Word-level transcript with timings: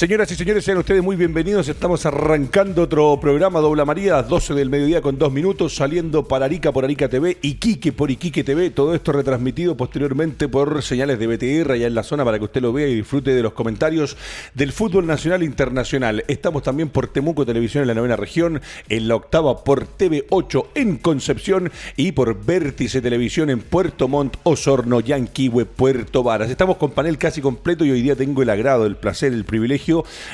Señoras 0.00 0.32
y 0.32 0.34
señores, 0.34 0.64
sean 0.64 0.78
ustedes 0.78 1.02
muy 1.02 1.14
bienvenidos. 1.14 1.68
Estamos 1.68 2.06
arrancando 2.06 2.84
otro 2.84 3.20
programa 3.20 3.60
Dobla 3.60 3.84
María, 3.84 4.22
12 4.22 4.54
del 4.54 4.70
mediodía 4.70 5.02
con 5.02 5.18
dos 5.18 5.30
minutos, 5.30 5.76
saliendo 5.76 6.26
para 6.26 6.46
Arica 6.46 6.72
por 6.72 6.84
Arica 6.86 7.10
TV, 7.10 7.36
Iquique 7.42 7.92
por 7.92 8.10
Iquique 8.10 8.42
TV. 8.42 8.70
Todo 8.70 8.94
esto 8.94 9.12
retransmitido 9.12 9.76
posteriormente 9.76 10.48
por 10.48 10.82
señales 10.82 11.18
de 11.18 11.26
BTR 11.26 11.72
allá 11.72 11.86
en 11.86 11.94
la 11.94 12.02
zona 12.02 12.24
para 12.24 12.38
que 12.38 12.46
usted 12.46 12.62
lo 12.62 12.72
vea 12.72 12.88
y 12.88 12.94
disfrute 12.94 13.34
de 13.34 13.42
los 13.42 13.52
comentarios 13.52 14.16
del 14.54 14.72
fútbol 14.72 15.06
nacional 15.06 15.42
e 15.42 15.44
internacional. 15.44 16.24
Estamos 16.28 16.62
también 16.62 16.88
por 16.88 17.08
Temuco 17.08 17.44
Televisión 17.44 17.82
en 17.82 17.88
la 17.88 17.94
novena 17.94 18.16
región, 18.16 18.62
en 18.88 19.06
la 19.06 19.16
octava 19.16 19.64
por 19.64 19.86
TV8 19.86 20.68
en 20.76 20.96
Concepción 20.96 21.70
y 21.96 22.12
por 22.12 22.42
Vértice 22.42 23.02
Televisión 23.02 23.50
en 23.50 23.60
Puerto 23.60 24.08
Montt, 24.08 24.38
Osorno, 24.44 25.00
Yanquihue, 25.00 25.66
Puerto 25.66 26.22
Varas. 26.22 26.48
Estamos 26.48 26.78
con 26.78 26.92
panel 26.92 27.18
casi 27.18 27.42
completo 27.42 27.84
y 27.84 27.90
hoy 27.90 28.00
día 28.00 28.16
tengo 28.16 28.40
el 28.40 28.48
agrado, 28.48 28.86
el 28.86 28.96
placer, 28.96 29.34
el 29.34 29.44
privilegio 29.44 29.89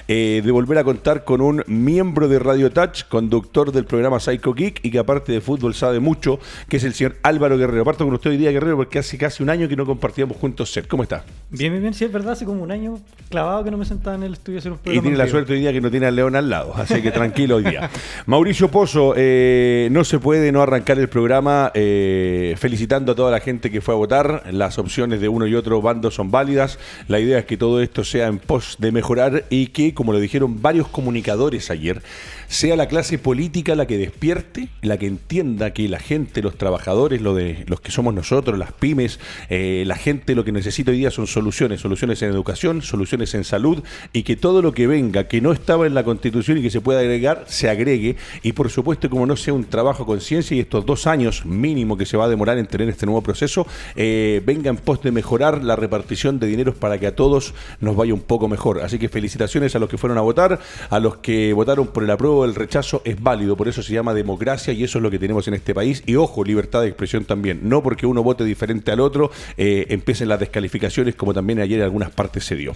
eh, 0.09 0.43
de 0.45 0.53
volver 0.53 0.79
a 0.79 0.85
contar 0.85 1.25
con 1.25 1.41
un 1.41 1.63
miembro 1.67 2.29
de 2.29 2.39
Radio 2.39 2.71
Touch, 2.71 3.05
conductor 3.09 3.73
del 3.73 3.85
programa 3.85 4.21
Psycho 4.21 4.55
Geek 4.55 4.81
y 4.85 4.91
que 4.91 4.99
aparte 4.99 5.33
de 5.33 5.41
fútbol 5.41 5.75
sabe 5.75 6.01
mucho, 6.01 6.39
que 6.69 6.77
es 6.77 6.85
el 6.85 6.95
señor 6.95 7.17
Álvaro 7.23 7.59
Guerrero. 7.59 7.85
Parto 7.85 8.05
con 8.05 8.15
usted 8.15 8.31
hoy 8.31 8.37
día, 8.37 8.51
Guerrero, 8.51 8.77
porque 8.77 8.99
hace 8.99 9.19
casi 9.19 9.43
un 9.43 9.51
año 9.51 9.69
que 9.69 9.77
no 9.77 9.87
compartíamos 9.87 10.37
juntos 10.37 10.71
set. 10.71 10.87
¿Cómo 10.87 11.03
está? 11.03 11.25
Bien, 11.51 11.73
bien, 11.73 11.83
bien. 11.83 11.95
Sí, 11.95 12.05
es 12.05 12.13
verdad, 12.13 12.33
hace 12.33 12.45
como 12.45 12.63
un 12.63 12.71
año 12.71 12.99
clavado 13.31 13.65
que 13.65 13.71
no 13.71 13.79
me 13.79 13.85
sentaba 13.85 14.17
en 14.17 14.23
el 14.23 14.35
estudio 14.35 14.59
a 14.59 14.61
hacer 14.61 14.73
un 14.73 14.79
programa. 14.79 14.99
Y 14.99 15.03
tiene 15.03 15.17
la 15.17 15.29
suerte 15.29 15.53
hoy 15.53 15.61
día 15.61 15.73
que 15.73 15.81
no 15.81 15.91
tiene 15.91 16.07
al 16.07 16.17
León 16.17 16.37
al 16.37 16.51
lado, 16.51 16.75
así 16.77 17.01
que 17.03 17.11
tranquilo 17.11 17.57
hoy 17.57 17.65
día. 17.65 17.91
Mauricio 18.27 18.71
Pozo, 18.71 19.15
eh, 19.17 19.89
no 19.91 20.05
se 20.05 20.19
puede 20.19 20.53
no 20.53 20.63
arrancar 20.63 20.99
el 20.99 21.09
programa 21.09 21.71
eh, 21.75 22.55
felicitando 22.59 23.13
a 23.13 23.15
toda 23.15 23.31
la 23.31 23.41
gente 23.41 23.71
que 23.71 23.81
fue 23.81 23.95
a 23.95 23.97
votar. 23.97 24.43
Las 24.53 24.79
opciones 24.79 25.21
de 25.21 25.29
uno 25.29 25.47
y 25.47 25.55
otro 25.55 25.81
bando 25.81 26.11
son 26.11 26.31
válidas. 26.31 26.79
La 27.09 27.21
idea 27.21 27.39
es 27.39 27.45
que 27.45 27.57
todo 27.57 27.81
esto 27.81 28.05
sea 28.05 28.27
en 28.27 28.39
pos 28.39 28.77
de 28.79 28.93
mejorar 28.93 29.45
y 29.51 29.69
que, 29.69 29.95
como 29.95 30.13
lo 30.13 30.21
dijeron 30.21 30.63
varios 30.63 30.89
comunicadores 30.89 31.71
ayer, 31.71 32.03
sea 32.49 32.77
la 32.77 32.89
clase 32.89 33.19
política 33.19 33.75
la 33.75 33.87
que 33.87 33.99
despierte, 33.99 34.69
la 34.83 34.99
que 34.99 35.07
entienda 35.07 35.73
que 35.73 35.89
la 35.89 35.99
gente, 35.99 36.43
los 36.43 36.57
trabajadores, 36.57 37.21
lo 37.21 37.35
de, 37.35 37.65
los 37.67 37.81
que 37.81 37.91
somos 37.91 38.15
nosotros, 38.15 38.59
las 38.59 38.73
pymes, 38.73 39.21
eh, 39.51 39.85
la 39.87 39.97
gente 39.97 40.35
lo 40.35 40.45
que 40.45 40.53
necesita 40.53 40.91
hoy 40.91 40.99
día 40.99 41.11
son 41.11 41.27
soluciones, 41.27 41.81
soluciones 41.81 42.23
en 42.23 42.31
educación, 42.31 42.83
soluciones 42.83 43.35
en 43.35 43.45
salud 43.45 43.83
y 44.13 44.23
que 44.23 44.37
todo 44.37 44.63
lo 44.63 44.73
que 44.73 44.87
venga, 44.87 45.29
que 45.29 45.41
no 45.41 45.53
estaba 45.53 45.87
en 45.87 45.95
la 45.95 46.05
constitución 46.05 46.59
y 46.59 46.63
que 46.63 46.71
se 46.71 46.81
pueda 46.81 47.01
agregar, 47.01 47.45
se 47.47 47.69
agregue 47.69 48.17
y 48.43 48.53
por 48.53 48.71
supuesto 48.71 49.11
como 49.11 49.27
no 49.27 49.37
sea 49.37 49.55
un 49.55 49.65
trabajo 49.65 50.07
con 50.07 50.21
ciencia 50.21 50.57
y 50.57 50.61
estos 50.61 50.87
dos 50.87 51.07
años 51.07 51.45
mínimo 51.45 51.97
que 51.97 52.07
se 52.07 52.17
va 52.17 52.27
a 52.27 52.29
demorar 52.29 52.59
en 52.59 52.67
tener 52.67 52.89
este 52.89 53.07
nuevo 53.07 53.23
proceso, 53.23 53.67
eh, 53.95 54.43
venga 54.45 54.71
en 54.71 54.77
pos 54.77 55.03
de 55.03 55.13
mejorar 55.13 55.63
la 55.63 55.77
repartición 55.77 56.39
de 56.39 56.47
dineros 56.47 56.75
para 56.75 56.99
que 56.99 57.07
a 57.07 57.15
todos 57.15 57.55
nos 57.81 57.97
vaya 57.97 58.15
un 58.15 58.21
poco 58.21 58.49
mejor. 58.49 58.81
Así 58.81 58.99
que 58.99 59.09
felicitaciones 59.09 59.75
a 59.75 59.79
los 59.79 59.89
que 59.89 59.99
fueron 59.99 60.19
a 60.19 60.21
votar, 60.21 60.61
a 60.91 61.01
los 61.01 61.19
que 61.19 61.53
votaron 61.53 61.89
por 61.89 62.05
el 62.05 62.11
apruebo 62.11 62.36
el 62.45 62.55
rechazo 62.55 63.03
es 63.05 63.21
válido, 63.23 63.57
por 63.57 63.69
eso 63.69 63.83
se 63.83 63.93
llama 63.93 64.15
democracia 64.15 64.73
y 64.73 64.85
eso 64.85 64.99
es 64.99 65.03
lo 65.03 65.11
que 65.11 65.19
tenemos 65.19 65.49
en 65.49 65.55
este 65.55 65.75
país. 65.75 66.03
Y 66.07 66.17
ojo, 66.17 66.45
libertad 66.45 66.83
de 66.83 66.89
expresión 66.89 67.25
también. 67.25 67.61
No 67.63 67.83
porque 67.83 68.07
uno 68.07 68.23
vote 68.23 68.45
diferente 68.45 68.91
al 68.91 69.01
otro, 69.01 69.31
eh, 69.57 69.87
empiecen 69.89 70.29
las 70.29 70.41
descalificaciones, 70.41 71.15
como 71.15 71.33
también 71.35 71.61
ayer 71.61 71.79
en 71.79 71.85
algunas 71.85 72.11
partes 72.11 72.45
se 72.45 72.57
dio. 72.57 72.75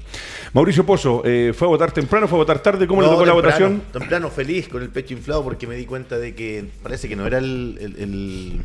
Mauricio 0.53 0.85
Pozo, 0.87 1.23
eh, 1.25 1.53
¿fue 1.55 1.67
a 1.67 1.71
votar 1.71 1.93
temprano, 1.93 2.29
fue 2.29 2.39
a 2.39 2.43
votar 2.43 2.63
tarde? 2.63 2.87
¿Cómo 2.87 3.03
le 3.03 3.09
tocó 3.09 3.27
la 3.27 3.33
votación? 3.33 3.83
Temprano, 3.93 4.31
feliz, 4.31 4.69
con 4.69 4.83
el 4.83 4.89
pecho 4.89 5.15
inflado, 5.15 5.43
porque 5.45 5.67
me 5.67 5.77
di 5.77 5.87
cuenta 5.87 6.19
de 6.19 6.35
que 6.35 6.65
parece 6.83 7.09
que 7.09 7.17
no 7.17 7.27
era 7.27 7.39
el, 7.39 8.61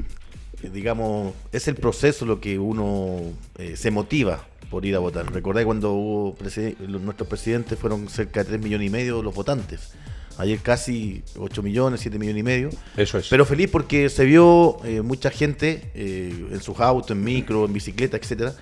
digamos, 0.74 1.34
es 1.52 1.68
el 1.68 1.76
proceso 1.76 2.26
lo 2.26 2.40
que 2.40 2.60
uno 2.60 3.20
eh, 3.58 3.76
se 3.76 3.92
motiva 3.92 4.46
por 4.70 4.86
ir 4.86 4.96
a 4.96 5.00
votar. 5.00 5.32
Recordáis 5.32 5.66
cuando 5.66 5.94
hubo 5.94 6.38
nuestros 6.88 7.28
presidentes 7.28 7.78
fueron 7.78 8.10
cerca 8.10 8.44
de 8.44 8.50
3 8.50 8.62
millones 8.62 8.88
y 8.88 8.90
medio 8.90 9.22
los 9.22 9.34
votantes. 9.34 9.94
Ayer 10.38 10.60
casi 10.60 11.24
8 11.38 11.64
millones, 11.64 12.02
7 12.02 12.20
millones 12.20 12.40
y 12.40 12.44
medio. 12.44 12.70
Eso 12.98 13.18
es. 13.18 13.28
Pero 13.30 13.46
feliz 13.46 13.70
porque 13.72 14.10
se 14.10 14.26
vio 14.26 14.78
eh, 14.84 15.02
mucha 15.02 15.30
gente 15.30 15.92
eh, 15.94 16.48
en 16.52 16.62
sus 16.62 16.80
autos, 16.80 17.12
en 17.12 17.24
micro, 17.24 17.66
en 17.66 17.74
bicicleta, 17.74 18.18
etcétera. 18.18 18.54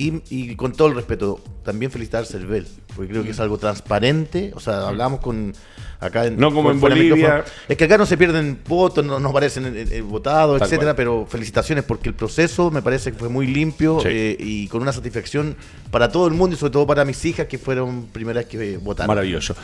Y, 0.00 0.54
con 0.54 0.74
todo 0.74 0.86
el 0.86 0.94
respeto, 0.94 1.40
también 1.64 1.90
felicitar 1.90 2.22
a 2.22 2.24
Cervel, 2.24 2.68
porque 2.94 3.10
creo 3.10 3.24
que 3.24 3.30
es 3.30 3.40
algo 3.40 3.58
transparente. 3.58 4.52
O 4.54 4.60
sea, 4.60 4.86
hablamos 4.86 5.18
con 5.18 5.52
acá 5.98 6.26
en, 6.26 6.38
No 6.38 6.54
como 6.54 6.70
en 6.70 6.78
Bolivia. 6.78 7.44
Es 7.68 7.76
que 7.76 7.82
acá 7.82 7.98
no 7.98 8.06
se 8.06 8.16
pierden 8.16 8.60
votos, 8.68 9.04
no 9.04 9.18
nos 9.18 9.32
parecen 9.32 9.74
eh, 9.76 10.00
votados, 10.02 10.62
etcétera, 10.62 10.94
pero 10.94 11.26
felicitaciones 11.28 11.82
porque 11.82 12.08
el 12.08 12.14
proceso 12.14 12.70
me 12.70 12.80
parece 12.80 13.10
que 13.10 13.18
fue 13.18 13.28
muy 13.28 13.48
limpio 13.48 14.00
y 14.08 14.68
con 14.68 14.82
una 14.82 14.92
satisfacción 14.92 15.56
para 15.90 16.12
todo 16.12 16.28
el 16.28 16.34
mundo 16.34 16.54
y 16.54 16.58
sobre 16.60 16.74
todo 16.74 16.86
para 16.86 17.04
mis 17.04 17.24
hijas 17.24 17.48
que 17.48 17.58
fueron 17.58 18.06
primeras 18.06 18.44
que 18.44 18.76
votaron. 18.76 19.08
Maravilloso. 19.08 19.56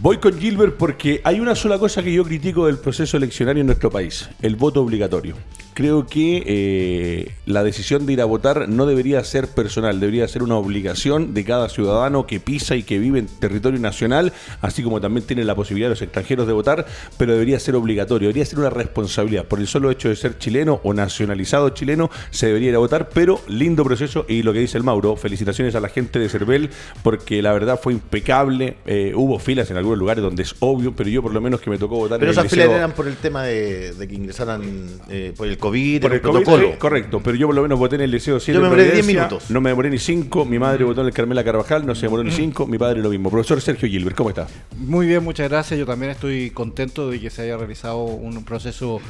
Voy 0.00 0.18
con 0.18 0.38
Gilbert 0.38 0.76
porque 0.76 1.20
hay 1.24 1.40
una 1.40 1.56
sola 1.56 1.76
cosa 1.76 2.04
que 2.04 2.12
yo 2.12 2.22
critico 2.22 2.66
del 2.66 2.78
proceso 2.78 3.16
eleccionario 3.16 3.62
en 3.62 3.66
nuestro 3.66 3.90
país, 3.90 4.30
el 4.42 4.54
voto 4.54 4.80
obligatorio. 4.80 5.34
Creo 5.74 6.06
que 6.06 6.42
eh, 6.46 7.34
la 7.46 7.62
decisión 7.62 8.04
de 8.06 8.12
ir 8.12 8.20
a 8.20 8.24
votar 8.24 8.68
no 8.68 8.86
debería 8.86 9.22
ser 9.22 9.48
personal, 9.48 10.00
debería 10.00 10.26
ser 10.26 10.42
una 10.42 10.56
obligación 10.56 11.34
de 11.34 11.44
cada 11.44 11.68
ciudadano 11.68 12.26
que 12.26 12.40
pisa 12.40 12.74
y 12.74 12.82
que 12.82 12.98
vive 12.98 13.20
en 13.20 13.26
territorio 13.26 13.78
nacional, 13.78 14.32
así 14.60 14.82
como 14.82 15.00
también 15.00 15.26
tiene 15.26 15.44
la 15.44 15.54
posibilidad 15.54 15.90
los 15.90 16.02
extranjeros 16.02 16.48
de 16.48 16.52
votar, 16.52 16.86
pero 17.16 17.32
debería 17.32 17.60
ser 17.60 17.76
obligatorio, 17.76 18.28
debería 18.28 18.44
ser 18.44 18.58
una 18.60 18.70
responsabilidad. 18.70 19.46
Por 19.46 19.60
el 19.60 19.68
solo 19.68 19.90
hecho 19.90 20.08
de 20.08 20.16
ser 20.16 20.38
chileno 20.38 20.80
o 20.82 20.94
nacionalizado 20.94 21.70
chileno, 21.70 22.10
se 22.30 22.46
debería 22.46 22.70
ir 22.70 22.74
a 22.74 22.78
votar, 22.78 23.08
pero 23.08 23.40
lindo 23.48 23.84
proceso 23.84 24.26
y 24.28 24.42
lo 24.42 24.52
que 24.52 24.60
dice 24.60 24.78
el 24.78 24.84
Mauro, 24.84 25.16
felicitaciones 25.16 25.76
a 25.76 25.80
la 25.80 25.88
gente 25.88 26.18
de 26.18 26.28
Cervel 26.28 26.70
porque 27.02 27.40
la 27.40 27.52
verdad 27.52 27.80
fue 27.80 27.92
impecable, 27.92 28.78
eh, 28.86 29.12
hubo 29.14 29.38
filas 29.38 29.70
en 29.70 29.76
lugares 29.96 30.22
donde 30.22 30.42
es 30.42 30.54
obvio, 30.60 30.94
pero 30.94 31.08
yo 31.08 31.22
por 31.22 31.32
lo 31.32 31.40
menos 31.40 31.60
que 31.60 31.70
me 31.70 31.78
tocó 31.78 31.96
votar. 31.96 32.18
Pero 32.18 32.32
esas 32.32 32.48
filas 32.48 32.68
eran 32.68 32.92
por 32.92 33.06
el 33.08 33.16
tema 33.16 33.44
de, 33.44 33.94
que 34.08 34.14
ingresaran 34.14 34.62
eh, 35.08 35.32
por 35.36 35.46
el 35.46 35.58
COVID, 35.58 36.02
por 36.02 36.12
el, 36.12 36.20
protocolo. 36.20 36.78
correcto, 36.78 37.20
pero 37.22 37.36
yo 37.36 37.46
por 37.46 37.56
lo 37.56 37.62
menos 37.62 37.78
voté 37.78 37.96
en 37.96 38.02
el 38.02 38.10
Liceo 38.10 38.40
7 38.40 38.54
Yo 38.54 38.60
me 38.62 38.68
demoré 38.68 38.92
10 38.92 39.06
minutos. 39.06 39.50
No 39.50 39.60
me 39.60 39.70
demoré 39.70 39.90
ni 39.90 39.98
5, 39.98 40.44
mi 40.44 40.58
madre 40.58 40.84
votó 40.84 41.00
en 41.02 41.08
el 41.08 41.12
Carmela 41.12 41.44
Carvajal, 41.44 41.86
no 41.86 41.94
se 41.94 42.02
demoró 42.02 42.24
ni 42.24 42.30
5, 42.30 42.66
mi 42.66 42.78
padre 42.78 43.00
lo 43.00 43.10
mismo. 43.10 43.30
Profesor 43.30 43.60
Sergio 43.60 43.88
Gilbert, 43.88 44.16
¿cómo 44.16 44.30
está? 44.30 44.46
Muy 44.76 45.06
bien, 45.06 45.22
muchas 45.22 45.48
gracias. 45.48 45.78
Yo 45.78 45.86
también 45.86 46.12
estoy 46.12 46.50
contento 46.50 47.10
de 47.10 47.20
que 47.20 47.30
se 47.30 47.42
haya 47.42 47.56
realizado 47.56 48.04
un 48.04 48.44
proceso 48.44 49.00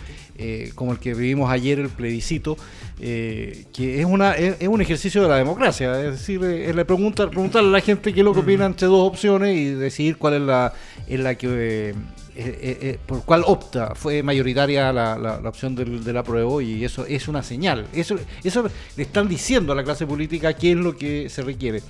eh, 0.40 0.70
como 0.76 0.92
el 0.92 1.00
que 1.00 1.14
vivimos 1.14 1.50
ayer, 1.50 1.80
el 1.80 1.88
plebiscito, 1.88 2.56
eh, 3.00 3.64
que 3.72 3.98
es, 3.98 4.06
una, 4.06 4.34
es, 4.34 4.68
un 4.68 4.80
ejercicio 4.80 5.20
de 5.20 5.28
la 5.28 5.34
democracia. 5.34 6.00
Es 6.00 6.12
decir, 6.12 6.44
es 6.44 6.76
la 6.76 6.84
pregunta, 6.84 7.28
preguntarle 7.28 7.70
a 7.70 7.72
la 7.72 7.80
gente 7.80 8.14
qué 8.14 8.20
es 8.20 8.24
lo 8.24 8.32
que 8.32 8.40
opina 8.40 8.64
entre 8.64 8.86
dos 8.86 9.04
opciones 9.04 9.56
y 9.56 9.70
decidir 9.70 10.16
cuál 10.16 10.34
es 10.34 10.40
la, 10.42 10.72
en 11.08 11.24
la 11.24 11.34
que... 11.34 11.94
Eh, 12.40 13.00
por 13.04 13.24
cuál 13.24 13.42
opta, 13.44 13.96
fue 13.96 14.22
mayoritaria 14.22 14.92
la, 14.92 15.18
la, 15.18 15.48
opción 15.48 15.74
del, 15.74 16.04
del, 16.04 16.16
apruebo 16.16 16.60
y 16.60 16.84
eso 16.84 17.04
es 17.04 17.26
una 17.26 17.42
señal. 17.42 17.86
Eso, 17.92 18.16
eso 18.44 18.70
le 18.96 19.02
están 19.02 19.28
diciendo 19.28 19.72
a 19.72 19.74
la 19.74 19.82
clase 19.82 20.06
política 20.06 20.52
qué 20.52 20.70
es 20.70 20.76
lo 20.76 20.96
que 20.96 21.28
se 21.28 21.42
requiere. 21.42 21.82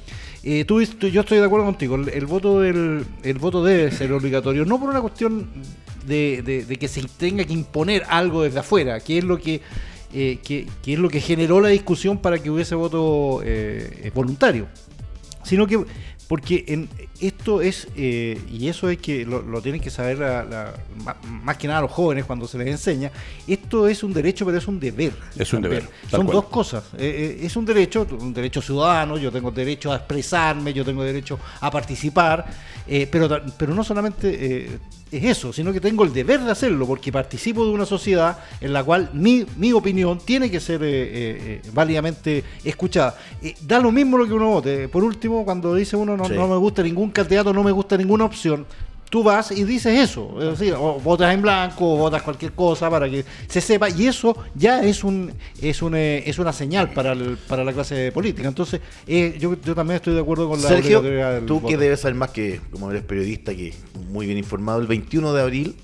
tú, 0.66 0.80
yo 0.80 1.20
estoy 1.20 1.36
de 1.36 1.44
acuerdo 1.44 1.66
contigo, 1.66 1.96
el, 1.96 2.24
voto 2.24 2.60
del, 2.60 3.04
el 3.24 3.38
voto 3.38 3.62
debe 3.62 3.90
ser 3.90 4.10
obligatorio, 4.10 4.64
no 4.64 4.80
por 4.80 4.88
una 4.88 5.02
cuestión 5.02 5.50
de, 6.08 6.76
que 6.78 6.88
se 6.88 7.02
tenga 7.02 7.44
que 7.44 7.52
imponer 7.52 8.04
algo 8.08 8.42
desde 8.42 8.60
afuera, 8.60 9.00
que 9.00 9.18
es 9.18 9.24
lo 9.24 9.38
que, 9.38 9.60
eh, 10.12 10.66
es 10.86 10.98
lo 10.98 11.08
que 11.08 11.20
generó 11.20 11.60
la 11.60 11.68
discusión 11.68 12.18
para 12.18 12.38
que 12.38 12.50
hubiese 12.50 12.74
voto 12.74 13.40
eh, 13.44 14.10
voluntario, 14.14 14.68
sino 15.44 15.66
que 15.66 15.84
porque 16.28 16.64
en, 16.68 16.90
esto 17.22 17.62
es, 17.62 17.88
eh, 17.96 18.38
y 18.50 18.68
eso 18.68 18.90
es 18.90 18.98
que 18.98 19.24
lo, 19.24 19.62
tienen 19.62 19.80
que 19.80 19.88
saber 19.88 20.18
más 21.24 21.56
que 21.56 21.66
nada 21.66 21.80
los 21.80 21.90
jóvenes 21.90 22.26
cuando 22.26 22.46
se 22.46 22.58
les 22.58 22.68
enseña, 22.68 23.10
esto 23.46 23.88
es 23.88 24.02
un 24.02 24.12
derecho, 24.12 24.44
pero 24.44 24.58
es 24.58 24.68
un 24.68 24.78
deber. 24.78 25.14
Es 25.38 25.50
un 25.54 25.62
deber. 25.62 25.88
Son 26.10 26.26
dos 26.26 26.44
cosas. 26.44 26.84
es 26.98 27.56
un 27.56 27.64
derecho, 27.64 28.06
un 28.20 28.34
derecho 28.34 28.60
ciudadano, 28.60 29.16
yo 29.16 29.32
tengo 29.32 29.50
derecho 29.50 29.90
a 29.90 29.96
expresarme, 29.96 30.74
yo 30.74 30.84
tengo 30.84 31.02
derecho 31.02 31.38
a 31.60 31.70
participar, 31.70 32.44
pero, 33.10 33.40
pero 33.56 33.74
no 33.74 33.82
solamente 33.82 34.78
es 35.10 35.24
eso, 35.24 35.52
sino 35.52 35.72
que 35.72 35.80
tengo 35.80 36.04
el 36.04 36.12
deber 36.12 36.40
de 36.40 36.50
hacerlo, 36.50 36.86
porque 36.86 37.10
participo 37.12 37.64
de 37.64 37.70
una 37.70 37.86
sociedad 37.86 38.38
en 38.60 38.72
la 38.72 38.84
cual 38.84 39.10
mi, 39.12 39.46
mi 39.56 39.72
opinión 39.72 40.18
tiene 40.18 40.50
que 40.50 40.60
ser 40.60 40.82
eh, 40.82 40.88
eh, 40.90 41.62
eh 41.64 41.70
válidamente 41.72 42.44
escuchada. 42.64 43.16
da 43.62 43.80
lo 43.80 43.90
mismo 43.90 44.18
lo 44.18 44.26
que 44.26 44.32
uno 44.32 44.50
vote. 44.50 44.88
Por 44.88 45.04
último, 45.04 45.44
cuando 45.44 45.74
dice 45.74 45.96
uno 45.96 46.16
no, 46.16 46.28
no 46.28 46.48
me 46.48 46.56
gusta 46.56 46.82
ningún 46.82 47.10
candidato, 47.10 47.52
no 47.52 47.62
me 47.62 47.72
gusta 47.72 47.96
ninguna 47.96 48.24
opción, 48.24 48.66
tú 49.08 49.22
vas 49.22 49.50
y 49.50 49.64
dices 49.64 49.98
eso, 49.98 50.36
es 50.40 50.58
decir, 50.58 50.74
o 50.74 51.00
votas 51.00 51.32
en 51.32 51.42
blanco 51.42 51.94
o 51.94 51.96
votas 51.96 52.22
cualquier 52.22 52.52
cosa 52.52 52.90
para 52.90 53.08
que 53.08 53.24
se 53.48 53.60
sepa 53.60 53.88
y 53.90 54.06
eso 54.06 54.36
ya 54.54 54.82
es 54.82 55.04
un 55.04 55.32
es 55.60 55.82
un, 55.82 55.94
eh, 55.94 56.22
es 56.26 56.38
una 56.38 56.52
señal 56.52 56.92
para 56.92 57.16
para 57.48 57.64
la 57.64 57.72
clase 57.72 58.12
política. 58.12 58.48
Entonces, 58.48 58.80
eh, 59.06 59.36
yo, 59.38 59.56
yo 59.64 59.74
también 59.74 59.96
estoy 59.96 60.14
de 60.14 60.20
acuerdo 60.20 60.48
con 60.48 60.60
la 60.60 60.68
Sergio, 60.68 61.02
tú 61.46 61.64
que 61.64 61.76
debes 61.76 62.00
saber 62.00 62.14
más 62.14 62.30
que 62.30 62.60
como 62.70 62.90
eres 62.90 63.02
periodista 63.02 63.54
que 63.54 63.74
muy 64.10 64.26
bien 64.26 64.38
informado, 64.38 64.80
el 64.80 64.86
21 64.86 65.32
de 65.32 65.42
abril 65.42 65.76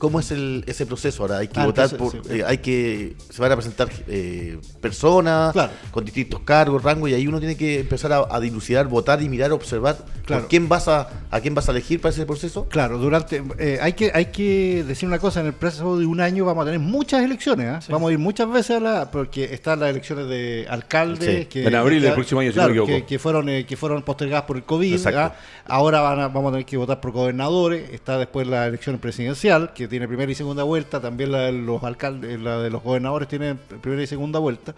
¿Cómo 0.00 0.18
es 0.18 0.30
el, 0.30 0.64
ese 0.66 0.86
proceso 0.86 1.22
ahora? 1.22 1.36
Hay 1.38 1.48
que 1.48 1.60
Ah, 1.60 1.66
votar 1.66 1.90
entonces, 1.90 2.20
por, 2.22 2.26
sí. 2.32 2.38
eh, 2.40 2.44
hay 2.46 2.58
que, 2.58 3.16
se 3.28 3.42
van 3.42 3.52
a 3.52 3.56
presentar 3.56 3.88
eh, 4.08 4.58
personas 4.80 5.52
Claro. 5.52 5.72
con 5.90 6.04
distintos 6.06 6.40
cargos, 6.40 6.82
rangos, 6.82 7.10
y 7.10 7.14
ahí 7.14 7.26
uno 7.26 7.38
tiene 7.38 7.54
que 7.54 7.80
empezar 7.80 8.10
a, 8.14 8.24
a 8.30 8.40
dilucidar, 8.40 8.88
votar 8.88 9.22
y 9.22 9.28
mirar, 9.28 9.52
observar 9.52 9.98
Claro. 10.24 10.42
por 10.42 10.48
quién 10.48 10.68
vas 10.70 10.88
a, 10.88 11.08
a 11.30 11.40
quién 11.40 11.54
vas 11.54 11.68
a 11.68 11.72
elegir 11.72 12.00
para 12.00 12.12
ese 12.14 12.24
proceso. 12.24 12.66
Claro, 12.70 12.96
durante 12.96 13.42
eh, 13.58 13.78
hay 13.82 13.92
que 13.92 14.10
hay 14.14 14.26
que 14.26 14.84
decir 14.86 15.06
una 15.06 15.18
cosa, 15.18 15.40
en 15.40 15.46
el 15.48 15.52
plazo 15.52 15.98
de 15.98 16.06
un 16.06 16.20
año 16.20 16.44
vamos 16.46 16.62
a 16.62 16.64
tener 16.66 16.80
muchas 16.80 17.22
elecciones, 17.22 17.66
¿ah? 17.68 17.80
vamos 17.90 18.08
a 18.08 18.12
ir 18.12 18.18
muchas 18.18 18.50
veces 18.50 18.78
a 18.78 18.80
la 18.80 19.10
porque 19.10 19.52
están 19.52 19.80
las 19.80 19.90
elecciones 19.90 20.28
de 20.28 20.66
alcalde 20.70 21.40
Sí, 21.40 21.44
que 21.46 21.66
en 21.66 21.74
abril 21.74 22.00
del 22.02 22.14
próximo 22.14 22.40
año, 22.40 22.52
si 22.52 22.58
no 22.58 22.68
me 22.68 22.86
que, 22.86 23.04
que 23.04 23.18
fueron 23.18 23.48
eh, 23.50 23.66
que 23.66 23.76
fueron 23.76 24.02
postergadas 24.02 24.44
por 24.46 24.56
el 24.56 24.62
COVID. 24.62 25.06
¿ah? 25.08 25.34
ahora 25.66 26.00
van 26.00 26.20
a- 26.20 26.28
vamos 26.28 26.48
a 26.50 26.52
tener 26.52 26.64
que 26.66 26.76
votar 26.78 27.00
por 27.00 27.10
gobernadores, 27.12 27.90
está 27.92 28.16
después 28.18 28.46
la 28.46 28.66
elección 28.66 28.98
presidencial 28.98 29.72
que 29.74 29.89
tiene 29.90 30.08
primera 30.08 30.32
y 30.32 30.34
segunda 30.34 30.62
vuelta, 30.62 31.00
también 31.00 31.32
la 31.32 31.40
de 31.40 31.52
los 31.52 31.82
alcaldes, 31.84 32.40
la 32.40 32.58
de 32.60 32.70
los 32.70 32.82
gobernadores 32.82 33.28
tiene 33.28 33.56
primera 33.56 34.02
y 34.02 34.06
segunda 34.06 34.38
vuelta. 34.38 34.74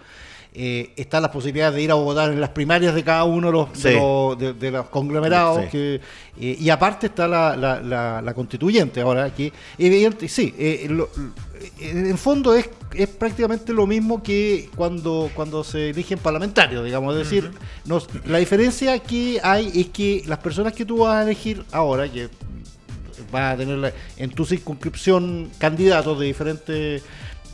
Eh, 0.54 0.92
están 0.96 1.22
las 1.22 1.30
posibilidades 1.30 1.76
de 1.76 1.82
ir 1.82 1.90
a 1.90 1.94
votar 1.94 2.30
en 2.30 2.38
las 2.38 2.50
primarias 2.50 2.94
de 2.94 3.02
cada 3.02 3.24
uno 3.24 3.46
de 3.46 3.52
los, 3.54 3.82
de 3.82 3.94
los- 3.94 4.38
de- 4.38 4.52
de 4.52 4.70
los 4.70 4.86
conglomerados 4.90 5.62
Sí. 5.64 5.68
que 5.70 5.94
eh, 6.38 6.56
y 6.60 6.68
aparte 6.68 7.06
está 7.06 7.26
la, 7.26 7.56
la, 7.56 7.80
la- 7.80 8.20
la 8.20 8.34
constituyente 8.34 9.00
ahora 9.00 9.32
que 9.34 9.50
evidente 9.78 10.28
sí 10.28 10.54
eh, 10.58 10.88
lo- 10.90 11.08
eh, 11.80 11.90
en 12.10 12.18
fondo 12.18 12.54
es, 12.54 12.68
es 12.92 13.08
prácticamente 13.08 13.72
lo 13.72 13.86
mismo 13.86 14.22
que 14.22 14.68
cuando 14.76 15.30
cuando 15.34 15.64
se 15.64 15.88
eligen 15.88 16.18
parlamentarios 16.18 16.84
digamos 16.84 17.14
es 17.16 17.20
decir 17.30 17.50
nos- 17.86 18.08
la 18.26 18.36
diferencia 18.36 18.98
que 18.98 19.40
hay 19.42 19.70
es 19.74 19.86
que 19.88 20.22
las 20.26 20.38
personas 20.40 20.74
que 20.74 20.84
tú 20.84 20.98
vas 20.98 21.14
a 21.16 21.22
elegir 21.22 21.64
ahora 21.72 22.06
que 22.12 22.28
vas 23.32 23.54
a 23.54 23.56
tener 23.56 23.92
en 24.16 24.30
tu 24.30 24.44
circunscripción 24.44 25.50
candidatos 25.58 26.20
de 26.20 26.26
diferentes 26.26 27.02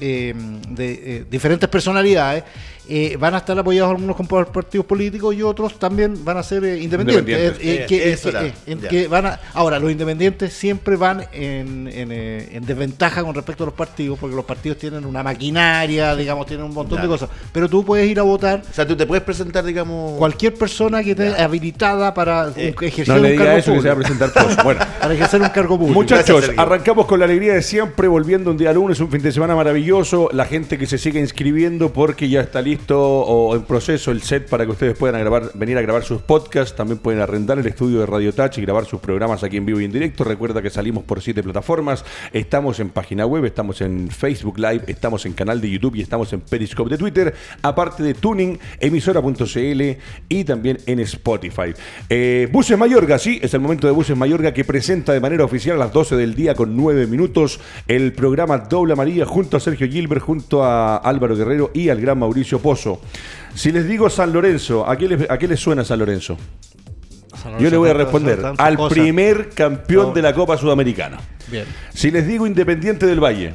eh, 0.01 0.35
de 0.69 0.93
eh, 0.93 1.25
diferentes 1.29 1.69
personalidades 1.69 2.45
eh, 2.88 3.17
van 3.19 3.35
a 3.35 3.38
estar 3.38 3.58
apoyados 3.58 3.90
algunos 3.90 4.17
con 4.17 4.26
partidos 4.26 4.87
políticos 4.87 5.35
y 5.35 5.43
otros 5.43 5.79
también 5.79 6.25
van 6.25 6.38
a 6.38 6.43
ser 6.43 6.64
eh, 6.64 6.79
independientes. 6.79 7.58
Ahora, 9.55 9.79
los 9.79 9.90
independientes 9.90 10.52
siempre 10.52 10.96
van 10.96 11.25
en, 11.32 11.88
en, 11.93 12.12
eh, 12.12 12.49
en 12.52 12.64
desventaja 12.64 13.23
con 13.23 13.35
respecto 13.35 13.64
a 13.64 13.67
los 13.67 13.75
partidos, 13.75 14.19
porque 14.19 14.35
los 14.35 14.44
partidos 14.44 14.79
tienen 14.79 15.05
una 15.05 15.23
maquinaria, 15.23 16.14
digamos, 16.17 16.46
tienen 16.46 16.67
un 16.67 16.75
montón 16.75 17.00
de 17.02 17.08
cosas. 17.08 17.29
Pero 17.52 17.69
tú 17.69 17.85
puedes 17.85 18.08
ir 18.08 18.19
a 18.19 18.23
votar 18.23 18.62
O 18.70 18.75
sea, 18.75 18.87
tú 18.87 18.96
te 18.96 19.06
puedes 19.06 19.25
presentar, 19.25 19.64
digamos. 19.64 20.19
cualquier 20.19 20.55
persona 20.55 21.02
que 21.02 21.11
esté 21.12 21.34
habilitada 21.41 22.14
para 22.14 22.50
Eh, 22.56 22.75
ejercer 22.81 23.20
No 23.20 23.29
un 23.29 23.37
cargo 23.37 23.58
eso 23.58 23.73
que 23.73 23.81
se 23.82 23.88
va 23.88 23.93
a 23.93 23.96
público. 23.96 24.17
presentar. 24.19 24.58
Bueno. 24.64 24.81
Para 25.00 25.14
ejercer 25.14 25.41
un 25.43 25.49
cargo 25.49 25.79
público. 25.79 25.94
Muchachos, 25.94 26.37
Gracias, 26.41 26.58
arrancamos 26.58 27.06
con 27.06 27.19
la 27.19 27.25
alegría 27.26 27.55
de 27.55 27.62
siempre, 27.62 28.08
volviendo 28.08 28.50
un 28.50 28.56
día 28.56 28.73
lunes, 28.73 29.00
un 29.00 29.11
fin 29.11 29.23
de 29.23 29.32
semana 29.32 29.55
maravilloso. 29.55 30.29
La 30.32 30.44
gente 30.44 30.79
que 30.79 30.87
se 30.87 30.99
sigue 30.99 31.20
inscribiendo 31.20 31.93
porque 31.93 32.29
ya 32.29 32.41
está 32.41 32.62
o 32.91 33.55
en 33.55 33.63
proceso 33.63 34.11
el 34.11 34.23
set 34.23 34.49
para 34.49 34.65
que 34.65 34.73
ustedes 34.73 34.97
puedan 34.97 35.21
grabar, 35.21 35.51
venir 35.55 35.79
a 35.79 35.83
grabar 35.83 36.05
sus 36.05 36.23
podcasts. 36.23 36.77
También 36.77 36.99
pueden 36.99 37.21
arrendar 37.21 37.59
el 37.59 37.67
estudio 37.67 38.01
de 38.01 38.07
Radio 38.07 38.33
Touch 38.33 38.59
y 38.59 38.63
grabar 38.63 38.85
sus 38.85 39.01
programas 39.01 39.45
aquí 39.45 39.57
en 39.57 39.67
vivo 39.67 39.81
y 39.81 39.85
en 39.85 39.93
directo. 39.93 40.25
Recuerda 40.25 40.63
que 40.63 40.71
salimos 40.71 41.05
por 41.05 41.23
siete 41.23 41.43
plataformas. 41.43 42.05
Estamos 42.33 42.81
en 42.81 42.91
página 42.91 43.27
web, 43.27 43.45
estamos 43.45 43.81
en 43.81 44.11
Facebook 44.11 44.59
Live, 44.59 44.85
estamos 44.87 45.27
en 45.27 45.33
canal 45.33 45.61
de 45.61 45.71
YouTube 45.71 45.97
y 45.97 46.03
estamos 46.03 46.33
en 46.33 46.41
Periscope 46.41 46.91
de 46.91 46.99
Twitter. 46.99 47.35
Aparte 47.63 48.03
de 48.03 48.15
Tuning, 48.15 48.59
emisora.cl 48.81 49.83
y 50.29 50.45
también 50.45 50.79
en 50.87 51.01
Spotify. 51.01 51.75
Eh, 52.09 52.49
Buses 52.53 52.79
Mayorga, 52.79 53.19
sí, 53.19 53.39
es 53.43 53.55
el 53.55 53.61
momento 53.61 53.87
de 53.87 53.93
Buses 53.93 54.17
Mayorga 54.17 54.53
que 54.53 54.65
presenta 54.65 55.13
de 55.13 55.21
manera 55.21 55.45
oficial 55.45 55.77
a 55.77 55.79
las 55.79 55.93
12 55.93 56.17
del 56.17 56.35
día 56.35 56.55
con 56.55 56.77
9 56.77 57.07
minutos 57.07 57.61
el 57.87 58.13
programa 58.13 58.59
Doble 58.59 58.95
María 58.95 59.27
junto 59.27 59.57
a 59.57 59.61
Sergio 59.61 59.89
Gilbert, 59.89 60.23
junto 60.23 60.65
a 60.65 60.97
Álvaro 60.97 61.37
Guerrero 61.37 61.71
y 61.75 61.89
al 61.89 62.01
gran 62.01 62.19
Mauricio 62.19 62.59
Pozo. 62.69 63.00
Si 63.55 63.73
les 63.73 63.87
digo 63.88 64.11
San 64.11 64.31
Lorenzo, 64.32 64.87
¿a 64.87 64.94
qué 64.97 65.09
les, 65.09 65.31
a 65.31 65.38
qué 65.38 65.49
les 65.49 65.59
suena 65.59 65.85
San 65.85 65.99
Lorenzo? 65.99 66.37
Yo 67.59 67.70
le 67.70 67.76
voy 67.79 67.88
a 67.88 67.94
responder 67.94 68.38
al 68.59 68.76
primer 68.91 69.49
campeón 69.50 70.09
No. 70.09 70.12
de 70.12 70.20
la 70.23 70.35
Copa 70.35 70.59
Sudamericana. 70.59 71.17
Bien. 71.50 71.65
Si 71.94 72.11
les 72.11 72.26
digo 72.26 72.47
Independiente 72.47 73.06
del 73.06 73.20
Valle, 73.20 73.55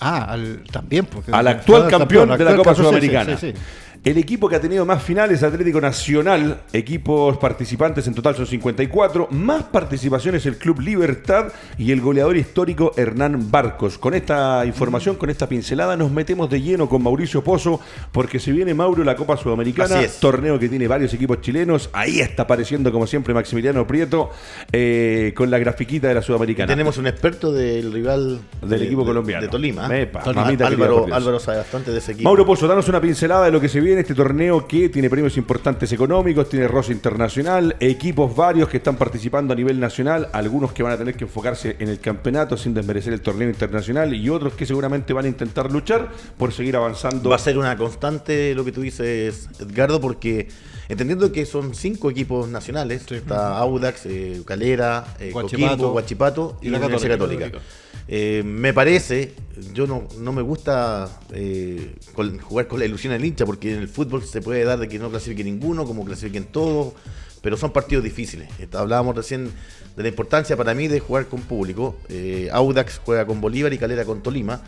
Ah, 0.00 0.24
al- 0.32 0.64
también. 0.72 1.06
Porque 1.06 1.30
al 1.30 1.46
actual 1.46 1.84
al 1.84 1.90
campeón 1.90 2.28
de 2.36 2.44
la 2.44 2.56
Copa 2.56 2.74
campeón, 2.74 2.74
sí, 2.74 2.82
Sudamericana. 2.82 3.38
sí, 3.38 3.52
sí. 3.52 3.58
El 4.04 4.18
equipo 4.18 4.50
que 4.50 4.56
ha 4.56 4.60
tenido 4.60 4.84
más 4.84 5.02
finales, 5.02 5.42
Atlético 5.42 5.80
Nacional, 5.80 6.60
equipos 6.74 7.38
participantes 7.38 8.06
en 8.06 8.12
total 8.14 8.36
son 8.36 8.46
54, 8.46 9.28
más 9.30 9.62
participaciones 9.62 10.44
el 10.44 10.58
Club 10.58 10.80
Libertad 10.80 11.46
y 11.78 11.90
el 11.90 12.02
goleador 12.02 12.36
histórico 12.36 12.92
Hernán 12.98 13.50
Barcos. 13.50 13.96
Con 13.96 14.12
esta 14.12 14.62
información, 14.66 15.16
con 15.16 15.30
esta 15.30 15.48
pincelada, 15.48 15.96
nos 15.96 16.10
metemos 16.10 16.50
de 16.50 16.60
lleno 16.60 16.86
con 16.86 17.02
Mauricio 17.02 17.42
Pozo, 17.42 17.80
porque 18.12 18.38
se 18.38 18.52
viene 18.52 18.74
Mauro 18.74 19.04
la 19.04 19.16
Copa 19.16 19.38
Sudamericana, 19.38 19.94
Así 19.96 20.04
es. 20.04 20.20
torneo 20.20 20.58
que 20.58 20.68
tiene 20.68 20.86
varios 20.86 21.14
equipos 21.14 21.40
chilenos. 21.40 21.88
Ahí 21.94 22.20
está 22.20 22.42
apareciendo, 22.42 22.92
como 22.92 23.06
siempre, 23.06 23.32
Maximiliano 23.32 23.86
Prieto 23.86 24.28
eh, 24.70 25.32
con 25.34 25.50
la 25.50 25.58
grafiquita 25.58 26.08
de 26.08 26.14
la 26.14 26.20
Sudamericana. 26.20 26.66
Tenemos 26.66 26.98
un 26.98 27.06
experto 27.06 27.50
del 27.54 27.90
rival 27.90 28.38
Del 28.60 28.80
de- 28.80 28.84
equipo 28.84 29.00
de- 29.00 29.06
colombiano. 29.06 29.40
De 29.40 29.48
Tolima. 29.48 29.88
Epa, 29.98 30.22
Tolima. 30.22 30.66
Álvaro. 30.66 31.06
Álvaro 31.10 31.40
sabe 31.40 31.56
bastante 31.56 31.90
de 31.90 31.96
ese 32.00 32.12
equipo. 32.12 32.28
Mauro 32.28 32.44
Pozo, 32.44 32.68
danos 32.68 32.86
una 32.86 33.00
pincelada 33.00 33.46
de 33.46 33.50
lo 33.50 33.58
que 33.62 33.70
se 33.70 33.80
viene 33.80 33.93
este 33.98 34.14
torneo 34.14 34.66
que 34.66 34.88
tiene 34.88 35.10
premios 35.10 35.36
importantes 35.36 35.92
económicos, 35.92 36.48
tiene 36.48 36.68
rosa 36.68 36.92
internacional, 36.92 37.76
equipos 37.80 38.34
varios 38.34 38.68
que 38.68 38.78
están 38.78 38.96
participando 38.96 39.52
a 39.52 39.56
nivel 39.56 39.80
nacional, 39.80 40.28
algunos 40.32 40.72
que 40.72 40.82
van 40.82 40.92
a 40.92 40.96
tener 40.96 41.14
que 41.14 41.24
enfocarse 41.24 41.76
en 41.78 41.88
el 41.88 42.00
campeonato 42.00 42.56
sin 42.56 42.74
desmerecer 42.74 43.12
el 43.12 43.20
torneo 43.20 43.48
internacional 43.48 44.14
y 44.14 44.28
otros 44.28 44.54
que 44.54 44.66
seguramente 44.66 45.12
van 45.12 45.24
a 45.24 45.28
intentar 45.28 45.70
luchar 45.70 46.10
por 46.36 46.52
seguir 46.52 46.76
avanzando. 46.76 47.30
Va 47.30 47.36
a 47.36 47.38
ser 47.38 47.58
una 47.58 47.76
constante 47.76 48.54
lo 48.54 48.64
que 48.64 48.72
tú 48.72 48.82
dices, 48.82 49.48
Edgardo, 49.58 50.00
porque 50.00 50.48
entendiendo 50.88 51.32
que 51.32 51.46
son 51.46 51.74
cinco 51.74 52.10
equipos 52.10 52.48
nacionales, 52.48 53.10
está 53.10 53.58
Audax, 53.58 54.06
eh, 54.06 54.42
Calera, 54.44 55.04
eh, 55.18 55.30
Guachipato, 55.32 55.68
Coquimbo, 55.68 55.92
Guachipato 55.92 56.58
y, 56.60 56.66
y 56.66 56.70
la 56.70 56.78
la 56.78 56.86
Universidad 56.86 57.14
Católica. 57.14 57.44
Católica. 57.46 57.83
Eh, 58.06 58.42
me 58.44 58.74
parece, 58.74 59.34
yo 59.72 59.86
no, 59.86 60.06
no 60.18 60.32
me 60.32 60.42
gusta 60.42 61.20
eh, 61.32 61.94
jugar 62.42 62.68
con 62.68 62.78
la 62.78 62.84
ilusión 62.84 63.12
del 63.12 63.24
hincha, 63.24 63.46
porque 63.46 63.72
en 63.72 63.80
el 63.80 63.88
fútbol 63.88 64.22
se 64.22 64.42
puede 64.42 64.64
dar 64.64 64.78
de 64.78 64.88
que 64.88 64.98
no 64.98 65.10
clasifique 65.10 65.44
ninguno, 65.44 65.84
como 65.84 66.04
clasifiquen 66.04 66.44
todos, 66.44 66.92
pero 67.40 67.56
son 67.56 67.72
partidos 67.72 68.04
difíciles. 68.04 68.48
Hablábamos 68.72 69.16
recién 69.16 69.50
de 69.96 70.02
la 70.02 70.08
importancia 70.08 70.56
para 70.56 70.74
mí 70.74 70.88
de 70.88 71.00
jugar 71.00 71.26
con 71.26 71.40
público. 71.42 71.96
Eh, 72.08 72.48
Audax 72.52 73.00
juega 73.04 73.26
con 73.26 73.40
Bolívar 73.40 73.72
y 73.72 73.78
Calera 73.78 74.04
con 74.04 74.22
Tolima. 74.22 74.62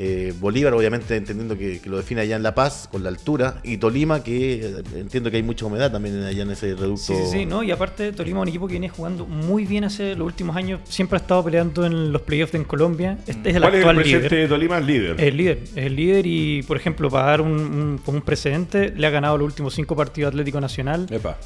Eh, 0.00 0.32
Bolívar, 0.38 0.72
obviamente, 0.74 1.16
entendiendo 1.16 1.58
que, 1.58 1.80
que 1.80 1.90
lo 1.90 1.96
define 1.96 2.20
allá 2.20 2.36
en 2.36 2.44
La 2.44 2.54
Paz, 2.54 2.88
con 2.88 3.02
la 3.02 3.08
altura, 3.08 3.56
y 3.64 3.78
Tolima, 3.78 4.22
que 4.22 4.54
eh, 4.64 4.82
entiendo 4.94 5.28
que 5.28 5.38
hay 5.38 5.42
mucha 5.42 5.66
humedad 5.66 5.90
también 5.90 6.22
allá 6.22 6.44
en 6.44 6.50
ese 6.52 6.76
reducto. 6.76 7.02
Sí, 7.02 7.14
sí, 7.24 7.30
sí, 7.32 7.46
¿no? 7.46 7.64
Y 7.64 7.72
aparte, 7.72 8.12
Tolima 8.12 8.38
es 8.38 8.42
un 8.42 8.48
equipo 8.48 8.68
que 8.68 8.74
viene 8.74 8.88
jugando 8.88 9.26
muy 9.26 9.64
bien 9.66 9.82
hace 9.82 10.14
los 10.14 10.24
últimos 10.26 10.54
años. 10.56 10.80
Siempre 10.84 11.16
ha 11.18 11.20
estado 11.20 11.42
peleando 11.42 11.84
en 11.84 12.12
los 12.12 12.22
playoffs 12.22 12.54
en 12.54 12.62
Colombia. 12.62 13.18
Este 13.26 13.50
es 13.50 13.56
el 13.56 13.62
¿Cuál 13.62 13.74
es 13.74 13.82
el 13.82 13.88
actual 13.88 14.06
líder. 14.06 14.30
de 14.30 14.46
Tolima? 14.46 14.78
El 14.78 14.86
líder. 14.86 15.16
Es 15.20 15.26
el 15.26 15.36
líder, 15.36 15.58
es 15.64 15.76
el 15.86 15.96
líder 15.96 16.26
y, 16.28 16.62
por 16.62 16.76
ejemplo, 16.76 17.10
para 17.10 17.26
dar 17.26 17.40
un, 17.40 17.50
un- 17.50 18.00
como 18.04 18.18
un 18.18 18.22
precedente, 18.22 18.92
le 18.96 19.04
ha 19.04 19.10
ganado 19.10 19.36
los 19.36 19.46
últimos 19.46 19.74
cinco 19.74 19.96
partidos 19.96 20.28
a 20.28 20.30
Atlético 20.30 20.60
Nacional. 20.60 21.06
Epa. 21.10 21.36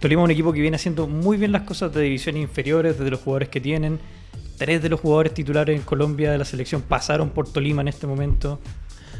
Tolima 0.00 0.22
es 0.22 0.24
un 0.24 0.30
equipo 0.32 0.52
que 0.52 0.60
viene 0.60 0.74
haciendo 0.74 1.06
muy 1.06 1.36
bien 1.36 1.52
las 1.52 1.62
cosas 1.62 1.94
de 1.94 2.02
divisiones 2.02 2.42
inferiores, 2.42 2.98
desde 2.98 3.12
los 3.12 3.20
jugadores 3.20 3.48
que 3.48 3.60
tienen. 3.60 4.00
Tres 4.56 4.82
de 4.82 4.88
los 4.88 5.00
jugadores 5.00 5.34
titulares 5.34 5.76
en 5.76 5.82
Colombia 5.82 6.32
de 6.32 6.38
la 6.38 6.44
selección 6.44 6.82
pasaron 6.82 7.30
por 7.30 7.50
Tolima 7.50 7.82
en 7.82 7.88
este 7.88 8.06
momento. 8.06 8.58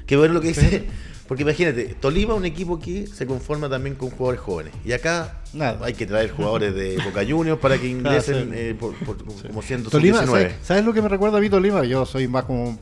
Qué 0.07 0.17
bueno 0.17 0.35
lo 0.35 0.41
que 0.41 0.49
dice. 0.49 0.87
Porque 1.27 1.43
imagínate, 1.43 1.97
Tolima 1.99 2.35
es 2.35 2.39
un 2.39 2.45
equipo 2.45 2.79
que 2.79 3.09
se 3.09 3.27
conforma 3.27 3.69
también 3.69 3.97
con 3.97 4.11
jugadores 4.11 4.41
jóvenes. 4.41 4.73
Y 4.85 4.93
acá 4.93 5.41
Nada. 5.53 5.85
hay 5.85 5.93
que 5.93 6.07
traer 6.07 6.31
jugadores 6.31 6.73
de 6.73 6.99
Boca 7.05 7.25
Juniors 7.29 7.59
para 7.59 7.79
que 7.79 7.89
ingresen 7.89 8.51
sí. 8.51 8.55
eh, 8.55 8.77
por, 8.79 8.95
por- 8.95 9.17
como 9.49 9.61
siendo 9.61 9.91
Tolima, 9.91 10.19
sub-19. 10.19 10.31
¿sabes, 10.31 10.55
sabes 10.63 10.85
lo 10.85 10.93
que 10.93 11.03
me 11.03 11.09
recuerda 11.09 11.39
a 11.39 11.41
mí 11.41 11.51
Tolima? 11.51 11.85
Yo 11.85 12.07
soy 12.07 12.29
más 12.29 12.45
como. 12.45 12.79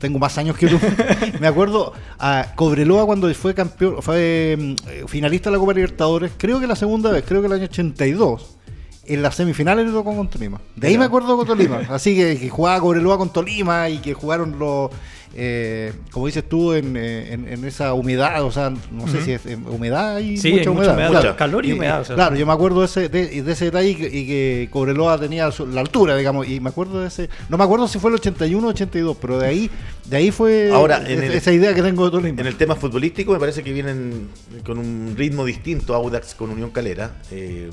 Tengo 0.00 0.18
más 0.18 0.38
años 0.38 0.56
que 0.56 0.68
tú. 0.68 0.78
me 1.40 1.46
acuerdo 1.46 1.92
a 2.18 2.52
Cobreloa 2.56 3.04
cuando 3.04 3.32
fue 3.34 3.52
campeón, 3.54 4.00
fue 4.00 4.56
mm, 4.58 5.06
finalista 5.06 5.50
de 5.50 5.56
la 5.56 5.60
Copa 5.60 5.74
Libertadores, 5.74 6.32
creo 6.38 6.60
que 6.60 6.66
la 6.66 6.76
segunda 6.76 7.10
vez, 7.10 7.24
creo 7.28 7.42
que 7.42 7.46
el 7.48 7.52
año 7.52 7.64
82. 7.64 8.56
En 9.04 9.20
las 9.20 9.34
semifinales 9.34 9.86
le 9.86 9.92
tocó 9.92 10.14
con 10.14 10.28
Tolima. 10.30 10.60
De 10.76 10.86
ahí 10.88 10.96
me 10.96 11.04
acuerdo 11.06 11.36
con 11.36 11.46
Tolima. 11.46 11.80
Así 11.90 12.14
que, 12.14 12.38
que 12.38 12.48
jugaba 12.48 12.78
Cobreloa 12.80 13.18
con 13.18 13.32
Tolima 13.32 13.88
y 13.88 13.98
que 13.98 14.14
jugaron 14.14 14.58
los. 14.60 14.90
eh, 15.34 15.92
como 16.12 16.26
dices 16.26 16.46
tú, 16.48 16.72
en, 16.74 16.94
eh, 16.96 17.32
en- 17.32 17.48
en 17.48 17.64
esa 17.64 17.94
humedad, 17.94 18.44
o 18.44 18.52
sea, 18.52 18.68
no 18.70 19.08
sé 19.08 19.22
si 19.24 19.32
es 19.32 19.46
eh, 19.46 19.56
humedad 19.56 20.18
y 20.18 20.36
Sí, 20.36 20.50
mucha 20.52 20.68
hay 20.70 20.76
mucha 20.76 20.92
humedad. 20.92 21.10
claro. 21.10 21.36
calor 21.36 21.64
y 21.66 21.72
humedad, 21.72 22.02
o 22.02 22.04
sea, 22.04 22.14
claro, 22.16 22.36
yo 22.36 22.44
me 22.46 22.52
acuerdo 22.52 22.80
de 22.80 22.86
ese, 22.86 23.08
de, 23.08 23.42
de 23.42 23.52
ese 23.52 23.64
detalle 23.64 23.88
y 23.90 23.94
que, 23.94 24.06
y 24.06 24.26
que 24.26 24.68
Cobreloa 24.70 25.18
tenía 25.18 25.48
la 25.72 25.80
altura, 25.80 26.14
digamos, 26.16 26.46
y 26.46 26.60
me 26.60 26.68
acuerdo 26.68 27.00
de 27.00 27.08
ese, 27.08 27.30
no 27.48 27.56
me 27.56 27.64
acuerdo 27.64 27.88
si 27.88 27.98
fue 27.98 28.10
el 28.10 28.16
81 28.16 28.66
o 28.66 28.70
82, 28.70 29.16
pero 29.20 29.38
de 29.38 29.46
ahí, 29.48 29.70
de 30.04 30.16
ahí 30.18 30.30
fue 30.30 30.70
Ahora, 30.70 30.98
en 30.98 31.18
es- 31.22 31.30
el- 31.30 31.32
esa 31.32 31.50
idea 31.50 31.74
que 31.74 31.82
tengo 31.82 32.04
de 32.04 32.10
Tolima. 32.10 32.40
En 32.40 32.46
el 32.46 32.56
tema 32.56 32.76
futbolístico 32.76 33.32
me 33.32 33.38
parece 33.40 33.62
que 33.64 33.72
vienen 33.72 34.28
con 34.66 34.78
un 34.78 35.14
ritmo 35.16 35.46
distinto 35.46 35.94
Audax 35.94 36.34
con 36.34 36.50
Unión 36.50 36.70
Calera. 36.70 37.16
Eh, 37.30 37.70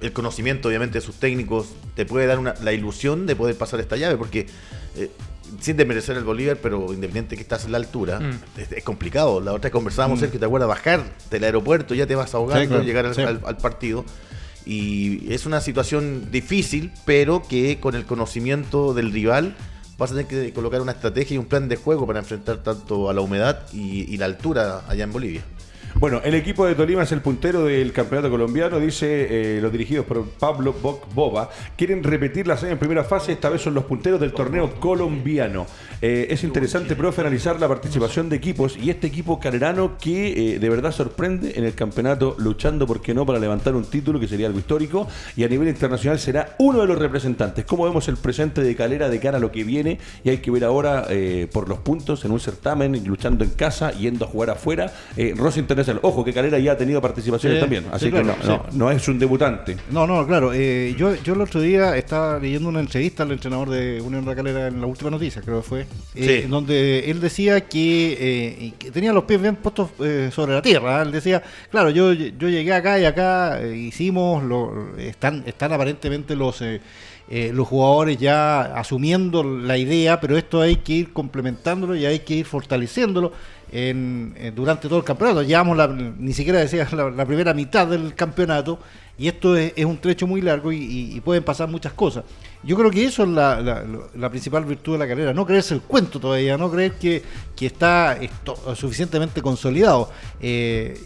el 0.00 0.12
conocimiento, 0.12 0.68
obviamente, 0.68 0.98
de 0.98 1.04
sus 1.04 1.16
técnicos 1.16 1.68
te 1.94 2.06
puede 2.06 2.26
dar 2.26 2.38
una, 2.38 2.54
la 2.62 2.72
ilusión 2.72 3.26
de 3.26 3.36
poder 3.36 3.56
pasar 3.56 3.80
esta 3.80 3.96
llave, 3.96 4.16
porque 4.16 4.46
eh, 4.96 5.10
sin 5.60 5.76
desmerecer 5.76 6.16
el 6.16 6.24
Bolívar, 6.24 6.58
pero 6.62 6.92
independiente 6.92 7.36
que 7.36 7.42
estás 7.42 7.64
en 7.64 7.72
la 7.72 7.78
altura, 7.78 8.20
Mm. 8.20 8.60
es, 8.60 8.72
es 8.72 8.84
complicado. 8.84 9.40
La 9.40 9.52
otra 9.52 9.68
vez 9.68 9.72
conversábamos, 9.72 10.20
Sergio, 10.20 10.38
¿te 10.40 10.46
acuerdas? 10.46 10.68
Bajar 10.68 11.02
del 11.30 11.44
aeropuerto, 11.44 11.94
ya 11.94 12.06
te 12.06 12.14
vas 12.14 12.34
ahogando, 12.34 12.62
Sí, 12.62 12.68
claro. 12.68 12.82
llegar 12.84 13.06
al, 13.06 13.14
Sí. 13.14 13.22
al- 13.22 13.40
al 13.44 13.56
partido. 13.56 14.04
Y 14.66 15.32
es 15.32 15.46
una 15.46 15.60
situación 15.60 16.30
difícil, 16.30 16.92
pero 17.04 17.42
que 17.48 17.80
con 17.80 17.94
el 17.94 18.04
conocimiento 18.04 18.92
del 18.94 19.10
rival 19.12 19.56
vas 19.98 20.10
a 20.12 20.14
tener 20.14 20.26
que 20.28 20.52
colocar 20.52 20.80
una 20.80 20.92
estrategia 20.92 21.34
y 21.34 21.38
un 21.38 21.46
plan 21.46 21.68
de 21.68 21.76
juego 21.76 22.06
para 22.06 22.18
enfrentar 22.20 22.58
tanto 22.58 23.10
a 23.10 23.14
la 23.14 23.20
humedad 23.20 23.66
y, 23.72 24.12
y 24.12 24.16
la 24.18 24.26
altura 24.26 24.82
allá 24.88 25.04
en 25.04 25.12
Bolivia. 25.12 25.42
Bueno, 25.96 26.20
el 26.24 26.34
equipo 26.34 26.64
de 26.66 26.76
Tolima 26.76 27.02
es 27.02 27.10
el 27.10 27.20
puntero 27.20 27.64
del 27.64 27.92
campeonato 27.92 28.30
colombiano, 28.30 28.78
dice 28.78 29.56
eh, 29.56 29.60
los 29.60 29.72
dirigidos 29.72 30.06
por 30.06 30.24
Pablo 30.24 30.72
Boc 30.72 31.12
Boba. 31.12 31.50
Quieren 31.76 32.04
repetir 32.04 32.46
la 32.46 32.56
serie 32.56 32.72
en 32.72 32.78
primera 32.78 33.02
fase, 33.02 33.32
esta 33.32 33.48
vez 33.48 33.60
son 33.60 33.74
los 33.74 33.84
punteros 33.84 34.20
del 34.20 34.32
torneo 34.32 34.72
colombiano. 34.78 35.66
Eh, 36.00 36.28
es 36.30 36.44
interesante, 36.44 36.94
profe, 36.94 37.22
analizar 37.22 37.60
la 37.60 37.66
participación 37.66 38.28
de 38.28 38.36
equipos 38.36 38.78
y 38.78 38.88
este 38.88 39.08
equipo 39.08 39.40
calerano 39.40 39.98
que 39.98 40.54
eh, 40.54 40.58
de 40.60 40.68
verdad 40.68 40.92
sorprende 40.92 41.54
en 41.56 41.64
el 41.64 41.74
campeonato, 41.74 42.36
luchando, 42.38 42.86
¿por 42.86 43.02
qué 43.02 43.12
no?, 43.12 43.26
para 43.26 43.40
levantar 43.40 43.74
un 43.74 43.84
título 43.84 44.20
que 44.20 44.28
sería 44.28 44.46
algo 44.46 44.60
histórico 44.60 45.08
y 45.36 45.42
a 45.42 45.48
nivel 45.48 45.68
internacional 45.68 46.20
será 46.20 46.54
uno 46.60 46.80
de 46.80 46.86
los 46.86 46.98
representantes. 46.98 47.64
¿Cómo 47.64 47.84
vemos 47.84 48.06
el 48.08 48.16
presente 48.16 48.62
de 48.62 48.76
Calera 48.76 49.08
de 49.08 49.18
cara 49.18 49.38
a 49.38 49.40
lo 49.40 49.50
que 49.50 49.64
viene? 49.64 49.98
Y 50.22 50.30
hay 50.30 50.38
que 50.38 50.52
ver 50.52 50.64
ahora 50.64 51.08
por 51.52 51.68
los 51.68 51.78
puntos 51.78 52.24
en 52.24 52.30
un 52.30 52.40
certamen, 52.40 53.04
luchando 53.04 53.44
en 53.44 53.50
casa, 53.50 53.90
yendo 53.92 54.24
a 54.24 54.28
jugar 54.28 54.50
afuera. 54.50 54.92
Rosa 55.36 55.58
Internacional, 55.58 55.79
ojo 56.02 56.24
que 56.24 56.32
Calera 56.32 56.58
ya 56.58 56.72
ha 56.72 56.76
tenido 56.76 57.00
participaciones 57.00 57.58
Sí, 57.58 57.60
también, 57.60 57.86
así 57.92 58.06
sí, 58.06 58.12
que 58.12 58.22
claro, 58.22 58.38
no, 58.44 58.56
no, 58.56 58.64
sí. 58.70 58.78
no 58.78 58.90
es 58.90 59.08
un 59.08 59.18
debutante. 59.18 59.76
No, 59.90 60.06
no, 60.06 60.26
claro. 60.26 60.52
eh, 60.52 60.94
yo, 60.96 61.14
yo 61.22 61.34
el 61.34 61.40
otro 61.40 61.60
día 61.60 61.96
estaba 61.96 62.38
leyendo 62.38 62.68
una 62.68 62.80
entrevista 62.80 63.22
al 63.22 63.32
entrenador 63.32 63.70
de 63.70 64.00
Unión 64.00 64.24
La 64.26 64.34
Calera 64.34 64.68
en 64.68 64.80
la 64.80 64.86
última 64.86 65.10
noticia, 65.10 65.42
creo 65.42 65.62
que 65.62 65.68
fue, 65.68 65.86
eh, 66.14 66.46
donde 66.48 67.10
él 67.10 67.20
decía 67.20 67.62
que, 67.62 68.16
eh, 68.20 68.72
que 68.78 68.90
tenía 68.90 69.12
los 69.12 69.24
pies 69.24 69.40
bien 69.40 69.56
puestos 69.56 69.90
eh, 70.00 70.30
sobre 70.32 70.54
la 70.54 70.62
tierra. 70.62 70.98
¿eh? 71.00 71.02
Él 71.02 71.12
decía, 71.12 71.42
claro, 71.70 71.90
yo, 71.90 72.12
yo 72.12 72.48
llegué 72.48 72.72
acá 72.72 72.98
y 72.98 73.04
acá 73.04 73.60
hicimos, 73.66 74.42
lo, 74.44 74.96
están, 74.98 75.42
están 75.46 75.72
aparentemente 75.72 76.36
los... 76.36 76.62
eh, 77.32 77.52
los 77.54 77.68
jugadores 77.68 78.18
ya 78.18 78.62
asumiendo 78.74 79.44
la 79.44 79.78
idea, 79.78 80.18
pero 80.20 80.36
esto 80.36 80.60
hay 80.60 80.76
que 80.78 80.94
ir 80.94 81.12
complementándolo 81.12 81.94
y 81.94 82.04
hay 82.04 82.18
que 82.18 82.34
ir 82.34 82.44
fortaleciéndolo 82.44 83.30
en, 83.70 84.34
eh, 84.36 84.50
durante 84.52 84.88
todo 84.88 84.98
el 84.98 85.04
campeonato. 85.04 85.44
Llevamos 85.44 85.76
la, 85.76 85.86
ni 85.86 86.32
siquiera 86.32 86.58
decía 86.58 86.88
la, 86.90 87.24
primera 87.24 87.54
mitad 87.54 87.86
del 87.86 88.16
campeonato 88.16 88.80
y 89.16 89.28
esto 89.28 89.56
es, 89.56 89.84
un 89.84 89.98
trecho 89.98 90.26
muy 90.26 90.40
largo 90.40 90.72
y, 90.72 91.20
pueden 91.24 91.44
pasar 91.44 91.68
muchas 91.68 91.92
cosas. 91.92 92.24
Yo 92.64 92.76
creo 92.76 92.90
que 92.90 93.04
eso 93.04 93.22
es 93.22 93.28
la, 93.28 94.28
principal 94.28 94.64
virtud 94.64 94.94
de 94.94 94.98
la 94.98 95.06
carrera, 95.06 95.32
no 95.32 95.46
creerse 95.46 95.74
el 95.74 95.82
cuento 95.82 96.18
todavía, 96.18 96.58
no 96.58 96.68
creer 96.68 96.94
que, 96.94 97.22
está 97.60 98.18
suficientemente 98.74 99.40
consolidado. 99.40 100.10
Eh, 100.40 101.00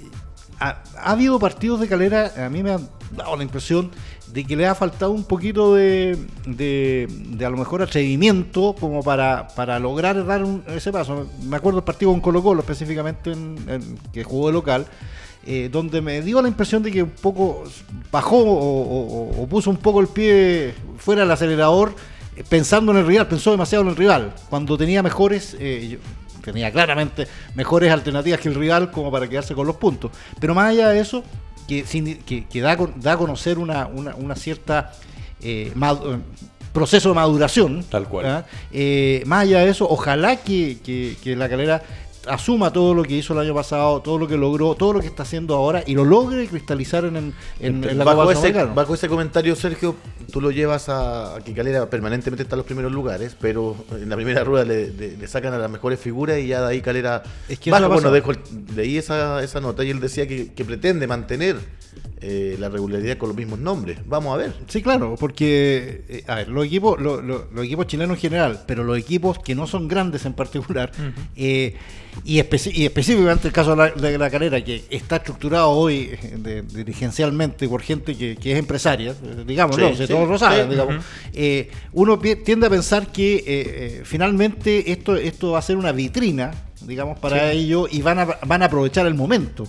ha, 0.59 0.83
ha 0.97 1.13
habido 1.13 1.39
partidos 1.39 1.81
de 1.81 1.89
calera, 1.89 2.33
a 2.47 2.49
mí 2.49 2.63
me 2.63 2.71
han 2.71 2.89
dado 3.15 3.37
la 3.37 3.43
impresión 3.43 3.91
de 4.35 4.45
que 4.45 4.57
le 4.57 4.67
ha 4.67 4.75
faltado 4.75 5.13
un 5.13 5.23
poquito 5.23 5.75
de, 5.77 6.19
de, 6.45 7.07
de 7.09 7.45
a 7.47 7.51
lo 7.51 7.57
mejor 7.57 7.83
atrevimiento 7.83 8.75
como 8.81 9.01
para, 9.03 9.47
para 9.55 9.79
lograr 9.79 10.27
dar 10.27 10.43
un- 10.43 10.65
ese 10.67 10.91
paso. 10.91 11.29
Me 11.45 11.57
acuerdo 11.57 11.79
el 11.79 11.85
partido 11.85 12.11
con 12.11 12.21
Colo 12.21 12.43
Colo 12.43 12.61
específicamente 12.61 13.31
en, 13.31 13.57
que 14.13 14.25
jugó 14.25 14.49
de 14.49 14.53
local, 14.55 14.87
eh, 15.47 15.69
donde 15.71 16.01
me 16.03 16.21
dio 16.21 16.43
la 16.43 16.49
impresión 16.49 16.83
de 16.83 16.91
que 16.91 17.05
un 17.05 17.11
poco 17.11 17.63
bajó 18.11 18.43
o, 18.45 19.47
puso 19.49 19.71
un 19.71 19.77
poco 19.77 20.01
el 20.01 20.09
pie 20.09 20.75
fuera 20.99 21.23
del 21.23 21.31
acelerador 21.31 21.95
eh, 22.37 22.43
pensando 22.49 22.91
en 22.91 22.99
el 22.99 23.07
rival, 23.07 23.29
pensó 23.29 23.53
demasiado 23.53 23.85
en 23.85 23.91
el 23.91 23.97
rival, 23.97 24.35
cuando 24.51 24.77
tenía 24.77 25.01
mejores... 25.03 25.57
eh, 25.61 25.99
tenía 26.43 26.71
claramente 26.71 27.27
mejores 27.55 27.91
alternativas 27.91 28.39
que 28.39 28.51
el 28.51 28.55
rival 28.55 28.91
como 28.91 29.11
para 29.11 29.27
quedarse 29.27 29.55
con 29.55 29.67
los 29.67 29.77
puntos. 29.77 30.11
Pero 30.39 30.55
más 30.55 30.73
allá 30.73 30.89
de 30.91 31.01
eso, 31.01 31.25
que, 31.69 31.87
sin- 31.87 32.19
que, 32.19 32.45
que 32.47 32.61
da, 32.61 32.77
da 32.97 33.13
a 33.13 33.17
conocer 33.17 33.59
una, 33.59 33.87
una, 33.87 34.15
una 34.15 34.35
cierta 34.37 34.93
eh, 35.43 35.73
mad- 35.75 36.01
eh, 36.05 36.19
proceso 36.73 37.09
de 37.11 37.15
maduración. 37.15 37.85
Tal 37.89 38.09
cual. 38.09 38.27
¿ah? 38.27 38.47
Eh, 38.73 39.23
más 39.27 39.43
allá 39.43 39.61
de 39.61 39.71
eso, 39.71 39.87
ojalá 39.89 40.37
que, 40.37 40.79
que- 40.85 41.17
que 41.23 41.37
la 41.37 41.49
calera 41.49 41.83
asuma 42.27 42.73
todo 42.73 42.95
lo 42.95 43.03
que 43.03 43.15
hizo 43.15 43.33
el 43.33 43.39
año 43.41 43.55
pasado, 43.55 44.01
todo 44.01 44.19
lo 44.19 44.27
que 44.29 44.37
logró, 44.37 44.75
todo 44.75 44.93
lo 44.95 45.01
que 45.01 45.07
está 45.07 45.23
haciendo 45.25 45.55
ahora 45.55 45.83
y 45.87 45.95
lo 45.95 46.05
logre 46.05 46.47
cristalizar 46.47 47.05
en, 47.05 47.17
en, 47.17 47.35
en- 47.61 47.85
en 47.85 47.99
la 47.99 48.05
bajo, 48.05 48.21
Copa 48.25 48.33
ese, 48.33 48.53
bajo 48.53 48.95
ese 48.95 49.09
comentario, 49.09 49.55
Sergio, 49.57 49.95
tú 50.33 50.41
lo 50.41 50.51
llevas 50.51 50.89
a, 50.89 51.37
a 51.37 51.41
que 51.45 51.53
Calera 51.55 51.89
permanentemente 51.91 52.43
está 52.43 52.55
en 52.57 52.59
los 52.59 52.67
primeros 52.67 52.93
lugares, 52.93 53.37
pero 53.41 53.77
en 53.93 54.09
la 54.09 54.17
primera 54.17 54.43
rueda 54.45 54.65
le, 54.65 54.91
le- 54.91 55.17
le 55.17 55.27
sacan 55.29 55.53
a 55.55 55.59
las 55.59 55.71
mejores 55.71 56.01
figuras 56.01 56.39
y 56.39 56.47
ya 56.49 56.61
de 56.63 56.69
ahí 56.69 56.81
Calera 56.81 57.23
Es 57.49 57.59
que 57.59 57.71
baja. 57.71 57.87
Bueno, 57.87 57.97
pasado. 58.11 58.15
dejo 58.15 58.31
el- 58.33 58.39
leí 58.77 58.97
esa, 58.99 59.43
esa 59.43 59.61
nota 59.61 59.85
y 59.85 59.91
él 59.91 60.01
decía 60.01 60.27
que, 60.27 60.53
que 60.53 60.65
pretende 60.65 61.07
mantener 61.07 61.57
eh, 62.21 62.57
la 62.59 62.69
regularidad 62.71 63.19
con 63.19 63.29
los 63.29 63.37
mismos 63.37 63.59
nombres. 63.59 63.99
Vamos 64.07 64.33
a 64.35 64.39
ver. 64.39 64.55
Sí, 64.69 64.81
claro, 64.83 65.15
porque 65.21 66.05
eh, 66.09 66.25
a 66.27 66.37
ver, 66.37 66.49
los 66.49 66.65
equipos, 66.67 67.01
lo- 67.01 67.21
lo- 67.21 67.49
los 67.53 67.65
equipos 67.67 67.87
chilenos 67.87 68.17
en 68.17 68.21
general, 68.23 68.63
pero 68.67 68.83
los 68.85 68.97
equipos 68.99 69.39
que 69.39 69.55
no 69.55 69.67
son 69.67 69.89
grandes 69.89 70.25
en 70.25 70.33
particular, 70.33 70.91
eh, 71.37 71.75
y, 72.25 72.39
especi- 72.39 72.73
y 72.75 72.85
específicamente 72.87 73.49
el 73.49 73.53
caso 73.53 73.73
de 73.73 73.77
la, 73.77 73.91
de 73.91 74.17
la 74.19 74.31
calera, 74.31 74.63
que 74.65 74.85
está 74.89 75.17
estructurado 75.17 75.69
hoy 75.71 76.11
eh, 76.23 76.37
de- 76.39 76.63
dirigencialmente 76.63 77.69
por 77.69 77.83
gente 77.83 78.17
que, 78.17 78.37
que 78.37 78.53
es 78.53 78.59
empresaria, 78.59 79.11
eh, 79.11 79.45
digamos, 79.47 79.77
Sí, 79.77 79.83
no, 79.83 79.95
sí, 79.95 80.07
todos 80.07 80.29
lo 80.29 80.39
saben, 80.39 80.65
sí. 80.65 80.71
digamos, 80.71 81.05
eh, 81.35 81.69
uno 81.93 82.19
tiende 82.19 82.69
a 82.69 82.71
pensar 82.71 83.09
que 83.09 83.35
eh, 83.37 83.43
eh, 83.47 84.01
finalmente 84.05 84.91
esto, 84.93 85.17
esto 85.17 85.51
va 85.53 85.59
a 85.59 85.63
ser 85.63 85.77
una 85.77 85.93
vitrina, 85.93 86.53
digamos, 86.87 87.19
para 87.19 87.51
ellos 87.53 87.89
y 87.93 88.01
van 88.03 88.19
a, 88.21 88.25
van 88.47 88.63
a 88.63 88.67
aprovechar 88.67 89.07
el 89.07 89.15
momento. 89.15 89.67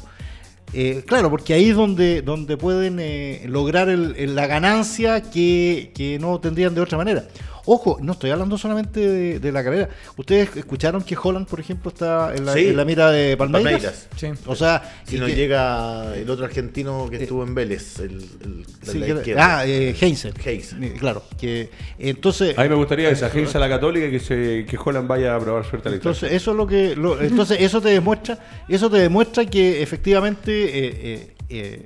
Eh, 0.73 1.03
claro, 1.05 1.29
porque 1.29 1.53
ahí 1.53 1.69
es 1.69 1.75
donde, 1.75 2.21
donde 2.21 2.57
pueden 2.57 2.99
eh, 2.99 3.43
lograr 3.47 3.87
el- 3.87 4.15
el- 4.17 4.35
la 4.35 4.47
ganancia 4.47 5.21
que, 5.21 5.91
que 5.95 6.19
no 6.19 6.39
tendrían 6.39 6.75
de 6.75 6.81
otra 6.81 6.97
manera. 6.97 7.23
Ojo, 7.67 7.97
no 8.01 8.11
estoy 8.13 8.29
hablando 8.31 8.57
solamente 8.57 8.99
de, 8.99 9.39
de 9.39 9.51
la 9.51 9.63
carrera. 9.63 9.89
¿Ustedes 10.17 10.55
escucharon 10.55 11.03
que 11.03 11.17
Holland, 11.21 11.47
por 11.47 11.59
ejemplo, 11.59 11.89
está 11.89 12.33
en 12.35 12.45
la, 12.45 12.53
Sí. 12.53 12.67
en 12.67 12.77
la 12.77 12.85
mira 12.85 13.11
de 13.11 13.35
Palmeiras? 13.37 13.71
Palmeiras. 13.73 14.07
Sí. 14.15 14.27
O 14.45 14.55
sea, 14.55 14.83
Si 15.05 15.17
nos 15.17 15.29
que- 15.29 15.35
llega 15.35 16.15
el 16.15 16.29
otro 16.29 16.45
argentino 16.45 17.07
que 17.09 17.17
Eh, 17.17 17.23
estuvo 17.23 17.43
en 17.43 17.55
Vélez, 17.55 17.99
el, 17.99 18.11
el- 18.43 18.61
la- 18.85 18.91
sí, 18.91 18.99
la 18.99 19.05
que- 19.07 19.11
izquierda. 19.13 19.57
ah, 19.59 19.65
eh, 19.65 19.95
Heinze. 19.99 20.31
Heinze. 20.43 20.75
Eh, 20.79 20.93
Claro, 20.99 21.23
que 21.39 21.69
entonces... 21.97 22.57
A 22.57 22.63
mí 22.63 22.69
me 22.69 22.75
gustaría 22.75 23.09
esa 23.09 23.27
agencia 23.27 23.57
a 23.57 23.61
la 23.61 23.69
católica 23.69 24.09
que 24.11 24.19
se 24.19 24.65
que 24.65 24.77
Holland 24.83 25.07
vaya 25.07 25.35
a 25.35 25.39
probar 25.39 25.65
suerte 25.65 25.89
a 25.89 25.91
la 25.91 25.97
Entonces 25.97 26.31
eso 26.31 26.51
es 26.51 26.57
lo 26.57 26.67
que 26.67 26.95
lo- 26.95 27.19
entonces 27.19 27.59
eso 27.61 27.81
te 27.81 27.89
demuestra 27.89 28.37
eso 28.67 28.89
te 28.89 28.97
demuestra 28.97 29.45
que 29.45 29.81
efectivamente 29.81 30.51
eh, 30.65 30.93
eh, 31.03 31.35
eh, 31.49 31.85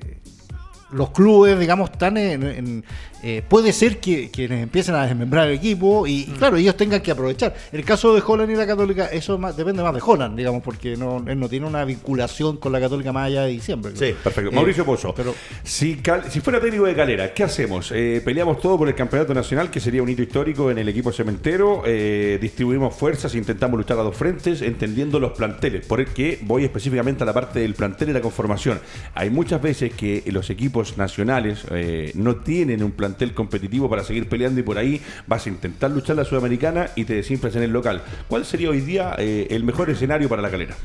los 0.92 1.12
clubes 1.12 1.60
digamos 1.60 1.92
están 1.92 2.18
en, 2.18 2.44
en- 2.44 2.86
eh, 3.24 3.44
puede 3.48 3.74
ser 3.74 4.00
que, 4.00 4.30
que 4.30 4.48
les 4.48 4.62
empiecen 4.64 4.96
a 4.96 5.06
desmembrar 5.06 5.48
el 5.48 5.56
equipo 5.56 6.08
y, 6.08 6.22
y 6.22 6.26
claro 6.38 6.58
ellos 6.58 6.76
tengan 6.78 7.02
que 7.02 7.12
aprovechar 7.12 7.54
el 7.72 7.84
caso 7.84 8.14
de 8.14 8.22
Holland 8.26 8.52
y 8.52 8.56
la 8.56 8.66
Católica 8.68 9.08
eso 9.08 9.38
más- 9.38 9.56
depende 9.58 9.84
más 9.84 9.94
de 9.94 10.02
Holland 10.06 10.38
digamos 10.38 10.62
porque 10.64 10.96
no 10.96 11.24
él 11.28 11.40
no 11.40 11.50
tiene 11.50 11.66
una 11.68 11.84
vinculación 11.86 12.58
con 12.58 12.72
la 12.72 12.80
Católica 12.80 13.12
más 13.12 13.28
allá 13.28 13.44
de 13.44 13.52
diciembre 13.52 13.92
Sí, 13.96 14.14
Perfecto. 14.24 14.52
Eh, 14.52 14.56
Mauricio 14.56 14.86
Pozo, 14.86 15.14
pero- 15.16 15.34
si, 15.64 15.96
Cal- 15.98 16.30
si 16.32 16.40
fuera 16.42 16.60
técnico 16.62 16.86
de 16.86 16.96
Calera, 16.96 17.34
¿qué 17.34 17.44
hacemos? 17.44 17.92
Eh, 17.94 18.22
¿Peleamos 18.24 18.60
todo 18.62 18.78
por 18.78 18.88
el 18.88 18.96
campeonato 18.96 19.34
nacional, 19.34 19.70
que 19.70 19.80
sería 19.80 20.02
un 20.04 20.10
hito 20.10 20.22
histórico 20.22 20.72
en 20.72 20.78
el 20.78 20.88
equipo 20.90 21.12
cementero? 21.12 21.84
Eh, 21.86 22.38
¿Distribuimos 22.42 22.96
fuerzas, 22.96 23.36
intentamos 23.36 23.78
luchar 23.78 24.00
a 24.00 24.04
dos 24.04 24.16
frentes, 24.16 24.62
entendiendo 24.62 25.20
los 25.20 25.32
planteles? 25.34 25.86
Porque 25.86 26.40
voy 26.44 26.64
específicamente 26.64 27.24
a 27.24 27.26
la 27.26 27.34
parte 27.34 27.60
del 27.60 27.74
plantel 27.74 28.10
y 28.10 28.14
la 28.14 28.22
conformación. 28.22 28.80
Hay 29.14 29.30
muchas 29.30 29.62
veces 29.62 29.94
que 29.94 30.24
los 30.28 30.50
equipos 30.50 30.98
nacionales 30.98 31.64
eh, 31.72 32.12
no 32.16 32.38
tienen 32.38 32.84
un 32.84 32.92
plantel 32.92 33.09
competitivo 33.34 33.90
para 33.90 34.04
seguir 34.04 34.28
peleando 34.28 34.60
y 34.60 34.64
por 34.64 34.78
ahí 34.78 35.02
vas 35.28 35.46
a 35.46 35.50
intentar 35.50 35.92
luchar 35.92 36.16
la 36.16 36.26
sudamericana 36.26 36.90
y 36.96 37.06
te 37.06 37.14
desinflas 37.14 37.56
en 37.56 37.64
el 37.64 37.72
local. 37.72 38.02
¿Cuál 38.28 38.46
sería 38.46 38.70
hoy 38.70 38.82
día 38.82 39.16
eh, 39.18 39.48
el 39.52 39.64
mejor 39.64 39.90
escenario 39.90 40.30
para 40.30 40.42
la 40.42 40.50
Calera? 40.50 40.76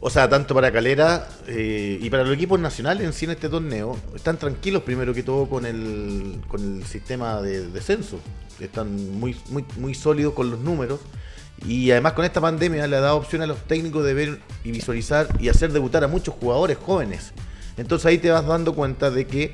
O 0.00 0.10
sea, 0.10 0.28
tanto 0.28 0.54
para 0.54 0.70
Calera 0.70 1.26
eh, 1.46 1.98
y 2.00 2.10
para 2.10 2.22
los 2.22 2.34
equipos 2.34 2.60
nacionales 2.60 3.04
en 3.04 3.12
sí 3.12 3.24
en 3.24 3.32
este 3.32 3.48
torneo, 3.48 3.98
están 4.14 4.36
tranquilos 4.36 4.82
primero 4.82 5.14
que 5.14 5.22
todo 5.22 5.48
con 5.48 5.64
el, 5.64 6.38
con 6.48 6.78
el 6.78 6.84
sistema 6.84 7.40
de 7.40 7.66
descenso. 7.68 8.20
Están 8.60 9.18
muy, 9.18 9.36
muy, 9.48 9.64
muy 9.78 9.94
sólidos 9.94 10.34
con 10.34 10.50
los 10.50 10.60
números. 10.60 11.00
Y 11.66 11.90
además 11.90 12.12
con 12.12 12.26
esta 12.26 12.40
pandemia 12.40 12.86
le 12.86 12.96
ha 12.96 13.00
dado 13.00 13.16
opción 13.16 13.40
a 13.40 13.46
los 13.46 13.58
técnicos 13.66 14.04
de 14.04 14.12
ver 14.12 14.40
y 14.62 14.72
visualizar 14.72 15.28
y 15.40 15.48
hacer 15.48 15.72
debutar 15.72 16.04
a 16.04 16.08
muchos 16.08 16.34
jugadores 16.34 16.76
jóvenes. 16.76 17.32
Entonces 17.76 18.06
ahí 18.06 18.18
te 18.18 18.30
vas 18.30 18.46
dando 18.46 18.74
cuenta 18.74 19.10
de 19.10 19.26
que 19.26 19.52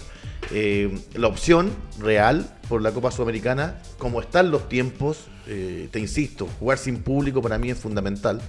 eh, 0.51 0.99
la 1.15 1.29
opción 1.29 1.71
real 1.99 2.59
por 2.69 2.83
la 2.83 2.93
Copa 2.93 3.11
Sudamericana, 3.11 3.81
como 3.99 4.21
están 4.21 4.51
los 4.51 4.69
tiempos, 4.69 5.27
eh, 5.47 5.89
te 5.91 5.99
insisto, 5.99 6.49
jugar 6.59 6.79
sin 6.79 7.03
público 7.03 7.43
para 7.43 7.59
mí 7.59 7.71
es 7.71 7.79
fundamental 7.79 8.41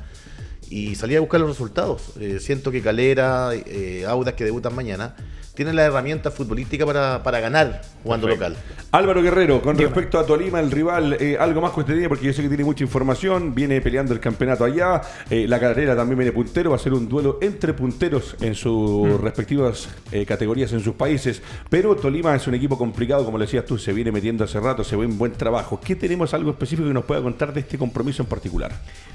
y 0.70 0.96
salir 0.96 1.18
a 1.18 1.22
buscar 1.22 1.40
los 1.40 1.50
resultados. 1.50 2.14
Eh, 2.20 2.40
siento 2.40 2.72
que 2.72 2.82
Calera, 2.82 3.52
Audas 4.08 4.34
que 4.34 4.44
debutan 4.44 4.76
mañana, 4.76 5.16
tiene 5.54 5.72
la 5.74 5.84
herramienta 5.84 6.32
futbolística 6.32 6.86
para, 6.86 7.22
para 7.22 7.40
ganar 7.40 7.82
jugando 8.02 8.28
local. 8.28 8.56
Álvaro 8.92 9.22
Guerrero, 9.22 9.62
con 9.62 9.78
respecto 9.78 10.20
a 10.20 10.26
Tolima, 10.26 10.60
el 10.60 10.72
rival, 10.72 11.18
eh, 11.20 11.38
algo 11.40 11.62
más 11.62 11.72
cuestionable 11.72 12.10
porque 12.10 12.26
yo 12.26 12.34
sé 12.34 12.42
que 12.42 12.48
tiene 12.48 12.64
mucha 12.64 12.84
información, 12.84 13.54
viene 13.54 13.80
peleando 13.82 14.14
el 14.14 14.20
campeonato 14.20 14.66
allá, 14.66 15.02
eh, 15.30 15.48
la 15.48 15.60
carrera 15.60 15.96
también 15.96 16.18
viene 16.18 16.32
puntero, 16.32 16.72
va 16.72 16.76
a 16.78 16.80
ser 16.80 16.94
un 16.94 17.08
duelo 17.08 17.38
entre 17.42 17.74
punteros 17.74 18.36
en 18.42 18.56
sus 18.56 19.20
respectivas 19.22 19.90
eh, 20.12 20.26
categorías 20.26 20.74
en 20.74 20.80
sus 20.80 20.96
países, 20.96 21.42
pero 21.70 21.96
Tolima 21.96 22.36
es 22.36 22.48
un 22.48 22.56
equipo 22.56 22.78
complicado, 22.78 23.24
como 23.24 23.38
le 23.38 23.46
decías 23.46 23.66
tú, 23.66 23.78
se 23.78 23.94
viene 23.94 24.12
metiendo 24.12 24.44
hace 24.44 24.60
rato, 24.60 24.84
se 24.84 24.96
ve 24.96 25.06
un 25.06 25.18
buen 25.18 25.34
trabajo. 25.34 25.80
¿Qué 25.84 25.96
tenemos 25.96 26.34
algo 26.34 26.52
específico 26.52 26.88
que 26.88 26.94
nos 26.94 27.06
pueda 27.06 27.22
contar 27.22 27.54
de 27.54 27.62
este 27.62 27.78
compromiso 27.78 28.24
en 28.24 28.30
particular? 28.30 28.72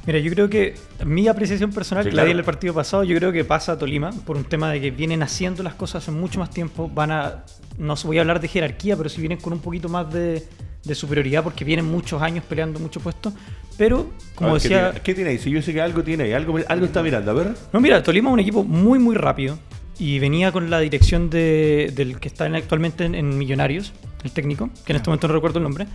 Mira, 0.06 0.18
yo 0.20 0.30
creo 0.32 0.48
que 0.48 0.76
mi 1.04 1.28
apreciación 1.28 1.72
personal, 1.72 2.04
Sí, 2.04 2.10
que 2.10 2.16
la 2.16 2.24
di 2.24 2.30
en 2.30 2.38
el 2.38 2.44
partido 2.44 2.74
pasado, 2.74 3.04
yo 3.04 3.16
creo 3.16 3.32
que 3.32 3.44
pasa 3.44 3.72
a 3.72 3.78
Tolima 3.78 4.10
por 4.24 4.36
un 4.36 4.44
tema 4.44 4.70
de 4.70 4.80
que 4.80 4.90
vienen 4.90 5.22
haciendo 5.22 5.62
las 5.62 5.74
cosas 5.74 6.02
hace 6.02 6.10
mucho 6.10 6.27
más 6.36 6.50
tiempo. 6.50 6.90
Van 6.92 7.10
a, 7.10 7.44
no 7.78 7.94
voy 8.04 8.18
a 8.18 8.20
hablar 8.20 8.40
de 8.40 8.48
jerarquía, 8.48 8.96
pero 8.96 9.08
sí 9.08 9.20
vienen 9.20 9.38
con 9.38 9.52
un 9.52 9.60
poquito 9.60 9.88
más 9.88 10.12
de, 10.12 10.44
de 10.84 10.94
superioridad 10.94 11.42
porque 11.42 11.64
vienen 11.64 11.86
muchos 11.86 12.20
años 12.20 12.44
peleando 12.48 12.78
muchos 12.80 13.02
puestos. 13.02 13.32
Pero, 13.78 14.10
como 14.34 14.52
ver, 14.54 14.62
¿qué 14.62 14.68
decía, 14.68 14.84
tiene- 14.90 15.00
¿Qué 15.04 15.14
tiene 15.14 15.30
ahí? 15.30 15.38
Si 15.38 15.50
yo 15.50 15.62
sé 15.62 15.72
que 15.72 15.80
algo 15.80 16.02
tiene 16.02 16.24
ahí, 16.24 16.32
algo, 16.32 16.58
algo 16.68 16.84
está 16.86 17.02
mirando, 17.02 17.30
a 17.30 17.34
ver. 17.34 17.54
no, 17.72 17.80
mira, 17.80 18.02
Tolima 18.02 18.28
es 18.30 18.34
un 18.34 18.40
equipo 18.40 18.64
muy, 18.64 18.98
muy 18.98 19.14
rápido 19.14 19.56
y 20.00 20.18
venía 20.18 20.50
con 20.52 20.68
la 20.68 20.80
dirección 20.80 21.30
de- 21.30 21.92
del 21.94 22.18
que 22.18 22.26
está 22.28 22.46
en- 22.46 22.56
actualmente 22.56 23.04
en, 23.04 23.14
en 23.14 23.38
Millonarios, 23.38 23.92
el 24.24 24.32
técnico, 24.32 24.68
que 24.84 24.92
en 24.92 24.96
este 24.96 25.08
momento 25.08 25.28
no 25.28 25.34
recuerdo 25.34 25.58
el 25.58 25.62
nombre, 25.62 25.86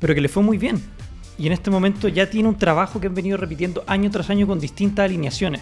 pero 0.00 0.14
que 0.16 0.20
le 0.20 0.28
fue 0.28 0.42
muy 0.42 0.58
bien. 0.58 0.82
Y 1.38 1.46
en 1.46 1.52
este 1.52 1.70
momento 1.70 2.08
ya 2.08 2.28
tiene 2.28 2.48
un 2.48 2.58
trabajo 2.58 3.00
que 3.00 3.06
han 3.06 3.14
venido 3.14 3.36
repitiendo 3.36 3.84
año 3.86 4.10
tras 4.10 4.28
año 4.30 4.48
con 4.48 4.58
distintas 4.58 5.04
alineaciones. 5.04 5.60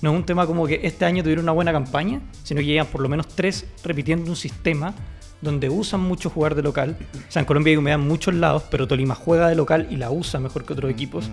No 0.00 0.10
es 0.12 0.16
un 0.16 0.24
tema 0.24 0.46
como 0.46 0.66
que 0.66 0.80
este 0.84 1.04
año 1.04 1.22
tuvieron 1.22 1.44
una 1.44 1.52
buena 1.52 1.72
campaña, 1.72 2.20
sino 2.44 2.60
que 2.60 2.66
llevan 2.66 2.86
por 2.86 3.00
lo 3.00 3.08
menos 3.08 3.28
tres 3.28 3.66
repitiendo 3.82 4.30
un 4.30 4.36
sistema 4.36 4.94
donde 5.40 5.68
usan 5.68 6.00
mucho 6.00 6.30
jugar 6.30 6.54
de 6.54 6.62
local. 6.62 6.96
O 7.28 7.32
sea, 7.32 7.40
en 7.40 7.46
Colombia 7.46 7.72
hay 7.72 7.76
humedad 7.76 7.98
en 7.98 8.06
muchos 8.06 8.34
lados, 8.34 8.64
pero 8.70 8.86
Tolima 8.86 9.14
juega 9.14 9.48
de 9.48 9.54
local 9.54 9.86
y 9.90 9.96
la 9.96 10.10
usa 10.10 10.40
mejor 10.40 10.64
que 10.64 10.72
otros 10.72 10.90
equipos. 10.90 11.30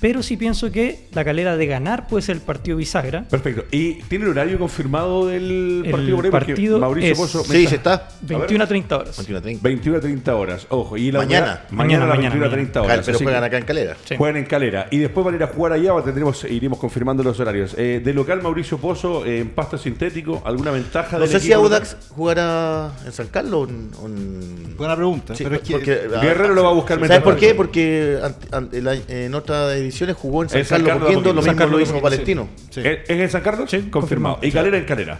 Pero 0.00 0.22
sí 0.22 0.36
pienso 0.36 0.70
que 0.70 1.06
la 1.12 1.24
calera 1.24 1.56
de 1.56 1.66
ganar 1.66 2.06
puede 2.06 2.22
ser 2.22 2.36
el 2.36 2.42
partido 2.42 2.76
bisagra. 2.76 3.24
Perfecto. 3.28 3.64
¿Y 3.72 3.94
tiene 4.04 4.26
el 4.26 4.30
horario 4.30 4.58
confirmado 4.58 5.26
del 5.26 5.82
El 5.84 5.90
partido 5.90 6.16
por 6.18 6.30
partido 6.30 6.78
Mauricio 6.78 7.12
es- 7.12 7.18
Pozo 7.18 7.44
Sí, 7.44 7.64
está- 7.64 7.68
se 7.70 7.76
está. 7.76 8.08
21 8.22 8.62
a 8.64 8.66
30 8.68 8.96
horas. 8.98 9.16
21 9.16 9.38
a 9.38 9.42
30. 9.42 9.62
21 9.62 9.98
a 9.98 10.00
30 10.00 10.36
horas. 10.36 10.66
Ojo, 10.70 10.96
y 10.96 11.10
la 11.10 11.18
Mañana. 11.18 11.46
humedad- 11.46 11.70
mañana, 11.70 12.04
a 12.04 12.06
las 12.06 12.16
Mañana, 12.16 12.34
21 12.34 12.44
a 12.44 12.48
mañana. 12.48 12.50
30 12.70 12.82
horas. 12.82 13.00
Pero 13.06 13.16
así 13.16 13.24
juegan 13.24 13.44
acá 13.44 13.58
en 13.58 13.64
Calera. 13.64 13.96
Sí. 14.04 14.16
Juegan 14.16 14.36
en 14.36 14.44
calera. 14.44 14.86
Y 14.90 14.98
después 14.98 15.24
van 15.24 15.34
a 15.34 15.36
ir 15.36 15.42
a 15.42 15.46
jugar 15.48 15.72
allá, 15.72 15.94
o 15.94 16.02
tendremos, 16.02 16.44
iremos 16.44 16.78
confirmando 16.78 17.22
los 17.22 17.38
horarios. 17.40 17.74
Eh, 17.76 18.00
de 18.04 18.14
local, 18.14 18.40
Mauricio 18.42 18.78
Pozo, 18.78 19.24
eh, 19.26 19.40
en 19.40 19.50
pasto 19.50 19.76
sintético, 19.78 20.42
¿alguna 20.44 20.70
ventaja 20.70 21.16
No 21.18 21.22
del 21.22 21.30
sé 21.30 21.40
si 21.40 21.52
Audax 21.52 21.96
jugará 22.10 22.92
en 23.04 23.12
San 23.12 23.26
Carlos 23.28 23.66
o 23.66 23.70
en. 23.70 23.90
o 24.00 24.06
en- 24.06 24.76
Buena 24.76 24.94
pregunta. 24.94 25.34
Sí, 25.34 25.42
pero 25.42 25.56
es 25.56 25.62
que 25.62 25.72
porque- 25.72 26.02
local? 26.04 26.20
Guerrero 26.20 26.54
lo 26.54 26.62
va 26.62 26.70
a 26.70 26.74
buscar 26.74 26.98
¿Sabes 27.08 27.22
por 27.22 27.36
qué? 27.36 27.54
Porque 27.54 28.18
ante- 28.22 28.46
ante- 28.54 28.82
la- 28.82 28.94
en 29.08 29.34
otras 29.34 29.76
ediciones 29.88 30.16
jugó 30.16 30.42
en 30.42 30.64
San 30.64 30.84
Carlos 30.84 31.12
lo 31.12 31.22
San 31.22 31.34
mismo 31.34 31.56
Carlos 31.56 31.70
lo 31.70 31.80
hizo 31.80 31.92
Coquimbo, 31.92 32.02
Palestino. 32.02 32.48
Sí. 32.70 32.80
¿Es 32.80 32.98
es 33.08 33.20
en 33.20 33.30
San 33.30 33.42
Carlos? 33.42 33.70
Sí, 33.70 33.88
confirmado. 33.90 34.36
confirmado. 34.36 34.38
Y 34.42 34.52
Calera 34.52 34.78
en 34.78 34.84
Calera. 34.84 35.18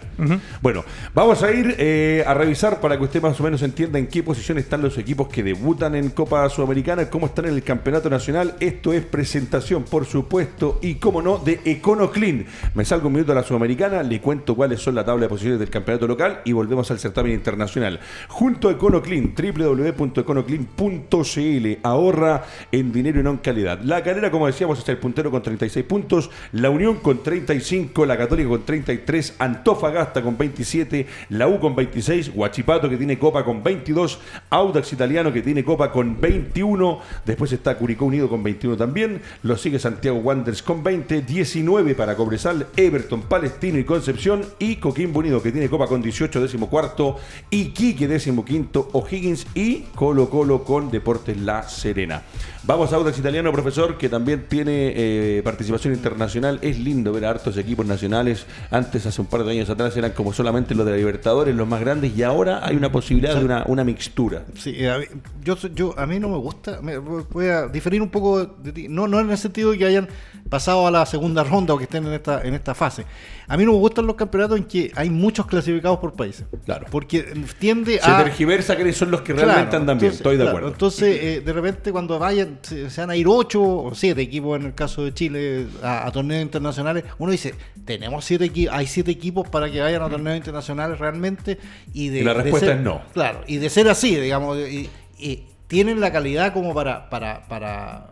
Bueno, 0.61 0.83
vamos 1.13 1.43
a 1.43 1.51
ir 1.51 1.75
eh, 1.77 2.23
a 2.25 2.33
revisar 2.33 2.79
para 2.79 2.97
que 2.97 3.03
usted 3.03 3.21
más 3.21 3.39
o 3.39 3.43
menos 3.43 3.61
entienda 3.61 3.99
en 3.99 4.07
qué 4.07 4.23
posición 4.23 4.57
están 4.57 4.81
los 4.81 4.97
equipos 4.97 5.27
que 5.27 5.43
debutan 5.43 5.95
en 5.95 6.09
Copa 6.09 6.47
Sudamericana, 6.49 7.09
cómo 7.09 7.27
están 7.27 7.45
en 7.45 7.53
el 7.53 7.63
Campeonato 7.63 8.09
Nacional. 8.09 8.55
Esto 8.59 8.93
es 8.93 9.03
presentación, 9.03 9.83
por 9.83 10.05
supuesto, 10.05 10.79
y 10.81 10.95
cómo 10.95 11.21
no, 11.21 11.37
de 11.37 11.59
EconoClean. 11.65 12.45
Me 12.73 12.85
salgo 12.85 13.07
un 13.07 13.13
minuto 13.13 13.31
a 13.31 13.35
la 13.35 13.43
Sudamericana, 13.43 14.03
le 14.03 14.21
cuento 14.21 14.55
cuáles 14.55 14.81
son 14.81 14.95
la 14.95 15.05
tabla 15.05 15.23
de 15.23 15.29
posiciones 15.29 15.59
del 15.59 15.69
campeonato 15.69 16.07
local 16.07 16.41
y 16.45 16.53
volvemos 16.53 16.89
al 16.91 16.99
certamen 16.99 17.33
internacional. 17.33 17.99
Junto 18.27 18.69
a 18.69 18.73
EconoClean, 18.73 19.33
www.econoclean.cl. 19.35 21.79
Ahorra 21.83 22.43
en 22.71 22.91
dinero 22.91 23.19
y 23.19 23.23
no 23.23 23.31
en 23.31 23.37
calidad. 23.37 23.79
La 23.81 24.03
calera, 24.03 24.29
como 24.31 24.47
decíamos, 24.59 24.79
está 24.79 24.91
el 24.91 24.97
puntero 24.97 25.31
con 25.31 25.41
36 25.41 25.85
puntos, 25.85 26.29
la 26.51 26.69
Unión 26.69 26.97
con 26.97 27.23
35, 27.23 28.05
la 28.05 28.17
Católica 28.17 28.49
con 28.49 28.65
33, 28.65 29.35
Antofagasta 29.39 30.21
con 30.21 30.37
27, 30.37 31.07
la 31.29 31.47
U 31.47 31.61
con 31.61 31.77
26, 31.77 32.33
Huachipato 32.35 32.89
que 32.89 32.97
tiene 32.97 33.17
Copa 33.17 33.45
con 33.45 33.63
22, 33.63 34.19
Audax 34.49 34.91
Italiano 34.91 35.31
que 35.31 35.41
tiene 35.41 35.63
Copa 35.63 35.93
con 35.93 36.19
21, 36.19 36.99
después 37.25 37.53
está 37.53 37.77
Curicó 37.77 38.03
Unido 38.03 38.27
con 38.27 38.43
21 38.43 38.75
también, 38.75 39.21
lo 39.43 39.55
sigue 39.55 39.79
Santiago 39.79 40.17
Wanderers 40.17 40.61
con 40.61 40.83
20, 40.83 41.21
19 41.21 41.95
para 41.95 42.17
Cobresal, 42.17 42.67
Everton, 42.75 43.21
Palestino 43.21 43.79
y 43.79 43.85
Concepción 43.85 44.41
y 44.59 44.75
Coquimbo 44.75 45.19
Unido 45.19 45.41
que 45.41 45.53
tiene 45.53 45.69
Copa 45.69 45.87
con 45.87 46.01
18, 46.01 46.41
décimo 46.41 46.69
cuarto, 46.69 47.15
Iquique 47.49 48.09
décimo 48.09 48.43
quinto, 48.43 48.89
O'Higgins 48.91 49.47
y 49.55 49.83
Colo 49.95 50.29
Colo 50.29 50.65
con 50.65 50.91
Deportes 50.91 51.37
La 51.37 51.63
Serena. 51.63 52.23
Vamos 52.63 52.91
a 52.91 52.97
Audax 52.97 53.17
Italiano, 53.17 53.53
profesor, 53.53 53.97
que 53.97 54.09
también 54.09 54.45
tiene 54.49 54.93
eh, 54.95 55.41
participación 55.43 55.93
internacional. 55.93 56.59
Es 56.61 56.79
lindo 56.79 57.13
ver 57.13 57.25
a 57.25 57.29
hartos 57.29 57.55
equipos 57.57 57.85
nacionales. 57.85 58.45
Antes, 58.71 59.05
hace 59.05 59.21
un 59.21 59.27
par 59.27 59.43
de 59.43 59.51
años 59.51 59.69
atrás, 59.69 59.95
eran 59.95 60.11
como 60.11 60.33
solamente 60.33 60.75
los 60.75 60.85
de 60.85 60.91
la 60.91 60.97
Libertadores, 60.97 61.55
los 61.55 61.67
más 61.67 61.79
grandes, 61.79 62.17
y 62.17 62.23
ahora 62.23 62.65
hay 62.65 62.75
una 62.75 62.91
posibilidad 62.91 63.35
de 63.35 63.45
una, 63.45 63.63
una 63.67 63.83
mixtura. 63.83 64.43
Sí, 64.55 64.73
eh, 64.75 64.89
a 64.89 64.97
mí, 64.97 65.05
yo, 65.43 65.55
yo, 65.73 65.97
a 65.97 66.05
mí 66.05 66.19
no 66.19 66.29
me 66.29 66.37
gusta, 66.37 66.81
me, 66.81 66.97
voy 66.97 67.47
a 67.47 67.67
diferir 67.67 68.01
un 68.01 68.09
poco 68.09 68.45
de 68.45 68.71
ti, 68.71 68.87
no, 68.89 69.07
no 69.07 69.19
en 69.19 69.29
el 69.29 69.37
sentido 69.37 69.71
de 69.71 69.77
que 69.77 69.85
hayan 69.85 70.09
pasado 70.49 70.87
a 70.87 70.91
la 70.91 71.05
segunda 71.05 71.43
ronda 71.43 71.73
o 71.73 71.77
que 71.77 71.83
estén 71.83 72.05
en 72.07 72.13
esta, 72.13 72.41
en 72.41 72.53
esta 72.55 72.73
fase. 72.73 73.05
A 73.47 73.55
mí 73.57 73.65
no 73.65 73.73
me 73.73 73.77
gustan 73.79 74.07
los 74.07 74.15
campeonatos 74.15 74.57
en 74.57 74.63
que 74.65 74.91
hay 74.95 75.09
muchos 75.09 75.45
clasificados 75.45 75.99
por 75.99 76.13
países. 76.13 76.45
Claro. 76.65 76.87
Porque 76.89 77.21
tiende 77.59 77.99
Se 77.99 78.09
a... 78.09 78.23
tergiversa 78.23 78.75
que 78.75 78.91
son 78.93 79.11
los 79.11 79.21
que 79.21 79.33
realmente 79.33 79.61
Claro, 79.69 79.77
andan 79.77 79.99
bien. 79.99 80.11
Estoy 80.11 80.33
de 80.37 80.43
claro, 80.43 80.49
acuerdo. 80.49 80.69
Entonces, 80.69 81.19
eh, 81.21 81.41
de 81.41 81.53
repente, 81.53 81.91
cuando 81.91 82.17
vayan, 82.19 82.59
se, 82.61 82.89
se 82.89 83.01
van 83.01 83.11
a 83.11 83.15
ir 83.15 83.27
ocho 83.27 83.61
o 83.61 83.93
siete 83.95 84.21
equipos 84.21 84.59
en 84.59 84.65
el 84.67 84.73
caso 84.73 85.03
de 85.03 85.13
Chile 85.13 85.67
a, 85.83 86.07
a 86.07 86.11
torneos 86.11 86.41
internacionales, 86.41 87.03
uno 87.19 87.31
dice, 87.31 87.53
tenemos 87.85 88.25
siete 88.25 88.45
equipos, 88.45 88.73
hay 88.75 88.87
siete 88.87 89.11
equipos 89.11 89.47
para 89.49 89.69
que 89.71 89.79
vayan 89.81 90.01
a 90.01 90.09
torneos 90.09 90.37
internacionales 90.37 90.97
realmente. 90.99 91.59
Y, 91.93 92.09
de, 92.09 92.19
Y 92.19 92.23
la 92.23 92.33
de 92.33 92.41
respuesta 92.43 92.67
ser- 92.69 92.77
es 92.77 92.83
no. 92.83 93.01
Claro, 93.13 93.41
y 93.47 93.57
de 93.57 93.69
ser 93.69 93.87
así, 93.89 94.15
digamos, 94.15 94.57
y, 94.57 94.89
y 95.17 95.43
tienen 95.67 95.99
la 95.99 96.11
calidad 96.11 96.53
como 96.53 96.73
para, 96.73 97.09
para, 97.09 97.47
para, 97.47 98.07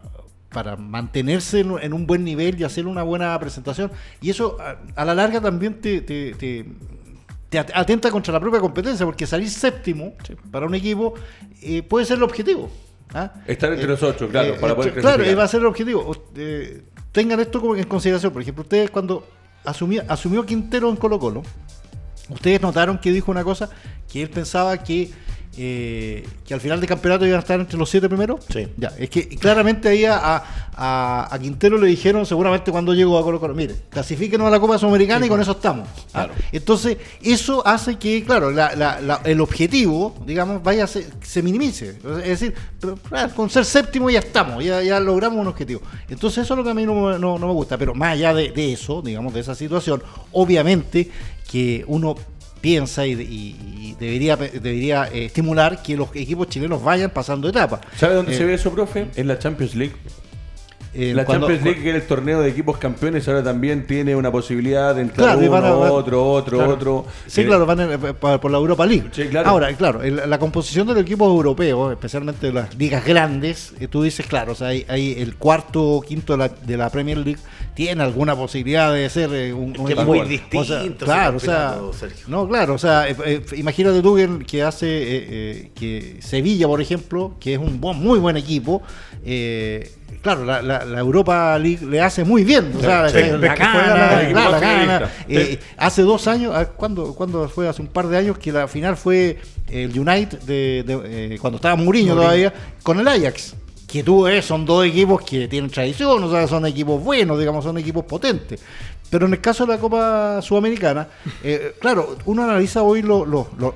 para 0.50 0.76
mantenerse 0.78 1.60
en, 1.60 1.74
en 1.82 1.94
un 1.94 2.08
buen 2.08 2.24
nivel 2.24 2.60
y 2.60 2.64
hacer 2.64 2.88
una 2.88 3.04
buena 3.04 3.38
presentación. 3.40 3.92
Y 4.22 4.30
eso 4.30 4.58
a, 4.60 4.78
a 5.02 5.06
la 5.06 5.14
larga 5.16 5.42
también 5.42 5.82
te, 5.82 6.02
te- 6.02 6.34
te- 6.36 6.66
te 7.50 7.60
at- 7.60 7.72
atenta 7.74 8.10
contra 8.12 8.34
la 8.34 8.40
propia 8.40 8.60
competencia, 8.60 9.06
porque 9.06 9.26
salir 9.28 9.50
séptimo 9.50 10.14
para 10.52 10.66
un 10.66 10.76
equipo 10.76 11.14
eh, 11.62 11.82
puede 11.84 12.06
ser 12.06 12.18
el 12.18 12.24
objetivo. 12.24 12.70
¿ah? 13.14 13.32
Estar 13.46 13.72
entre 13.74 13.88
los 13.88 14.02
ocho, 14.04 14.28
claro, 14.30 14.56
para 14.60 14.76
poder 14.76 14.94
Claro, 14.94 15.02
clasificar. 15.02 15.32
y 15.32 15.36
va 15.36 15.44
a 15.44 15.48
ser 15.48 15.60
el 15.62 15.66
objetivo. 15.68 16.26
Eh, 16.36 16.82
tengan 17.12 17.40
esto 17.40 17.60
como 17.62 17.76
en 17.76 17.84
consideración. 17.86 18.32
Por 18.34 18.42
ejemplo, 18.42 18.64
ustedes 18.64 18.90
cuando 18.90 19.28
asumía, 19.66 20.06
asumió 20.08 20.46
Quintero 20.46 20.90
en 20.90 20.96
Colo 20.96 21.20
Colo, 21.20 21.44
ustedes 22.30 22.62
notaron 22.62 23.00
que 23.00 23.12
dijo 23.12 23.32
una 23.32 23.44
cosa, 23.44 23.70
que 24.12 24.22
él 24.24 24.30
pensaba 24.30 24.78
que, 24.84 25.10
eh, 25.58 26.26
que 26.46 26.54
al 26.54 26.62
final 26.62 26.80
del 26.80 26.88
campeonato 26.88 27.26
iban 27.26 27.38
a 27.38 27.40
estar 27.42 27.60
entre 27.60 27.78
los 27.78 27.90
siete 27.90 28.08
primeros. 28.08 28.46
Sí. 28.52 28.68
Ya, 28.78 28.94
es 28.98 29.10
que 29.10 29.28
claramente 29.30 29.90
ahí 29.90 30.06
a, 30.06 30.18
a- 30.80 31.34
a 31.34 31.40
Quintero 31.40 31.78
le 31.80 31.88
dijeron 31.88 32.26
seguramente 32.26 32.72
cuando 32.72 32.94
llegó 32.94 33.18
a 33.18 33.24
Colo 33.24 33.40
Colo, 33.40 33.56
mire, 33.56 33.76
clasifíquenos 33.90 34.46
a 34.48 34.52
la 34.52 34.60
Copa 34.60 34.78
Sudamericana 34.78 35.26
y 35.26 35.30
con 35.30 35.42
eso 35.42 35.52
estamos. 35.52 35.88
¿ah? 36.14 36.26
Claro. 36.26 36.34
Entonces, 36.52 36.98
eso 37.24 37.66
hace 37.66 37.98
que, 37.98 38.24
claro, 38.24 38.52
la- 38.52 38.76
la- 38.76 39.02
la- 39.02 39.22
el 39.24 39.42
objetivo, 39.42 40.16
digamos, 40.26 40.62
vaya 40.62 40.84
a 40.84 40.88
se, 40.88 41.08
se 41.24 41.42
minimice. 41.42 41.98
Es 42.24 42.40
decir, 42.40 42.54
con 43.36 43.50
ser 43.50 43.66
séptimo 43.66 44.10
ya 44.12 44.20
estamos, 44.20 44.64
ya, 44.64 44.84
ya 44.84 45.00
logramos 45.00 45.40
un 45.40 45.48
objetivo. 45.48 45.82
Entonces, 46.10 46.44
eso 46.44 46.54
es 46.54 46.58
lo 46.60 46.64
que 46.64 46.70
a 46.70 46.74
mí 46.76 46.86
no, 46.86 46.94
me- 46.94 47.18
no- 47.20 47.40
no 47.40 47.48
me 47.48 47.54
gusta. 47.54 47.78
Pero 47.78 47.96
más 47.96 48.14
allá 48.14 48.34
de, 48.36 48.52
de 48.52 48.74
eso, 48.74 49.02
digamos, 49.02 49.34
de 49.34 49.40
esa 49.40 49.56
situación, 49.56 50.04
obviamente 50.32 51.10
que 51.50 51.84
uno 51.88 52.16
piensa 52.58 53.06
y, 53.06 53.14
y- 53.14 53.56
y 53.90 53.96
debería, 54.00 54.36
debería 54.36 55.08
eh, 55.12 55.26
estimular 55.26 55.82
que 55.82 55.96
los 55.96 56.10
equipos 56.16 56.50
chilenos 56.50 56.84
vayan 56.84 57.10
pasando 57.12 57.48
etapas. 57.50 57.80
¿Sabe 57.98 58.16
dónde 58.16 58.34
Eh, 58.34 58.38
se 58.38 58.44
ve 58.46 58.54
eso, 58.56 58.72
profe? 58.72 59.08
En 59.16 59.28
la 59.28 59.40
Champions 59.40 59.76
League. 59.76 59.94
Eh, 60.98 61.14
La 61.14 61.24
cuando- 61.26 61.48
Champions 61.48 61.64
League, 61.66 61.84
que 61.84 61.90
era 61.90 61.98
el 62.00 62.08
torneo 62.08 62.42
de 62.42 62.50
equipos 62.50 62.78
campeones, 62.78 63.28
ahora 63.28 63.44
también 63.44 63.86
tiene 63.86 64.16
una 64.16 64.32
posibilidad 64.32 64.96
de 64.96 65.04
entrar 65.04 65.28
Claro, 65.38 65.40
uno, 65.40 65.52
van 65.52 65.66
a- 65.66 65.72
van- 65.74 65.92
otro, 65.92 66.32
otro, 66.32 66.58
claro. 66.58 66.74
otro. 66.74 67.06
Sí, 67.28 67.42
Eh, 67.42 67.46
claro, 67.46 67.66
van 67.66 67.80
en- 67.82 67.92
eh, 67.94 68.14
por 68.14 68.50
la 68.52 68.58
Europa 68.58 68.86
League. 68.86 69.10
Sí, 69.12 69.26
claro. 69.28 69.50
Ahora, 69.50 69.72
claro, 69.76 70.02
el- 70.02 70.30
la 70.30 70.40
composición 70.40 70.88
de 70.88 70.94
los 70.96 71.04
equipos 71.04 71.28
europeos, 71.30 71.92
especialmente 71.92 72.48
de 72.48 72.54
las 72.54 72.76
ligas 72.76 73.06
grandes, 73.06 73.74
eh, 73.80 73.88
tú 73.88 74.02
dices, 74.02 74.26
claro, 74.26 74.54
o 74.54 74.56
sea, 74.56 74.70
hay, 74.70 74.86
hay 74.90 75.14
el 75.20 75.36
cuarto 75.36 75.84
o 75.84 76.02
quinto 76.02 76.34
de 76.34 76.40
la, 76.40 76.50
de 76.50 76.78
la 76.78 76.90
Premier 76.90 77.18
League 77.20 77.40
tiene 77.76 78.02
alguna 78.02 78.36
posibilidad 78.36 78.92
de 78.92 79.08
ser 79.10 79.32
eh, 79.34 79.54
un, 79.54 79.66
un 79.66 79.74
que 79.74 79.94
es 79.94 80.00
equipo- 80.00 80.06
muy 80.06 80.20
o 80.20 80.22
sea, 80.24 80.30
distinto 80.32 80.64
ese 80.66 81.06
claro, 81.06 81.38
o 81.38 81.40
sea, 81.40 81.78
no, 82.28 82.48
claro, 82.48 82.74
o 82.74 82.78
sea, 82.80 83.08
eh, 83.08 83.16
eh, 83.24 83.46
imagínate 83.56 84.02
tú 84.02 84.16
que, 84.16 84.46
que 84.48 84.64
hace 84.64 84.88
eh, 84.88 85.26
eh, 85.30 85.72
que 85.76 86.18
Sevilla, 86.22 86.66
por 86.68 86.82
ejemplo, 86.82 87.36
que 87.40 87.54
es 87.54 87.60
un 87.60 87.80
buen- 87.80 88.00
muy 88.00 88.18
buen 88.18 88.36
equipo, 88.36 88.82
eh, 89.24 89.92
claro, 90.22 90.46
la, 90.46 90.62
la- 90.62 90.86
la 90.86 91.00
Europa 91.00 91.58
League 91.60 91.86
le 91.86 92.02
hace 92.02 92.24
muy 92.24 92.44
bien. 92.44 92.72
O 92.78 92.80
sea, 92.82 93.10
Sí. 93.10 93.18
la, 93.40 93.56
gana, 93.56 95.00
la-. 95.00 95.10
Eh, 95.28 95.60
hace 95.78 96.02
dos 96.02 96.28
años, 96.28 96.54
ah, 96.56 96.66
¿cuándo, 96.66 97.14
cuándo 97.14 97.48
fue? 97.50 97.68
Hace 97.68 97.82
un 97.82 97.88
par 97.88 98.08
de 98.08 98.18
años 98.18 98.38
que 98.38 98.52
la 98.52 98.68
final 98.68 98.98
fue 98.98 99.38
el 99.70 99.98
United, 99.98 100.40
de, 100.42 100.84
de, 100.86 101.34
eh, 101.36 101.38
cuando 101.40 101.58
estaba 101.58 101.76
Mourinho 101.76 102.16
todavía, 102.16 102.54
con 102.84 103.00
el 103.00 103.08
Ajax. 103.08 103.56
Que 103.88 104.04
tú 104.04 104.24
ves, 104.24 104.44
son 104.44 104.66
dos 104.66 104.86
equipos 104.86 105.22
que 105.22 105.48
tienen 105.48 105.72
tradición, 105.72 106.22
o 106.22 106.30
sea, 106.30 106.46
son 106.48 106.66
equipos 106.66 107.02
buenos, 107.02 107.40
digamos, 107.40 107.64
son 107.64 107.78
equipos 107.78 108.04
potentes. 108.04 108.60
Pero 109.10 109.26
en 109.28 109.32
el 109.34 109.40
caso 109.40 109.66
de 109.66 109.74
la 109.76 109.80
Copa 109.80 110.42
Sudamericana, 110.42 111.08
eh, 111.42 111.74
claro, 111.80 112.18
uno 112.26 112.44
analiza 112.44 112.82
hoy 112.84 113.02
los... 113.02 113.26
los- 113.28 113.48
los- 113.58 113.74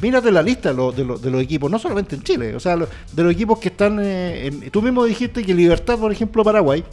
Mírate 0.00 0.30
la 0.30 0.42
lista 0.42 0.68
de 0.70 0.76
los, 0.76 0.96
de, 0.96 1.04
los, 1.04 1.20
de 1.20 1.30
los 1.30 1.42
equipos, 1.42 1.70
no 1.70 1.78
solamente 1.78 2.14
en 2.16 2.22
Chile, 2.22 2.54
o 2.54 2.60
sea, 2.60 2.76
lo- 2.76 2.88
de 3.12 3.22
los 3.22 3.32
equipos 3.32 3.58
que 3.58 3.68
están. 3.68 3.98
eh, 4.00 4.46
en- 4.46 4.70
tú 4.70 4.80
mismo 4.82 5.04
dijiste 5.04 5.42
que 5.42 5.54
Libertad, 5.54 5.98
por 5.98 6.12
ejemplo, 6.12 6.44
Paraguay, 6.44 6.84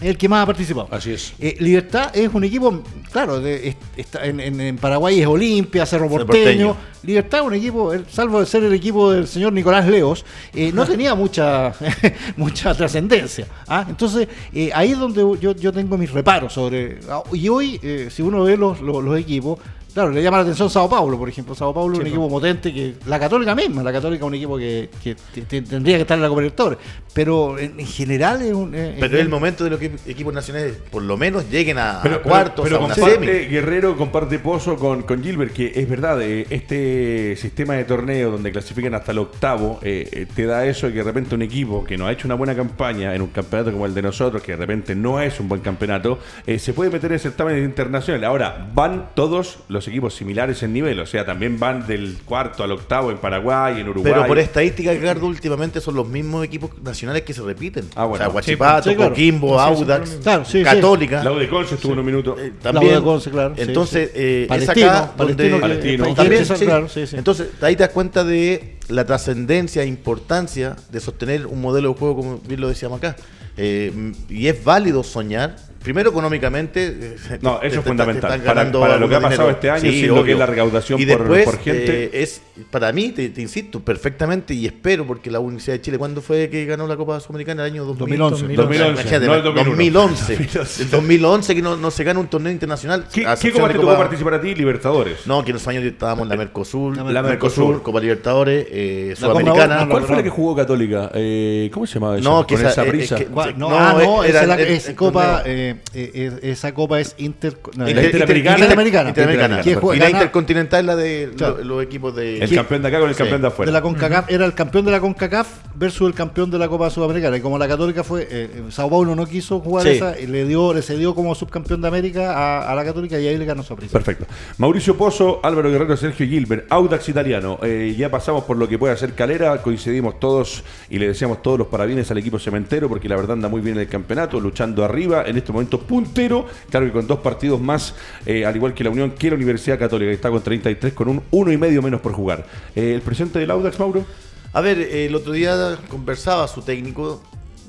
es 0.00 0.06
el 0.08 0.16
que 0.16 0.30
más 0.30 0.42
ha 0.44 0.46
participado. 0.46 0.88
Así 0.90 1.12
es. 1.12 1.34
Eh, 1.38 1.56
Libertad 1.60 2.10
es 2.16 2.32
un 2.32 2.42
equipo, 2.44 2.82
claro, 3.12 3.38
de- 3.38 3.68
es- 3.68 3.76
está 3.98 4.24
en, 4.24 4.40
en- 4.40 4.58
en 4.60 4.76
Paraguay 4.78 5.20
es 5.20 5.26
Olimpia, 5.26 5.84
Cerro 5.84 6.08
Porteño. 6.08 6.68
Porteño. 6.68 6.76
Libertad 7.02 7.40
es 7.40 7.46
un 7.46 7.54
equipo, 7.54 7.92
salvo 8.10 8.40
de 8.40 8.46
ser 8.46 8.64
el 8.64 8.72
equipo 8.72 9.10
del 9.12 9.26
señor 9.28 9.52
Nicolás 9.52 9.86
Leos, 9.86 10.24
eh, 10.54 10.70
no 10.72 10.86
tenía 10.86 11.14
mucha 11.14 11.74
mucha 12.38 12.74
trascendencia. 12.74 13.46
¿ah? 13.68 13.84
Entonces, 13.86 14.26
eh, 14.54 14.70
ahí 14.74 14.92
es 14.92 14.98
donde 14.98 15.20
yo, 15.38 15.54
yo 15.54 15.70
tengo 15.70 15.98
mis 15.98 16.10
reparos 16.10 16.54
sobre. 16.54 17.00
ah, 17.10 17.22
Y 17.34 17.48
hoy, 17.50 17.78
eh, 17.82 18.08
si 18.10 18.22
uno 18.22 18.44
ve 18.44 18.56
los, 18.56 18.80
los, 18.80 19.04
los 19.04 19.18
equipos, 19.18 19.58
claro, 19.92 20.10
le 20.10 20.22
llama 20.22 20.38
la 20.38 20.42
atención 20.42 20.68
Sao 20.70 20.88
Paulo, 20.88 21.18
por 21.18 21.28
ejemplo. 21.28 21.54
Sao 21.54 21.72
Paulo 21.74 21.94
es 21.94 22.00
un 22.00 22.06
equipo 22.06 22.28
potente 22.28 22.72
que 22.72 22.94
la 23.06 23.18
Católica 23.18 23.54
misma, 23.54 23.82
la 23.82 23.92
Católica 23.92 24.24
es 24.24 24.28
un 24.28 24.34
equipo 24.34 24.56
que, 24.58 24.88
que 25.02 25.14
te- 25.34 25.42
te- 25.42 25.62
tendría 25.62 25.96
que 25.96 26.02
estar 26.02 26.16
en 26.16 26.22
la 26.22 26.28
Copa 26.28 26.40
Libertadores. 26.42 26.78
Pero 27.12 27.58
en, 27.58 27.78
en 27.80 27.86
general 27.86 28.40
es 28.42 28.52
un. 28.52 28.72
eh, 28.74 28.96
Pero 29.00 29.16
es 29.16 29.22
el 29.22 29.28
momento 29.28 29.64
de 29.64 29.70
los 29.70 29.80
equi- 29.80 29.98
equipos 30.06 30.32
nacionales, 30.32 30.76
por 30.90 31.02
lo 31.02 31.16
menos, 31.16 31.50
lleguen 31.50 31.78
a, 31.78 31.98
a 32.00 32.02
Pero, 32.02 32.22
cuartos, 32.22 32.64
pero, 32.64 32.76
a 32.76 32.84
una 32.84 32.94
comparte 32.94 33.26
semi. 33.26 33.46
Guerrero, 33.48 33.96
comparte 33.96 34.38
Pozo 34.38 34.76
con, 34.76 35.02
con 35.02 35.22
Gilbert, 35.22 35.52
que 35.52 35.72
es 35.74 35.88
verdad, 35.88 36.20
eh, 36.22 36.46
este 36.50 37.34
sistema 37.36 37.74
de 37.74 37.84
torneo 37.84 38.30
donde 38.30 38.52
clasifican 38.52 38.94
hasta 38.94 39.12
el 39.12 39.18
octavo, 39.18 39.78
eh, 39.82 40.08
eh, 40.12 40.26
te 40.34 40.46
da 40.46 40.64
eso 40.66 40.86
de 40.86 40.92
que 40.92 40.98
de 40.98 41.04
repente 41.04 41.34
un 41.34 41.42
equipo 41.42 41.82
que 41.84 41.96
no 41.98 42.06
ha 42.06 42.12
hecho 42.12 42.28
una 42.28 42.34
buena 42.36 42.54
campaña 42.54 43.14
en 43.14 43.22
un 43.22 43.28
campeonato 43.28 43.72
como 43.72 43.86
el 43.86 43.94
de 43.94 44.02
nosotros, 44.02 44.42
que 44.42 44.52
de 44.52 44.58
repente 44.58 44.94
no 44.94 45.20
es 45.20 45.40
un 45.40 45.48
buen 45.48 45.60
campeonato, 45.62 46.18
eh, 46.46 46.58
se 46.58 46.72
puede 46.72 46.90
meter 46.90 47.10
en 47.12 47.18
certámenes 47.18 47.64
internacionales. 47.64 48.26
Ahora, 48.28 48.68
van 48.72 49.10
todos 49.14 49.58
los 49.68 49.79
equipos 49.88 50.14
similares 50.14 50.62
en 50.62 50.72
nivel, 50.72 50.98
o 51.00 51.06
sea, 51.06 51.24
también 51.24 51.58
van 51.58 51.86
del 51.86 52.18
cuarto 52.24 52.62
al 52.64 52.72
octavo 52.72 53.10
en 53.10 53.18
Paraguay, 53.18 53.80
en 53.80 53.88
Uruguay. 53.88 54.12
Pero 54.12 54.26
por 54.26 54.38
estadística, 54.38 54.92
Ricardo, 54.92 55.26
últimamente 55.26 55.80
son 55.80 55.94
los 55.94 56.08
mismos 56.08 56.44
equipos 56.44 56.70
nacionales 56.82 57.22
que 57.22 57.32
se 57.34 57.42
repiten. 57.42 57.86
Ah, 57.94 58.04
bueno. 58.04 58.14
O 58.14 58.18
sea, 58.18 58.26
Sí, 58.28 58.32
Guachipato, 58.32 58.90
sí, 58.90 58.96
claro. 58.96 59.10
Coquimbo, 59.10 59.48
Sí, 59.48 59.54
sí, 59.76 59.80
Audax, 59.82 60.08
sí, 60.10 60.16
claro, 60.22 60.44
sí, 60.44 60.58
sí. 60.58 60.64
Católica. 60.64 61.24
La 61.24 61.32
U 61.32 61.38
de 61.38 61.48
Conce 61.48 61.74
estuvo 61.74 61.92
en 61.92 61.98
un 62.00 62.06
minuto. 62.06 62.36
eh, 62.38 62.52
La 62.62 62.72
también. 62.72 62.92
U 62.94 62.96
de 62.98 63.02
Conce, 63.02 63.30
claro, 63.30 63.54
Entonces, 63.56 64.10
es 64.14 64.50
acá 64.68 65.12
Palestino 65.16 65.58
donde- 65.58 65.60
Palestino. 65.60 66.14
claro. 66.58 66.86
Entonces, 67.12 67.48
ahí 67.60 67.76
te 67.76 67.82
das 67.84 67.90
cuenta 67.92 68.24
de 68.24 68.76
la 68.88 69.04
trascendencia 69.06 69.82
e 69.82 69.86
importancia 69.86 70.76
de 70.90 71.00
sostener 71.00 71.46
un 71.46 71.60
modelo 71.60 71.90
de 71.92 71.98
juego, 71.98 72.16
como 72.16 72.38
bien 72.46 72.60
lo 72.60 72.68
decíamos 72.68 72.98
acá. 72.98 73.16
Eh, 73.56 74.12
y 74.28 74.46
es 74.46 74.64
válido 74.64 75.02
soñar. 75.02 75.56
Primero, 75.82 76.10
económicamente. 76.10 76.86
eh, 76.88 77.16
No, 77.40 77.54
eso 77.54 77.60
te- 77.60 77.78
es 77.78 77.84
fundamental. 77.84 78.40
Para- 78.42 78.96
lo 78.98 79.08
que 79.08 79.14
ha 79.14 79.20
pasado 79.20 79.48
dinero. 79.48 79.50
este 79.50 79.70
año, 79.70 79.90
sí, 79.90 80.06
lo 80.06 80.22
que 80.24 80.32
es 80.32 80.38
la 80.38 80.46
recaudación 80.46 81.00
y 81.00 81.06
por- 81.06 81.18
después, 81.20 81.44
por 81.44 81.58
gente. 81.58 82.04
eh, 82.04 82.10
es 82.22 82.42
para 82.70 82.92
mí, 82.92 83.10
te, 83.10 83.28
te 83.30 83.40
insisto, 83.42 83.80
perfectamente 83.80 84.54
y 84.54 84.66
espero, 84.66 85.06
porque 85.06 85.30
la 85.30 85.40
Universidad 85.40 85.74
de 85.76 85.80
Chile, 85.82 85.98
¿cuándo 85.98 86.20
fue 86.20 86.48
que 86.50 86.64
ganó 86.66 86.86
la 86.86 86.96
Copa 86.96 87.18
Sudamericana? 87.20 87.64
El 87.66 87.72
año 87.72 87.84
2000? 87.84 88.18
2011. 88.18 88.56
2011, 88.56 88.92
Imagínate, 88.92 89.26
no 89.26 89.34
el 89.34 89.42
2001. 89.42 90.00
2011. 90.00 90.34
El 90.82 90.90
2011 90.90 91.54
que 91.54 91.62
no, 91.62 91.76
no 91.76 91.90
se 91.90 92.04
gana 92.04 92.20
un 92.20 92.28
torneo 92.28 92.52
internacional. 92.52 93.06
¿Qué, 93.12 93.26
¿qué 93.40 93.52
copa 93.52 93.68
te 93.68 93.74
tocó 93.74 93.96
participar 93.96 94.34
a 94.34 94.40
ti? 94.40 94.54
Libertadores. 94.54 95.26
No, 95.26 95.42
que 95.44 95.50
en 95.50 95.54
los 95.54 95.66
años 95.68 95.84
estábamos 95.84 96.24
en 96.24 96.28
la 96.30 96.36
Mercosur, 96.36 96.96
La 96.96 97.04
la, 97.04 97.22
Mercosur. 97.22 97.64
Mercosur, 97.66 97.82
Copa 97.82 98.00
Libertadores, 98.00 98.66
eh, 98.70 99.14
Copa 99.20 99.32
Sudamericana. 99.32 99.84
No, 99.84 99.90
¿Cuál 99.90 100.04
fue 100.04 100.16
la 100.16 100.22
que 100.22 100.30
jugó 100.30 100.56
Católica? 100.56 101.10
Eh, 101.14 101.70
¿Cómo 101.72 101.86
se 101.86 101.94
llamaba 101.94 102.18
eso? 102.18 102.28
No, 102.30 102.46
que 102.46 102.54
Con 102.56 102.64
esa 102.66 102.70
esa- 102.82 102.84
brisa. 102.90 103.16
que- 103.16 103.28
Gua- 103.30 103.54
No, 103.56 103.70
No, 103.70 103.78
ah, 103.78 103.96
no, 104.02 104.24
era 104.24 104.42
esa, 104.42 104.60
es 104.60 104.88
es 104.88 104.94
Copa, 104.94 105.42
eh, 105.46 105.76
eh, 105.94 106.10
eh, 106.14 106.38
esa 106.42 106.72
copa 106.74 107.00
es 107.00 107.14
inter, 107.18 107.56
Interamericana. 107.72 108.58
Interamericana. 108.58 109.08
Interamericana. 109.10 109.62
Y 109.64 109.98
la 109.98 110.10
Intercontinental 110.10 110.80
es 110.80 110.86
la 110.86 110.96
de 110.96 111.30
los 111.64 111.82
equipos 111.82 112.14
de. 112.14 112.42
El 112.50 112.56
campeón 112.56 112.82
de 112.82 112.88
acá 112.88 112.98
con 113.00 113.08
el 113.08 113.14
Sí. 113.14 113.18
campeón 113.18 113.40
de 113.42 113.48
afuera. 113.48 113.70
de 113.70 113.72
la 113.72 113.82
CONCACAF 113.82 114.30
era 114.30 114.44
el 114.46 114.54
campeón 114.54 114.84
de 114.84 114.90
la 114.92 115.00
CONCACAF 115.00 115.48
versus 115.74 116.06
el 116.08 116.14
campeón 116.14 116.50
de 116.50 116.58
la 116.58 116.68
Copa 116.68 116.90
Sudamericana. 116.90 117.36
Y 117.36 117.40
como 117.40 117.56
la 117.58 117.66
Católica 117.68 118.04
fue, 118.04 118.22
eh, 118.22 118.28
eh, 118.30 118.62
Sao 118.70 118.90
Paulo 118.90 119.14
no 119.16 119.26
quiso 119.26 119.60
jugar 119.60 119.84
Sí. 119.86 119.92
esa, 119.92 120.18
y 120.20 120.26
le 120.26 120.44
dio, 120.46 120.74
le 120.74 120.82
cedió 120.82 121.14
como 121.14 121.34
subcampeón 121.34 121.80
de 121.80 121.88
América 121.88 122.32
a, 122.34 122.70
a 122.70 122.74
la 122.74 122.84
Católica 122.84 123.18
y 123.18 123.26
ahí 123.28 123.38
le 123.38 123.44
ganó 123.44 123.62
su 123.62 123.74
prisa. 123.76 123.92
Perfecto. 123.92 124.26
Mauricio 124.58 124.96
Pozo, 124.96 125.40
Álvaro 125.42 125.70
Guerrero, 125.70 125.96
Sergio 125.96 126.26
Gilbert, 126.26 126.66
Audax 126.70 127.08
Italiano. 127.08 127.58
Eh, 127.62 127.94
ya 127.96 128.10
pasamos 128.10 128.44
por 128.44 128.56
lo 128.56 128.68
que 128.68 128.78
puede 128.78 128.92
hacer 128.92 129.14
Calera, 129.14 129.60
coincidimos 129.62 130.20
todos 130.20 130.64
y 130.90 130.98
le 130.98 131.08
deseamos 131.08 131.42
todos 131.42 131.58
los 131.58 131.68
parabienes 131.68 132.10
al 132.10 132.18
equipo 132.18 132.38
cementero 132.38 132.88
porque 132.88 133.08
la 133.08 133.16
verdad 133.16 133.32
anda 133.32 133.48
muy 133.48 133.60
bien 133.60 133.76
en 133.76 133.82
el 133.82 133.88
campeonato, 133.88 134.38
luchando 134.40 134.84
arriba, 134.84 135.24
en 135.26 135.36
este 135.36 135.52
momento 135.52 135.80
puntero, 135.80 136.46
claro 136.70 136.86
que 136.86 136.92
con 136.92 137.06
dos 137.06 137.20
partidos 137.20 137.60
más, 137.60 137.94
eh, 138.26 138.44
al 138.44 138.54
igual 138.56 138.74
que 138.74 138.84
la 138.84 138.90
Unión, 138.90 139.12
que 139.12 139.30
la 139.30 139.36
Universidad 139.36 139.78
Católica, 139.78 140.10
que 140.10 140.14
está 140.14 140.30
con 140.30 140.42
33, 140.42 140.92
con 140.92 141.08
un 141.08 141.22
uno 141.30 141.52
y 141.52 141.56
medio 141.56 141.80
menos 141.82 142.00
por 142.00 142.12
jugar. 142.12 142.39
Eh, 142.74 142.94
¿El 142.94 143.02
presente 143.02 143.38
del 143.38 143.50
Audax, 143.50 143.78
Mauro? 143.78 144.04
A 144.52 144.60
ver, 144.60 144.78
eh, 144.80 145.06
el 145.06 145.14
otro 145.14 145.32
día 145.32 145.78
conversaba 145.88 146.46
su 146.48 146.62
técnico, 146.62 147.22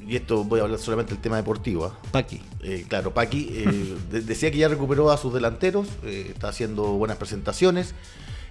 y 0.07 0.15
esto 0.15 0.43
voy 0.43 0.59
a 0.59 0.63
hablar 0.63 0.79
solamente 0.79 1.13
del 1.13 1.21
tema 1.21 1.37
deportivo. 1.37 1.85
¿ah? 1.85 1.97
Paqui. 2.11 2.41
Eh, 2.63 2.85
claro, 2.87 3.13
Paqui 3.13 3.49
eh, 3.51 3.95
de- 4.11 4.21
decía 4.21 4.49
que 4.51 4.57
ya 4.57 4.67
recuperó 4.67 5.11
a 5.11 5.17
sus 5.17 5.33
delanteros, 5.33 5.87
eh, 6.03 6.27
está 6.31 6.49
haciendo 6.49 6.83
buenas 6.93 7.17
presentaciones. 7.17 7.93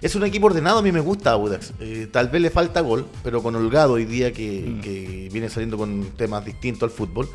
Es 0.01 0.15
un 0.15 0.23
equipo 0.25 0.47
ordenado, 0.47 0.79
a 0.79 0.81
mí 0.81 0.91
me 0.91 0.99
gusta 1.01 1.31
Audax. 1.31 1.73
Eh, 1.79 2.07
tal 2.11 2.29
vez 2.29 2.41
le 2.41 2.49
falta 2.49 2.81
gol, 2.81 3.05
pero 3.23 3.43
con 3.43 3.55
Holgado 3.55 3.93
hoy 3.93 4.05
día 4.05 4.31
que, 4.33 4.79
que 4.81 5.29
viene 5.31 5.47
saliendo 5.49 5.77
con 5.77 6.05
temas 6.17 6.43
distintos 6.43 6.83
al 6.83 6.89
fútbol. 6.89 7.29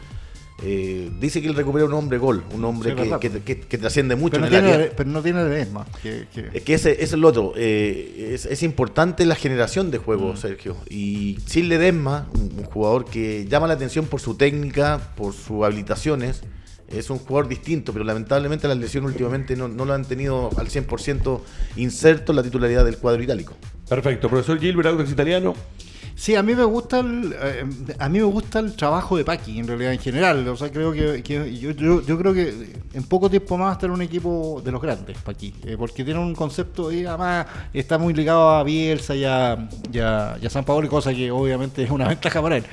Eh, 0.63 1.11
dice 1.21 1.43
que 1.43 1.49
él 1.49 1.55
recupera 1.55 1.85
un 1.85 1.93
hombre 1.93 2.17
gol, 2.19 2.43
un 2.55 2.65
hombre 2.65 2.91
Sí, 2.91 2.97
que, 3.21 3.31
que- 3.31 3.41
que- 3.43 3.61
que 3.61 3.79
trasciende 3.79 4.17
mucho 4.17 4.33
Pero 4.39 4.43
no, 4.43 4.47
en 4.49 4.55
el 4.55 4.61
tiene, 4.63 4.75
área. 4.75 4.93
pero 4.97 5.11
no 5.11 5.23
tiene 5.23 5.45
Ledesma. 5.45 5.87
Es 6.03 6.63
que 6.63 6.75
ese, 6.75 6.93
ese 6.93 7.03
es 7.05 7.13
el 7.13 7.25
otro. 7.25 7.53
eh, 7.57 8.31
es, 8.33 8.47
es 8.47 8.63
importante 8.63 9.27
la 9.27 9.35
generación 9.35 9.91
de 9.91 9.99
juego, 9.99 10.33
Mm. 10.33 10.37
Sergio. 10.39 10.77
Y 10.89 11.39
Sin 11.47 11.69
Ledesma, 11.69 12.27
un, 12.35 12.53
un 12.59 12.65
jugador 12.65 13.05
que 13.05 13.45
llama 13.49 13.67
la 13.67 13.75
atención 13.75 14.07
por 14.07 14.21
su 14.21 14.35
técnica, 14.37 15.13
por 15.17 15.35
sus 15.35 15.63
habilitaciones, 15.65 16.41
es 16.89 17.11
un 17.11 17.19
jugador 17.19 17.49
distinto, 17.49 17.93
pero 17.93 18.05
lamentablemente 18.05 18.69
las 18.69 18.79
lesiones 18.79 19.11
últimamente 19.11 19.57
no, 19.57 19.67
no 19.69 19.85
lo 19.85 19.93
han 19.93 20.05
tenido 20.05 20.51
al 20.57 20.69
100% 20.69 21.41
inserto 21.77 22.31
en 22.33 22.37
la 22.37 22.43
titularidad 22.45 22.85
del 22.85 22.97
cuadro 22.99 23.23
itálico. 23.23 23.55
Perfecto. 23.89 24.29
Profesor 24.31 24.59
Gilbert, 24.61 24.89
Audax 24.89 25.11
Italiano. 25.11 25.55
Sí, 26.19 26.35
a 26.35 26.43
mí 26.43 26.55
me 26.55 26.65
gusta 26.65 27.01
el, 27.01 27.35
eh, 27.39 27.65
a 27.99 28.09
mí 28.09 28.19
me 28.19 28.25
gusta 28.25 28.61
el 28.61 28.75
trabajo 28.75 29.19
de 29.19 29.25
Paqui 29.25 29.59
en 29.59 29.67
realidad 29.69 29.93
en 29.93 29.99
general. 29.99 30.49
O 30.49 30.57
sea, 30.57 30.73
creo 30.73 30.91
que, 30.91 31.23
yo, 31.23 31.45
yo, 31.73 32.01
yo 32.01 32.19
creo 32.19 32.33
que 32.33 32.73
en 32.95 33.03
poco 33.05 33.29
tiempo 33.29 33.59
más 33.59 33.67
va 33.67 33.71
a 33.71 33.73
estar 33.75 33.91
un 33.91 34.01
equipo 34.01 34.63
de 34.65 34.73
los 34.73 34.81
grandes 34.81 35.19
Paqui, 35.19 35.53
eh, 35.67 35.77
porque 35.79 36.05
tiene 36.05 36.19
un 36.19 36.35
concepto 36.35 36.91
y 36.91 37.05
además 37.05 37.47
está 37.75 37.99
muy 37.99 38.15
ligado 38.15 38.49
a 38.49 38.63
Bielsa 38.65 39.15
y 39.15 39.25
a, 39.27 39.69
y 39.93 39.99
a- 39.99 40.39
y 40.41 40.47
a 40.47 40.51
San 40.51 40.65
Paolo, 40.65 40.89
cosa 40.89 41.13
que 41.13 41.31
obviamente 41.31 41.83
es 41.83 41.91
una 41.91 42.09
ventaja 42.15 42.41
para 42.41 42.57
él. 42.57 42.65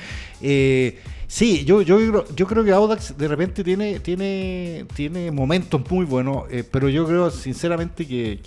Eh, 0.42 1.00
Sí, 1.26 1.66
yo, 1.66 1.82
yo, 1.82 2.26
yo 2.36 2.46
creo 2.46 2.64
que 2.64 2.72
Audax 2.72 3.18
de 3.18 3.28
repente 3.28 3.64
tiene, 3.64 4.00
tiene, 4.02 4.86
tiene 4.96 5.32
momentos 5.32 5.82
muy 5.90 6.06
buenos, 6.06 6.44
eh, 6.52 6.64
pero 6.70 6.90
yo 6.90 7.08
creo 7.08 7.32
sinceramente 7.32 8.06
que, 8.06 8.40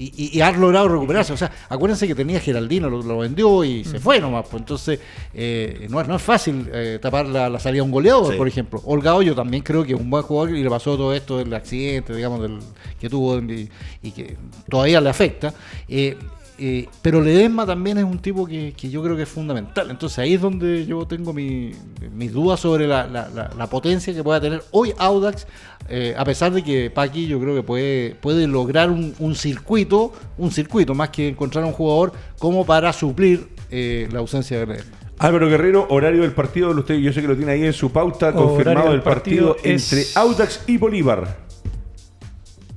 y, 0.00 0.12
y- 0.16 0.38
y 0.38 0.40
ha 0.40 0.50
logrado 0.52 0.88
recuperarse. 0.88 1.32
O 1.32 1.36
sea, 1.36 1.50
acuérdense 1.68 2.06
que 2.08 2.14
tenía 2.14 2.40
Geraldino, 2.40 2.88
lo, 2.88 3.02
lo 3.02 3.18
vendió 3.18 3.62
y 3.64 3.84
se 3.84 4.00
fue 4.00 4.18
nomás. 4.18 4.46
Pues 4.50 4.62
entonces, 4.62 4.98
eh, 5.34 5.86
no, 5.90 6.00
es- 6.00 6.08
no 6.08 6.16
es 6.16 6.22
fácil 6.22 6.68
eh, 6.72 6.98
tapar 7.02 7.26
la, 7.26 7.48
la 7.50 7.58
salida 7.58 7.82
a 7.82 7.84
un 7.84 7.90
goleador, 7.90 8.32
Sí. 8.32 8.38
por 8.38 8.48
ejemplo. 8.48 8.80
Holgado 8.86 9.20
yo 9.22 9.34
también 9.34 9.62
creo 9.62 9.84
que 9.84 9.92
es 9.92 10.00
un 10.00 10.08
buen 10.08 10.22
jugador 10.22 10.56
y 10.56 10.62
le 10.62 10.70
pasó 10.70 10.96
todo 10.96 11.12
esto 11.14 11.36
del 11.38 11.52
accidente, 11.52 12.14
digamos, 12.14 12.40
del, 12.40 12.58
que 12.98 13.08
tuvo 13.10 13.38
y, 13.38 13.68
y 14.02 14.10
que 14.12 14.36
todavía 14.68 15.00
le 15.00 15.10
afecta. 15.10 15.52
Eh, 15.88 16.16
eh, 16.60 16.88
pero 17.02 17.20
Ledesma 17.22 17.64
también 17.66 17.98
es 17.98 18.04
un 18.04 18.18
tipo 18.18 18.46
que, 18.46 18.72
que 18.76 18.90
yo 18.90 19.02
creo 19.02 19.16
que 19.16 19.22
es 19.22 19.28
fundamental. 19.28 19.90
Entonces 19.90 20.18
ahí 20.18 20.34
es 20.34 20.40
donde 20.40 20.84
yo 20.86 21.06
tengo 21.06 21.32
mi- 21.32 21.72
mis 22.14 22.32
dudas 22.32 22.60
sobre 22.60 22.86
la, 22.86 23.06
la- 23.06 23.28
la- 23.28 23.50
la 23.56 23.66
potencia 23.68 24.12
que 24.14 24.22
pueda 24.22 24.40
tener 24.40 24.62
hoy 24.70 24.92
Audax, 24.98 25.46
eh, 25.88 26.14
a 26.16 26.24
pesar 26.24 26.52
de 26.52 26.62
que 26.62 26.90
Paqui 26.90 27.26
yo 27.26 27.40
creo 27.40 27.54
que 27.54 27.62
puede, 27.62 28.14
puede 28.20 28.46
lograr 28.46 28.90
un, 28.90 29.14
un 29.18 29.34
circuito, 29.34 30.12
un 30.38 30.50
circuito 30.50 30.94
más 30.94 31.08
que 31.10 31.28
encontrar 31.28 31.64
un 31.64 31.72
jugador 31.72 32.12
como 32.38 32.64
para 32.66 32.92
suplir 32.92 33.48
eh, 33.70 34.08
la 34.12 34.18
ausencia 34.20 34.58
de 34.60 34.66
Ledesma. 34.66 34.96
Álvaro 35.18 35.48
Guerrero, 35.48 35.86
horario 35.90 36.22
del 36.22 36.32
partido, 36.32 36.70
usted 36.70 36.94
yo 36.96 37.12
sé 37.12 37.20
que 37.20 37.28
lo 37.28 37.36
tiene 37.36 37.52
ahí 37.52 37.64
en 37.64 37.72
su 37.74 37.90
pauta, 37.90 38.32
confirmado 38.32 38.86
del 38.86 38.94
el 38.96 39.02
partido, 39.02 39.54
partido 39.54 39.74
es- 39.74 39.92
entre 39.92 40.06
Audax 40.20 40.64
y 40.66 40.78
Bolívar. 40.78 41.49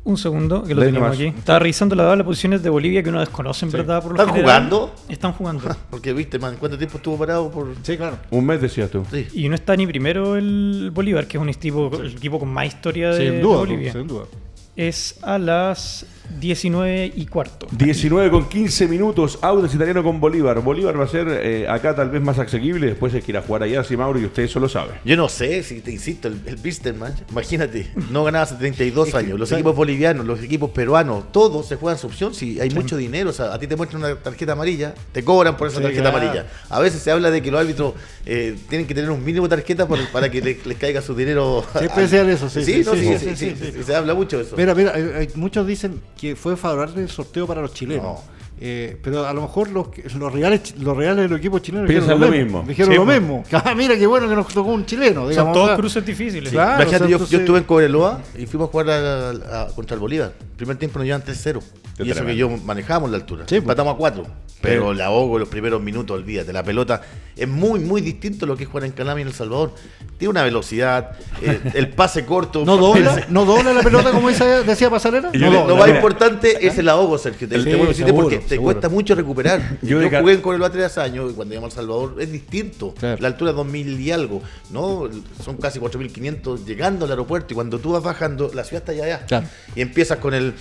Un 0.06 0.18
segundo, 0.18 0.64
que 0.64 0.76
lo 0.76 0.82
tenemos 0.82 1.14
aquí. 1.14 1.28
Estaba 1.28 1.60
revisando 1.60 1.96
la 1.96 2.04
tabla 2.04 2.18
de 2.18 2.24
posiciones 2.26 2.62
de 2.62 2.70
Bolivia 2.70 3.02
que 3.02 3.08
uno 3.10 3.22
desconoce 3.22 3.66
en 3.66 3.72
verdad 3.72 4.04
por 4.04 4.12
lo 4.12 4.18
¿Están 4.20 4.36
general. 4.36 4.64
jugando? 4.68 4.96
Están 5.08 5.32
jugando. 5.32 5.76
Porque 5.90 6.12
viste, 6.12 6.40
man, 6.40 6.58
¿cuánto 6.60 6.78
tiempo 6.78 6.98
estuvo 6.98 7.18
parado 7.18 7.50
por...? 7.50 7.74
Sí, 7.84 7.96
claro. 7.96 8.18
Un 8.30 8.46
mes 8.46 8.60
decías 8.62 8.90
tú. 8.92 9.06
Sí. 9.10 9.28
Y 9.34 9.48
no 9.48 9.56
está 9.56 9.78
ni 9.78 9.88
primero 9.88 10.36
el 10.36 10.92
Bolívar, 10.94 11.26
que 11.26 11.38
es 11.38 11.42
un 11.42 11.48
equipo, 11.48 11.90
el 12.02 12.12
equipo 12.12 12.38
con 12.38 12.50
más 12.50 12.66
historia 12.68 13.12
de, 13.12 13.18
Sin 13.24 13.32
de 13.36 13.40
duda, 13.40 13.58
Bolivia. 13.60 13.94
sin 13.94 14.08
duda. 14.08 14.26
Es 14.76 15.20
a 15.22 15.38
las 15.38 16.06
19 16.40 17.12
y 17.16 17.26
cuarto. 17.26 17.68
19 17.72 18.30
con 18.32 18.50
15 18.50 18.88
minutos, 18.88 19.40
Audax 19.42 19.74
Italiano 19.76 20.04
con 20.04 20.20
Bolívar. 20.20 20.60
Bolívar 20.62 21.00
va 21.00 21.06
a 21.06 21.08
ser 21.08 21.28
eh, 21.30 21.68
acá 21.68 21.96
tal 21.96 22.10
vez 22.10 22.22
más 22.22 22.40
asequible, 22.40 22.88
después 22.88 23.14
es 23.14 23.24
que 23.24 23.32
ir 23.32 23.38
a 23.38 23.42
jugar 23.42 23.64
allá, 23.64 23.84
sí, 23.84 23.96
Mauro, 23.98 24.20
y 24.20 24.26
usted 24.26 24.44
eso 24.44 24.60
lo 24.60 24.68
sabe. 24.70 24.92
Yo 25.06 25.16
no 25.18 25.30
sé, 25.30 25.64
si 25.64 25.82
te 25.82 25.92
insisto, 25.92 26.28
el, 26.28 26.40
el 26.46 26.56
Bisterman, 26.58 27.14
imagínate, 27.32 27.88
no 28.12 28.24
ganaba 28.24 28.44
hace 28.44 28.56
32 28.56 29.14
años. 29.16 29.40
Los 29.40 29.50
¿sabes? 29.50 29.62
equipos 29.62 29.76
bolivianos, 29.76 30.26
los 30.26 30.42
equipos 30.42 30.72
peruanos, 30.72 31.32
todos 31.32 31.68
se 31.68 31.76
juegan 31.76 31.98
su 31.98 32.08
opción 32.08 32.34
si 32.34 32.60
hay 32.60 32.70
mucho 32.72 32.98
dinero. 32.98 33.30
O 33.30 33.34
sea, 33.34 33.54
a 33.54 33.60
ti 33.60 33.68
te 33.68 33.76
muestran 33.76 34.04
una 34.04 34.16
tarjeta 34.16 34.54
amarilla, 34.54 34.94
te 35.12 35.24
cobran 35.24 35.56
por 35.58 35.68
esa 35.68 35.78
Sí, 35.78 35.84
tarjeta 35.84 36.10
claro. 36.12 36.18
amarilla. 36.18 36.48
A 36.70 36.80
veces 36.80 37.02
se 37.02 37.12
habla 37.12 37.32
de 37.32 37.42
que 37.42 37.52
los 37.52 37.60
árbitros 37.62 37.94
eh, 38.26 38.56
tienen 38.70 38.88
que 38.88 38.96
tener 38.96 39.10
un 39.12 39.24
mínimo 39.24 39.48
de 39.48 39.56
tarjeta 39.56 39.88
por- 39.88 40.08
para 40.10 40.30
que 40.30 40.42
le- 40.42 40.60
les 40.66 40.78
caiga 40.78 41.02
su 41.02 41.16
dinero. 41.16 41.64
Siempre 41.78 42.04
al- 42.20 42.30
eso, 42.30 42.50
sí, 42.50 42.64
Sí, 42.64 42.84
sí, 42.84 42.84
no, 42.86 42.96
sí, 43.36 43.84
se 43.86 43.96
habla 43.96 44.14
mucho 44.14 44.38
de 44.38 44.44
eso. 44.44 44.56
Mira, 44.58 44.74
mira, 44.74 44.92
hay- 44.96 45.04
hay- 45.16 45.28
muchos 45.36 45.66
dicen 45.68 46.00
que 46.18 46.36
fue 46.36 46.56
favorable 46.56 47.02
el 47.02 47.10
sorteo 47.10 47.48
para 47.48 47.62
los 47.62 47.74
chilenos. 47.74 48.04
No. 48.04 48.22
Eh, 48.66 48.96
pero 49.04 49.28
a 49.28 49.34
lo 49.34 49.42
mejor 49.42 49.70
los, 49.72 49.90
que- 49.90 50.04
los 50.18 50.32
reales 50.32 50.76
los 50.80 50.96
reales 50.96 51.30
del 51.30 51.38
equipo 51.38 51.60
chileno 51.60 51.86
Piensan 51.86 52.18
dijeron 52.18 52.32
lo 52.32 52.44
mismo. 52.46 52.64
Dijeron 52.66 52.92
Sí, 52.94 52.98
lo 52.98 53.06
mismo. 53.06 53.44
Ah, 53.52 53.76
mira 53.76 53.98
qué 53.98 54.08
bueno 54.08 54.30
que 54.30 54.36
nos 54.36 54.48
tocó 54.48 54.72
un 54.72 54.86
chileno. 54.86 55.22
Son 55.22 55.30
digamos, 55.32 55.54
todos 55.54 55.72
ah, 55.72 55.76
cruces 55.76 56.06
difíciles. 56.06 56.50
Sí. 56.50 56.56
Claro, 56.56 56.82
Imagínate, 56.82 56.96
o 56.96 57.00
sea, 57.00 57.08
yo, 57.10 57.14
entonces- 57.16 57.30
yo 57.32 57.40
estuve 57.40 57.58
en 57.58 57.64
Cobreloa 57.66 58.22
y 58.40 58.46
fuimos 58.46 58.70
a 58.70 58.72
jugar 58.72 58.90
a- 58.90 59.30
a- 59.64 59.68
contra 59.76 59.96
el 59.96 60.00
Bolívar. 60.00 60.32
Primer 60.56 60.78
tiempo 60.78 60.98
nos 61.00 61.06
llevan 61.06 61.24
3-0. 61.26 61.60
Qué 61.98 62.04
Y 62.06 62.12
eso 62.12 62.26
que 62.26 62.36
yo 62.38 62.50
manejamos 62.50 63.12
la 63.12 63.18
altura. 63.18 63.44
Sí, 63.48 63.58
Empatamos 63.58 63.96
a 63.96 63.98
4. 63.98 64.26
Pero 64.62 64.92
Sí. 64.94 64.98
la 64.98 65.08
ahogo 65.08 65.38
los 65.38 65.50
primeros 65.50 65.82
minutos, 65.82 66.16
olvídate. 66.18 66.54
La 66.54 66.64
pelota 66.64 67.02
es 67.36 67.48
muy, 67.50 67.82
muy 67.82 68.00
distinto 68.02 68.46
a 68.46 68.48
lo 68.48 68.56
que 68.56 68.64
es 68.64 68.70
jugar 68.70 68.86
en 68.86 68.94
Calama 68.94 69.20
y 69.20 69.24
en 69.24 69.28
El 69.28 69.34
Salvador. 69.34 69.76
Tiene 70.18 70.30
una 70.32 70.44
velocidad, 70.44 71.12
eh, 71.42 71.60
el 71.76 71.90
pase 71.90 72.24
corto. 72.26 72.64
no 72.66 72.78
dobla, 72.78 73.26
no 73.30 73.44
dobla 73.46 73.74
la 73.74 73.82
pelota 73.84 74.12
como 74.12 74.30
esa 74.30 74.64
decía 74.64 74.90
Pasarela. 74.90 75.32
No, 75.34 75.68
lo 75.68 75.76
más 75.76 75.86
mira. 75.88 75.98
importante 75.98 76.66
es 76.66 76.78
el 76.78 76.88
ahogo, 76.88 77.18
Sergio. 77.18 77.48
Seguro, 77.50 77.92
porque 78.16 78.40
te 78.54 78.58
seguro. 78.58 78.74
cuesta 78.74 78.90
mucho 78.90 79.16
recuperar. 79.16 79.78
Yo 79.82 80.02
Yo, 80.02 80.10
jugué 80.20 80.34
en 80.34 80.42
Cobreloa 80.42 80.70
tres 80.72 80.98
años 80.98 81.32
y 81.32 81.34
cuando 81.36 81.52
llegamos 81.54 81.76
a 81.76 81.80
El 81.82 81.86
Salvador 81.88 82.16
es 82.20 82.32
distinto. 82.32 82.94
Claro. 83.00 83.18
La 83.22 83.28
altura 83.28 83.52
es 83.52 83.58
2000 83.58 84.00
y 84.00 84.12
algo. 84.12 84.42
¿no? 84.72 85.10
Son 85.44 85.58
casi 85.58 85.80
4500 85.80 86.66
llegando 86.66 87.06
al 87.06 87.12
aeropuerto 87.12 87.54
y 87.54 87.56
cuando 87.56 87.80
tú 87.80 87.92
vas 87.94 88.04
bajando, 88.04 88.52
la 88.54 88.64
ciudad 88.64 88.82
está 88.82 88.92
allá. 88.92 89.04
allá. 89.06 89.26
Claro. 89.26 89.48
Y 89.76 89.82
empiezas 89.82 90.18
con 90.18 90.34
el. 90.34 90.54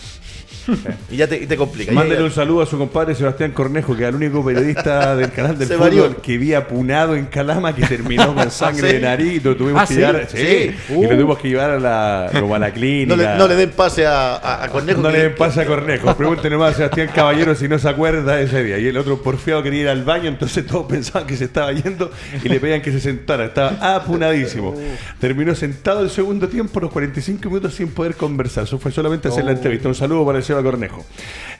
y 1.10 1.16
ya 1.16 1.26
te, 1.26 1.36
y 1.42 1.46
te 1.46 1.56
complica. 1.56 1.92
Ya- 1.92 2.06
ya- 2.06 2.22
un 2.22 2.30
saludo 2.30 2.62
a 2.62 2.66
su 2.66 2.78
compadre 2.78 3.14
Sebastián 3.14 3.52
Cornejo, 3.52 3.96
que 3.96 4.02
es 4.04 4.08
el 4.08 4.14
único 4.14 4.44
periodista 4.44 5.16
del 5.16 5.32
canal 5.32 5.58
del 5.58 5.68
Se 5.68 5.74
fútbol 5.74 5.88
varió. 5.90 6.22
que 6.22 6.38
vi 6.38 6.54
apunado 6.54 7.16
en 7.16 7.26
Calama, 7.26 7.74
que 7.74 7.84
terminó 7.86 8.34
con 8.34 8.50
sangre 8.50 8.88
¿sí? 8.90 8.94
de 8.96 9.00
nariz, 9.00 9.32
y 9.34 9.40
lo 9.40 9.56
tuvimos 9.56 9.82
Ah, 9.82 9.86
que 9.86 9.94
¿sí? 9.94 10.00
llevar, 10.00 10.28
sí, 10.30 10.36
Sí. 10.36 10.74
y 10.90 10.94
Uh. 10.94 11.02
lo 11.04 11.08
tuvimos 11.10 11.38
que 11.38 11.48
llevar 11.48 11.70
a 11.70 11.78
la, 11.80 12.30
como 12.40 12.54
a 12.54 12.58
la 12.58 12.70
clínica. 12.72 13.16
no, 13.16 13.22
le, 13.22 13.36
no 13.38 13.48
le 13.48 13.56
den 13.56 13.70
pase 13.70 14.06
a, 14.06 14.36
a, 14.36 14.64
a 14.64 14.68
Cornejo. 14.68 15.00
No 15.00 15.08
que- 15.10 15.16
le 15.16 15.22
den 15.24 15.34
pase 15.34 15.60
a 15.62 15.66
Cornejo. 15.66 16.14
Pregúntenle 16.16 16.56
más 16.56 16.74
a 16.74 16.76
Sebastián 16.76 17.10
Caballero 17.14 17.54
si 17.54 17.68
no 17.68 17.71
se 17.78 17.88
acuerda 17.88 18.36
de 18.36 18.44
ese 18.44 18.62
día. 18.64 18.78
Y 18.78 18.86
el 18.86 18.96
otro 18.96 19.22
porfiado 19.22 19.62
quería 19.62 19.82
ir 19.82 19.88
al 19.88 20.04
baño, 20.04 20.28
entonces 20.28 20.66
todos 20.66 20.86
pensaban 20.86 21.26
que 21.26 21.36
se 21.36 21.44
estaba 21.44 21.72
yendo 21.72 22.10
y 22.42 22.48
le 22.48 22.60
pedían 22.60 22.82
que 22.82 22.92
se 22.92 23.00
sentara. 23.00 23.46
Estaba 23.46 23.94
apunadísimo. 23.94 24.74
Terminó 25.20 25.54
sentado 25.54 26.00
el 26.00 26.10
segundo 26.10 26.48
tiempo, 26.48 26.80
los 26.80 26.90
45 26.90 27.48
minutos 27.48 27.74
sin 27.74 27.88
poder 27.88 28.14
conversar. 28.14 28.64
Eso 28.64 28.78
fue 28.78 28.92
solamente 28.92 29.28
hacer 29.28 29.44
la 29.44 29.52
entrevista. 29.52 29.88
Un 29.88 29.94
saludo 29.94 30.24
para 30.26 30.38
el 30.38 30.44
Seba 30.44 30.62
Cornejo. 30.62 31.04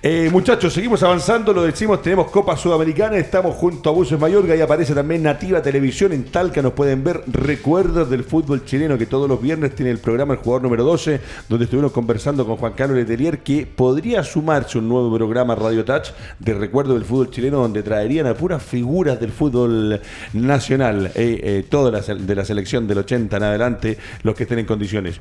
Eh, 0.03 0.29
muchachos, 0.33 0.73
seguimos 0.73 1.03
avanzando. 1.03 1.53
Lo 1.53 1.63
decimos, 1.63 2.03
tenemos 2.03 2.31
Copa 2.31 2.57
Sudamericana. 2.57 3.17
Estamos 3.17 3.55
junto 3.57 3.91
a 3.91 3.93
Buses 3.93 4.19
Mayorga 4.19 4.57
y 4.57 4.61
aparece 4.61 4.95
también 4.95 5.23
Nativa 5.23 5.63
Televisión 5.63 6.13
en 6.13 6.25
Talca. 6.25 6.63
Nos 6.63 6.73
pueden 6.73 7.05
ver 7.05 7.23
recuerdos 7.27 8.11
del 8.11 8.25
fútbol 8.25 8.65
chileno 8.65 8.99
que 8.99 9.07
todos 9.07 9.29
los 9.29 9.41
viernes 9.41 9.75
tiene 9.75 9.91
el 9.91 9.99
programa 9.99 10.35
El 10.35 10.41
Jugador 10.41 10.63
Número 10.63 10.85
12, 10.85 11.21
donde 11.49 11.65
estuvimos 11.65 11.93
conversando 11.93 12.47
con 12.47 12.57
Juan 12.57 12.73
Carlos 12.73 12.97
Letelier 12.97 13.39
que 13.39 13.67
podría 13.67 14.25
sumarse 14.25 14.79
un 14.79 14.89
nuevo 14.89 15.15
programa 15.15 15.55
Radio 15.55 15.85
Touch 15.85 16.02
de 16.39 16.55
recuerdo 16.55 16.95
del 16.95 17.05
fútbol 17.05 17.31
chileno, 17.31 17.59
donde 17.59 17.83
traerían 17.83 18.27
a 18.27 18.35
puras 18.35 18.63
figuras 18.63 19.21
del 19.21 19.31
fútbol 19.33 20.01
nacional, 20.33 21.07
eh, 21.15 21.41
eh, 21.43 21.65
toda 21.69 21.91
la, 21.91 22.03
se- 22.03 22.15
de 22.15 22.35
la 22.35 22.45
selección 22.45 22.87
del 22.87 22.99
80 22.99 23.37
en 23.37 23.43
adelante, 23.43 23.99
los 24.23 24.35
que 24.35 24.45
estén 24.45 24.59
en 24.59 24.67
condiciones. 24.67 25.21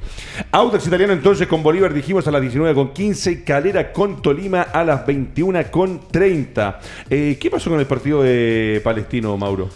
Audax 0.52 0.88
Italiano 0.88 1.14
entonces 1.14 1.48
con 1.48 1.64
Bolívar 1.64 1.94
dijimos 1.94 2.28
a 2.28 2.32
las 2.32 2.42
19 2.42 2.74
con 2.76 2.94
15, 2.94 3.44
Calera 3.44 3.92
con 3.94 4.22
Tolima 4.22 4.62
a 4.62 4.84
las 4.84 5.06
21 5.06 5.70
con 5.72 6.02
30. 6.10 6.80
Eh, 7.10 7.38
¿Qué 7.40 7.50
pasó 7.52 7.70
con 7.70 7.80
el 7.80 7.86
partido 7.86 8.24
de 8.24 8.82
Palestino, 8.84 9.38
Mauro? 9.38 9.70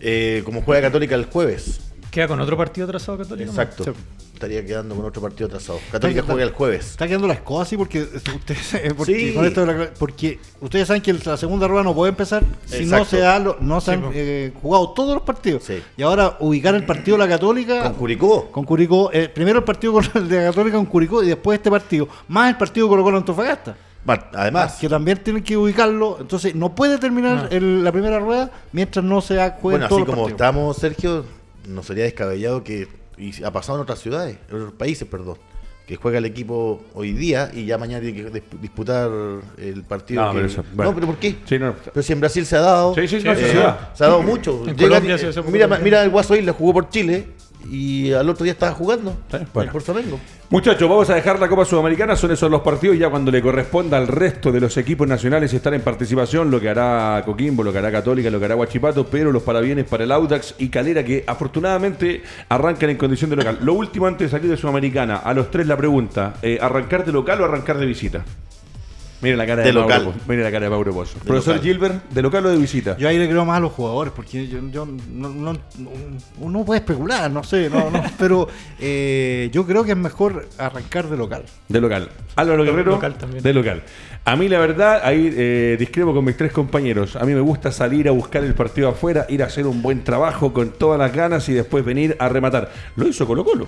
Eh, 0.00 0.42
como 0.44 0.62
juega 0.62 0.82
Católica 0.82 1.14
el 1.14 1.26
jueves. 1.26 1.89
Queda 2.10 2.26
con 2.28 2.40
otro 2.40 2.56
partido 2.56 2.86
atrasado 2.86 3.18
católico. 3.18 3.50
Exacto. 3.50 3.84
Sí. 3.84 3.90
Estaría 4.34 4.64
quedando 4.64 4.94
con 4.96 5.04
otro 5.04 5.20
partido 5.20 5.46
atrasado. 5.48 5.78
Católica 5.92 6.22
juega 6.26 6.42
el 6.44 6.50
jueves. 6.52 6.90
Está 6.92 7.06
quedando 7.06 7.28
las 7.28 7.40
cosas 7.40 7.68
así 7.68 7.76
porque 7.76 8.02
ustedes 8.34 8.94
porque, 8.96 9.28
Sí. 9.28 9.34
con 9.34 9.44
esto 9.44 9.66
de 9.66 9.66
la- 9.74 9.90
porque 9.98 10.38
ustedes 10.62 10.86
saben 10.88 11.02
que 11.02 11.12
la 11.12 11.36
segunda 11.36 11.68
rueda 11.68 11.84
no 11.84 11.94
puede 11.94 12.08
empezar 12.10 12.42
si 12.64 12.86
no 12.86 13.04
se 13.04 13.24
ha 13.24 13.38
lo- 13.38 13.58
no 13.60 13.80
se 13.82 13.92
Sí, 13.92 13.96
han 13.98 14.10
eh, 14.14 14.52
jugado 14.62 14.90
todos 14.90 15.14
los 15.14 15.22
partidos. 15.24 15.62
Sí. 15.64 15.82
Y 15.96 16.02
ahora 16.02 16.36
ubicar 16.40 16.74
el 16.74 16.84
partido 16.86 17.18
de 17.18 17.24
la 17.24 17.28
Católica 17.28 17.82
Con 17.82 17.94
Curicó. 17.94 18.50
con 18.50 18.64
Curicó, 18.64 19.10
eh, 19.12 19.28
primero 19.28 19.58
el 19.58 19.64
partido 19.64 19.92
con 19.92 20.04
el 20.14 20.28
de 20.28 20.36
la 20.38 20.44
Católica 20.46 20.76
con 20.78 20.86
Curicó 20.86 21.22
y 21.22 21.26
después 21.28 21.58
este 21.58 21.70
partido, 21.70 22.08
más 22.28 22.48
el 22.50 22.56
partido 22.56 22.88
Colo 22.88 23.02
Colo 23.04 23.18
Antofagasta. 23.18 23.76
Además, 24.32 24.78
que 24.80 24.88
también 24.88 25.22
tienen 25.22 25.42
que 25.44 25.56
ubicarlo, 25.56 26.16
entonces 26.20 26.54
no 26.54 26.74
puede 26.74 26.96
terminar 26.98 27.44
No. 27.44 27.48
el- 27.50 27.84
la 27.84 27.92
primera 27.92 28.18
rueda 28.18 28.50
mientras 28.72 29.04
no 29.04 29.20
se 29.20 29.38
ha 29.40 29.58
bueno, 29.62 29.84
así 29.84 29.94
los 29.94 30.04
como 30.06 30.22
partidos. 30.22 30.30
estamos, 30.30 30.76
Sergio, 30.78 31.24
no 31.70 31.82
sería 31.82 32.04
descabellado 32.04 32.62
que. 32.64 32.88
Y 33.16 33.42
ha 33.44 33.52
pasado 33.52 33.78
en 33.78 33.82
otras 33.82 33.98
ciudades, 34.00 34.38
en 34.48 34.56
otros 34.56 34.72
países, 34.72 35.06
perdón. 35.08 35.36
Que 35.86 35.96
juega 35.96 36.18
el 36.18 36.24
equipo 36.24 36.82
hoy 36.94 37.12
día 37.12 37.50
y 37.52 37.66
ya 37.66 37.76
mañana 37.76 38.00
tiene 38.00 38.22
que 38.22 38.32
dis- 38.32 38.60
disputar 38.60 39.10
el 39.58 39.82
partido. 39.82 40.22
No, 40.22 40.30
que- 40.30 40.36
pero 40.36 40.46
eso, 40.46 40.64
bueno. 40.72 40.90
No, 40.90 40.94
pero 40.94 41.06
¿por 41.08 41.16
qué? 41.16 41.36
Sí, 41.44 41.58
no. 41.58 41.74
Pero 41.92 42.02
si 42.02 42.12
en 42.12 42.20
Brasil 42.20 42.46
se 42.46 42.56
ha 42.56 42.60
dado. 42.60 42.94
Sí, 42.94 43.08
sí, 43.08 43.16
no, 43.16 43.34
sí 43.34 43.42
eh, 43.42 43.46
se 43.46 43.52
se 43.52 44.04
ha 44.04 44.06
dado 44.06 44.22
mucho. 44.22 44.62
Mira, 45.50 45.66
mira, 45.82 46.02
el 46.04 46.10
Guaso 46.10 46.36
Isla 46.36 46.52
jugó 46.52 46.74
por 46.74 46.88
Chile 46.90 47.26
y 47.68 48.12
al 48.12 48.28
otro 48.28 48.44
día 48.44 48.52
estaba 48.52 48.72
jugando. 48.72 49.16
Sí, 49.30 49.38
bueno. 49.52 49.72
Por 49.72 49.82
Flamengo. 49.82 50.18
Muchachos, 50.50 50.88
vamos 50.88 51.08
a 51.10 51.14
dejar 51.14 51.38
la 51.38 51.48
Copa 51.48 51.64
Sudamericana, 51.64 52.16
son 52.16 52.32
esos 52.32 52.50
los 52.50 52.62
partidos, 52.62 52.98
ya 52.98 53.08
cuando 53.08 53.30
le 53.30 53.40
corresponda 53.40 53.96
al 53.96 54.08
resto 54.08 54.50
de 54.50 54.60
los 54.60 54.76
equipos 54.76 55.06
nacionales 55.06 55.52
estar 55.52 55.72
en 55.74 55.80
participación, 55.80 56.50
lo 56.50 56.60
que 56.60 56.68
hará 56.68 57.22
Coquimbo, 57.24 57.62
lo 57.62 57.72
que 57.72 57.78
hará 57.78 57.92
Católica, 57.92 58.30
lo 58.30 58.40
que 58.40 58.46
hará 58.46 58.56
Guachipato, 58.56 59.06
pero 59.06 59.30
los 59.30 59.44
parabienes 59.44 59.84
para 59.84 60.02
el 60.02 60.10
Audax 60.10 60.56
y 60.58 60.68
Calera, 60.68 61.04
que 61.04 61.22
afortunadamente 61.26 62.22
arrancan 62.48 62.90
en 62.90 62.96
condición 62.96 63.30
de 63.30 63.36
local. 63.36 63.58
Lo 63.62 63.74
último 63.74 64.06
antes 64.06 64.30
de 64.30 64.36
salir 64.36 64.50
de 64.50 64.56
Sudamericana, 64.56 65.18
a 65.18 65.32
los 65.34 65.50
tres 65.52 65.68
la 65.68 65.76
pregunta, 65.76 66.34
eh, 66.42 66.58
¿arrancar 66.60 67.04
de 67.04 67.12
local 67.12 67.40
o 67.40 67.44
arrancar 67.44 67.78
de 67.78 67.86
visita? 67.86 68.24
Mire 69.22 69.36
la 69.36 69.46
cara 69.46 69.62
de, 69.62 69.68
De 69.68 69.72
Mauro 69.74 69.88
local. 69.96 70.14
Mire 70.28 70.42
la 70.42 70.50
cara 70.50 70.64
de 70.64 70.70
Mauro 70.70 70.92
Pozo. 70.94 71.18
De 71.18 71.24
Profesor 71.26 71.54
local. 71.56 71.68
Gilbert, 71.68 72.04
¿de 72.10 72.22
local 72.22 72.46
o 72.46 72.50
de 72.50 72.56
visita? 72.56 72.96
Yo 72.96 73.08
ahí 73.08 73.18
le 73.18 73.28
creo 73.28 73.44
más 73.44 73.58
a 73.58 73.60
los 73.60 73.72
jugadores, 73.72 74.12
porque 74.14 74.46
yo, 74.46 74.58
yo 74.70 74.86
no, 74.86 75.28
no- 75.28 75.52
no- 75.52 75.58
uno 76.38 76.64
puede 76.64 76.80
especular, 76.80 77.30
no 77.30 77.42
sé, 77.44 77.68
no, 77.68 77.90
no, 77.90 78.02
pero 78.18 78.48
eh, 78.78 79.50
yo 79.52 79.66
creo 79.66 79.84
que 79.84 79.90
es 79.92 79.96
mejor 79.96 80.48
arrancar 80.58 81.08
de 81.08 81.16
local. 81.16 81.44
De 81.68 81.80
local. 81.80 82.08
Álvaro 82.36 82.64
De 82.64 82.70
Guerrero, 82.70 82.92
local 82.92 83.14
también. 83.16 83.42
de 83.42 83.52
local. 83.54 83.82
A 84.24 84.36
mí 84.36 84.48
la 84.48 84.58
verdad, 84.60 85.00
ahí 85.02 85.32
eh, 85.34 85.76
discrepo 85.78 86.12
con 86.14 86.24
mis 86.24 86.36
tres 86.36 86.52
compañeros. 86.52 87.16
A 87.16 87.24
mí 87.24 87.32
me 87.32 87.40
gusta 87.40 87.72
salir 87.72 88.06
a 88.06 88.10
buscar 88.12 88.44
el 88.44 88.54
partido 88.54 88.88
afuera, 88.90 89.26
ir 89.28 89.42
a 89.42 89.46
hacer 89.46 89.66
un 89.66 89.80
buen 89.82 90.04
trabajo 90.04 90.52
con 90.52 90.70
todas 90.70 90.98
las 90.98 91.12
ganas 91.12 91.48
y 91.48 91.54
después 91.54 91.84
venir 91.84 92.16
a 92.18 92.28
rematar. 92.28 92.70
Lo 92.96 93.08
hizo 93.08 93.26
Colo 93.26 93.44
Colo. 93.44 93.66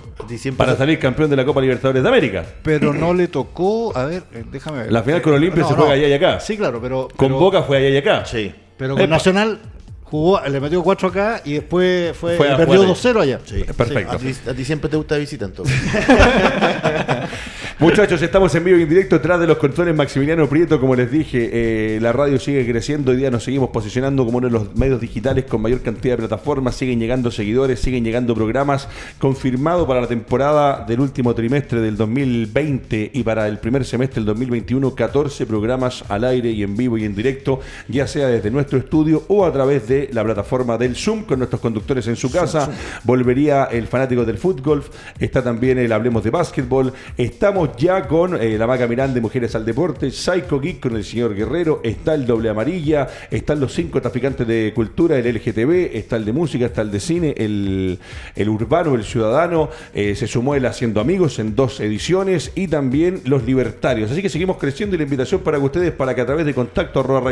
Para 0.55 0.75
salir 0.77 0.99
campeón 0.99 1.29
de 1.31 1.35
la 1.35 1.45
Copa 1.45 1.59
Libertadores 1.59 2.03
de 2.03 2.07
América. 2.07 2.45
Pero 2.61 2.93
no 2.93 3.13
le 3.13 3.27
tocó, 3.27 3.97
a 3.97 4.05
ver, 4.05 4.23
eh, 4.33 4.43
déjame 4.51 4.83
ver. 4.83 4.91
La 4.91 5.01
final 5.03 5.21
con 5.21 5.33
Olimpia 5.33 5.63
se 5.65 5.73
juega 5.73 5.91
allá 5.93 6.07
y 6.07 6.13
acá. 6.13 6.39
Sí, 6.39 6.55
claro, 6.55 6.79
pero. 6.81 7.07
Con 7.15 7.29
pero- 7.29 7.39
Boca 7.39 7.63
fue 7.63 7.77
allá 7.77 7.89
y 7.89 7.97
acá. 7.97 8.23
Sí. 8.25 8.53
Pero 8.77 8.93
con 8.93 9.01
Epa. 9.03 9.09
Nacional 9.15 9.59
jugó, 10.13 10.39
le 10.47 10.59
metió 10.59 10.83
4 10.83 11.07
acá 11.07 11.41
y 11.43 11.53
después 11.53 12.15
fue, 12.15 12.37
Fue 12.37 12.51
a 12.51 12.55
perdió 12.55 12.83
jugar 12.83 12.95
2-0 12.95 13.21
allá. 13.21 13.39
Sí. 13.45 13.63
Perfecto. 13.75 14.11
A 14.11 14.17
ti, 14.19 14.35
a 14.47 14.53
ti 14.53 14.63
siempre 14.63 14.87
te 14.87 14.95
gusta 14.95 15.17
visita 15.17 15.45
entonces. 15.45 15.75
Muchachos, 17.79 18.21
estamos 18.21 18.53
en 18.53 18.63
vivo 18.63 18.77
y 18.77 18.83
en 18.83 18.89
directo 18.89 19.17
detrás 19.17 19.39
de 19.39 19.47
los 19.47 19.57
controles 19.57 19.95
Maximiliano 19.95 20.47
Prieto. 20.47 20.79
Como 20.79 20.95
les 20.95 21.11
dije, 21.11 21.49
eh, 21.51 21.99
la 21.99 22.13
radio 22.13 22.39
sigue 22.39 22.65
creciendo. 22.65 23.11
Hoy 23.11 23.17
día 23.17 23.31
nos 23.31 23.43
seguimos 23.43 23.71
posicionando 23.71 24.23
como 24.23 24.37
uno 24.37 24.47
de 24.47 24.53
los 24.53 24.75
medios 24.75 25.01
digitales 25.01 25.45
con 25.45 25.61
mayor 25.61 25.81
cantidad 25.81 26.13
de 26.13 26.19
plataformas. 26.19 26.75
Siguen 26.75 26.99
llegando 26.99 27.31
seguidores, 27.31 27.79
siguen 27.79 28.03
llegando 28.05 28.35
programas. 28.35 28.87
Confirmado 29.17 29.87
para 29.87 30.01
la 30.01 30.07
temporada 30.07 30.85
del 30.87 30.99
último 30.99 31.33
trimestre 31.33 31.81
del 31.81 31.97
2020 31.97 33.11
y 33.11 33.23
para 33.23 33.47
el 33.47 33.57
primer 33.57 33.83
semestre 33.83 34.21
del 34.21 34.27
2021, 34.27 34.93
14 34.93 35.45
programas 35.47 36.05
al 36.07 36.23
aire 36.25 36.51
y 36.51 36.61
en 36.61 36.77
vivo 36.77 36.97
y 36.99 37.05
en 37.05 37.15
directo, 37.15 37.59
ya 37.87 38.07
sea 38.07 38.27
desde 38.27 38.51
nuestro 38.51 38.77
estudio 38.77 39.23
o 39.27 39.45
a 39.45 39.51
través 39.51 39.87
de 39.87 40.02
la 40.11 40.23
plataforma 40.23 40.77
del 40.77 40.95
Zoom 40.95 41.23
con 41.23 41.39
nuestros 41.39 41.61
conductores 41.61 42.07
en 42.07 42.15
su 42.15 42.31
casa. 42.31 42.69
Volvería 43.03 43.65
el 43.65 43.87
fanático 43.87 44.25
del 44.25 44.37
fútbol. 44.37 44.83
Está 45.19 45.43
también 45.43 45.77
el 45.77 45.91
Hablemos 45.91 46.23
de 46.23 46.29
Básquetbol. 46.29 46.93
Estamos 47.17 47.69
ya 47.77 48.07
con 48.07 48.41
eh, 48.41 48.57
la 48.57 48.67
Maca 48.67 48.87
Miranda 48.87 49.13
de 49.13 49.21
Mujeres 49.21 49.55
al 49.55 49.65
Deporte, 49.65 50.11
Psycho 50.11 50.59
Geek 50.59 50.79
con 50.79 50.95
el 50.95 51.03
señor 51.03 51.35
Guerrero, 51.35 51.81
está 51.83 52.13
el 52.13 52.25
Doble 52.25 52.49
Amarilla, 52.49 53.07
están 53.29 53.59
los 53.59 53.73
cinco 53.73 54.01
traficantes 54.01 54.47
de 54.47 54.71
cultura, 54.75 55.17
el 55.17 55.35
LGTB, 55.35 55.95
está 55.95 56.15
el 56.15 56.25
de 56.25 56.33
música, 56.33 56.65
está 56.65 56.81
el 56.81 56.91
de 56.91 56.99
cine, 56.99 57.33
el, 57.37 57.99
el 58.35 58.49
urbano, 58.49 58.95
el 58.95 59.03
ciudadano, 59.03 59.69
eh, 59.93 60.15
se 60.15 60.27
sumó 60.27 60.55
el 60.55 60.65
Haciendo 60.65 61.01
Amigos 61.01 61.39
en 61.39 61.55
dos 61.55 61.79
ediciones 61.79 62.51
y 62.55 62.67
también 62.67 63.21
los 63.25 63.43
libertarios. 63.43 64.11
Así 64.11 64.21
que 64.21 64.29
seguimos 64.29 64.57
creciendo 64.57 64.95
y 64.95 64.97
la 64.97 65.03
invitación 65.03 65.41
para 65.41 65.57
que 65.57 65.63
ustedes, 65.63 65.91
para 65.91 66.15
que 66.15 66.21
a 66.21 66.25
través 66.25 66.45
de 66.45 66.53
contacto 66.53 66.99
arroba 66.99 67.23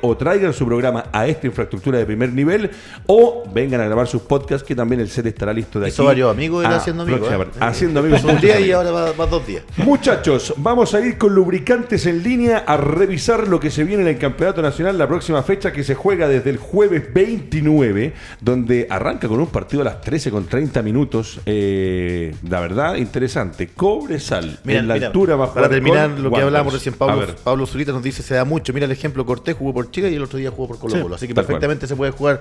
o 0.00 0.16
traigan 0.16 0.52
su 0.52 0.66
programa 0.66 1.06
a 1.12 1.26
esta 1.26 1.46
infraestructura 1.46 1.81
de 1.90 2.06
primer 2.06 2.32
nivel 2.32 2.70
o 3.06 3.44
vengan 3.52 3.80
a 3.80 3.86
grabar 3.86 4.06
sus 4.06 4.22
podcasts 4.22 4.66
que 4.66 4.74
también 4.74 5.00
el 5.00 5.08
set 5.08 5.26
estará 5.26 5.52
listo 5.52 5.80
de 5.80 5.86
aquí. 5.86 5.94
Hizo 5.94 6.04
varios 6.04 6.30
amigos 6.30 6.64
Haciendo 6.64 7.02
Amigos, 7.02 7.28
¿eh? 7.30 7.46
Haciendo 7.60 8.00
Amigos. 8.00 8.24
Un 8.24 8.40
día 8.40 8.60
y 8.60 8.72
ahora 8.72 8.90
va, 8.90 9.12
va 9.12 9.26
dos 9.26 9.46
días. 9.46 9.64
Muchachos, 9.78 10.54
vamos 10.56 10.94
a 10.94 11.00
ir 11.00 11.18
con 11.18 11.34
lubricantes 11.34 12.06
en 12.06 12.22
línea 12.22 12.58
a 12.66 12.76
revisar 12.76 13.48
lo 13.48 13.58
que 13.60 13.70
se 13.70 13.84
viene 13.84 14.02
en 14.02 14.08
el 14.08 14.18
Campeonato 14.18 14.62
Nacional, 14.62 14.98
la 14.98 15.08
próxima 15.08 15.42
fecha 15.42 15.72
que 15.72 15.84
se 15.84 15.94
juega 15.94 16.28
desde 16.28 16.50
el 16.50 16.56
jueves 16.58 17.12
29, 17.12 18.12
donde 18.40 18.86
arranca 18.88 19.28
con 19.28 19.40
un 19.40 19.46
partido 19.46 19.82
a 19.82 19.84
las 19.84 20.00
13 20.00 20.30
con 20.30 20.46
30 20.46 20.82
minutos. 20.82 21.40
eh, 21.46 22.34
la 22.48 22.60
verdad, 22.60 22.96
interesante. 22.96 23.68
Cobre 23.68 24.20
sal. 24.20 24.58
Mira, 24.64 24.80
en 24.80 24.88
la 24.88 24.94
mira, 24.94 25.06
altura 25.08 25.36
va 25.36 25.46
a 25.46 25.54
para 25.54 25.68
terminar 25.68 26.10
lo 26.10 26.30
que 26.30 26.40
hablábamos 26.40 26.72
recién, 26.72 26.94
Pablo. 26.94 27.26
Pablo 27.42 27.66
Zurita 27.66 27.92
nos 27.92 28.02
dice 28.02 28.22
se 28.22 28.34
da 28.34 28.44
mucho. 28.44 28.72
Mira 28.72 28.86
el 28.86 28.92
ejemplo, 28.92 29.24
Cortés 29.24 29.56
jugó 29.56 29.72
por 29.72 29.90
Chile 29.90 30.10
y 30.10 30.14
el 30.14 30.22
otro 30.22 30.38
día 30.38 30.50
jugó 30.50 30.68
por 30.68 30.78
Colo 30.78 31.02
Colo. 31.02 31.14
Así 31.14 31.26
que 31.26 31.34
tal 31.34 31.46
se 31.80 31.96
puede 31.96 32.10
jugar, 32.12 32.40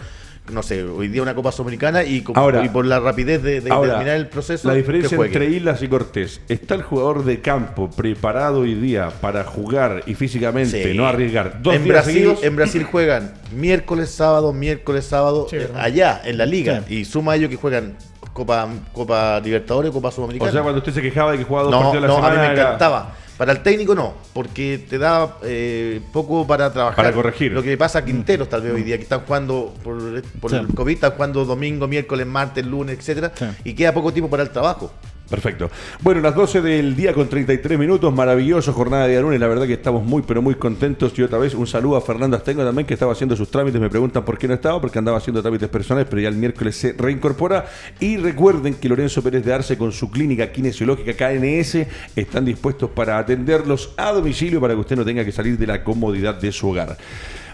no 0.52 0.64
sé, 0.64 0.84
hoy 0.84 1.08
día 1.08 1.22
una 1.22 1.36
Copa 1.36 1.52
Sudamericana 1.52 2.04
y, 2.04 2.22
con- 2.22 2.38
Ahora- 2.38 2.64
y 2.66 2.70
por 2.70 2.86
la 2.86 3.00
rapidez 3.00 3.42
de, 3.44 3.62
de 3.62 3.72
Ahora, 3.72 3.94
terminar 3.94 4.16
el 4.18 4.28
proceso. 4.28 4.68
La 4.68 4.74
diferencia 4.74 5.18
entre 5.18 5.46
Islas 5.50 5.82
y 5.84 5.88
Cortés. 5.88 6.42
¿Está 6.50 6.76
el 6.76 6.82
jugador 6.84 7.24
de 7.26 7.42
campo 7.42 7.90
preparado 7.90 8.62
hoy 8.62 8.74
día 8.74 9.10
para 9.22 9.44
jugar 9.44 10.04
y 10.08 10.16
físicamente 10.16 10.84
Sí. 10.92 10.98
no 10.98 11.06
arriesgar 11.08 11.62
dos 11.62 11.76
en 11.76 11.84
días 11.84 11.94
Brasil, 11.96 12.14
seguidos? 12.14 12.44
en 12.44 12.56
Brasil 12.56 12.84
juegan 12.84 13.34
miércoles, 13.56 14.10
sábado, 14.10 14.52
miércoles, 14.54 15.06
sábado, 15.06 15.48
Sí, 15.50 15.58
eh, 15.58 15.68
allá, 15.76 16.22
en 16.26 16.38
la 16.38 16.46
liga. 16.46 16.84
Y 16.90 17.06
suma 17.06 17.34
a 17.34 17.36
ellos 17.36 17.50
que 17.50 17.56
juegan 17.58 17.96
Copa, 18.34 18.68
Copa 18.94 19.40
Libertadores, 19.42 19.92
Copa 19.92 20.08
O 20.08 20.12
Sudamericana. 20.12 20.52
sea, 20.52 20.62
cuando 20.62 20.80
usted 20.80 20.94
se 20.94 21.02
quejaba 21.02 21.34
de 21.34 21.38
que 21.40 21.44
jugaba 21.44 21.66
dos 21.70 21.72
no, 21.74 21.82
partidos 21.92 21.98
a 21.98 22.08
la 22.08 22.08
no, 22.08 22.14
a 22.14 22.18
mí 22.22 22.26
semana 22.36 22.48
me 22.48 22.54
era- 22.54 22.64
encantaba. 22.68 23.16
Para 23.42 23.54
el 23.54 23.64
técnico 23.64 23.96
no, 23.96 24.14
porque 24.34 24.86
te 24.88 25.00
da 25.00 25.38
eh, 25.42 26.00
poco 26.14 26.46
para 26.46 26.72
trabajar. 26.72 26.96
Para 26.96 27.12
corregir. 27.12 27.52
Lo 27.52 27.64
que 27.64 27.76
pasa 27.76 27.98
a 27.98 28.06
Quinteros 28.06 28.48
tal 28.48 28.62
vez 28.62 28.72
hoy 28.72 28.84
día, 28.84 28.98
que 28.98 29.02
están 29.02 29.22
jugando 29.22 29.74
por, 29.84 30.22
por 30.40 30.52
Sí. 30.52 30.58
el 30.58 30.68
COVID, 30.68 30.94
están 30.94 31.12
jugando 31.14 31.44
domingo, 31.44 31.88
miércoles, 31.88 32.28
martes, 32.28 32.64
lunes, 32.68 33.00
etcétera, 33.00 33.32
Sí. 33.34 33.46
y 33.64 33.74
queda 33.74 33.96
poco 33.96 34.14
tiempo 34.14 34.30
para 34.30 34.44
el 34.44 34.52
trabajo. 34.52 34.94
Perfecto. 35.32 35.72
Bueno, 36.02 36.20
las 36.20 36.36
12 36.36 36.62
del 36.62 36.94
día 36.94 37.14
con 37.14 37.30
33 37.30 37.80
minutos, 37.80 38.14
maravilloso 38.14 38.74
jornada 38.74 39.08
de 39.08 39.22
lunes, 39.22 39.40
la 39.40 39.48
verdad 39.48 39.66
que 39.66 39.74
estamos 39.74 40.04
muy 40.04 40.24
pero 40.24 40.42
muy 40.42 40.56
contentos 40.56 41.18
y 41.18 41.24
otra 41.24 41.40
vez 41.40 41.56
un 41.56 41.66
saludo 41.66 41.96
a 41.96 42.02
Fernando 42.02 42.36
Astengo 42.36 42.66
también 42.66 42.86
que 42.86 42.96
estaba 42.96 43.14
haciendo 43.14 43.38
sus 43.38 43.50
trámites, 43.50 43.80
me 43.80 43.90
preguntan 43.90 44.26
por 44.26 44.38
qué 44.38 44.50
no 44.50 44.56
estaba, 44.56 44.82
porque 44.82 45.00
andaba 45.00 45.20
haciendo 45.20 45.42
trámites 45.42 45.70
personales, 45.70 46.06
pero 46.10 46.22
ya 46.22 46.28
el 46.28 46.36
miércoles 46.36 46.76
se 46.76 46.92
reincorpora 46.92 47.66
y 48.02 48.18
recuerden 48.18 48.74
que 48.74 48.90
Lorenzo 48.90 49.24
Pérez 49.24 49.46
de 49.46 49.54
Arce 49.54 49.78
con 49.78 49.94
su 49.94 50.12
clínica 50.12 50.52
kinesiológica 50.52 51.14
KNS 51.14 51.78
están 52.14 52.44
dispuestos 52.44 52.90
para 52.90 53.18
atenderlos 53.18 53.94
a 53.96 54.12
domicilio 54.12 54.60
para 54.60 54.74
que 54.74 54.82
usted 54.82 54.98
no 54.98 55.06
tenga 55.06 55.24
que 55.24 55.32
salir 55.32 55.58
de 55.58 55.66
la 55.66 55.82
comodidad 55.82 56.36
de 56.42 56.52
su 56.52 56.68
hogar. 56.68 56.98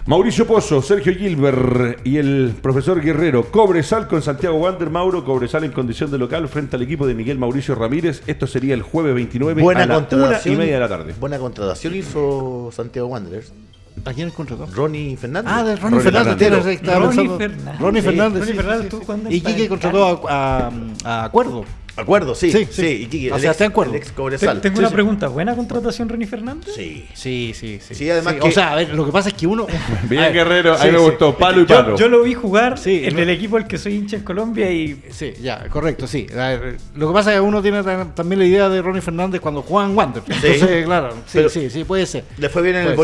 Mauricio 0.06 0.46
Pozo, 0.46 0.80
Sergio 0.80 1.12
Gilbert 1.14 2.00
y 2.06 2.16
el 2.16 2.54
profesor 2.62 3.00
Guerrero. 3.02 3.50
Cobresal 3.50 4.08
con 4.08 4.22
Santiago 4.22 4.56
Wander, 4.56 4.88
Mauro. 4.88 5.22
Cobresal 5.24 5.64
en 5.64 5.72
condición 5.72 6.10
de 6.10 6.16
local 6.18 6.48
frente 6.48 6.76
al 6.76 6.82
equipo 6.82 7.06
de 7.06 7.14
Miguel 7.14 7.38
Mauricio 7.38 7.74
Ramírez. 7.74 8.22
Esto 8.26 8.46
sería 8.46 8.72
el 8.74 8.80
jueves 8.82 9.14
29 9.14 9.62
Buena 9.62 9.82
a 9.82 9.98
una 9.98 10.40
y 10.44 10.50
media 10.56 10.74
de 10.74 10.80
la 10.80 10.88
tarde. 10.88 11.14
Buena 11.20 11.38
contratación 11.38 11.94
hizo 11.94 12.70
Santiago 12.72 13.08
Wanderers. 13.08 13.52
¿A 14.04 14.14
quién 14.14 14.30
contrató? 14.30 14.66
Ronnie 14.72 15.16
Fernández. 15.16 15.52
Ah, 15.54 15.64
de 15.64 15.76
Ronnie, 15.76 15.98
Ronnie 15.98 16.00
Fernández. 16.00 16.38
Fernández. 16.38 16.82
Ronnie 16.86 17.08
pensando- 17.08 17.38
Fernández. 17.38 17.80
Ronnie 17.80 18.00
Sí, 18.00 18.06
Fernández. 18.06 18.40
Ronnie 18.40 18.54
Fernández, 18.54 18.90
sí, 18.94 18.98
sí. 19.28 19.34
Y 19.36 19.40
Quique 19.40 19.68
contrató 19.68 20.28
a, 20.28 20.68
a- 20.68 20.72
a 21.04 21.24
Acuerdo. 21.24 21.64
Acuerdo, 21.98 22.34
sí. 22.34 22.52
Sí, 22.52 22.66
Sí, 22.70 23.08
sí. 23.10 23.30
O 23.30 23.38
sea, 23.38 23.50
ex- 23.50 23.52
está 23.52 23.64
en 23.64 23.70
acuerdo. 23.72 23.92
Tengo 23.92 24.30
Sí, 24.38 24.46
una 24.78 24.88
sí. 24.88 24.94
pregunta. 24.94 25.28
¿Buena 25.28 25.54
contratación 25.56 26.08
Ronnie 26.08 26.26
Fernández? 26.28 26.72
Sí. 26.74 27.06
Sí, 27.12 27.52
sí, 27.54 27.80
sí. 27.80 27.94
Sí, 27.94 28.08
además 28.10 28.34
que- 28.34 28.40
O 28.48 28.50
sea, 28.52 28.72
a 28.72 28.76
ver, 28.76 28.94
lo 28.94 29.04
que 29.04 29.12
pasa 29.12 29.28
es 29.30 29.34
que 29.34 29.46
uno. 29.46 29.66
Bien, 30.08 30.32
Guerrero, 30.32 30.76
sí, 30.76 30.86
ahí 30.86 30.92
me 30.92 30.98
gustó. 30.98 31.36
Palo 31.36 31.62
y 31.62 31.66
Yo, 31.66 31.74
palo. 31.76 31.96
yo 31.96 32.08
lo 32.08 32.22
vi 32.22 32.34
jugar 32.34 32.78
Sí, 32.78 33.02
en 33.04 33.14
no- 33.16 33.20
el 33.22 33.30
equipo 33.30 33.56
al 33.56 33.66
que 33.66 33.78
soy 33.78 33.94
hincha 33.96 34.16
en 34.16 34.22
Colombia 34.22 34.70
y 34.70 35.00
Sí, 35.10 35.32
ya, 35.42 35.66
correcto, 35.68 36.06
sí. 36.06 36.26
Lo 36.94 37.08
que 37.08 37.12
pasa 37.14 37.32
es 37.32 37.36
que 37.36 37.40
uno 37.40 37.60
tiene 37.62 37.82
ta- 37.82 38.14
también 38.14 38.38
la 38.38 38.46
idea 38.46 38.68
de 38.68 38.80
Ronnie 38.80 39.02
Fernández 39.02 39.40
cuando 39.40 39.62
juega 39.62 39.88
en 39.88 39.96
Wander. 39.96 40.22
Entonces, 40.28 40.84
claro, 40.84 41.10
sí, 41.26 41.32
Pero- 41.32 41.48
sí, 41.48 41.68
sí, 41.70 41.84
puede 41.84 42.06
ser. 42.06 42.24
Le 42.38 42.48
fue 42.48 42.62
bien 42.62 42.76
en 42.76 42.82
el 42.82 42.88
ser. 42.88 42.96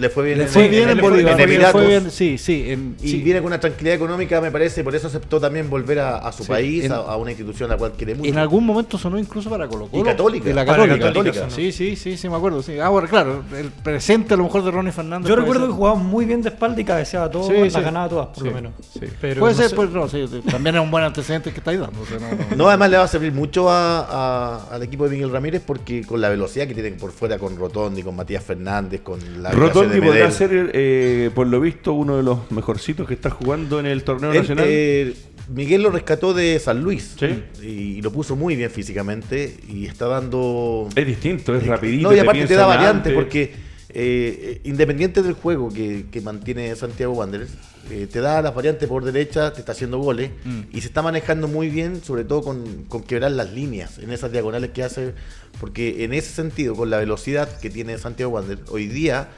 Le 0.00 0.08
fue 0.08 0.24
bien 0.24 0.38
Le 0.38 0.46
fue 0.46 0.64
en- 0.64 0.70
bien 0.70 0.82
en 0.88 0.90
en- 0.98 1.00
Bolívar. 1.02 1.34
en 1.34 1.40
Emiratos. 1.40 1.72
fue 1.72 1.86
bien, 1.86 2.10
sí, 2.10 2.38
sí. 2.38 2.64
en- 2.70 2.96
Y 3.02 3.08
sí. 3.10 3.16
viene 3.22 3.40
con 3.40 3.48
una 3.48 3.60
tranquilidad 3.60 3.96
económica, 3.96 4.40
me 4.40 4.50
parece, 4.50 4.82
por 4.82 4.94
eso 4.94 5.08
aceptó 5.08 5.38
también 5.38 5.68
volver 5.68 5.98
a, 6.00 6.16
a 6.18 6.32
su 6.32 6.42
Sí, 6.44 6.48
país, 6.48 6.84
en- 6.84 6.92
a, 6.92 6.96
a 6.96 7.16
una 7.16 7.30
institución 7.32 7.70
a 7.70 7.74
la 7.74 7.78
cual 7.78 7.92
quiere 7.92 8.14
mucho. 8.14 8.28
En 8.28 8.38
algún 8.38 8.64
momento 8.64 8.96
sonó 8.98 9.18
incluso 9.18 9.50
para 9.50 9.68
Colo 9.68 9.88
Colo. 9.88 10.02
Y 10.02 10.04
Católica. 10.04 10.48
Y 10.50 10.52
la 10.54 10.64
Para 10.64 10.98
Católica. 10.98 11.50
Sí, 11.50 11.70
sí, 11.72 11.96
sí, 11.96 12.16
sí, 12.16 12.28
me 12.28 12.36
acuerdo. 12.36 12.62
Sí. 12.62 12.78
Ahora, 12.78 13.06
claro, 13.06 13.42
el 13.56 13.70
presente 13.70 14.34
a 14.34 14.36
lo 14.36 14.44
mejor 14.44 14.64
de 14.64 14.70
Ronnie 14.70 14.92
Fernández. 14.92 15.28
yo 15.28 15.36
recuerdo 15.36 15.62
ser. 15.62 15.68
que 15.70 15.74
jugaba 15.76 15.96
muy 15.96 16.24
bien 16.24 16.40
de 16.42 16.48
espalda 16.48 16.80
y 16.80 16.84
cabeceaba 16.84 17.30
todo, 17.30 17.46
Sí, 17.48 17.54
las 17.58 17.72
sí. 17.74 17.80
ganaba 17.80 18.08
todas, 18.08 18.26
por 18.28 18.38
Sí, 18.42 18.48
lo 18.48 18.54
menos. 18.54 18.72
sí. 18.92 19.00
Pero 19.20 19.40
puede 19.40 19.52
no 19.54 19.58
ser, 19.60 19.68
sé. 19.70 19.76
pues 19.76 19.90
no, 19.90 20.08
sí, 20.08 20.24
también 20.50 20.76
es 20.76 20.80
un 20.82 20.90
buen 20.90 21.04
antecedente 21.04 21.50
que 21.52 21.58
estáis 21.58 21.78
dando. 21.78 22.00
o 22.00 22.06
sea, 22.06 22.18
no, 22.18 22.28
no. 22.50 22.56
No, 22.56 22.68
además 22.68 22.90
le 22.90 22.96
va 22.96 23.04
a 23.04 23.08
servir 23.08 23.32
mucho 23.32 23.68
a- 23.70 24.00
a- 24.00 24.74
al 24.74 24.82
equipo 24.82 25.04
de 25.04 25.10
Miguel 25.10 25.30
Ramírez 25.30 25.62
porque 25.64 26.04
con 26.04 26.20
la 26.20 26.28
velocidad 26.28 26.66
que 26.66 26.74
tienen 26.74 26.96
por 26.96 27.10
fuera 27.12 27.38
con 27.38 27.56
Rotondi, 27.56 28.02
con 28.02 28.16
Matías 28.16 28.42
Fernández, 28.44 29.00
con 29.02 29.18
la 29.42 29.50
Rotondi 29.50 29.89
de 29.90 30.02
podrá 30.02 30.30
ser, 30.30 30.70
eh, 30.74 31.30
por 31.34 31.46
lo 31.46 31.60
visto, 31.60 31.92
uno 31.92 32.16
de 32.16 32.22
los 32.22 32.50
mejorcitos 32.50 33.06
que 33.08 33.14
está 33.14 33.30
jugando 33.30 33.80
en 33.80 33.86
el 33.86 34.02
torneo 34.04 34.32
nacional. 34.32 34.64
eh, 34.68 35.14
Miguel 35.48 35.82
lo 35.82 35.90
rescató 35.90 36.32
de 36.32 36.58
San 36.60 36.80
Luis 36.80 37.16
Sí. 37.18 37.42
y, 37.66 38.02
lo 38.02 38.12
puso 38.12 38.36
muy 38.36 38.54
bien 38.54 38.70
físicamente 38.70 39.56
y 39.68 39.86
está 39.86 40.06
dando 40.06 40.88
es 40.94 41.06
distinto, 41.06 41.54
es 41.56 41.66
rapidito. 41.66 42.08
No, 42.08 42.14
y 42.16 42.20
aparte 42.20 42.46
te 42.46 42.54
da 42.54 42.66
variante 42.66 43.10
porque 43.12 43.52
eh, 43.92 44.60
independiente 44.62 45.22
del 45.22 45.32
juego 45.32 45.68
que, 45.68 46.06
que 46.12 46.20
mantiene 46.20 46.76
Santiago 46.76 47.14
Wanderers, 47.14 47.50
eh, 47.90 48.06
te 48.08 48.20
da 48.20 48.40
las 48.40 48.54
variantes 48.54 48.88
por 48.88 49.02
derecha, 49.04 49.52
te 49.52 49.58
está 49.58 49.72
haciendo 49.72 49.98
goles 49.98 50.30
Mm. 50.44 50.60
y 50.72 50.80
se 50.82 50.86
está 50.86 51.02
manejando 51.02 51.48
muy 51.48 51.68
bien, 51.68 52.00
sobre 52.04 52.22
todo 52.22 52.42
con, 52.42 52.84
con 52.84 53.02
quebrar 53.02 53.32
las 53.32 53.50
líneas 53.52 53.98
en 53.98 54.12
esas 54.12 54.30
diagonales 54.30 54.70
que 54.70 54.84
hace, 54.84 55.14
porque 55.60 56.04
en 56.04 56.12
ese 56.14 56.30
sentido, 56.32 56.76
con 56.76 56.90
la 56.90 56.98
velocidad 56.98 57.58
que 57.58 57.68
tiene 57.70 57.98
Santiago 57.98 58.30
Wanderers, 58.32 58.70
hoy 58.70 58.86
día, 58.86 59.30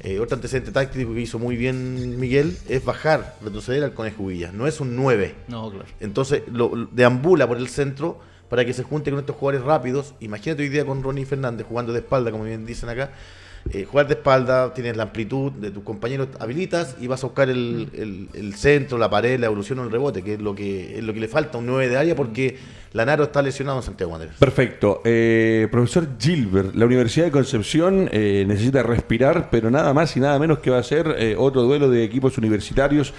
eh, 0.00 0.20
otro 0.20 0.36
antecedente 0.36 0.70
táctico 0.72 1.12
que 1.14 1.20
hizo 1.20 1.38
muy 1.38 1.56
bien 1.56 2.18
Miguel 2.20 2.56
es 2.68 2.84
bajar, 2.84 3.36
retroceder 3.42 3.82
al 3.84 3.94
Conejo 3.94 4.26
Villa, 4.26 4.52
no 4.52 4.66
es 4.66 4.80
un 4.80 4.94
9. 4.96 5.34
No, 5.48 5.70
claro. 5.70 5.86
Entonces 6.00 6.42
lo, 6.52 6.74
lo- 6.74 6.88
deambula 6.92 7.46
por 7.48 7.56
el 7.56 7.68
centro 7.68 8.20
para 8.48 8.64
que 8.64 8.72
se 8.72 8.82
junte 8.82 9.10
con 9.10 9.20
estos 9.20 9.36
jugadores 9.36 9.66
rápidos. 9.66 10.14
Imagínate 10.20 10.62
hoy 10.62 10.68
día 10.68 10.84
con 10.86 11.02
Ronnie 11.02 11.24
Fernández 11.26 11.66
jugando 11.68 11.92
de 11.92 11.98
espalda, 11.98 12.30
como 12.30 12.44
bien 12.44 12.64
dicen 12.64 12.88
acá. 12.88 13.10
Eh, 13.72 13.84
jugar 13.84 14.06
de 14.06 14.14
espalda, 14.14 14.72
tienes 14.72 14.96
la 14.96 15.02
amplitud 15.02 15.52
de 15.52 15.70
tus 15.70 15.82
compañeros, 15.82 16.28
habilitas 16.38 16.96
y 17.00 17.06
vas 17.08 17.22
a 17.24 17.26
buscar 17.26 17.50
el, 17.50 17.90
el- 17.92 18.28
el 18.32 18.54
centro, 18.54 18.96
la 18.96 19.10
pared, 19.10 19.38
la 19.38 19.46
evolución 19.46 19.80
o 19.80 19.84
el 19.84 19.90
rebote, 19.90 20.22
que 20.22 20.34
es 20.34 20.40
lo 20.40 20.54
que 20.54 20.96
es 20.96 21.04
lo 21.04 21.12
que 21.12 21.20
le 21.20 21.28
falta 21.28 21.58
a 21.58 21.60
un 21.60 21.66
9 21.66 21.88
de 21.88 21.96
área 21.98 22.14
porque 22.16 22.56
Lanaro 22.92 23.24
está 23.24 23.42
lesionado 23.42 23.78
en 23.78 23.82
Santiago 23.82 24.12
Wanderers. 24.12 24.38
Perfecto. 24.38 25.02
Eh, 25.04 25.68
profesor 25.70 26.08
Gilbert, 26.18 26.74
la 26.74 26.86
Universidad 26.86 27.26
de 27.26 27.32
Concepción 27.32 28.08
eh, 28.12 28.44
necesita 28.46 28.82
respirar, 28.82 29.48
pero 29.50 29.70
nada 29.70 29.92
más 29.92 30.16
y 30.16 30.20
nada 30.20 30.38
menos 30.38 30.58
que 30.60 30.70
va 30.70 30.78
a 30.78 30.82
ser 30.82 31.14
eh, 31.18 31.36
otro 31.38 31.62
duelo 31.62 31.90
de 31.90 32.04
equipos 32.04 32.38
universitarios. 32.38 33.12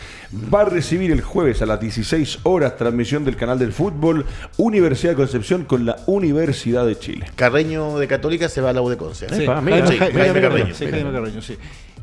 Va 0.53 0.62
a 0.62 0.65
recibir 0.65 1.12
el 1.12 1.21
jueves 1.21 1.62
a 1.62 1.65
las 1.65 1.79
16 1.79 2.39
horas 2.43 2.77
transmisión 2.77 3.25
del 3.25 3.36
canal 3.36 3.60
del 3.60 3.73
fútbol 3.73 4.25
Universidad 4.58 5.12
de 5.12 5.17
Concepción 5.17 5.65
con 5.65 5.86
la 5.86 5.97
Universidad 6.08 6.86
de 6.86 6.97
Chile. 6.97 7.27
Carreño 7.36 7.97
de 7.97 8.08
Católica 8.08 8.49
se 8.49 8.62
va 8.62 8.71
a 8.71 8.73
la 8.73 8.82
U 8.82 8.89
de 8.89 8.97
Conce. 8.97 9.25
¿eh? 9.27 9.29
Sí. 9.32 9.45
Jaime, 9.45 10.41
Carreño. 10.41 10.73
sí, 10.73 10.86
Jaime 10.88 11.12
Carreño, 11.12 11.41
sí. 11.41 11.58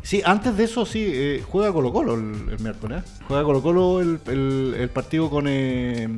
Sí, 0.07 0.23
antes 0.25 0.57
de 0.57 0.63
eso 0.63 0.87
sí, 0.87 1.03
eh, 1.05 1.43
juega 1.51 1.73
Colo 1.73 1.93
Colo 1.93 2.15
el, 2.15 2.51
el 2.53 2.61
miércoles. 2.61 3.03
¿eh? 3.05 3.23
Juega 3.27 3.43
Colo 3.43 3.61
Colo 3.61 4.01
el, 4.01 4.21
el- 4.29 4.77
el 4.79 4.89
partido 4.89 5.29
con, 5.29 5.47
eh, 5.49 6.09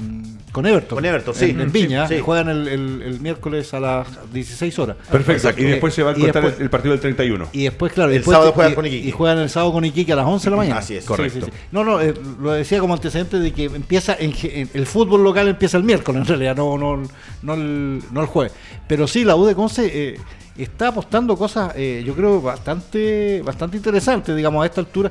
con 0.52 0.66
Everton. 0.66 0.96
Con 0.96 1.04
Everton, 1.06 1.34
sí. 1.34 1.46
En, 1.46 1.60
en 1.62 1.72
Viña. 1.72 2.06
Sí, 2.06 2.16
sí. 2.16 2.20
Juegan 2.20 2.50
el, 2.50 2.68
el- 2.68 3.00
el 3.00 3.20
miércoles 3.20 3.72
a 3.72 3.80
las 3.80 4.06
16 4.30 4.78
horas. 4.78 4.96
Perfecto. 5.10 5.32
Exacto. 5.48 5.62
Y 5.62 5.64
después 5.64 5.94
se 5.94 6.02
va 6.02 6.10
a 6.10 6.14
contar 6.14 6.42
después- 6.42 6.60
el, 6.60 6.68
partido 6.68 6.92
del 6.92 7.00
31. 7.00 7.48
Y 7.54 7.62
después, 7.64 7.90
claro, 7.94 8.10
El 8.10 8.18
después 8.18 8.34
sábado 8.34 8.52
juegan 8.52 8.72
y- 8.72 8.74
con 8.74 8.84
Iquique. 8.86 9.08
Y 9.08 9.10
juegan 9.10 9.38
el 9.38 9.48
sábado 9.48 9.72
con 9.72 9.84
Iquique 9.86 10.12
a 10.12 10.16
las 10.16 10.26
11 10.26 10.44
de 10.44 10.50
la 10.50 10.56
mañana. 10.58 10.78
Así 10.80 10.94
es. 10.96 11.04
Sí, 11.04 11.08
Correcto. 11.08 11.46
sí, 11.46 11.50
sí. 11.50 11.58
No, 11.72 11.82
no, 11.82 12.02
eh, 12.02 12.12
lo 12.42 12.52
decía 12.52 12.80
como 12.80 12.92
antecedente 12.92 13.38
de 13.38 13.52
que 13.54 13.64
empieza 13.64 14.14
en, 14.20 14.34
en- 14.42 14.68
el 14.74 14.84
fútbol 14.86 15.24
local 15.24 15.48
empieza 15.48 15.78
el 15.78 15.84
miércoles 15.84 16.20
en 16.20 16.26
realidad, 16.28 16.54
no, 16.54 16.76
no, 16.76 17.02
no, 17.42 17.54
el, 17.54 18.02
no 18.12 18.20
el 18.20 18.26
jueves. 18.26 18.52
Pero 18.86 19.08
sí, 19.08 19.24
la 19.24 19.34
U 19.34 19.46
de 19.46 19.54
Conce 19.54 19.90
eh, 19.90 20.18
está 20.62 20.88
apostando 20.88 21.36
cosas, 21.36 21.72
eh, 21.76 22.02
yo 22.04 22.14
creo, 22.14 22.40
bastante, 22.40 23.42
bastante 23.42 23.76
interesantes, 23.76 24.34
digamos, 24.34 24.62
a 24.62 24.66
esta 24.66 24.80
altura. 24.80 25.10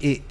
Eh, 0.00 0.22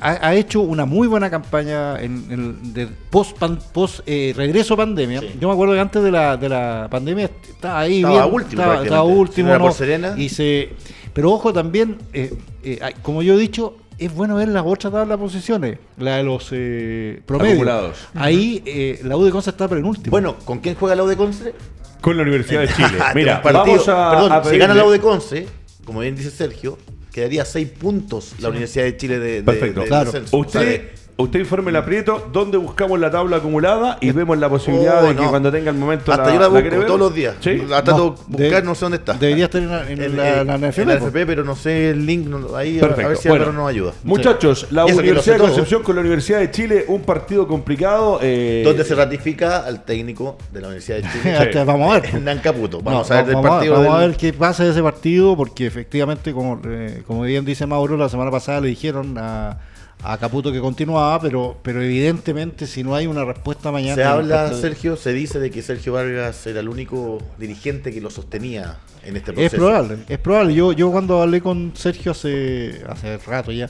ha, 0.00 0.28
ha 0.28 0.34
hecho 0.34 0.60
una 0.60 0.84
muy 0.84 1.08
buena 1.08 1.28
campaña 1.28 2.00
en, 2.00 2.24
en- 2.30 2.72
de 2.72 2.86
post, 3.10 3.36
pan- 3.38 3.58
post 3.72 4.00
eh, 4.06 4.32
regreso 4.36 4.76
pandemia. 4.76 5.20
Sí. 5.20 5.30
Yo 5.40 5.48
me 5.48 5.54
acuerdo 5.54 5.74
que 5.74 5.80
antes 5.80 6.02
de 6.02 6.10
la, 6.10 6.36
de 6.36 6.48
la 6.48 6.86
pandemia 6.90 7.30
estaba 7.48 7.80
ahí 7.80 7.96
Estaba 7.98 8.22
bien, 8.22 8.34
último 8.34 8.62
estaba, 8.62 8.82
estaba 8.84 9.02
último, 9.02 9.48
no 9.48 9.54
era 9.54 9.60
por 9.60 9.70
¿no? 9.70 9.74
Serena. 9.76 10.14
Y 10.16 10.28
se, 10.28 10.70
pero 11.12 11.32
ojo 11.32 11.52
también, 11.52 11.98
eh, 12.12 12.32
eh, 12.62 12.78
como 13.02 13.22
yo 13.22 13.34
he 13.34 13.38
dicho, 13.38 13.76
es 13.98 14.14
bueno 14.14 14.36
ver 14.36 14.46
las 14.48 14.62
otras 14.64 14.92
tablas 14.92 15.18
de 15.18 15.24
posiciones, 15.24 15.78
la 15.96 16.18
de 16.18 16.22
los 16.22 16.48
eh, 16.52 17.20
promedios. 17.26 17.54
Acumulados. 17.54 17.96
Ahí 18.14 18.62
eh, 18.64 19.00
la 19.02 19.16
U 19.16 19.24
de 19.24 19.32
Conce 19.32 19.50
está 19.50 19.66
penúltimo. 19.66 20.12
Bueno, 20.12 20.36
¿con 20.44 20.60
quién 20.60 20.76
juega 20.76 20.94
la 20.94 21.02
U 21.02 21.08
de 21.08 21.16
Conce? 21.16 21.54
Con 22.00 22.16
la 22.16 22.22
Universidad 22.22 22.60
de 22.62 22.68
Chile. 22.68 22.98
Mira, 23.14 23.42
partido. 23.42 23.64
vamos 23.64 23.88
a, 23.88 24.10
Perdón, 24.10 24.32
a 24.32 24.44
si 24.44 24.58
gana 24.58 24.74
la 24.74 24.84
U 24.84 24.88
pedirle- 24.88 24.92
de 24.92 25.00
Conce, 25.00 25.46
como 25.84 26.00
bien 26.00 26.14
dice 26.16 26.30
Sergio, 26.30 26.78
quedaría 27.12 27.44
seis 27.44 27.68
puntos 27.68 28.34
la 28.40 28.48
Universidad 28.50 28.84
de 28.84 28.96
Chile 28.96 29.18
de, 29.18 29.30
de- 29.36 29.42
Perfecto. 29.42 29.80
de 29.80 29.86
Claro. 29.88 30.12
Usted, 30.32 30.90
usted 31.20 31.40
informe 31.40 31.72
la 31.72 31.84
Prieto 31.84 32.28
dónde 32.32 32.56
buscamos 32.58 32.98
la 33.00 33.10
tabla 33.10 33.38
acumulada 33.38 33.98
y 34.00 34.12
vemos 34.12 34.38
la 34.38 34.48
posibilidad 34.48 35.02
Oh, 35.02 35.08
de 35.08 35.16
que 35.16 35.22
no. 35.22 35.30
cuando 35.30 35.50
tenga 35.50 35.70
el 35.70 35.76
momento 35.76 36.12
Hasta 36.12 36.32
yo 36.32 36.38
la 36.38 36.46
busco 36.48 36.86
todos 36.86 37.00
los 37.00 37.12
días. 37.14 37.34
¿Sí? 37.40 37.56
La 37.68 37.82
trato 37.82 37.98
No, 37.98 38.36
de 38.36 38.44
buscar, 38.44 38.62
de- 38.62 38.68
no 38.68 38.74
sé 38.76 38.84
dónde 38.84 38.98
está. 38.98 39.14
Debería 39.14 39.46
estar 39.46 39.60
en, 39.60 39.68
la- 39.70 39.90
en 39.90 40.00
En, 40.02 40.16
la, 40.16 40.28
eh, 40.40 40.44
la 40.44 40.54
en 40.54 40.60
NFP, 40.70 40.84
la. 40.86 40.94
FP, 40.94 41.26
pero 41.26 41.42
no 41.44 41.56
sé 41.56 41.90
el 41.90 42.06
link. 42.06 42.26
no- 42.28 42.54
ahí 42.56 42.78
a- 42.78 42.82
Perfecto. 42.82 43.04
a 43.06 43.08
ver 43.08 43.16
si 43.18 43.28
Bueno, 43.28 43.44
Álvaro 43.46 43.58
nos 43.60 43.68
ayuda. 43.70 43.92
Muchachos, 44.04 44.68
la 44.70 44.84
eso 44.86 44.96
Universidad 44.98 45.34
de. 45.36 45.40
Concepción 45.40 45.82
con 45.82 45.96
la 45.96 46.00
Universidad 46.02 46.38
de 46.38 46.50
Chile, 46.52 46.84
un 46.86 47.02
partido 47.02 47.48
complicado. 47.48 48.20
eh, 48.22 48.62
Donde 48.64 48.84
se 48.84 48.94
ratifica 48.94 49.58
al 49.58 49.84
técnico 49.84 50.38
de 50.52 50.60
la 50.60 50.68
Universidad 50.68 50.98
de 50.98 51.02
Chile. 51.10 51.36
Hasta- 51.36 51.64
vamos 51.64 51.90
a 51.96 52.00
ver. 52.00 52.14
Hernán 52.14 52.38
Caputo. 52.38 52.78
No, 52.78 52.84
Vamos 52.84 53.10
a 53.10 53.14
ver 53.16 53.26
del 53.26 53.34
vamos 53.34 53.50
partido. 53.50 53.74
vamos 53.74 53.94
a 53.94 53.98
ver 54.06 54.16
qué 54.16 54.32
pasa 54.32 54.62
de 54.64 54.70
ese 54.70 54.82
partido, 54.84 55.36
porque 55.36 55.66
efectivamente, 55.66 56.32
como, 56.32 56.60
eh, 56.64 57.02
como 57.08 57.22
bien 57.22 57.44
dice 57.44 57.66
Mauro, 57.66 57.96
la 57.96 58.08
semana 58.08 58.30
pasada 58.30 58.60
le 58.60 58.68
dijeron 58.68 59.16
a, 59.18 59.58
a 60.02 60.16
Caputo 60.18 60.52
que 60.52 60.60
continuaba, 60.60 61.20
pero, 61.20 61.56
pero 61.62 61.82
evidentemente 61.82 62.66
si 62.66 62.84
no 62.84 62.94
hay 62.94 63.06
una 63.06 63.24
respuesta 63.24 63.72
mañana... 63.72 63.96
Se 63.96 64.04
habla, 64.04 64.42
respuesta- 64.44 64.68
Sergio, 64.68 64.96
se 64.96 65.12
dice 65.12 65.40
de 65.40 65.50
que 65.50 65.60
Sergio 65.62 65.92
Vargas 65.94 66.46
era 66.46 66.60
el 66.60 66.68
único 66.68 67.18
dirigente 67.38 67.92
que 67.92 68.00
lo 68.00 68.08
sostenía 68.10 68.78
en 69.04 69.16
este 69.16 69.32
proceso. 69.32 69.56
Es 69.56 69.60
probable, 69.60 69.98
es 70.08 70.18
probable. 70.18 70.54
Yo, 70.54 70.72
yo 70.72 70.90
cuando 70.92 71.20
hablé 71.20 71.40
con 71.40 71.72
Sergio 71.74 72.12
hace, 72.12 72.82
hace 72.88 73.18
rato 73.18 73.50
ya, 73.50 73.68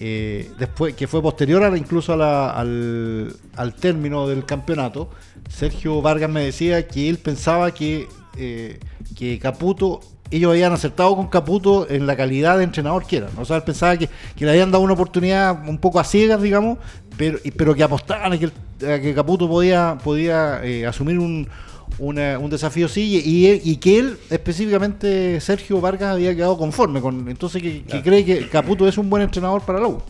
eh, 0.00 0.50
después 0.58 0.94
que 0.94 1.06
fue 1.06 1.20
posterior 1.22 1.62
a 1.62 1.70
la- 1.70 1.76
incluso 1.78 2.12
a 2.14 2.16
la- 2.16 2.50
al, 2.50 3.34
al 3.56 3.74
término 3.74 4.26
del 4.28 4.44
campeonato, 4.46 5.10
Sergio 5.48 6.00
Vargas 6.02 6.30
me 6.30 6.42
decía 6.44 6.86
que 6.88 7.08
él 7.08 7.18
pensaba 7.18 7.72
que, 7.72 8.06
eh, 8.38 8.78
que 9.16 9.38
Caputo, 9.38 10.00
ellos 10.30 10.50
habían 10.50 10.72
acertado 10.72 11.14
con 11.16 11.28
Caputo 11.28 11.86
en 11.88 12.06
la 12.06 12.16
calidad 12.16 12.58
de 12.58 12.64
entrenador 12.64 13.06
que 13.06 13.18
eran. 13.18 13.30
O 13.38 13.44
sea, 13.44 13.56
él 13.56 13.62
pensaba 13.62 13.96
que, 13.96 14.08
que 14.36 14.44
le 14.44 14.50
habían 14.50 14.70
dado 14.70 14.82
una 14.84 14.94
oportunidad 14.94 15.68
un 15.68 15.78
poco 15.78 16.00
a 16.00 16.04
ciegas, 16.04 16.42
digamos, 16.42 16.78
pero, 17.16 17.38
pero 17.56 17.74
que 17.74 17.82
apostaban 17.82 18.32
a 18.32 18.38
que, 18.38 18.46
a 18.46 19.00
que 19.00 19.14
Caputo 19.14 19.48
podía, 19.48 19.96
podía 20.02 20.60
eh, 20.64 20.86
asumir 20.86 21.18
un, 21.18 21.48
una- 21.98 22.38
un 22.38 22.50
desafío 22.50 22.88
sí 22.88 23.22
y 23.64 23.76
que 23.76 23.98
él 23.98 24.18
específicamente 24.28 25.40
Sergio 25.40 25.80
Vargas 25.80 26.14
había 26.14 26.34
quedado 26.34 26.58
conforme 26.58 27.00
con 27.00 27.28
entonces 27.28 27.62
que, 27.62 27.82
que 27.84 28.02
cree 28.02 28.24
que 28.24 28.48
Caputo 28.48 28.86
es 28.88 28.98
un 28.98 29.08
buen 29.08 29.22
entrenador 29.22 29.62
para 29.62 29.80
la 29.80 29.88
U 29.88 30.02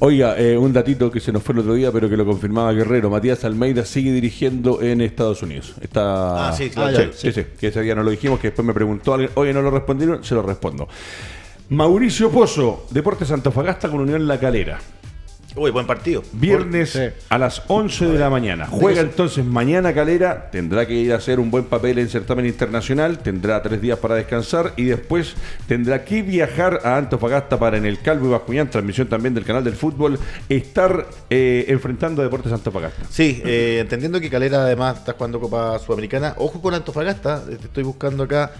Oiga, 0.00 0.38
eh, 0.38 0.56
un 0.56 0.72
datito 0.72 1.10
que 1.10 1.20
se 1.20 1.32
nos 1.32 1.42
fue 1.42 1.54
el 1.54 1.60
otro 1.60 1.74
día, 1.74 1.90
pero 1.90 2.08
que 2.08 2.16
lo 2.16 2.24
confirmaba 2.24 2.72
Guerrero. 2.72 3.10
Matías 3.10 3.44
Almeida 3.44 3.84
sigue 3.84 4.12
dirigiendo 4.12 4.80
en 4.82 5.00
Estados 5.00 5.42
Unidos. 5.42 5.74
Está... 5.80 6.48
Ah, 6.48 6.52
sí, 6.52 6.70
claro. 6.70 6.96
sí, 6.96 7.02
Ah, 7.02 7.12
sí, 7.14 7.32
sí, 7.32 7.46
que 7.58 7.68
ese 7.68 7.82
día 7.82 7.94
no 7.94 8.02
lo 8.02 8.10
dijimos, 8.10 8.38
que 8.40 8.48
después 8.48 8.64
me 8.66 8.74
preguntó 8.74 9.14
alguien, 9.14 9.30
oye, 9.34 9.52
no 9.52 9.62
lo 9.62 9.70
respondieron, 9.70 10.22
se 10.24 10.34
lo 10.34 10.42
respondo. 10.42 10.88
Mauricio 11.70 12.30
Pozo, 12.30 12.86
Deportes 12.90 13.30
Antofagasta 13.30 13.90
con 13.90 14.00
Unión 14.00 14.26
La 14.26 14.38
Calera. 14.38 14.78
Uy, 15.58 15.70
buen 15.72 15.86
partido. 15.86 16.22
Viernes 16.32 16.90
Sí. 16.90 17.00
a 17.28 17.38
las 17.38 17.62
11 17.66 18.06
de 18.06 18.18
la 18.18 18.30
mañana. 18.30 18.66
Juega 18.66 19.00
entonces 19.00 19.44
mañana 19.44 19.92
Calera, 19.92 20.50
tendrá 20.50 20.86
que 20.86 20.94
ir 20.94 21.12
a 21.12 21.16
hacer 21.16 21.40
un 21.40 21.50
buen 21.50 21.64
papel 21.64 21.98
en 21.98 22.08
certamen 22.08 22.46
internacional, 22.46 23.18
tendrá 23.18 23.60
tres 23.62 23.80
días 23.80 23.98
para 23.98 24.14
descansar 24.14 24.72
y 24.76 24.84
después 24.84 25.34
tendrá 25.66 26.04
que 26.04 26.22
viajar 26.22 26.80
a 26.84 26.96
Antofagasta 26.96 27.58
para 27.58 27.76
en 27.76 27.86
el 27.86 27.98
Calvo 28.00 28.28
y 28.28 28.30
Bascuñán, 28.30 28.70
transmisión 28.70 29.08
también 29.08 29.34
del 29.34 29.44
canal 29.44 29.64
del 29.64 29.74
fútbol, 29.74 30.18
estar 30.48 31.06
eh, 31.28 31.64
enfrentando 31.68 32.22
a 32.22 32.24
Deportes 32.24 32.52
Antofagasta. 32.52 33.02
Sí, 33.10 33.42
eh, 33.44 33.78
entendiendo 33.80 34.20
que 34.20 34.30
Calera 34.30 34.62
además 34.62 34.98
está 34.98 35.14
jugando 35.14 35.40
Copa 35.40 35.78
Sudamericana. 35.80 36.34
Ojo 36.38 36.62
con 36.62 36.74
Antofagasta, 36.74 37.42
eh, 37.50 37.56
te 37.56 37.66
estoy 37.66 37.82
buscando 37.82 38.22
acá. 38.22 38.52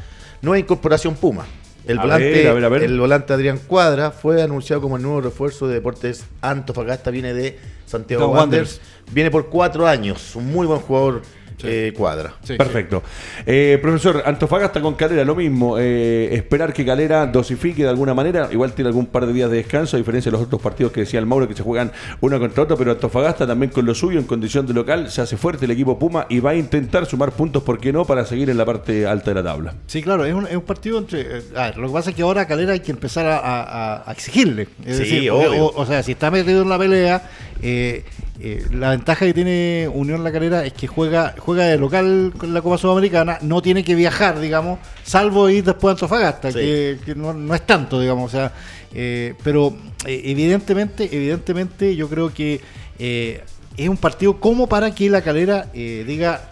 Nueva 0.42 0.58
incorporación 0.58 1.14
Puma. 1.14 1.44
El 1.88 1.98
A 1.98 2.02
volante, 2.02 2.30
ver, 2.30 2.46
a 2.48 2.52
ver, 2.52 2.64
a 2.64 2.68
ver. 2.68 2.82
el 2.84 3.00
volante 3.00 3.32
Adrián 3.32 3.58
Cuadra 3.66 4.10
fue 4.10 4.42
anunciado 4.42 4.82
como 4.82 4.98
el 4.98 5.02
nuevo 5.02 5.22
refuerzo 5.22 5.66
de 5.66 5.74
Deportes 5.74 6.24
Antofagasta. 6.42 7.10
Viene 7.10 7.32
de 7.32 7.58
Santiago 7.86 8.28
Wanderers. 8.28 8.80
Viene 9.10 9.30
por 9.30 9.46
cuatro 9.48 9.86
años. 9.86 10.36
Un 10.36 10.52
muy 10.52 10.66
buen 10.66 10.80
jugador 10.80 11.22
eh, 11.64 11.92
Cuadra. 11.96 12.34
Perfecto. 12.56 13.02
Eh, 13.46 13.78
profesor, 13.80 14.22
Antofagasta 14.24 14.80
con 14.80 14.94
Calera, 14.94 15.24
lo 15.24 15.34
mismo. 15.34 15.76
eh, 15.78 16.28
esperar 16.32 16.72
que 16.72 16.84
Calera 16.84 17.26
dosifique 17.26 17.82
de 17.82 17.88
alguna 17.88 18.14
manera. 18.14 18.48
Igual 18.52 18.72
tiene 18.72 18.88
algún 18.88 19.06
par 19.06 19.26
de 19.26 19.32
días 19.32 19.50
de 19.50 19.56
descanso, 19.58 19.96
a 19.96 19.98
diferencia 19.98 20.30
de 20.30 20.36
los 20.38 20.46
otros 20.46 20.60
partidos 20.60 20.92
que 20.92 21.00
decía 21.00 21.18
el 21.20 21.26
Mauro, 21.26 21.48
que 21.48 21.54
se 21.54 21.62
juegan 21.62 21.92
uno 22.20 22.38
contra 22.38 22.62
otro. 22.64 22.76
Pero 22.76 22.92
Antofagasta 22.92 23.46
también 23.46 23.70
con 23.72 23.84
lo 23.86 23.94
suyo, 23.94 24.18
en 24.18 24.26
condición 24.26 24.66
de 24.66 24.74
local, 24.74 25.10
se 25.10 25.20
hace 25.20 25.36
fuerte 25.36 25.64
el 25.64 25.70
equipo 25.70 25.98
Puma 25.98 26.26
y 26.28 26.40
va 26.40 26.50
a 26.50 26.54
intentar 26.54 27.06
sumar 27.06 27.32
puntos, 27.32 27.62
¿por 27.62 27.78
qué 27.78 27.92
no?, 27.92 28.04
para 28.04 28.24
seguir 28.24 28.50
en 28.50 28.56
la 28.58 28.64
parte 28.64 29.06
alta 29.06 29.30
de 29.30 29.34
la 29.34 29.42
tabla. 29.42 29.74
Sí, 29.86 30.02
claro, 30.02 30.24
es 30.24 30.34
un, 30.34 30.46
es 30.46 30.54
un 30.56 30.62
partido 30.62 30.98
entre... 30.98 31.20
eh, 31.22 31.42
a 31.56 31.66
ver, 31.66 31.78
lo 31.78 31.88
que 31.88 31.92
pasa 31.92 32.10
es 32.10 32.16
que 32.16 32.22
ahora 32.22 32.42
a 32.42 32.46
Calera 32.46 32.72
hay 32.72 32.80
que 32.80 32.90
empezar 32.92 33.26
a, 33.26 33.38
a- 33.38 34.08
a 34.08 34.12
exigirle. 34.12 34.68
Es 34.84 34.96
Sí, 34.98 35.02
decir, 35.04 35.30
obvio. 35.30 35.66
O, 35.66 35.80
o 35.82 35.86
sea, 35.86 36.02
si 36.02 36.12
está 36.12 36.30
metido 36.30 36.62
en 36.62 36.68
la 36.68 36.78
pelea, 36.78 37.22
eh, 37.62 38.04
eh, 38.40 38.64
la 38.72 38.90
ventaja 38.90 39.26
que 39.26 39.34
tiene 39.34 39.90
Unión 39.92 40.22
La 40.22 40.30
Calera 40.30 40.64
es 40.64 40.72
que 40.72 40.86
juega 40.86 41.34
juega 41.38 41.64
de 41.64 41.76
local 41.78 42.32
con 42.38 42.54
la 42.54 42.62
Copa 42.62 42.78
Sudamericana, 42.78 43.38
no 43.42 43.60
tiene 43.62 43.82
que 43.82 43.94
viajar, 43.94 44.38
digamos, 44.40 44.78
salvo 45.02 45.50
ir 45.50 45.64
después 45.64 45.90
a 45.90 45.92
Antofagasta, 45.94 46.52
Sí. 46.52 46.58
que, 46.58 46.98
que 47.04 47.14
no, 47.14 47.34
no 47.34 47.54
es 47.54 47.66
tanto, 47.66 48.00
digamos, 48.00 48.32
o 48.32 48.36
sea, 48.36 48.52
eh, 48.94 49.34
pero 49.42 49.76
evidentemente, 50.06 51.08
evidentemente 51.10 51.96
yo 51.96 52.08
creo 52.08 52.32
que 52.32 52.60
es 52.98 53.88
un 53.88 53.96
partido 53.96 54.38
como 54.40 54.68
para 54.68 54.94
que 54.94 55.10
La 55.10 55.22
Calera 55.22 55.66
diga 55.72 56.48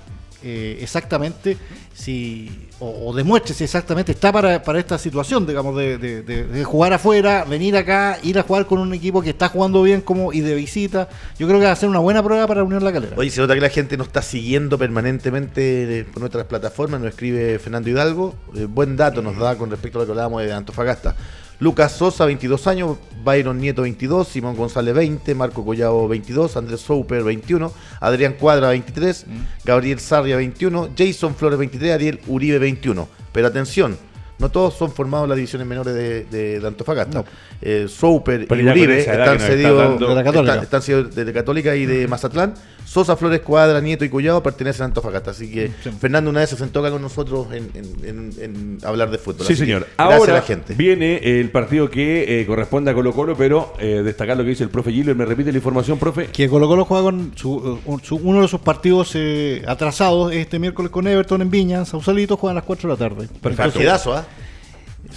eh, 0.48 0.78
exactamente 0.80 1.56
si 1.92 2.68
o, 2.78 3.10
o 3.10 3.38
si 3.46 3.64
exactamente 3.64 4.12
está 4.12 4.30
para, 4.30 4.62
para 4.62 4.78
esta 4.78 4.96
situación, 4.96 5.44
digamos, 5.44 5.74
de, 5.76 5.98
de- 5.98 6.22
de- 6.22 6.44
de 6.46 6.64
jugar 6.64 6.92
afuera, 6.92 7.44
venir 7.44 7.76
acá, 7.76 8.18
ir 8.22 8.38
a 8.38 8.42
jugar 8.44 8.66
con 8.66 8.78
un 8.78 8.94
equipo 8.94 9.22
que 9.22 9.30
está 9.30 9.48
jugando 9.48 9.82
bien 9.82 10.02
como 10.02 10.32
y 10.32 10.40
de 10.40 10.54
visita. 10.54 11.08
Yo 11.38 11.48
creo 11.48 11.58
que 11.58 11.66
va 11.66 11.72
a 11.72 11.76
ser 11.76 11.88
una 11.88 11.98
buena 11.98 12.22
prueba 12.22 12.46
para 12.46 12.62
Unión 12.62 12.84
La 12.84 12.92
Calera. 12.92 13.16
Oye, 13.16 13.30
se 13.30 13.40
nota 13.40 13.54
que 13.54 13.60
la 13.60 13.70
gente 13.70 13.96
nos 13.96 14.06
está 14.06 14.22
siguiendo 14.22 14.78
permanentemente 14.78 16.00
eh, 16.00 16.04
por 16.04 16.20
nuestras 16.20 16.44
plataformas, 16.46 17.00
nos 17.00 17.08
escribe 17.10 17.58
Fernando 17.58 17.90
Hidalgo. 17.90 18.34
Eh, 18.54 18.66
buen 18.66 18.96
dato 18.96 19.22
nos 19.22 19.36
da 19.38 19.56
con 19.56 19.68
respecto 19.70 19.98
a 19.98 20.02
lo 20.02 20.06
que 20.06 20.12
hablábamos 20.12 20.42
de 20.42 20.52
Antofagasta. 20.52 21.16
Lucas 21.58 21.92
Sosa, 21.92 22.26
22 22.26 22.66
años, 22.66 22.98
Byron 23.24 23.58
Nieto, 23.58 23.82
22, 23.82 24.28
Simón 24.28 24.56
González, 24.56 24.94
20, 24.94 25.34
Marco 25.34 25.64
Collado, 25.64 26.06
22, 26.06 26.56
Andrés 26.56 26.80
Souper, 26.80 27.22
21, 27.24 27.72
Adrián 28.00 28.34
Cuadra, 28.38 28.68
23, 28.68 29.26
Gabriel 29.64 29.98
Sarria, 29.98 30.36
21, 30.36 30.90
Jason 30.96 31.34
Flores, 31.34 31.58
23, 31.58 31.92
Ariel 31.94 32.20
Uribe, 32.26 32.58
21. 32.58 33.08
Pero 33.32 33.46
atención, 33.48 33.96
no 34.38 34.50
todos 34.50 34.74
son 34.74 34.92
formados 34.92 35.24
en 35.24 35.30
las 35.30 35.36
divisiones 35.36 35.66
menores 35.66 35.94
de, 35.94 36.24
de- 36.24 36.60
de 36.60 36.66
Antofagasta. 36.66 37.18
No. 37.20 37.24
Eh, 37.62 37.86
Souper 37.88 38.42
y 38.42 38.46
Uribe 38.82 38.94
están 39.00 39.40
está 39.40 39.96
están- 40.42 40.62
están 40.64 40.82
cedidos 40.82 41.14
de 41.14 41.32
Católica 41.32 41.74
y 41.74 41.86
de 41.86 42.06
Mazatlán. 42.06 42.54
Sosa, 42.86 43.16
Flores, 43.16 43.40
Cuadra, 43.40 43.80
Nieto 43.80 44.04
y 44.04 44.08
Collado 44.08 44.42
pertenecen 44.42 44.82
a 44.82 44.84
Antofagasta. 44.86 45.32
Así 45.32 45.50
que 45.50 45.70
Sí. 45.82 45.90
Fernando 46.00 46.30
una 46.30 46.40
vez 46.40 46.50
se 46.50 46.56
sentó 46.56 46.80
acá 46.80 46.90
con 46.90 47.02
nosotros 47.02 47.48
en, 47.52 47.68
en- 47.74 48.04
en- 48.08 48.30
en 48.40 48.78
hablar 48.84 49.10
de 49.10 49.18
fútbol. 49.18 49.44
Sí, 49.46 49.52
Así 49.52 49.56
señor. 49.56 49.86
Gracias 49.98 50.18
Ahora 50.20 50.32
a 50.32 50.36
la 50.36 50.42
gente. 50.42 50.74
viene 50.74 51.40
el 51.40 51.50
partido 51.50 51.90
que 51.90 52.40
eh, 52.40 52.46
corresponde 52.46 52.92
a 52.92 52.94
Colo 52.94 53.12
Colo, 53.12 53.36
pero 53.36 53.74
eh, 53.80 54.02
destacar 54.04 54.36
lo 54.36 54.44
que 54.44 54.50
dice 54.50 54.62
el 54.64 54.70
profe 54.70 54.92
Gilbert. 54.92 55.18
¿Me 55.18 55.24
repite 55.26 55.50
la 55.52 55.58
información, 55.58 55.98
profe? 55.98 56.26
Que 56.28 56.48
Colo 56.48 56.68
Colo 56.68 56.84
juega 56.84 57.02
con 57.02 57.32
su- 57.34 57.80
uh, 57.84 57.98
su- 57.98 58.16
uno 58.16 58.40
de 58.42 58.48
sus 58.48 58.60
partidos 58.60 59.10
eh, 59.14 59.62
atrasados 59.66 60.32
este 60.32 60.58
miércoles 60.58 60.90
con 60.90 61.06
Everton 61.06 61.42
en 61.42 61.50
Viña, 61.50 61.84
Sausalito, 61.84 62.36
juegan 62.36 62.56
a 62.56 62.60
las 62.60 62.64
4 62.64 62.88
de 62.88 62.94
la 62.94 63.08
tarde. 63.08 63.28
Perfecto. 63.42 63.72
Partidazo, 63.72 64.14
¿ah? 64.14 64.24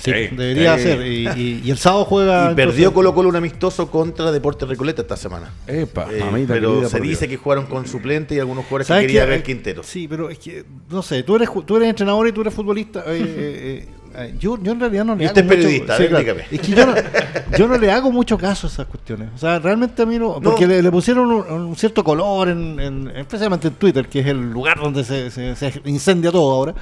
Sí, 0.01 0.11
Sí, 0.29 0.35
debería 0.35 0.77
sí. 0.77 0.83
ser. 0.83 1.01
Y, 1.05 1.27
y- 1.29 1.61
y 1.65 1.71
el 1.71 1.77
sábado 1.77 2.05
juega. 2.05 2.51
Y 2.51 2.55
perdió 2.55 2.93
Colo 2.93 3.13
Colo 3.13 3.29
un 3.29 3.35
amistoso 3.35 3.91
contra 3.91 4.31
Deportes 4.31 4.67
Recoleta 4.69 5.01
esta 5.01 5.17
semana. 5.17 5.51
Epa, 5.67 6.07
Eh, 6.11 6.19
mamita 6.23 6.53
pero 6.53 6.71
querida, 6.75 6.89
se 6.89 6.99
dice 7.01 7.27
Dios. 7.27 7.37
que 7.37 7.43
jugaron 7.43 7.65
con 7.65 7.85
suplente 7.87 8.35
y 8.35 8.39
algunos 8.39 8.65
jugadores 8.65 8.87
que 8.87 8.93
¿Sabes 8.93 9.07
quería 9.07 9.23
qué? 9.25 9.29
ver 9.29 9.39
Eh, 9.39 9.43
Quintero. 9.43 9.83
Sí, 9.83 10.07
pero 10.07 10.29
es 10.29 10.39
que, 10.39 10.63
no 10.89 11.01
sé, 11.01 11.23
tú 11.23 11.35
eres, 11.35 11.49
tú 11.65 11.77
eres 11.77 11.89
entrenador 11.89 12.27
y 12.27 12.31
tú 12.31 12.41
eres 12.41 12.53
futbolista. 12.53 13.03
eh, 13.07 13.19
eh, 13.37 13.87
eh, 14.15 14.33
yo, 14.39 14.57
yo 14.63 14.71
en 14.71 14.79
realidad 14.79 15.05
no 15.05 15.15
le 15.15 15.23
Y 15.23 15.27
hago 15.27 15.31
usted 15.33 15.41
es 15.41 15.47
mucho- 15.47 15.57
periodista, 15.85 15.97
ver. 16.33 16.45
Es 16.49 16.59
que 16.61 16.71
yo 16.71 16.85
no, 16.85 16.95
yo 17.57 17.67
no 17.67 17.77
le 17.77 17.91
hago 17.91 18.11
mucho 18.11 18.37
caso 18.39 18.65
a 18.65 18.69
esas 18.69 18.87
cuestiones. 18.87 19.29
O 19.35 19.37
sea, 19.37 19.59
realmente 19.59 20.01
a 20.01 20.05
mí 20.07 20.17
no. 20.17 20.39
Porque 20.41 20.63
No. 20.65 20.69
le, 20.73 20.81
le 20.81 20.91
pusieron 20.91 21.29
un, 21.31 21.51
un 21.51 21.75
cierto 21.75 22.03
color, 22.03 22.49
en, 22.49 22.79
en- 22.79 23.11
especialmente 23.15 23.67
en 23.67 23.75
Twitter, 23.75 24.07
que 24.07 24.21
es 24.21 24.25
el 24.27 24.49
lugar 24.51 24.79
donde 24.79 25.03
se, 25.03 25.29
se- 25.29 25.55
se 25.55 25.81
incendia 25.85 26.31
todo 26.31 26.49
ahora. 26.51 26.73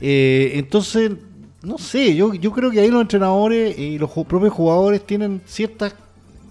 Eh, 0.00 0.52
entonces, 0.54 1.10
no 1.62 1.78
sé, 1.78 2.14
yo, 2.14 2.34
yo 2.34 2.52
creo 2.52 2.70
que 2.70 2.80
ahí 2.80 2.90
los 2.90 3.02
entrenadores 3.02 3.78
y 3.78 3.98
los 3.98 4.10
propios 4.10 4.52
jugadores 4.52 5.04
tienen 5.04 5.42
ciertas 5.44 5.94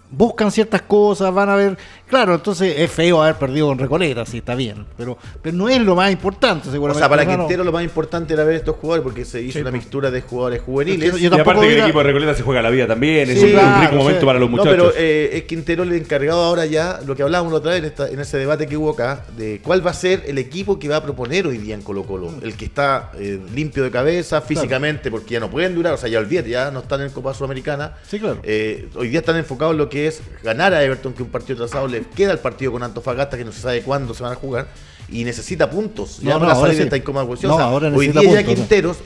buscan 0.10 0.51
ciertas 0.51 0.82
cosas, 0.82 1.34
van 1.34 1.49
a 1.49 1.55
ver. 1.55 1.78
Claro, 2.08 2.36
entonces 2.36 2.74
es 2.78 2.89
feo 2.89 3.22
haber 3.22 3.36
perdido 3.36 3.68
con 3.68 3.78
Recoleta, 3.78 4.26
sí, 4.26 4.38
está 4.38 4.55
bien. 4.55 4.86
Pero, 4.97 5.18
pero 5.41 5.55
no 5.58 5.68
es 5.68 5.82
lo 5.82 5.93
más 5.93 6.10
importante, 6.12 6.70
O 6.70 6.72
seguramente. 6.72 6.99
sea, 7.01 7.10
para 7.10 7.26
No, 7.26 7.32
no. 7.32 7.38
Quintero 7.39 7.64
lo 7.66 7.72
más 7.74 7.84
importante 7.84 8.34
era 8.34 8.45
ver 8.45 8.55
estos 8.55 8.78
jugadores 8.78 9.03
porque 9.03 9.26
se 9.26 9.41
hizo 9.41 9.53
Sí, 9.53 9.60
una 9.60 9.72
pues. 9.72 9.82
mixtura 9.82 10.10
de 10.10 10.22
jugadores 10.22 10.62
juveniles. 10.62 11.20
Y 11.22 11.26
aparte 11.28 11.68
que 11.68 11.74
el 11.76 11.82
equipo 11.84 11.97
de 11.99 12.03
Recoleta 12.05 12.34
se 12.34 12.43
juega 12.43 12.62
la 12.62 12.70
vida 12.70 12.88
también, 12.88 13.30
es 13.30 13.38
un, 13.43 13.49
rico 13.82 13.95
momento 13.95 14.26
para 14.26 14.39
los 14.39 14.49
No, 14.49 14.55
muchachos. 14.58 14.72
pero 14.72 14.93
eh, 14.95 15.32
es 15.34 15.43
Quintero 15.43 15.84
el 15.84 15.91
encargado 15.93 16.41
ahora 16.43 16.66
ya, 16.66 17.01
lo 17.05 17.14
que 17.16 17.24
hablábamos 17.24 17.51
la 17.51 17.60
otra 17.60 17.72
vez 17.72 17.80
en, 17.80 17.86
esta- 17.86 18.08
en 18.10 18.20
ese 18.22 18.38
debate 18.38 18.68
que 18.68 18.78
hubo 18.78 18.91
acá, 18.91 19.26
de 19.36 19.60
cuál 19.62 19.86
va 19.86 19.91
a 19.91 19.93
ser 19.93 20.24
el 20.28 20.38
equipo 20.38 20.80
que 20.80 20.88
va 20.88 20.97
a 20.97 21.03
proponer 21.03 21.45
hoy 21.45 21.58
día 21.58 21.76
en 21.76 21.82
Colo 21.82 22.03
Colo. 22.03 22.34
El 22.41 22.55
que 22.55 22.66
está 22.66 23.12
eh, 23.20 23.39
limpio 23.53 23.84
de 23.84 23.91
cabeza, 23.91 24.39
físicamente, 24.39 25.12
porque 25.12 25.34
ya 25.34 25.39
no 25.41 25.49
pueden 25.49 25.76
durar, 25.76 25.93
o 25.93 25.97
sea, 25.97 26.08
ya 26.08 26.20
olvídate, 26.20 26.49
ya 26.51 26.72
no 26.72 26.80
están 26.80 27.01
en 27.01 27.10
Copa 27.10 27.34
Sudamericana. 27.34 27.95
Sí, 28.08 28.18
claro. 28.18 28.39
Eh, 28.43 28.88
hoy 28.95 29.10
día 29.10 29.20
están 29.20 29.36
enfocados 29.36 29.74
en 29.74 29.78
lo 29.80 29.89
que 29.89 30.08
es 30.08 30.22
ganar 30.41 30.74
a 30.74 30.82
Everton, 30.82 31.12
que 31.12 31.24
un 31.24 31.30
partido 31.30 31.58
trazado 31.58 31.88
le 31.88 31.96
queda 32.15 32.31
el 32.31 32.39
partido 32.39 32.71
con 32.71 32.83
Antofagasta, 32.83 33.37
que 33.37 33.45
no 33.45 33.51
se 33.51 33.61
sabe 33.61 33.81
cuándo 33.81 34.13
se 34.13 34.23
van 34.23 34.33
a 34.33 34.35
jugar, 34.35 34.67
y 35.09 35.23
necesita 35.23 35.69
puntos. 35.69 36.19
No, 36.21 36.27
Ya 36.29 36.33
no, 36.35 36.39
para 36.41 36.53
ahora 36.53 36.73
sí. 36.73 36.87
incómoda 36.95 37.25
posición. 37.25 37.49
No, 37.51 37.55
O 37.55 37.59
sea, 37.59 37.67
ahora 37.67 37.87
hoy 37.95 38.07
día 38.07 38.13
ya 38.21 38.21
puntos, 38.29 38.45
¿no? 38.47 38.53
Quinteros, 38.55 38.97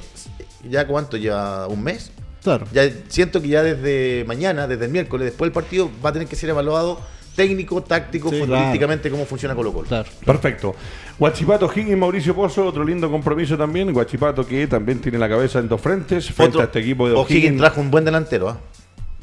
¿ya 0.69 0.87
cuánto? 0.87 1.17
¿Ya 1.17 1.67
un 1.67 1.83
mes? 1.83 2.11
Claro. 2.43 2.65
Ya 2.73 2.89
siento 3.07 3.41
que 3.41 3.49
ya 3.49 3.61
desde 3.61 4.23
mañana, 4.27 4.67
desde 4.67 4.85
el 4.85 4.91
miércoles, 4.91 5.25
después 5.25 5.47
del 5.47 5.53
partido, 5.53 5.89
va 6.03 6.09
a 6.09 6.13
tener 6.13 6.27
que 6.27 6.35
ser 6.35 6.49
evaluado 6.49 6.99
técnico, 7.35 7.81
táctico, 7.83 8.29
Sí, 8.29 8.39
futbolísticamente 8.39 9.09
cómo 9.09 9.25
funciona 9.25 9.55
Colo 9.55 9.71
Colo. 9.71 9.87
Claro. 9.87 10.09
Perfecto. 10.25 10.75
Guachipato, 11.19 11.71
Higgins, 11.73 11.97
Mauricio 11.97 12.35
Pozo, 12.35 12.65
otro 12.65 12.83
lindo 12.83 13.09
compromiso 13.11 13.55
también. 13.57 13.93
Guachipato 13.93 14.45
que 14.45 14.65
también 14.67 14.99
tiene 14.99 15.17
la 15.19 15.29
cabeza 15.29 15.59
en 15.59 15.69
dos 15.69 15.79
frentes 15.79 16.25
frente 16.25 16.49
Otro- 16.57 16.61
a 16.61 16.63
este 16.65 16.79
equipo 16.79 17.07
de 17.07 17.13
O'Higgins 17.13 17.29
O'Higgins. 17.43 17.57
trajo 17.59 17.79
un 17.81 17.91
buen 17.91 18.03
delantero, 18.03 18.49
¿ah? 18.49 18.57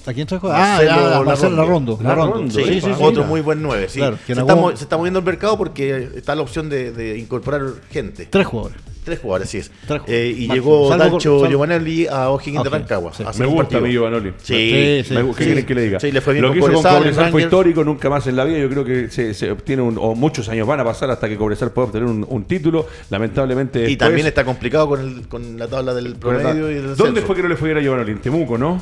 ¿A 0.09 0.15
quién 0.15 0.27
trajo? 0.27 0.49
Marcelo 0.49 0.91
ah, 0.93 0.97
Larrondo. 0.97 1.25
Marcelo 1.25 1.57
Larrondo. 1.57 1.99
Larrondo. 2.03 2.55
Sí, 2.55 2.65
Sí, 2.65 2.81
sí, 2.81 2.81
sí. 2.81 2.93
otro 2.99 3.25
muy 3.25 3.41
buen 3.43 3.61
9. 3.63 3.89
Sí. 3.89 3.99
Claro, 3.99 4.17
se, 4.27 4.33
está, 4.33 4.57
se 4.77 4.85
está 4.85 4.97
moviendo 4.97 5.19
el 5.21 5.25
mercado 5.27 5.59
porque 5.59 6.09
está 6.17 6.35
la 6.35 6.43
opción 6.43 6.69
de, 6.71 6.93
de 6.93 7.19
incorporar 7.19 7.63
gente. 7.91 8.27
Tres 8.31 8.47
jugadores. 8.47 8.79
Tres 9.05 9.21
jugadores, 9.21 9.49
así 9.49 9.59
es. 9.59 9.71
Tres 9.87 10.03
Eh, 10.07 10.29
y 10.37 10.49
máximo. 10.49 10.55
llegó 10.55 10.89
Salvo- 10.91 10.99
Dancho 11.13 11.39
salvo- 11.41 11.49
Giovanelli 11.49 12.07
a 12.09 12.29
O'Higgins 12.29 12.63
de 12.65 12.69
Rancagua. 12.71 13.13
sí. 13.15 13.25
Me 13.39 13.47
gusta 13.47 13.79
a 13.79 13.81
mí 13.81 13.91
Giovanoli. 13.91 14.35
Sí, 14.43 15.03
Sí, 15.03 15.15
Me 15.15 15.23
gu- 15.25 15.35
¿Qué 15.35 15.45
sí. 15.45 15.49
quieren 15.51 15.67
que 15.67 15.75
le 15.75 15.81
diga? 15.83 16.01
Sí, 16.01 16.13
le 16.13 16.21
fue 16.21 16.35
bien 16.35 16.45
Lo 16.45 16.53
que 16.53 16.59
hizo 16.59 16.73
con 16.73 16.83
Cobresal, 16.83 17.31
fue 17.31 17.43
histórico, 17.43 17.85
nunca 17.85 18.11
más 18.11 18.27
en 18.27 18.37
la 18.37 18.45
vida. 18.45 18.59
Yo 18.59 18.69
creo 18.69 18.85
que 18.85 19.09
se, 19.11 19.33
se 19.33 19.51
obtiene 19.51 19.81
un, 19.83 19.97
o 19.99 20.15
muchos 20.15 20.49
años 20.51 20.67
van 20.67 20.81
a 20.81 20.85
pasar 20.85 21.11
hasta 21.11 21.27
que 21.27 21.39
Cobresal 21.39 21.71
pueda 21.71 21.87
obtener 21.87 22.07
un, 22.07 22.27
un 22.29 22.45
título. 22.45 22.87
Lamentablemente. 23.09 23.79
Y 23.81 23.83
después- 23.83 23.99
también 23.99 24.27
está 24.27 24.45
complicado 24.45 24.89
con, 24.89 25.01
el, 25.01 25.27
con 25.29 25.59
la 25.59 25.69
tabla 25.69 25.95
del 25.95 26.17
promedio 26.17 26.71
y 26.71 26.75
del 26.75 26.97
¿Dónde 26.97 27.23
fue 27.23 27.35
que 27.37 27.43
no 27.43 27.49
le 27.49 27.57
fue 27.57 27.73
a 27.75 27.81
Giovanoli? 27.81 28.13
En 28.13 28.19
Temuco, 28.21 28.59
¿no? 28.59 28.81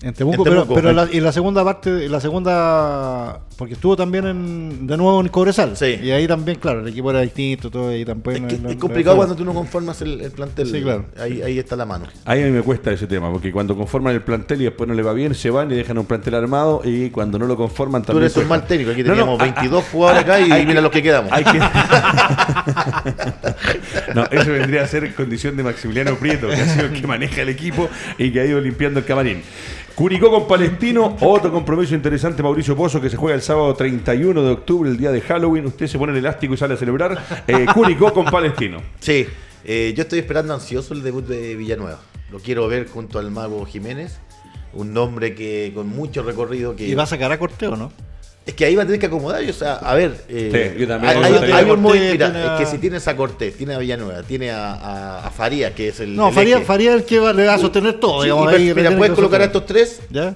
En 0.00 0.14
Temuco, 0.14 0.36
En 0.38 0.44
pero, 0.44 0.54
Temuco. 0.62 0.74
pero 0.74 0.92
la, 0.92 1.08
y 1.10 1.18
la 1.20 1.32
segunda 1.32 1.64
parte, 1.64 2.08
la 2.08 2.20
segunda, 2.20 3.40
porque 3.56 3.74
estuvo 3.74 3.96
también 3.96 4.26
en, 4.28 4.86
de 4.86 4.96
nuevo 4.96 5.20
en 5.20 5.26
Cobresal. 5.26 5.76
Sí. 5.76 5.98
Y 6.00 6.12
ahí 6.12 6.28
también, 6.28 6.60
claro, 6.60 6.82
el 6.82 6.88
equipo 6.88 7.10
era 7.10 7.20
distinto, 7.22 7.68
todo 7.68 7.88
ahí 7.88 8.04
tampoco. 8.04 8.36
Es, 8.36 8.42
no- 8.42 8.46
que 8.48 8.58
no- 8.58 8.68
es 8.68 8.74
no- 8.76 8.80
complicado 8.80 9.16
no- 9.16 9.18
cuando 9.18 9.34
tú 9.34 9.44
no 9.44 9.52
conformas 9.52 10.00
el, 10.02 10.20
el 10.20 10.30
plantel. 10.30 10.68
Sí, 10.68 10.82
claro. 10.82 11.04
Ahí, 11.20 11.42
ahí 11.42 11.58
está 11.58 11.74
la 11.74 11.84
mano. 11.84 12.06
Ahí 12.26 12.42
a 12.42 12.46
mí 12.46 12.52
me 12.52 12.62
cuesta 12.62 12.92
ese 12.92 13.08
tema, 13.08 13.32
porque 13.32 13.50
cuando 13.50 13.76
conforman 13.76 14.14
el 14.14 14.22
plantel 14.22 14.60
y 14.62 14.66
después 14.66 14.86
no 14.86 14.94
le 14.94 15.02
va 15.02 15.12
bien, 15.14 15.34
se 15.34 15.50
van 15.50 15.68
y 15.72 15.74
dejan 15.74 15.98
un 15.98 16.06
plantel 16.06 16.36
armado 16.36 16.80
y 16.84 17.10
cuando 17.10 17.36
no 17.40 17.46
lo 17.46 17.56
conforman 17.56 18.02
Tú 18.02 18.06
también... 18.12 18.26
eres 18.26 18.36
un 18.36 18.46
mal 18.48 18.64
técnico. 18.68 18.92
Aquí 18.92 19.02
No, 19.02 19.08
no, 19.08 19.14
teníamos 19.14 19.40
ah, 19.40 19.44
22 19.44 19.82
ah, 19.84 19.88
jugadores 19.90 20.22
acá 20.22 20.38
y 20.40 20.52
hay 20.52 20.62
mira 20.64 20.76
que- 20.76 20.82
los 20.82 20.92
que 20.92 21.02
quedamos. 21.02 21.32
Hay 21.32 21.42
que... 21.42 21.58
no, 24.14 24.24
eso 24.30 24.52
vendría 24.52 24.82
a 24.82 24.86
ser 24.86 25.12
condición 25.14 25.56
de 25.56 25.62
Maximiliano 25.64 26.14
Prieto, 26.16 26.46
que 26.48 26.54
ha 26.54 26.66
sido 26.66 26.86
el 26.86 27.00
que 27.00 27.06
maneja 27.06 27.42
el 27.42 27.48
equipo 27.48 27.88
y 28.16 28.30
que 28.30 28.40
ha 28.40 28.44
ido 28.44 28.60
limpiando 28.60 29.00
el 29.00 29.06
camarín. 29.06 29.42
Curicó 29.98 30.30
con 30.30 30.46
Palestino, 30.46 31.16
otro 31.22 31.50
compromiso 31.50 31.92
interesante, 31.92 32.40
Mauricio 32.40 32.76
Pozo, 32.76 33.00
que 33.00 33.10
se 33.10 33.16
juega 33.16 33.34
el 33.34 33.42
sábado 33.42 33.74
31 33.74 34.44
de 34.44 34.50
octubre, 34.52 34.88
el 34.88 34.96
día 34.96 35.10
de 35.10 35.20
Halloween. 35.20 35.66
Usted 35.66 35.88
se 35.88 35.98
pone 35.98 36.12
el 36.12 36.18
elástico 36.18 36.54
y 36.54 36.56
sale 36.56 36.74
a 36.74 36.76
celebrar. 36.76 37.18
Eh, 37.48 37.66
Curicó 37.74 38.12
con 38.12 38.24
Palestino. 38.26 38.80
Sí, 39.00 39.26
eh, 39.64 39.92
yo 39.96 40.02
estoy 40.04 40.20
esperando 40.20 40.54
ansioso 40.54 40.94
el 40.94 41.02
debut 41.02 41.26
de 41.26 41.56
Villanueva. 41.56 41.98
Lo 42.30 42.38
quiero 42.38 42.68
ver 42.68 42.86
junto 42.86 43.18
al 43.18 43.32
mago 43.32 43.66
Jiménez, 43.66 44.20
un 44.72 44.94
nombre 44.94 45.34
que 45.34 45.72
con 45.74 45.88
mucho 45.88 46.22
recorrido 46.22 46.76
que 46.76 46.86
Y 46.86 46.94
va 46.94 47.02
a 47.02 47.06
sacar 47.06 47.32
a 47.32 47.38
Corteo, 47.40 47.74
¿no? 47.74 47.90
Es 48.48 48.54
que 48.54 48.64
ahí 48.64 48.74
va 48.74 48.82
a 48.82 48.86
tener 48.86 48.98
que 48.98 49.06
acomodar, 49.06 49.44
o 49.44 49.52
sea, 49.52 49.74
a 49.74 49.94
ver, 49.94 50.12
eh, 50.28 50.72
Sí, 50.74 50.80
yo 50.80 50.88
también 50.88 51.16
hay, 51.16 51.22
hay- 51.22 51.30
gustaría 51.32 51.56
hay 51.56 51.70
un 51.70 51.82
movimiento, 51.82 52.24
a- 52.24 52.54
es 52.54 52.60
que 52.64 52.66
si 52.74 52.78
tienes 52.78 53.06
a 53.06 53.14
Cortés, 53.14 53.54
tiene 53.56 53.74
a 53.74 53.78
Villanueva, 53.78 54.22
tiene 54.22 54.50
a, 54.50 54.72
a, 54.72 55.26
a 55.26 55.30
Farías, 55.30 55.72
que 55.72 55.88
es 55.88 56.00
el 56.00 56.16
No, 56.16 56.28
el 56.28 56.34
Faría. 56.34 56.60
Faría 56.62 56.90
es 56.94 56.96
el 57.02 57.04
que 57.04 57.18
va- 57.18 57.34
le 57.34 57.44
va 57.46 57.54
a 57.54 57.58
sostener 57.58 58.00
todo, 58.00 58.22
Sí, 58.22 58.28
digamos. 58.30 58.50
y 58.52 58.56
ahí 58.56 58.66
le 58.68 58.74
mira, 58.74 58.96
puedes 58.96 59.14
colocar 59.14 59.42
a 59.42 59.44
estos 59.44 59.66
tres 59.66 60.00
¿Ya? 60.10 60.34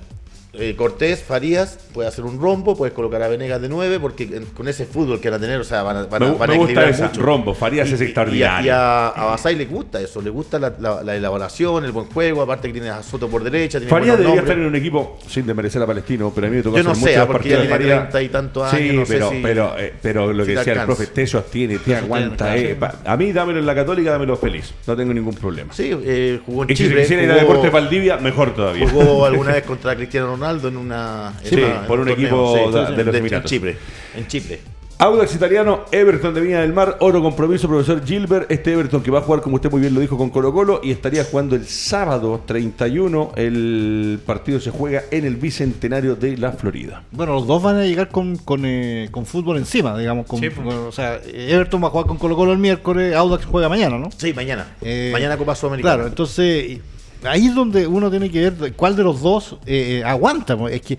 Eh, 0.55 0.75
Cortés, 0.77 1.23
Farías, 1.23 1.79
puede 1.95 2.09
hacer 2.09 2.25
un 2.25 2.39
rombo, 2.41 2.77
puedes 2.77 2.93
colocar 2.95 3.23
a 3.23 3.29
Venegas 3.29 3.61
de 3.63 3.69
9, 3.71 3.99
porque 4.01 4.25
en- 4.25 4.45
con 4.47 4.69
ese 4.69 4.85
fútbol 4.85 5.19
que 5.21 5.31
van 5.31 5.39
a 5.39 5.41
tener, 5.41 5.59
o 5.59 5.65
sea, 5.65 5.83
van 5.83 5.97
a, 5.97 6.03
van 6.05 6.23
a, 6.23 6.27
Me, 6.27 6.33
van 6.35 6.51
a 6.51 6.53
me 6.53 6.59
gusta 6.59 6.73
equilibrar 6.73 6.89
esa. 6.91 7.09
mucho. 7.09 7.23
Rombo, 7.23 7.55
Farías 7.55 7.91
es 7.91 8.01
Y- 8.01 8.05
extraordinario. 8.05 8.67
Y, 8.67 8.69
a, 8.71 9.09
a 9.09 9.25
Basay 9.27 9.57
le 9.57 9.65
gusta 9.65 10.01
eso, 10.01 10.21
le 10.21 10.29
gusta 10.31 10.59
la, 10.59 10.75
la- 10.79 11.03
la 11.03 11.17
elaboración, 11.17 11.85
el 11.87 11.93
buen 11.93 12.07
juego, 12.07 12.43
aparte 12.43 12.69
que 12.69 12.75
tiene 12.75 12.91
a 12.91 13.03
Soto 13.03 13.29
por 13.29 13.43
derecha. 13.43 13.79
Tiene 13.79 13.89
Farías 13.91 14.19
debería 14.19 14.37
nombres. 14.37 14.51
estar 14.51 14.59
en 14.59 14.67
un 14.69 14.77
equipo 14.77 15.19
sin 15.27 15.47
desmerecer 15.47 15.81
a 15.83 15.87
Palestino, 15.87 16.31
pero 16.35 16.47
a 16.47 16.51
mí 16.51 16.57
me 16.57 16.63
tocó 16.63 16.77
Yo 16.77 16.83
no 16.85 16.91
hacer 16.91 17.15
sé, 17.15 17.27
porque 17.27 17.49
ya 17.49 17.57
partidos 17.57 17.59
de 17.63 17.67
tiene 17.69 17.79
Farías. 17.95 18.11
30 18.11 18.23
y 18.23 18.29
tantos 18.29 18.71
Sí, 18.71 18.77
años, 18.77 19.09
sé 19.09 19.15
pero, 19.15 19.31
si- 19.31 19.41
pero, 19.43 19.79
eh, 19.79 19.93
pero 20.03 20.33
lo 20.35 20.45
si 20.45 20.51
que 20.53 20.59
decía 20.59 20.73
el 20.75 20.81
profe, 20.85 21.07
te 21.07 21.27
sostiene, 21.27 21.79
te 21.79 21.97
aguanta. 21.97 22.55
eh, 22.59 22.69
sí. 22.69 22.75
pa- 22.79 22.97
a 23.07 23.17
mí 23.17 23.33
dámelo 23.33 23.59
en 23.59 23.65
la 23.65 23.75
Católica, 23.75 24.11
dámelo 24.11 24.37
feliz. 24.37 24.75
No 24.87 24.95
tengo 24.97 25.15
ningún 25.15 25.35
problema. 25.35 25.73
Sí, 25.73 25.91
eh, 26.05 26.41
jugó 26.45 26.65
en 26.65 26.71
Y 26.73 26.77
si 26.77 26.89
quisiera 26.91 27.23
ir 27.23 27.31
a 27.31 27.37
Deportes 27.37 27.73
Valdivia, 27.73 28.19
mejor 28.19 28.55
todavía. 28.55 28.87
Jugó 28.87 29.25
alguna 29.25 29.53
vez 29.55 29.63
contra 29.65 29.97
Cristiano 29.97 30.27
Ronaldo 30.27 30.42
en 30.51 30.77
una. 30.77 31.33
en 31.43 31.49
Sí, 31.49 31.55
una- 31.57 31.87
por 31.87 31.99
en 31.99 32.03
un 32.03 32.09
equipo 32.11 32.55
de- 32.55 32.97
de 32.97 33.05
los 33.05 33.15
en 33.15 33.21
Emiratos. 33.21 33.51
Chipre. 33.51 33.77
En 34.17 34.27
Chipre. 34.27 34.61
Audax 34.99 35.35
Italiano, 35.35 35.81
Everton 35.91 36.33
de 36.33 36.41
Viña 36.41 36.61
del 36.61 36.73
Mar, 36.73 36.97
otro 37.01 37.21
compromiso, 37.21 37.67
profesor 37.67 38.07
Gilbert. 38.07 38.49
Este 38.53 38.73
Everton 38.73 39.03
que 39.03 39.11
va 39.11 39.19
a 39.19 39.23
jugar, 39.23 39.41
como 39.41 39.57
usted 39.57 39.69
muy 39.69 39.81
bien 39.81 39.93
lo 39.95 40.01
dijo, 40.01 40.17
con 40.17 40.31
Colo 40.31 40.53
Colo 40.53 40.81
y 40.81 40.93
estaría 40.93 41.25
jugando 41.25 41.57
el 41.57 41.67
sábado 41.67 42.41
31. 42.47 43.33
El 43.35 44.21
partido 44.25 44.61
se 44.61 44.71
juega 44.71 45.03
en 45.11 45.25
el 45.25 45.35
Bicentenario 45.35 46.15
de 46.15 46.37
la 46.37 46.53
Florida. 46.53 47.03
Bueno, 47.11 47.33
los 47.35 47.49
dos 47.49 47.61
van 47.61 47.79
a 47.79 47.85
llegar 47.85 48.11
con, 48.11 48.37
con, 48.37 48.63
eh, 48.65 49.09
con 49.11 49.27
fútbol 49.27 49.57
encima, 49.57 49.99
digamos. 49.99 50.25
Con, 50.27 50.39
Sí, 50.39 50.51
pues. 50.51 50.65
con- 50.69 50.87
o 50.87 50.93
sea, 50.93 51.19
Everton 51.35 51.83
va 51.83 51.89
a 51.89 51.91
jugar 51.91 52.07
con 52.07 52.19
Colo 52.19 52.37
Colo 52.37 52.53
el 52.53 52.59
miércoles, 52.59 53.13
Audax 53.17 53.45
juega 53.47 53.69
mañana, 53.69 53.99
¿no? 53.99 54.09
Sí, 54.17 54.33
mañana. 54.35 54.77
Eh, 54.83 55.11
mañana 55.13 55.37
Copa 55.37 55.57
Sudamericana. 55.57 55.95
Claro, 55.97 56.09
entonces 56.09 56.79
ahí 57.25 57.47
es 57.47 57.55
donde 57.55 57.87
uno 57.87 58.11
tiene 58.11 58.31
que 58.31 58.51
ver 58.51 58.73
cuál 58.75 58.97
de 58.97 59.03
los 59.03 59.21
dos 59.21 59.59
eh, 59.67 60.01
eh, 60.01 60.05
aguanta. 60.05 60.57
Es 60.71 60.83
que 60.83 60.99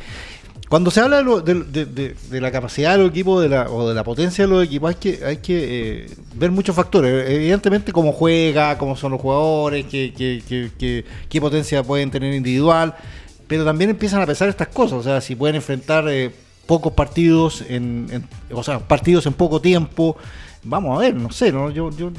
cuando 0.69 0.89
se 0.89 1.01
habla 1.01 1.21
de, 1.21 2.15
la 2.32 2.51
capacidad 2.51 2.93
de 2.93 2.97
los 3.03 3.11
equipos 3.11 3.45
o 3.69 3.88
de 3.88 3.93
la 3.93 4.03
potencia 4.03 4.45
de 4.45 4.49
los 4.49 4.65
equipos, 4.65 4.95
hay 5.24 5.38
que, 5.38 5.49
eh, 5.49 6.09
ver 6.36 6.51
muchos 6.51 6.76
factores. 6.76 7.30
Evidentemente, 7.30 7.91
cómo 7.91 8.11
juega, 8.11 8.78
cómo 8.78 8.95
son 8.95 9.11
los 9.11 9.21
jugadores, 9.21 9.86
qué, 9.86 11.39
potencia 11.39 11.84
pueden 11.84 12.09
tener 12.09 12.34
individual, 12.34 12.95
pero 13.47 13.65
también 13.65 13.91
empiezan 13.91 14.21
a 14.21 14.26
pesar 14.26 14.49
estas 14.49 14.69
cosas. 14.69 14.99
O 14.99 15.03
sea, 15.03 15.21
si 15.21 15.36
pueden 15.36 15.57
enfrentar 15.57 16.05
pocos 16.65 16.93
partidos, 16.93 17.63
en, 17.67 18.28
o 18.51 18.63
sea, 18.63 18.80
partidos 18.80 19.26
en 19.28 19.34
poco 19.34 19.61
tiempo. 19.61 20.17
Vamos 20.63 20.97
a 20.97 21.01
ver, 21.01 21.13
no 21.13 21.32
sé, 21.32 21.51
¿no? 21.51 21.69
Yo. 21.69 21.91
yo 21.91 22.11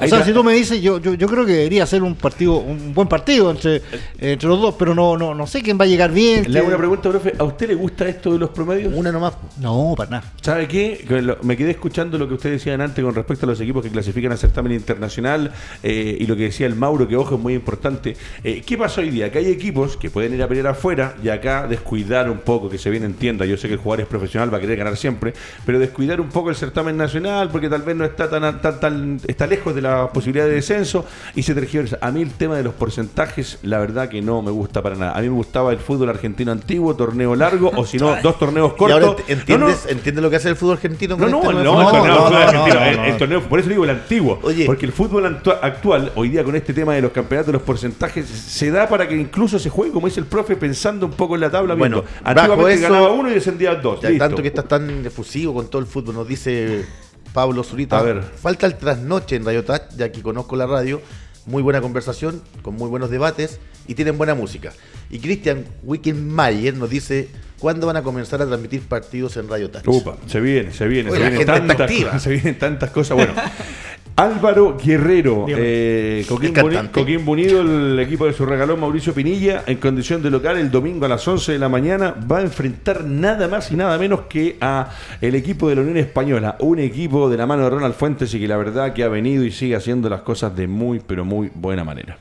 o 0.00 0.06
sea, 0.06 0.24
si 0.24 0.32
tú 0.32 0.44
me 0.44 0.52
dices, 0.52 0.80
yo, 0.80 0.98
yo, 1.00 1.14
yo 1.14 1.26
creo 1.26 1.44
que 1.44 1.52
debería 1.52 1.84
ser 1.86 2.02
un 2.02 2.14
partido, 2.14 2.58
un 2.58 2.94
buen 2.94 3.08
partido 3.08 3.50
entre, 3.50 3.82
entre 4.18 4.48
los 4.48 4.60
dos, 4.60 4.74
pero 4.78 4.94
no, 4.94 5.16
no, 5.16 5.34
no 5.34 5.46
sé 5.46 5.60
quién 5.62 5.78
va 5.78 5.84
a 5.84 5.88
llegar 5.88 6.12
bien. 6.12 6.44
Le 6.52 6.58
hago 6.60 6.68
una 6.68 6.78
pregunta, 6.78 7.08
profe. 7.10 7.34
¿A 7.38 7.44
usted 7.44 7.68
le 7.68 7.74
gusta 7.74 8.06
esto 8.08 8.32
de 8.32 8.38
los 8.38 8.50
promedios? 8.50 8.92
Una 8.94 9.10
nomás. 9.12 9.34
No, 9.60 9.94
para 9.96 10.10
nada. 10.10 10.32
¿Sabe 10.40 10.68
qué? 10.68 11.04
Me 11.42 11.56
quedé 11.56 11.72
escuchando 11.72 12.16
lo 12.18 12.28
que 12.28 12.34
ustedes 12.34 12.60
decían 12.60 12.80
antes 12.80 13.04
con 13.04 13.14
respecto 13.14 13.46
a 13.46 13.48
los 13.48 13.60
equipos 13.60 13.82
que 13.82 13.90
clasifican 13.90 14.32
a 14.32 14.36
certamen 14.36 14.72
internacional 14.72 15.52
eh, 15.82 16.16
y 16.20 16.26
lo 16.26 16.36
que 16.36 16.44
decía 16.44 16.66
el 16.66 16.74
Mauro, 16.76 17.08
que 17.08 17.16
ojo 17.16 17.34
es 17.34 17.40
muy 17.40 17.54
importante. 17.54 18.16
Eh, 18.44 18.62
¿Qué 18.64 18.78
pasa 18.78 19.00
hoy 19.00 19.10
día? 19.10 19.32
Que 19.32 19.38
hay 19.38 19.46
equipos 19.46 19.96
que 19.96 20.10
pueden 20.10 20.34
ir 20.34 20.42
a 20.42 20.48
pelear 20.48 20.68
afuera 20.68 21.14
y 21.22 21.28
acá 21.28 21.66
descuidar 21.68 22.30
un 22.30 22.38
poco, 22.38 22.68
que 22.70 22.78
se 22.78 22.88
bien 22.90 23.04
entienda. 23.04 23.44
Yo 23.46 23.56
sé 23.56 23.66
que 23.68 23.74
el 23.74 23.80
jugador 23.80 24.02
es 24.02 24.06
profesional, 24.06 24.52
va 24.52 24.58
a 24.58 24.60
querer 24.60 24.76
ganar 24.78 24.96
siempre, 24.96 25.34
pero 25.66 25.78
descuidar 25.78 26.20
un 26.20 26.28
poco 26.28 26.50
el 26.50 26.56
certamen 26.56 26.96
nacional 26.96 27.48
porque 27.50 27.68
tal 27.68 27.82
vez 27.82 27.96
no 27.96 28.04
está 28.04 28.28
tan, 28.30 28.60
tan, 28.60 28.80
tan- 28.80 29.20
está 29.26 29.46
lejos 29.46 29.57
de 29.74 29.82
la 29.82 30.08
posibilidad 30.12 30.46
de 30.46 30.52
descenso 30.54 31.04
y 31.34 31.42
se 31.42 31.54
tergiversa. 31.54 31.98
A 32.00 32.10
mí 32.10 32.22
el 32.22 32.32
tema 32.32 32.56
de 32.56 32.62
los 32.62 32.74
porcentajes, 32.74 33.58
la 33.62 33.78
verdad 33.78 34.08
que 34.08 34.22
no 34.22 34.42
me 34.42 34.50
gusta 34.50 34.82
para 34.82 34.96
nada. 34.96 35.12
A 35.12 35.20
mí 35.20 35.28
me 35.28 35.34
gustaba 35.34 35.72
el 35.72 35.78
fútbol 35.78 36.08
argentino 36.10 36.52
antiguo, 36.52 36.94
torneo 36.96 37.34
largo, 37.36 37.70
o 37.76 37.84
si 37.84 37.98
no, 37.98 38.16
dos 38.22 38.38
torneos 38.38 38.72
Y 38.78 38.82
ahora 38.92 39.06
cortos. 39.06 39.26
ent- 39.26 39.44
No, 39.48 39.58
no, 39.58 39.66
entiendes, 39.68 39.86
entiendes 39.88 40.22
lo 40.22 40.30
que 40.30 40.36
hace 40.36 40.48
el 40.48 40.56
fútbol 40.56 40.74
argentino 40.76 41.16
no, 41.16 41.22
con 41.22 41.30
no, 41.30 41.38
este 41.50 41.64
no, 41.64 41.80
el 41.80 41.86
torneo 41.90 42.36
argentino, 42.36 42.80
el- 42.84 42.98
el 43.12 43.16
torneo- 43.18 43.42
por 43.48 43.60
eso 43.60 43.68
digo 43.68 43.84
el 43.84 43.90
antiguo, 43.90 44.38
Oye. 44.42 44.66
porque 44.66 44.86
el 44.86 44.92
fútbol 44.92 45.26
actual, 45.62 46.12
hoy 46.14 46.28
día 46.28 46.44
con 46.44 46.56
este 46.56 46.72
tema 46.72 46.94
de 46.94 47.02
los 47.02 47.12
campeonatos, 47.12 47.52
los 47.52 47.62
porcentajes, 47.62 48.26
se 48.26 48.70
da 48.70 48.88
para 48.88 49.06
que 49.08 49.16
incluso 49.16 49.58
se 49.58 49.70
juegue, 49.70 49.92
como 49.92 50.06
dice 50.06 50.20
el 50.20 50.26
profe, 50.26 50.56
pensando 50.56 51.06
un 51.06 51.12
poco 51.12 51.34
en 51.34 51.40
la 51.42 51.50
tabla. 51.50 51.74
Bueno, 51.74 52.04
Antiguamente 52.24 52.74
eso- 52.74 52.82
ganaba 52.92 53.12
uno 53.12 53.30
y 53.30 53.34
descendía 53.34 53.74
dos. 53.74 54.00
Ya 54.00 54.16
tanto 54.18 54.42
que 54.42 54.48
estás 54.48 54.66
tan 54.68 55.04
efusivo 55.06 55.54
con 55.54 55.68
todo 55.68 55.80
el 55.80 55.86
fútbol, 55.86 56.14
nos 56.14 56.28
dice 56.28 56.84
Pablo 57.32 57.62
Zurita. 57.62 57.98
A 57.98 58.02
ver. 58.02 58.22
Falta 58.22 58.66
el 58.66 58.76
trasnoche 58.76 59.36
en 59.36 59.44
Radio 59.44 59.64
Touch, 59.64 59.82
ya 59.96 60.10
que 60.12 60.22
conozco 60.22 60.56
la 60.56 60.66
radio. 60.66 61.00
Muy 61.46 61.62
buena 61.62 61.80
conversación, 61.80 62.42
con 62.62 62.74
muy 62.74 62.90
buenos 62.90 63.08
debates 63.08 63.58
y 63.86 63.94
tienen 63.94 64.18
buena 64.18 64.34
música. 64.34 64.72
Y 65.10 65.18
Christian 65.18 65.64
Wickenmayer 65.82 66.76
nos 66.76 66.90
dice 66.90 67.28
cuándo 67.58 67.86
van 67.86 67.96
a 67.96 68.02
comenzar 68.02 68.42
a 68.42 68.46
transmitir 68.46 68.82
partidos 68.82 69.36
en 69.38 69.48
Radio 69.48 69.70
Touch. 69.70 69.88
Upa, 69.88 70.16
se 70.26 70.40
viene, 70.40 70.72
se 70.72 70.86
viene, 70.86 71.10
Oye, 71.10 71.18
se, 71.18 71.24
la 71.24 71.30
vienen 71.30 71.76
tantas, 71.76 72.22
se 72.22 72.30
vienen 72.30 72.58
tantas 72.58 72.90
cosas. 72.90 73.16
Bueno, 73.16 73.32
Álvaro 74.18 74.76
Guerrero, 74.76 75.46
eh, 75.48 76.24
Coquín, 76.28 76.48
El 76.56 76.62
Boni- 76.62 76.74
cantante. 76.74 77.00
Coquín 77.00 77.22
Unido, 77.26 77.60
el 77.62 77.98
equipo 78.00 78.26
de 78.26 78.32
su 78.32 78.44
regalón 78.44 78.80
Mauricio 78.80 79.14
Pinilla, 79.14 79.62
en 79.66 79.76
condición 79.78 80.20
de 80.22 80.30
local 80.30 80.58
el 80.58 80.70
domingo 80.70 81.06
a 81.06 81.08
las 81.08 81.26
11 81.26 81.52
de 81.52 81.58
la 81.60 81.68
mañana, 81.68 82.14
va 82.30 82.38
a 82.38 82.42
enfrentar 82.42 83.04
nada 83.04 83.46
más 83.46 83.70
y 83.70 83.76
nada 83.76 83.96
menos 83.96 84.22
que 84.22 84.56
a 84.60 84.90
el 85.20 85.34
equipo 85.36 85.68
de 85.68 85.76
la 85.76 85.82
Unión 85.82 85.98
Española, 85.98 86.56
un 86.58 86.80
equipo 86.80 87.30
de 87.30 87.36
la 87.36 87.46
mano 87.46 87.62
de 87.64 87.70
Ronald 87.70 87.94
Fuentes 87.94 88.34
y 88.34 88.40
que 88.40 88.48
la 88.48 88.56
verdad 88.56 88.92
que 88.92 89.04
ha 89.04 89.08
venido 89.08 89.44
y 89.44 89.52
sigue 89.52 89.76
haciendo 89.76 90.08
las 90.08 90.22
cosas 90.22 90.54
de 90.56 90.66
muy, 90.66 91.00
pero 91.06 91.24
muy 91.24 91.50
buena 91.54 91.84
manera. 91.84 92.18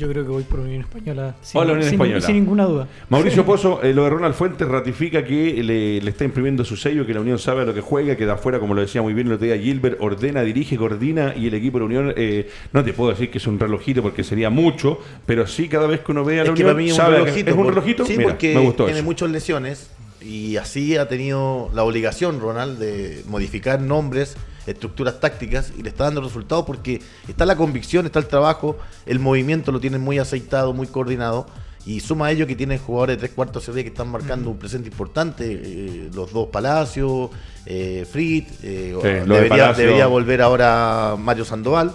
Yo 0.00 0.08
creo 0.08 0.24
que 0.24 0.30
voy 0.30 0.42
por 0.44 0.60
Unión 0.60 0.80
Española 0.80 1.34
sin, 1.42 1.60
Hola, 1.60 1.72
Unión 1.74 1.84
sin- 1.84 1.94
Española. 2.00 2.20
sin 2.22 2.34
ninguna 2.36 2.64
duda. 2.64 2.88
Mauricio 3.10 3.44
Pozo, 3.44 3.82
eh, 3.82 3.92
lo 3.92 4.04
de 4.04 4.10
Ronald 4.10 4.34
Fuentes 4.34 4.66
ratifica 4.66 5.22
que 5.24 5.62
le, 5.62 6.00
le 6.00 6.10
está 6.10 6.24
imprimiendo 6.24 6.64
su 6.64 6.74
sello, 6.74 7.04
que 7.04 7.12
la 7.12 7.20
Unión 7.20 7.38
sabe 7.38 7.60
a 7.60 7.64
lo 7.66 7.74
que 7.74 7.82
juega, 7.82 8.16
que 8.16 8.24
de 8.24 8.32
afuera, 8.32 8.58
como 8.58 8.72
lo 8.72 8.80
decía 8.80 9.02
muy 9.02 9.12
bien 9.12 9.26
el 9.26 9.34
otro 9.34 9.44
día 9.46 9.58
Gilbert, 9.58 9.98
ordena, 10.00 10.40
dirige, 10.40 10.78
coordina 10.78 11.34
y 11.36 11.48
el 11.48 11.52
equipo 11.54 11.76
de 11.76 11.80
la 11.80 11.86
Unión, 11.86 12.14
eh, 12.16 12.48
no 12.72 12.82
te 12.82 12.94
puedo 12.94 13.10
decir 13.10 13.30
que 13.30 13.36
es 13.36 13.46
un 13.46 13.58
relojito 13.60 14.00
porque 14.02 14.24
sería 14.24 14.48
mucho, 14.48 14.98
pero 15.26 15.46
sí 15.46 15.68
cada 15.68 15.86
vez 15.86 16.00
que 16.00 16.12
uno 16.12 16.24
ve 16.24 16.40
a 16.40 16.44
la 16.44 16.50
Es 16.50 16.54
que 16.56 16.62
Unión, 16.62 16.66
para 16.68 16.78
mí 16.78 16.86
es 16.86 16.92
un 16.92 16.96
sabe 16.96 17.16
que- 17.16 17.22
relojito. 17.24 17.50
¿Es 17.50 17.56
un 17.58 17.66
relojito? 17.68 18.06
Sí, 18.06 18.14
Mira, 18.16 18.30
porque 18.30 18.54
me 18.54 18.60
gustó 18.60 18.84
tiene 18.86 19.00
eso. 19.00 19.04
muchas 19.06 19.30
lesiones 19.30 19.90
y 20.22 20.56
así 20.56 20.96
ha 20.96 21.08
tenido 21.08 21.70
la 21.74 21.82
obligación, 21.84 22.40
Ronald, 22.40 22.78
de 22.78 23.22
modificar 23.28 23.82
nombres, 23.82 24.34
estructuras 24.66 25.20
tácticas 25.20 25.72
y 25.76 25.82
le 25.82 25.88
está 25.88 26.04
dando 26.04 26.20
resultados 26.20 26.64
porque 26.64 27.00
está 27.28 27.46
la 27.46 27.56
convicción, 27.56 28.06
está 28.06 28.18
el 28.18 28.26
trabajo, 28.26 28.78
el 29.06 29.18
movimiento 29.18 29.72
lo 29.72 29.80
tienen 29.80 30.00
muy 30.00 30.18
aceitado, 30.18 30.72
muy 30.72 30.86
coordinado. 30.86 31.46
Y 31.86 32.00
suma 32.00 32.26
a 32.26 32.30
ello 32.30 32.46
que 32.46 32.54
tiene 32.54 32.78
jugadores 32.78 33.16
de 33.16 33.20
tres 33.20 33.32
cuartos 33.32 33.64
serie 33.64 33.82
que 33.82 33.88
están 33.88 34.08
marcando 34.08 34.50
un 34.50 34.58
presente 34.58 34.90
importante, 34.90 35.46
eh, 35.50 36.10
los 36.12 36.30
dos 36.30 36.48
Palacios, 36.48 37.30
eh, 37.64 38.06
Frit, 38.10 38.48
eh, 38.62 38.94
de 39.02 39.20
debería, 39.22 39.48
Palacio. 39.48 39.82
debería 39.82 40.06
volver 40.06 40.42
ahora 40.42 41.16
Mario 41.18 41.44
Sandoval. 41.46 41.92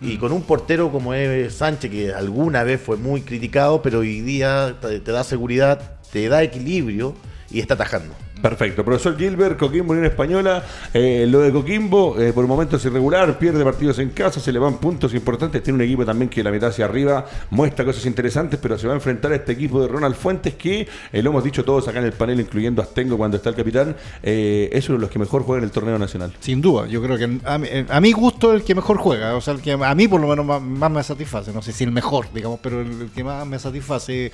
Y 0.00 0.18
con 0.18 0.32
un 0.32 0.42
portero 0.42 0.92
como 0.92 1.14
es 1.14 1.54
Sánchez, 1.54 1.90
que 1.90 2.12
alguna 2.12 2.62
vez 2.64 2.78
fue 2.78 2.98
muy 2.98 3.22
criticado, 3.22 3.80
pero 3.80 4.00
hoy 4.00 4.20
día 4.20 4.76
te, 4.78 5.00
te 5.00 5.12
da 5.12 5.24
seguridad, 5.24 5.96
te 6.12 6.28
da 6.28 6.42
equilibrio 6.42 7.14
y 7.50 7.60
está 7.60 7.72
atajando. 7.72 8.14
Perfecto. 8.44 8.84
Profesor 8.84 9.16
Gilbert, 9.16 9.58
Coquimbo, 9.58 9.92
Unión 9.92 10.04
Española. 10.04 10.62
eh, 10.92 11.26
lo 11.26 11.40
de 11.40 11.50
Coquimbo, 11.50 12.20
eh, 12.20 12.30
por 12.34 12.46
momentos 12.46 12.78
es 12.78 12.90
irregular, 12.90 13.38
pierde 13.38 13.64
partidos 13.64 13.98
en 14.00 14.10
casa, 14.10 14.38
se 14.38 14.52
le 14.52 14.58
van 14.58 14.76
puntos 14.76 15.14
importantes. 15.14 15.62
Tiene 15.62 15.76
un 15.78 15.82
equipo 15.82 16.04
también 16.04 16.28
que 16.28 16.42
la 16.42 16.50
mitad 16.50 16.68
hacia 16.68 16.84
arriba 16.84 17.24
muestra 17.48 17.86
cosas 17.86 18.04
interesantes, 18.04 18.60
pero 18.60 18.76
se 18.76 18.86
va 18.86 18.92
a 18.92 18.96
enfrentar 18.96 19.32
a 19.32 19.36
este 19.36 19.52
equipo 19.52 19.80
de 19.80 19.88
Ronald 19.88 20.14
Fuentes 20.14 20.56
que, 20.56 20.86
eh, 21.10 21.22
lo 21.22 21.30
hemos 21.30 21.42
dicho 21.42 21.64
todos 21.64 21.88
acá 21.88 22.00
en 22.00 22.04
el 22.04 22.12
panel, 22.12 22.38
incluyendo 22.38 22.82
a 22.82 22.84
Astengo 22.84 23.16
cuando 23.16 23.38
está 23.38 23.48
el 23.48 23.56
capitán, 23.56 23.96
eh, 24.22 24.68
es 24.70 24.86
uno 24.90 24.98
de 24.98 25.00
los 25.00 25.10
que 25.10 25.18
mejor 25.18 25.42
juega 25.42 25.60
en 25.60 25.64
el 25.64 25.70
torneo 25.70 25.98
nacional. 25.98 26.34
Sin 26.40 26.60
duda, 26.60 26.86
yo 26.86 27.00
creo 27.02 27.16
que 27.16 27.38
a 27.46 27.56
mi, 27.56 27.68
a 27.88 28.00
mi 28.02 28.12
gusto 28.12 28.52
el 28.52 28.62
que 28.62 28.74
mejor 28.74 28.98
juega, 28.98 29.34
o 29.36 29.40
sea, 29.40 29.54
el 29.54 29.62
que 29.62 29.72
a 29.72 29.94
mí 29.94 30.06
por 30.06 30.20
lo 30.20 30.28
menos 30.28 30.44
más, 30.44 30.60
más 30.60 30.90
me 30.90 31.02
satisface, 31.02 31.50
no 31.50 31.62
sé 31.62 31.72
si 31.72 31.84
el 31.84 31.92
mejor, 31.92 32.26
digamos, 32.34 32.60
pero 32.62 32.82
el, 32.82 32.88
el 33.00 33.08
que 33.10 33.24
más 33.24 33.46
me 33.46 33.58
satisface 33.58 34.30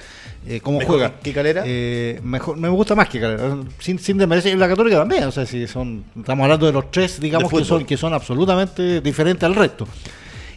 eh, 0.49 0.61
cómo 0.61 0.79
¿Mejor 0.81 0.97
juega. 0.97 1.21
que 1.21 1.33
Calera? 1.33 1.63
Eh, 1.65 2.19
mejor, 2.25 2.57
me 2.57 2.69
gusta 2.69 2.97
más 2.97 3.09
que 3.09 3.21
Calera, 3.21 3.57
sin, 3.79 4.00
sin 4.01 4.19
desmerecer, 4.19 4.55
y 4.55 4.57
la 4.59 4.69
Católica 4.69 4.97
también, 4.97 5.25
o 5.25 5.31
sea, 5.33 5.47
si 5.47 5.67
son, 5.67 6.05
estamos 6.17 6.45
hablando 6.45 6.67
de 6.67 6.73
los 6.73 6.91
tres, 6.91 7.21
digamos, 7.21 7.51
que 7.51 7.65
son, 7.65 7.85
que 7.85 7.97
son 7.97 8.13
absolutamente 8.15 9.01
diferentes 9.01 9.45
al 9.45 9.55
resto. 9.55 9.87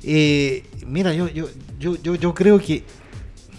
Eh, 0.03 0.63
mira, 0.87 1.13
yo, 1.13 1.27
yo, 1.29 1.47
yo, 1.79 1.95
yo, 2.01 2.15
yo 2.15 2.33
creo 2.33 2.59
que 2.59 2.83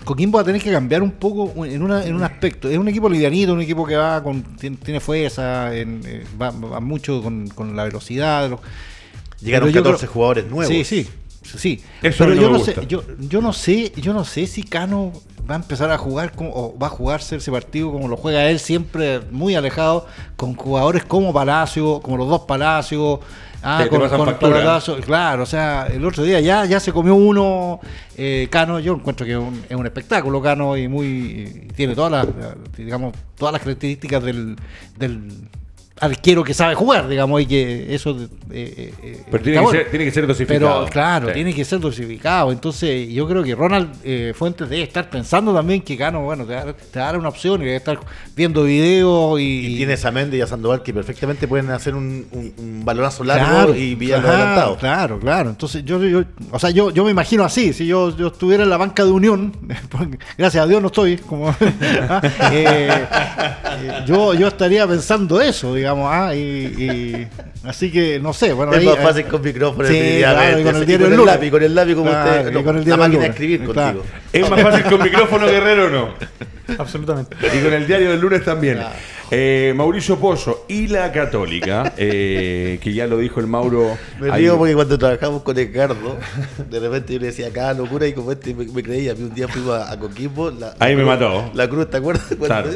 Coquimbo 0.05 0.37
va 0.37 0.43
a 0.43 0.45
tener 0.45 0.61
que 0.63 0.71
cambiar 0.71 1.03
un 1.03 1.13
poco 1.13 1.65
en, 1.65 1.83
una, 1.83 2.05
en 2.05 2.15
un 2.15 2.23
aspecto. 2.23 2.69
Es 2.69 2.77
un 2.77 2.87
equipo 2.89 3.09
livianito, 3.09 3.55
un 3.55 3.63
equipo 3.63 3.87
que 3.87 3.97
va 3.97 4.23
con 4.23 4.43
tiene, 4.57 4.77
tiene 4.77 5.01
fuerza, 5.01 5.75
en, 5.75 6.03
eh, 6.05 6.25
va, 6.41 6.51
va 6.51 6.81
mucho 6.81 7.23
con, 7.23 7.49
con 7.49 7.75
la 7.75 7.85
velocidad. 7.85 8.51
Llegaron 9.41 9.69
Pero 9.69 9.75
yo 9.77 9.83
14 9.83 10.01
creo- 10.07 10.13
jugadores 10.13 10.47
nuevos. 10.51 10.69
Sí, 10.69 10.85
sí, 10.85 11.09
sí. 11.43 11.81
Eso 12.03 12.25
Pero 12.25 12.35
no 12.35 12.43
yo 12.43 12.51
no 12.51 12.59
sé, 12.59 12.75
yo, 12.87 13.03
yo 13.19 13.41
no 13.41 13.53
sé, 13.55 13.93
yo 13.97 14.13
no 14.13 14.25
sé 14.25 14.47
si 14.47 14.63
Cano 14.65 15.13
va 15.49 15.55
a 15.55 15.59
empezar 15.59 15.91
a 15.91 15.99
jugar 15.99 16.33
como, 16.33 16.51
o 16.55 16.79
va 16.79 16.87
a 16.87 16.91
jugarse 16.91 17.37
ese 17.37 17.51
partido 17.53 17.93
como 17.93 18.09
lo 18.09 18.17
juega 18.17 18.49
él, 18.49 18.59
siempre 18.59 19.21
muy 19.31 19.55
alejado, 19.55 20.07
con 20.37 20.55
jugadores 20.55 21.05
como 21.05 21.33
Palacio, 21.33 22.01
como 22.01 22.17
los 22.17 22.29
dos 22.29 22.43
Palacios. 22.43 23.21
Ah, 23.67 23.79
Te- 23.83 23.89
con, 23.89 24.01
con 24.11 24.27
claro, 25.01 25.43
o 25.43 25.47
sea, 25.47 25.87
el 25.87 26.05
otro 26.05 26.23
día 26.23 26.39
ya, 26.41 26.67
ya 26.67 26.79
se 26.81 26.93
comió 26.93 27.15
uno 27.15 27.81
eh, 28.17 28.47
Cano, 28.51 28.79
yo 28.79 28.93
encuentro 28.95 29.25
que 29.25 29.33
es 29.33 29.39
un, 29.39 29.65
es 29.69 29.75
un 29.75 29.87
espectáculo 29.87 30.43
Cano 30.43 30.77
y 30.77 30.87
muy 30.87 31.07
y 31.07 31.45
tiene 31.75 31.95
todas 31.95 32.13
las, 32.13 32.27
digamos, 32.77 33.15
todas 33.39 33.53
las 33.55 33.63
características 33.63 34.23
del, 34.23 34.57
del 34.99 35.49
arquero 36.01 36.43
que 36.43 36.55
sabe 36.55 36.75
jugar, 36.75 37.09
digamos, 37.09 37.41
y 37.41 37.47
que 37.47 37.95
eso 37.95 38.11
eh, 38.11 38.27
eh, 38.51 38.95
eh, 39.03 39.23
Pero 39.31 39.43
tiene 39.45 39.59
que, 39.59 39.63
bueno. 39.65 39.79
ser, 39.79 39.91
tiene 39.91 40.05
que 40.05 40.11
ser 40.11 40.27
dosificado. 40.27 40.81
Pero 40.81 40.91
claro, 40.91 41.29
Sí. 41.29 41.35
tiene 41.35 41.55
que 41.55 41.65
ser 41.65 41.79
dosificado. 41.81 42.51
Entonces, 42.53 43.09
yo 43.11 43.29
creo 43.29 43.43
que 43.45 43.55
Ronald 43.55 43.91
eh, 44.03 44.33
Fuentes 44.37 44.69
debe 44.69 44.83
estar 44.83 45.09
pensando 45.09 45.55
también 45.55 45.83
que 45.83 45.97
Cano, 45.97 46.23
bueno, 46.23 46.45
te 46.45 46.55
te 46.73 46.99
va 46.99 47.05
a 47.05 47.13
dar 47.13 47.19
una 47.19 47.29
opción 47.29 47.63
y 47.63 47.67
debe 47.67 47.77
estar 47.77 47.99
viendo 48.35 48.65
videos 48.65 49.39
y. 49.41 49.67
Y 49.75 49.77
tienes 49.77 50.05
a 50.05 50.11
Méndez 50.11 50.39
y 50.41 50.43
a 50.43 50.47
Sandoval 50.49 50.83
que 50.83 50.93
perfectamente 50.93 51.47
pueden 51.47 51.71
hacer 51.71 51.95
un, 51.95 52.27
un, 52.33 52.53
un 52.59 52.85
balonazo 52.85 53.23
largo 53.23 53.47
Claro, 53.47 53.75
y 53.77 53.95
pillarlo 53.95 54.27
claro, 54.27 54.43
adelantado. 54.43 54.77
Claro, 54.79 55.21
claro. 55.21 55.51
Entonces, 55.51 55.85
yo, 55.85 56.03
yo, 56.05 56.25
o 56.51 56.59
sea, 56.59 56.71
yo, 56.71 56.91
yo 56.91 57.05
me 57.05 57.13
imagino 57.13 57.45
así. 57.45 57.73
Si 57.73 57.87
yo, 57.87 58.15
yo 58.17 58.27
estuviera 58.29 58.65
en 58.65 58.71
la 58.71 58.77
banca 58.79 59.05
de 59.05 59.13
Unión, 59.13 59.53
porque 59.91 60.19
gracias 60.37 60.65
a 60.65 60.67
Dios 60.67 60.83
no 60.83 60.89
estoy, 60.89 61.19
como, 61.19 61.49
¿ah? 62.09 62.21
Yo, 64.07 64.35
yo 64.35 64.49
estaría 64.49 64.87
pensando 64.87 65.41
eso, 65.41 65.73
digamos. 65.75 65.84
Ah, 65.89 66.35
y, 66.35 66.39
y- 66.41 67.29
así 67.65 67.91
que, 67.91 68.19
no 68.21 68.33
sé. 68.33 68.53
Bueno, 68.53 68.73
es 68.73 68.79
ahí- 68.79 68.87
más 68.87 68.99
ahí- 68.99 69.05
fácil 69.05 69.25
con 69.27 69.43
micrófono, 69.43 69.89
Sí, 69.89 69.95
definitivamente. 69.95 70.45
claro, 70.47 70.61
y 70.61 70.65
con 70.65 70.77
el 70.77 70.83
Y 70.83 70.87
diario 70.87 71.07
con 71.07 71.19
El 71.21 71.27
lápiz, 71.27 71.51
con 71.51 71.63
el 71.63 71.75
lápiz 71.75 71.95
como 71.95 72.11
Claro, 72.11 72.31
usted, 72.31 72.51
y 72.51 72.55
no, 72.55 72.65
con 72.65 72.77
el 72.79 72.89
la 72.89 72.97
máquina 72.97 73.07
de 73.09 73.15
Lunes. 73.17 73.31
escribir 73.31 73.65
Claro. 73.71 73.99
contigo. 73.99 74.17
¿Es 74.33 74.51
más 74.51 74.63
fácil 74.63 74.85
con 74.85 75.03
micrófono 75.03 75.47
guerrero 75.47 75.87
o 75.87 75.91
no? 75.91 76.15
Absolutamente. 76.79 77.37
Y 77.55 77.63
con 77.63 77.73
el 77.75 77.87
diario 77.87 78.11
del 78.11 78.21
lunes 78.21 78.43
también. 78.45 78.79
Eh, 79.31 79.73
Mauricio 79.77 80.17
Pozo 80.19 80.65
y 80.69 80.87
la 80.89 81.11
Católica, 81.13 81.93
eh, 81.97 82.79
que 82.83 82.93
ya 82.93 83.07
lo 83.07 83.19
dijo 83.19 83.41
el 83.41 83.47
Mauro. 83.47 83.97
Me 84.21 84.31
ahí- 84.31 84.43
río 84.43 84.57
porque 84.59 84.75
cuando 84.75 84.99
trabajamos 84.99 85.43
con 85.43 85.59
Edgardo, 85.59 86.19
de 86.71 86.81
repente 86.81 87.13
yo 87.15 87.19
le 87.21 87.27
decía 87.27 87.51
cada 87.53 87.75
locura 87.75 88.07
y 88.07 88.13
como 88.13 88.33
este 88.33 88.55
me, 88.55 88.65
me 88.67 88.83
creía. 88.83 89.13
A 89.13 89.15
mí 89.15 89.25
un 89.25 89.35
día 89.35 89.49
fuimos 89.49 89.75
a, 89.75 89.91
a 89.93 89.99
Coquimbo. 89.99 90.51
La, 90.51 90.75
Ahí 90.79 90.93
la 90.95 90.99
me 90.99 91.03
cruz- 91.03 91.07
mató. 91.07 91.51
La 91.55 91.69
cruz, 91.69 91.91
¿te 91.91 91.97
acuerdas? 91.97 92.25
Claro. 92.45 92.71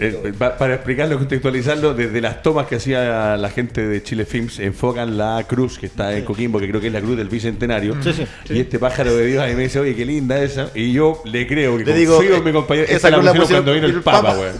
Eh, 0.00 0.32
pa- 0.38 0.56
para 0.56 0.74
explicarlo, 0.74 1.18
contextualizarlo, 1.18 1.94
desde 1.94 2.20
las 2.20 2.42
tomas 2.42 2.66
que 2.66 2.76
hacía 2.76 3.36
la 3.36 3.50
gente 3.50 3.86
de 3.86 4.02
Chile 4.02 4.24
Films, 4.24 4.58
enfocan 4.60 5.16
la 5.16 5.44
cruz 5.48 5.78
que 5.78 5.86
está 5.86 6.16
en 6.16 6.24
Coquimbo, 6.24 6.58
que 6.58 6.68
creo 6.68 6.80
que 6.80 6.86
es 6.88 6.92
la 6.92 7.00
cruz 7.00 7.16
del 7.16 7.28
bicentenario. 7.28 7.96
Sí, 8.02 8.12
sí, 8.12 8.24
Y 8.50 8.60
este 8.60 8.78
pájaro 8.78 9.14
de 9.14 9.26
Dios 9.26 9.42
ahí 9.42 9.54
me 9.54 9.62
dice, 9.64 9.80
oye, 9.80 9.94
qué 9.94 10.04
linda 10.04 10.40
esa. 10.42 10.70
Y 10.74 10.92
yo 10.92 11.20
le 11.24 11.46
creo 11.46 11.76
que 11.78 11.84
Le 11.84 11.94
digo, 11.94 12.22
eh, 12.22 12.40
mi 12.44 12.52
compañero. 12.52 12.86
esa 12.86 12.96
Esa 12.96 13.10
la 13.10 13.16
pusieron 13.16 13.40
pusieron 13.40 13.64
cuando 13.64 13.72
vino 13.74 13.86
el 13.86 13.94
el 13.94 14.02
Papa, 14.02 14.36
weón. 14.38 14.56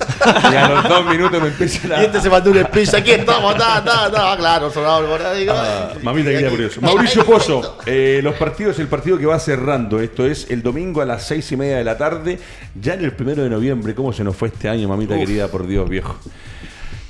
Y 0.52 0.56
a 0.56 0.68
los 0.68 0.88
dos 0.88 1.06
minutos 1.06 1.42
me 1.42 1.48
empieza 1.48 1.88
la... 1.88 2.02
Y 2.02 2.06
este 2.06 2.20
se 2.20 2.30
mandó 2.30 2.50
un 2.50 2.58
speech, 2.64 2.94
aquí 2.94 3.10
estamos, 3.12 3.56
ta, 3.56 3.82
ta, 3.84 4.10
ta, 4.10 4.36
claro, 4.36 4.70
sonaba 4.70 5.34
digo, 5.34 5.52
Ah, 5.54 5.92
mamita 6.02 6.30
por 6.50 6.60
eso. 6.60 6.80
Mauricio 6.80 7.24
Pozo, 7.24 7.78
eh, 7.86 8.20
los 8.22 8.34
partidos, 8.34 8.78
el 8.78 8.88
partido 8.88 9.18
que 9.18 9.26
va 9.26 9.38
cerrando, 9.38 10.00
esto 10.00 10.26
es 10.26 10.50
el 10.50 10.62
domingo 10.62 11.00
a 11.00 11.04
las 11.04 11.26
seis 11.26 11.50
y 11.52 11.56
media 11.56 11.76
de 11.78 11.84
la 11.84 11.96
tarde, 11.96 12.38
ya 12.80 12.94
en 12.94 13.04
el 13.04 13.12
primero 13.12 13.42
de 13.42 13.50
noviembre, 13.50 13.94
¿cómo 13.94 14.12
se 14.12 14.24
nos 14.24 14.36
fue 14.36 14.48
este 14.48 14.68
año, 14.68 14.88
mamita 14.88 15.14
por 15.50 15.66
Dios, 15.66 15.88
viejo? 15.88 16.16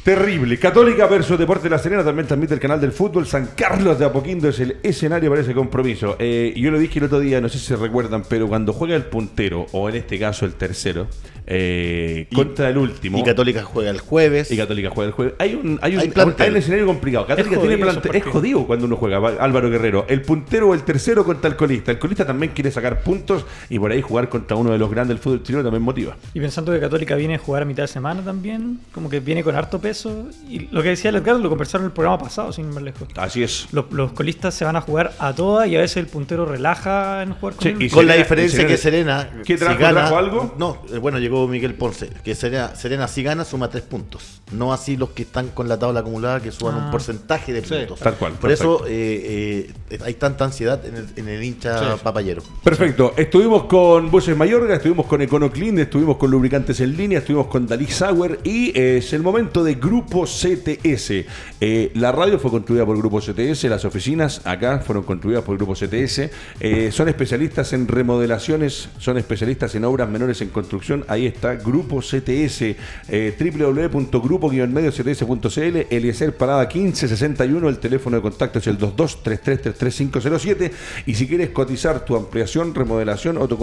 Terrible. 0.02 0.58
Católica 0.58 1.06
versus 1.06 1.38
Deporte 1.38 1.64
de 1.64 1.70
La 1.70 1.78
Serena 1.78 2.02
también 2.02 2.26
transmite 2.26 2.54
el 2.54 2.60
canal 2.60 2.80
del 2.80 2.92
fútbol. 2.92 3.26
San 3.26 3.50
Carlos 3.54 3.98
de 3.98 4.06
Apoquindo 4.06 4.48
es 4.48 4.58
el 4.58 4.78
escenario 4.82 5.30
para 5.30 5.42
ese 5.42 5.54
compromiso. 5.54 6.16
Eh, 6.18 6.54
yo 6.56 6.70
lo 6.70 6.78
dije 6.78 6.98
el 6.98 7.04
otro 7.04 7.20
día, 7.20 7.40
no 7.40 7.48
sé 7.48 7.58
si 7.58 7.66
se 7.66 7.76
recuerdan, 7.76 8.22
pero 8.28 8.48
cuando 8.48 8.72
juega 8.72 8.96
el 8.96 9.04
puntero, 9.04 9.66
o 9.72 9.88
en 9.88 9.96
este 9.96 10.18
caso 10.18 10.46
el 10.46 10.54
tercero, 10.54 11.06
eh, 11.50 12.26
Y- 12.30 12.34
contra 12.34 12.68
el 12.68 12.76
último. 12.78 13.18
Y 13.18 13.22
Católica 13.24 13.62
juega 13.62 13.90
el 13.90 14.00
jueves. 14.00 14.50
Y 14.50 14.56
Católica 14.56 14.90
juega 14.90 15.08
el 15.08 15.14
jueves. 15.14 15.34
Hay 15.38 15.54
un, 15.54 15.78
hay 15.82 15.94
un, 15.94 16.00
Hay 16.00 16.12
hay 16.38 16.50
un 16.50 16.56
escenario 16.56 16.86
complicado. 16.86 17.26
Católica 17.26 17.54
Es 17.56 17.60
tiene 17.62 17.76
jodido 17.82 18.12
Es 18.12 18.24
jodido 18.24 18.66
cuando 18.66 18.86
uno 18.86 18.96
juega. 18.96 19.18
Va- 19.18 19.36
Álvaro 19.40 19.70
Guerrero. 19.70 20.04
El 20.08 20.22
puntero 20.22 20.68
o 20.68 20.74
el 20.74 20.82
tercero 20.82 21.24
contra 21.24 21.48
el 21.50 21.56
colista. 21.56 21.90
El 21.90 21.98
colista 21.98 22.26
también 22.26 22.52
quiere 22.54 22.70
sacar 22.70 23.02
puntos 23.02 23.46
y 23.70 23.78
por 23.78 23.90
ahí 23.92 24.02
jugar 24.02 24.28
contra 24.28 24.56
uno 24.56 24.70
de 24.72 24.78
los 24.78 24.90
grandes 24.90 25.08
del 25.16 25.18
fútbol 25.22 25.42
chileno 25.42 25.64
también 25.64 25.82
motiva. 25.82 26.16
Y 26.34 26.40
pensando 26.40 26.72
que 26.72 26.80
Católica 26.80 27.14
viene 27.16 27.36
a 27.36 27.38
jugar 27.38 27.62
a 27.62 27.64
mitad 27.64 27.84
de 27.84 27.88
semana 27.88 28.20
también, 28.22 28.80
como 28.92 29.08
que 29.08 29.20
viene 29.20 29.42
con 29.42 29.56
harto 29.56 29.78
peso. 29.80 29.88
eso. 29.88 30.28
Y 30.50 30.68
lo 30.70 30.82
que 30.82 30.90
decía 30.90 31.08
el 31.10 31.16
Edgar 31.16 31.36
lo 31.40 31.48
conversaron 31.48 31.84
en 31.84 31.86
el 31.86 31.92
programa 31.92 32.18
pasado, 32.18 32.52
sin 32.52 32.68
más 32.70 32.82
lejos. 32.82 33.08
Así 33.16 33.42
es. 33.42 33.68
Los, 33.72 33.90
los 33.90 34.12
colistas 34.12 34.54
se 34.54 34.64
van 34.66 34.76
a 34.76 34.82
jugar 34.82 35.12
a 35.18 35.34
todas 35.34 35.66
y 35.66 35.76
a 35.76 35.80
veces 35.80 35.96
el 35.96 36.06
puntero 36.06 36.44
relaja 36.44 37.22
en 37.22 37.32
jugar 37.32 37.54
con 37.54 37.62
Sí, 37.62 37.68
él. 37.70 37.82
y 37.82 37.88
Con 37.88 38.06
la 38.06 38.14
diferencia 38.14 38.62
y 38.62 38.66
que 38.66 38.76
Serena-. 38.76 39.30
¿Qué 39.46 39.56
si 39.56 39.64
trajo- 39.64 39.78
gana- 39.80 40.00
trajo 40.02 40.18
algo? 40.18 40.54
No, 40.58 40.82
eh, 40.92 40.98
bueno, 40.98 41.18
llegó 41.18 41.37
Miguel 41.46 41.74
Ponce. 41.74 42.08
Que 42.24 42.34
Serena, 42.34 42.74
Serena 42.74 43.06
si 43.06 43.22
gana 43.22 43.44
suma 43.44 43.68
tres 43.70 43.82
puntos. 43.84 44.40
No 44.50 44.72
así 44.72 44.96
los 44.96 45.10
que 45.10 45.22
están 45.22 45.48
con 45.48 45.68
la 45.68 45.78
tabla 45.78 46.00
acumulada 46.00 46.40
que 46.40 46.50
suban 46.50 46.74
Ah. 46.76 46.84
un 46.86 46.90
porcentaje 46.90 47.52
de 47.52 47.60
puntos. 47.62 48.00
tal 48.00 48.14
cual, 48.14 48.32
Por 48.32 48.50
eso 48.50 48.84
eh, 48.88 49.70
eh, 49.90 49.98
hay 50.04 50.14
tanta 50.14 50.44
ansiedad 50.46 50.84
en 50.86 50.96
el, 50.96 51.06
en 51.16 51.28
el 51.28 51.44
hincha 51.44 51.96
papayero. 51.98 52.42
Perfecto. 52.64 53.12
Estuvimos 53.16 53.64
con 53.64 54.10
Voces 54.10 54.36
Mayorga, 54.36 54.76
estuvimos 54.76 55.06
con 55.06 55.20
EconoClean, 55.20 55.78
estuvimos 55.80 56.16
con 56.16 56.30
Lubricantes 56.30 56.80
en 56.80 56.96
Línea, 56.96 57.18
estuvimos 57.18 57.48
con 57.48 57.66
Dalí 57.66 57.86
Sauer 57.86 58.40
y 58.42 58.70
eh, 58.78 58.98
es 58.98 59.12
el 59.12 59.22
momento 59.22 59.62
de 59.62 59.74
Grupo 59.74 60.24
CTS. 60.24 61.26
Eh, 61.60 61.90
la 61.94 62.10
radio 62.12 62.38
fue 62.38 62.50
construida 62.50 62.86
por 62.86 62.96
Grupo 62.96 63.20
CTS, 63.20 63.64
las 63.64 63.84
oficinas 63.84 64.40
acá 64.46 64.78
fueron 64.80 65.04
construidas 65.04 65.44
por 65.44 65.56
Grupo 65.58 65.74
CTS. 65.74 66.30
Eh, 66.60 66.90
son 66.90 67.08
especialistas 67.08 67.72
en 67.74 67.86
remodelaciones, 67.86 68.88
son 68.98 69.18
especialistas 69.18 69.74
en 69.74 69.84
obras 69.84 70.08
menores 70.08 70.40
en 70.40 70.48
construcción. 70.48 71.04
Ahí 71.08 71.26
está 71.28 71.54
Grupo 71.56 72.00
CTS, 72.00 72.76
eh, 73.08 73.36
www.grupo-mediocts.cl, 73.38 75.94
Eliezer 75.94 76.34
Parada 76.36 76.62
1561, 76.62 77.68
el 77.68 77.78
teléfono 77.78 78.16
de 78.16 78.22
contacto 78.22 78.58
es 78.58 78.66
el 78.66 78.78
22333507 78.78 80.72
y 81.06 81.14
si 81.14 81.28
quieres 81.28 81.50
cotizar 81.50 82.04
tu 82.04 82.16
ampliación, 82.16 82.74
remodelación 82.74 83.38
o 83.38 83.46
tu 83.46 83.56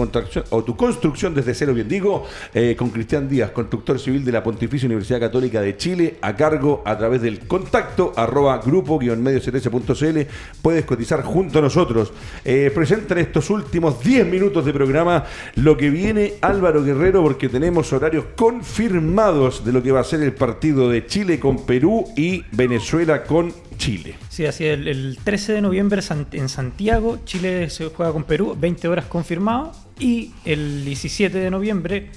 o 0.50 0.64
tu 0.64 0.76
construcción 0.76 1.34
desde 1.34 1.54
cero, 1.54 1.74
bien 1.74 1.88
digo, 1.88 2.24
eh, 2.54 2.76
con 2.78 2.90
Cristian 2.90 3.28
Díaz, 3.28 3.50
constructor 3.50 3.98
civil 3.98 4.24
de 4.24 4.32
la 4.32 4.42
Pontificia 4.42 4.86
Universidad 4.86 5.20
Católica 5.20 5.60
de 5.60 5.76
Chile, 5.76 6.16
a 6.20 6.36
cargo 6.36 6.82
a 6.84 6.96
través 6.96 7.22
del 7.22 7.40
contacto 7.40 8.12
arroba 8.16 8.60
grupo-mediocts.cl, 8.64 10.20
puedes 10.62 10.84
cotizar 10.84 11.22
junto 11.22 11.58
a 11.58 11.62
nosotros. 11.62 12.12
Eh, 12.44 12.70
presentan 12.74 13.18
estos 13.18 13.50
últimos 13.50 14.02
10 14.02 14.26
minutos 14.26 14.64
de 14.64 14.72
programa 14.72 15.24
lo 15.56 15.76
que 15.76 15.90
viene 15.90 16.34
Álvaro 16.40 16.82
Guerrero 16.82 17.22
porque 17.22 17.45
tenemos 17.48 17.92
horarios 17.92 18.24
confirmados 18.36 19.64
de 19.64 19.72
lo 19.72 19.82
que 19.82 19.92
va 19.92 20.00
a 20.00 20.04
ser 20.04 20.22
el 20.22 20.32
partido 20.32 20.88
de 20.90 21.06
Chile 21.06 21.38
con 21.40 21.64
Perú 21.66 22.04
y 22.16 22.44
Venezuela 22.52 23.24
con 23.24 23.52
Chile. 23.76 24.16
Sí, 24.28 24.46
así 24.46 24.64
el, 24.64 24.86
el 24.88 25.18
13 25.22 25.54
de 25.54 25.60
noviembre 25.60 26.00
en 26.32 26.48
Santiago, 26.48 27.18
Chile 27.24 27.68
se 27.70 27.86
juega 27.86 28.12
con 28.12 28.24
Perú, 28.24 28.56
20 28.58 28.88
horas 28.88 29.06
confirmado. 29.06 29.72
Y 29.98 30.32
el 30.44 30.84
17 30.84 31.38
de 31.38 31.50
noviembre 31.50 32.10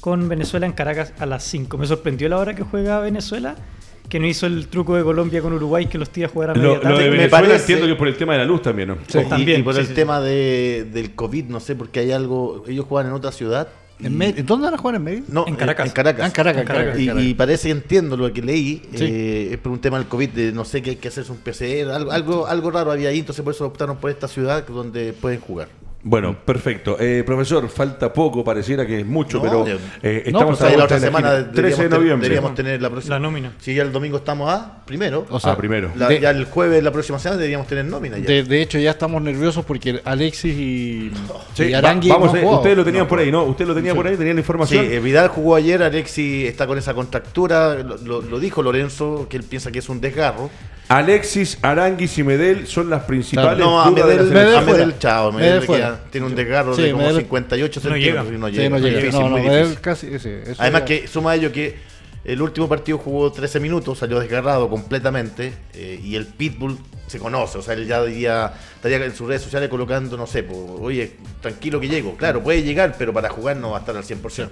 con 0.00 0.28
Venezuela 0.28 0.66
en 0.66 0.72
Caracas 0.72 1.12
a 1.18 1.26
las 1.26 1.44
5. 1.44 1.78
Me 1.78 1.86
sorprendió 1.86 2.28
la 2.28 2.38
hora 2.38 2.54
que 2.54 2.62
juega 2.62 3.00
Venezuela, 3.00 3.54
que 4.08 4.18
no 4.20 4.26
hizo 4.26 4.46
el 4.46 4.66
truco 4.68 4.96
de 4.96 5.02
Colombia 5.02 5.40
con 5.40 5.52
Uruguay, 5.54 5.86
que 5.86 5.96
los 5.96 6.10
tías 6.10 6.30
jugaran 6.30 6.56
a 6.58 6.62
Lo, 6.62 6.68
media 6.74 6.76
lo 6.76 6.82
tarde. 6.82 7.04
de 7.04 7.10
me 7.10 7.16
Venezuela 7.18 7.46
parece- 7.46 7.60
entiendo 7.72 7.86
que 7.86 7.94
por 7.98 8.08
el 8.08 8.16
tema 8.16 8.32
de 8.34 8.38
la 8.40 8.44
luz 8.44 8.60
también, 8.62 8.88
¿no? 8.88 8.96
Y- 9.08 9.24
también, 9.28 9.60
y, 9.60 9.62
por 9.62 9.74
sí, 9.74 9.80
el 9.80 9.86
sí, 9.86 9.94
tema 9.94 10.20
de, 10.20 10.86
del 10.92 11.14
COVID, 11.14 11.44
no 11.46 11.60
sé, 11.60 11.74
porque 11.76 12.00
hay 12.00 12.12
algo. 12.12 12.64
Ellos 12.68 12.84
juegan 12.86 13.08
en 13.10 13.14
otra 13.16 13.32
ciudad. 13.32 13.68
¿En 14.00 14.16
Mérida? 14.18 14.42
¿Dónde 14.44 14.64
van 14.66 14.74
a 14.74 14.78
jugar 14.78 14.96
en 14.96 15.04
Mérida? 15.04 15.24
No, 15.28 15.46
En 15.46 15.54
Caracas. 15.56 15.86
En 15.86 15.92
Caracas. 15.92 16.22
Ah, 16.22 16.26
en 16.26 16.32
Caracas, 16.32 16.60
en 16.62 16.66
Caracas, 16.66 16.98
Y, 17.00 17.06
Caracas. 17.06 17.24
y 17.24 17.34
parece, 17.34 17.70
entiendo 17.70 18.16
lo 18.16 18.32
que 18.32 18.42
leí, 18.42 18.82
Sí. 18.94 19.04
eh, 19.04 19.48
es 19.52 19.58
por 19.58 19.72
un 19.72 19.80
tema 19.80 19.98
del 19.98 20.08
COVID, 20.08 20.28
de 20.30 20.52
no 20.52 20.64
sé, 20.64 20.82
que 20.82 20.90
hay 20.90 20.96
que 20.96 21.08
hacerse 21.08 21.30
un 21.32 21.38
PCR, 21.38 21.90
algo, 21.92 22.10
algo, 22.12 22.46
algo 22.46 22.70
raro 22.70 22.90
había 22.92 23.10
ahí, 23.10 23.18
entonces 23.20 23.44
por 23.44 23.54
eso 23.54 23.66
optaron 23.66 23.98
por 23.98 24.10
esta 24.10 24.26
ciudad 24.28 24.66
donde 24.66 25.12
pueden 25.12 25.40
jugar. 25.40 25.68
Bueno, 26.04 26.36
perfecto. 26.44 26.96
Eh, 26.98 27.22
profesor, 27.24 27.68
falta 27.68 28.12
poco, 28.12 28.42
pareciera 28.42 28.84
que 28.84 29.00
es 29.00 29.06
mucho, 29.06 29.36
No, 29.38 29.42
pero 29.44 29.66
eh, 30.02 30.22
No, 30.32 30.38
estamos 30.40 30.54
O 30.54 30.56
sea, 30.64 30.74
a 30.74 30.76
la 30.76 30.84
otra 30.84 30.96
de 30.98 31.00
la 31.00 31.06
semana 31.06 31.28
esquina. 31.36 31.52
13 31.52 31.60
de 31.62 31.62
deberíamos, 31.62 31.76
tener- 31.78 31.90
noviembre. 32.00 32.28
deberíamos 32.28 32.54
tener 32.56 32.82
la 32.82 32.90
próxima. 32.90 33.14
La 33.14 33.18
nómina. 33.20 33.52
Si 33.60 33.72
ya 33.74 33.82
el 33.84 33.92
domingo 33.92 34.16
estamos 34.16 34.50
a 34.52 34.84
primero, 34.84 35.24
O 35.30 35.38
sea, 35.38 35.52
ah, 35.52 35.56
primero. 35.56 35.92
la- 35.96 36.08
de- 36.08 36.18
ya 36.20 36.30
el 36.30 36.44
jueves 36.46 36.82
la 36.82 36.90
próxima 36.90 37.20
semana 37.20 37.36
deberíamos 37.38 37.68
tener 37.68 37.84
nómina 37.84 38.18
ya. 38.18 38.24
De, 38.26 38.42
de 38.42 38.62
hecho, 38.62 38.78
ya 38.80 38.90
estamos 38.90 39.22
nerviosos 39.22 39.64
porque 39.64 40.00
Alexis 40.04 40.52
y, 40.56 41.12
Sí, 41.54 41.64
y 41.66 41.72
va- 41.72 41.78
Arangui 41.78 42.08
vamos, 42.08 42.32
no 42.34 42.38
eh, 42.40 42.44
ustedes 42.46 42.76
lo 42.76 42.84
tenían 42.84 43.04
No, 43.04 43.08
por 43.08 43.18
ahí, 43.20 43.30
¿no? 43.30 43.44
Usted 43.44 43.64
lo 43.66 43.74
tenía 43.74 43.94
por 43.94 44.06
ahí, 44.08 44.16
tenía 44.16 44.32
la 44.32 44.38
Sí, 44.38 44.40
información. 44.40 44.84
eh, 44.90 44.98
Vidal 44.98 45.28
jugó 45.28 45.54
ayer, 45.54 45.84
Alexis 45.84 46.48
está 46.48 46.66
con 46.66 46.78
esa 46.78 46.94
contractura, 46.94 47.76
lo, 47.76 47.96
lo- 47.98 48.22
lo 48.22 48.40
dijo 48.40 48.60
Lorenzo, 48.60 49.28
que 49.30 49.36
él 49.36 49.44
piensa 49.44 49.70
que 49.70 49.78
es 49.78 49.88
un 49.88 50.00
desgarro. 50.00 50.50
Alexis, 50.88 51.58
Aranguis 51.62 52.18
y 52.18 52.22
Medel 52.22 52.66
son 52.66 52.90
las 52.90 53.04
principales 53.04 53.58
No, 53.58 53.80
a 53.80 53.88
dudas 53.88 54.08
de 54.08 54.16
la 54.16 54.22
Medel. 54.22 54.34
Medel 54.34 54.66
Medel, 54.66 54.98
chao, 54.98 55.32
Medel 55.32 55.50
Medel 55.50 55.62
fuera. 55.66 55.86
queda- 55.86 56.00
tiene 56.10 56.26
un 56.26 56.34
desgarro 56.34 56.74
Sí, 56.76 56.82
de 56.82 56.92
como 56.92 57.04
Medel- 57.04 57.16
58 57.18 57.80
No 57.80 57.82
centímetros 57.90 58.24
llega. 58.26 58.34
y 58.36 58.38
no 58.38 58.46
Sí, 58.48 58.52
llega. 58.54 58.68
no 58.68 58.80
difícil, 58.84 59.10
No, 59.20 59.28
no, 59.30 59.36
difícil. 59.36 59.80
casi, 59.80 60.06
Además 60.58 60.80
ya- 60.82 60.84
que 60.84 61.06
suma 61.08 61.30
a 61.32 61.36
ello 61.36 61.50
que 61.52 61.76
el 62.24 62.42
último 62.42 62.68
partido 62.68 62.98
jugó 62.98 63.32
13 63.32 63.58
minutos, 63.58 63.98
salió 63.98 64.20
desgarrado 64.20 64.68
completamente 64.68 65.52
eh, 65.74 65.98
y 66.02 66.14
el 66.16 66.26
Pitbull 66.26 66.78
se 67.06 67.18
conoce, 67.18 67.58
o 67.58 67.62
sea, 67.62 67.74
él 67.74 67.86
ya 67.86 68.02
diría, 68.04 68.52
estaría 68.76 69.04
en 69.04 69.14
sus 69.14 69.28
redes 69.28 69.42
sociales 69.42 69.68
colocando, 69.68 70.16
no 70.16 70.26
sé, 70.26 70.42
po, 70.44 70.78
oye, 70.80 71.12
tranquilo 71.40 71.78
que 71.80 71.88
llego. 71.88 72.16
Claro, 72.16 72.42
puede 72.42 72.62
llegar, 72.62 72.94
pero 72.98 73.12
para 73.12 73.28
jugar 73.28 73.56
no 73.56 73.70
va 73.70 73.78
a 73.78 73.80
estar 73.80 73.96
al 73.96 74.04
100%. 74.04 74.50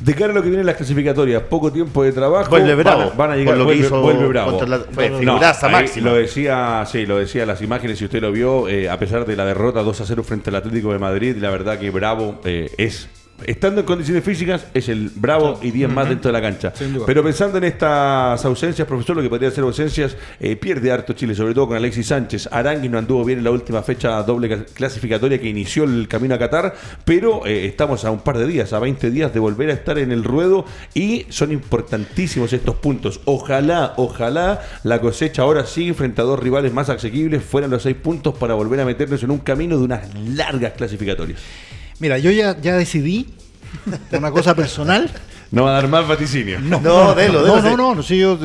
De 0.00 0.14
cara 0.14 0.30
a 0.32 0.34
lo 0.34 0.42
que 0.42 0.48
viene 0.48 0.60
en 0.60 0.66
las 0.66 0.76
clasificatorias, 0.76 1.42
poco 1.42 1.72
tiempo 1.72 2.04
de 2.04 2.12
trabajo. 2.12 2.50
Vuelve 2.50 2.74
van 2.76 2.86
a- 2.86 2.96
Bravo, 2.96 3.12
Van 3.16 3.30
a, 3.32 3.36
llegar, 3.36 3.54
lo 3.56 3.60
que 3.60 3.64
vuelve, 3.66 3.86
hizo 3.86 4.00
vuelve 4.00 4.26
Bravo. 4.28 4.64
la- 4.64 4.78
fue 4.92 5.10
No, 5.10 5.18
figuraza 5.18 5.66
ahí 5.66 5.72
máxima. 5.72 6.10
Lo 6.10 6.14
decía, 6.16 6.84
sí, 6.86 7.04
lo 7.04 7.16
decía 7.18 7.44
las 7.46 7.60
imágenes, 7.62 7.98
si 7.98 8.04
usted 8.04 8.20
lo 8.20 8.30
vio, 8.30 8.68
eh, 8.68 8.88
a 8.88 8.96
pesar 8.98 9.26
de 9.26 9.34
la 9.34 9.44
derrota 9.44 9.82
2 9.82 10.00
a 10.00 10.06
0 10.06 10.22
frente 10.22 10.50
al 10.50 10.56
Atlético 10.56 10.92
de 10.92 10.98
Madrid, 11.00 11.36
la 11.40 11.50
verdad 11.50 11.78
que 11.78 11.90
Bravo 11.90 12.40
eh, 12.44 12.70
es. 12.78 13.08
Estando 13.46 13.80
en 13.82 13.86
condiciones 13.86 14.24
físicas, 14.24 14.66
es 14.74 14.88
el 14.88 15.10
bravo 15.14 15.60
y 15.62 15.70
10 15.70 15.90
más 15.90 16.08
dentro 16.08 16.28
de 16.30 16.32
la 16.32 16.42
cancha. 16.42 16.72
Pero 17.06 17.22
pensando 17.22 17.58
en 17.58 17.64
estas 17.64 18.44
ausencias, 18.44 18.86
profesor, 18.88 19.14
lo 19.16 19.22
que 19.22 19.28
podría 19.28 19.50
ser 19.52 19.62
ausencias, 19.64 20.16
eh, 20.40 20.56
pierde 20.56 20.90
harto 20.90 21.12
Chile, 21.12 21.34
sobre 21.36 21.54
todo 21.54 21.68
con 21.68 21.76
Alexis 21.76 22.08
Sánchez. 22.08 22.48
Arangui 22.50 22.88
no 22.88 22.98
anduvo 22.98 23.24
bien 23.24 23.38
en 23.38 23.44
la 23.44 23.52
última 23.52 23.82
fecha 23.82 24.20
doble 24.24 24.48
cla- 24.50 24.64
clasificatoria 24.74 25.38
que 25.40 25.48
inició 25.48 25.84
el 25.84 26.08
camino 26.08 26.34
a 26.34 26.38
Qatar, 26.38 26.74
pero 27.04 27.46
eh, 27.46 27.66
estamos 27.66 28.04
a 28.04 28.10
un 28.10 28.20
par 28.20 28.38
de 28.38 28.46
días, 28.46 28.72
a 28.72 28.80
20 28.80 29.08
días 29.10 29.32
de 29.32 29.38
volver 29.38 29.70
a 29.70 29.74
estar 29.74 29.98
en 29.98 30.10
el 30.10 30.24
ruedo 30.24 30.64
y 30.92 31.24
son 31.28 31.52
importantísimos 31.52 32.52
estos 32.52 32.74
puntos. 32.76 33.20
Ojalá, 33.24 33.94
ojalá 33.98 34.62
la 34.82 35.00
cosecha 35.00 35.42
ahora 35.42 35.64
sí, 35.64 35.92
frente 35.92 36.20
a 36.20 36.24
dos 36.24 36.40
rivales 36.40 36.72
más 36.72 36.88
asequibles, 36.90 37.42
fueran 37.44 37.70
los 37.70 37.84
seis 37.84 37.96
puntos 37.96 38.36
para 38.36 38.54
volver 38.54 38.80
a 38.80 38.84
meternos 38.84 39.22
en 39.22 39.30
un 39.30 39.38
camino 39.38 39.78
de 39.78 39.84
unas 39.84 40.12
largas 40.14 40.72
clasificatorias. 40.72 41.40
Mira, 42.00 42.18
yo 42.18 42.30
ya, 42.30 42.60
ya 42.60 42.76
decidí 42.76 43.26
una 44.12 44.30
cosa 44.30 44.54
personal. 44.54 45.10
No 45.50 45.64
va 45.64 45.70
a 45.70 45.72
dar 45.74 45.88
más 45.88 46.06
vaticinio. 46.06 46.60
No, 46.60 46.78
No, 46.80 47.14
delo, 47.14 47.40
no, 47.46 47.56
delo, 47.56 47.70
no, 47.70 47.76
no, 47.76 47.94
no, 47.96 48.02
sí, 48.02 48.18
yo 48.18 48.38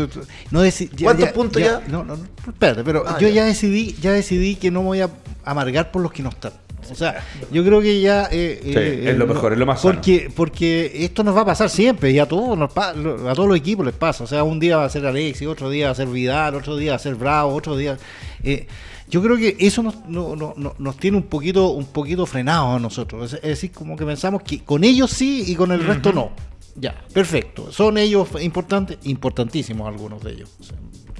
no 0.52 0.64
deci- 0.66 0.90
ya- 0.96 1.06
¿Cuántos 1.08 1.26
ya- 1.28 1.34
puntos 1.34 1.62
ya? 1.62 1.82
No, 1.88 2.04
no, 2.06 2.16
no, 2.16 2.24
espérate, 2.48 2.84
pero 2.84 3.04
Ah, 3.06 3.18
yo 3.20 3.28
ya. 3.28 3.36
ya. 3.36 3.46
decidí, 3.46 3.94
ya 4.02 4.14
decidí 4.14 4.56
que 4.56 4.72
no 4.72 4.82
me 4.82 4.88
voy 4.88 5.02
a 5.02 5.10
amargar 5.44 5.92
por 5.92 6.02
los 6.02 6.12
que 6.14 6.24
no 6.24 6.30
están. 6.30 6.54
O 6.92 6.96
sea, 6.96 7.24
yo 7.52 7.64
creo 7.64 7.82
que 7.82 8.02
ya 8.02 8.28
eh, 8.32 8.60
Sí, 8.64 8.72
eh, 8.76 9.10
es 9.12 9.18
lo 9.18 9.26
no- 9.26 9.34
mejor, 9.34 9.54
es 9.54 9.60
lo 9.60 9.66
más 9.66 9.82
sano. 9.82 9.96
porque 9.96 10.30
porque 10.36 10.92
esto 11.06 11.24
nos 11.24 11.36
va 11.36 11.42
a 11.42 11.46
pasar 11.46 11.70
siempre 11.70 12.12
y 12.12 12.20
a 12.20 12.26
todos 12.26 12.58
nos 12.58 12.72
pa- 12.74 12.94
lo- 12.94 13.30
a 13.30 13.34
todos 13.34 13.48
los 13.50 13.58
equipos 13.58 13.86
les 13.86 13.96
pasa. 13.96 14.24
O 14.24 14.28
sea, 14.28 14.44
un 14.44 14.60
día 14.60 14.78
va 14.78 14.86
a 14.86 14.90
ser 14.90 15.06
Alexis, 15.06 15.48
otro 15.48 15.70
día 15.70 15.86
va 15.88 15.92
a 15.92 15.96
ser 15.96 16.08
Vidal, 16.08 16.56
otro 16.56 16.76
día 16.78 16.92
va 16.92 16.96
a 16.98 17.00
ser 17.00 17.16
Bravo, 17.16 17.54
otro 17.54 17.76
día. 17.78 17.98
eh, 18.44 18.68
yo 19.10 19.22
creo 19.22 19.38
que 19.38 19.56
eso 19.60 19.84
nos, 19.84 20.06
no- 20.08 20.36
no- 20.36 20.54
no- 20.58 20.74
nos 20.80 20.98
tiene 20.98 21.18
un 21.18 21.24
poquito 21.24 21.70
un 21.72 21.86
poquito 21.86 22.26
frenados 22.26 22.78
a 22.78 22.80
nosotros. 22.80 23.34
Es, 23.34 23.40
es 23.44 23.50
decir, 23.50 23.72
como 23.72 23.96
que 23.96 24.06
pensamos 24.06 24.44
que 24.44 24.60
con 24.64 24.84
ellos 24.84 25.12
sí 25.12 25.44
y 25.48 25.56
con 25.56 25.72
el 25.72 25.84
resto 25.86 26.12
no. 26.14 26.32
Ya, 26.76 26.96
perfecto. 27.14 27.72
Son 27.72 27.98
ellos 27.98 28.28
importantes, 28.42 28.98
importantísimos 29.04 29.88
algunos 29.88 30.24
de 30.24 30.32
ellos. 30.32 30.50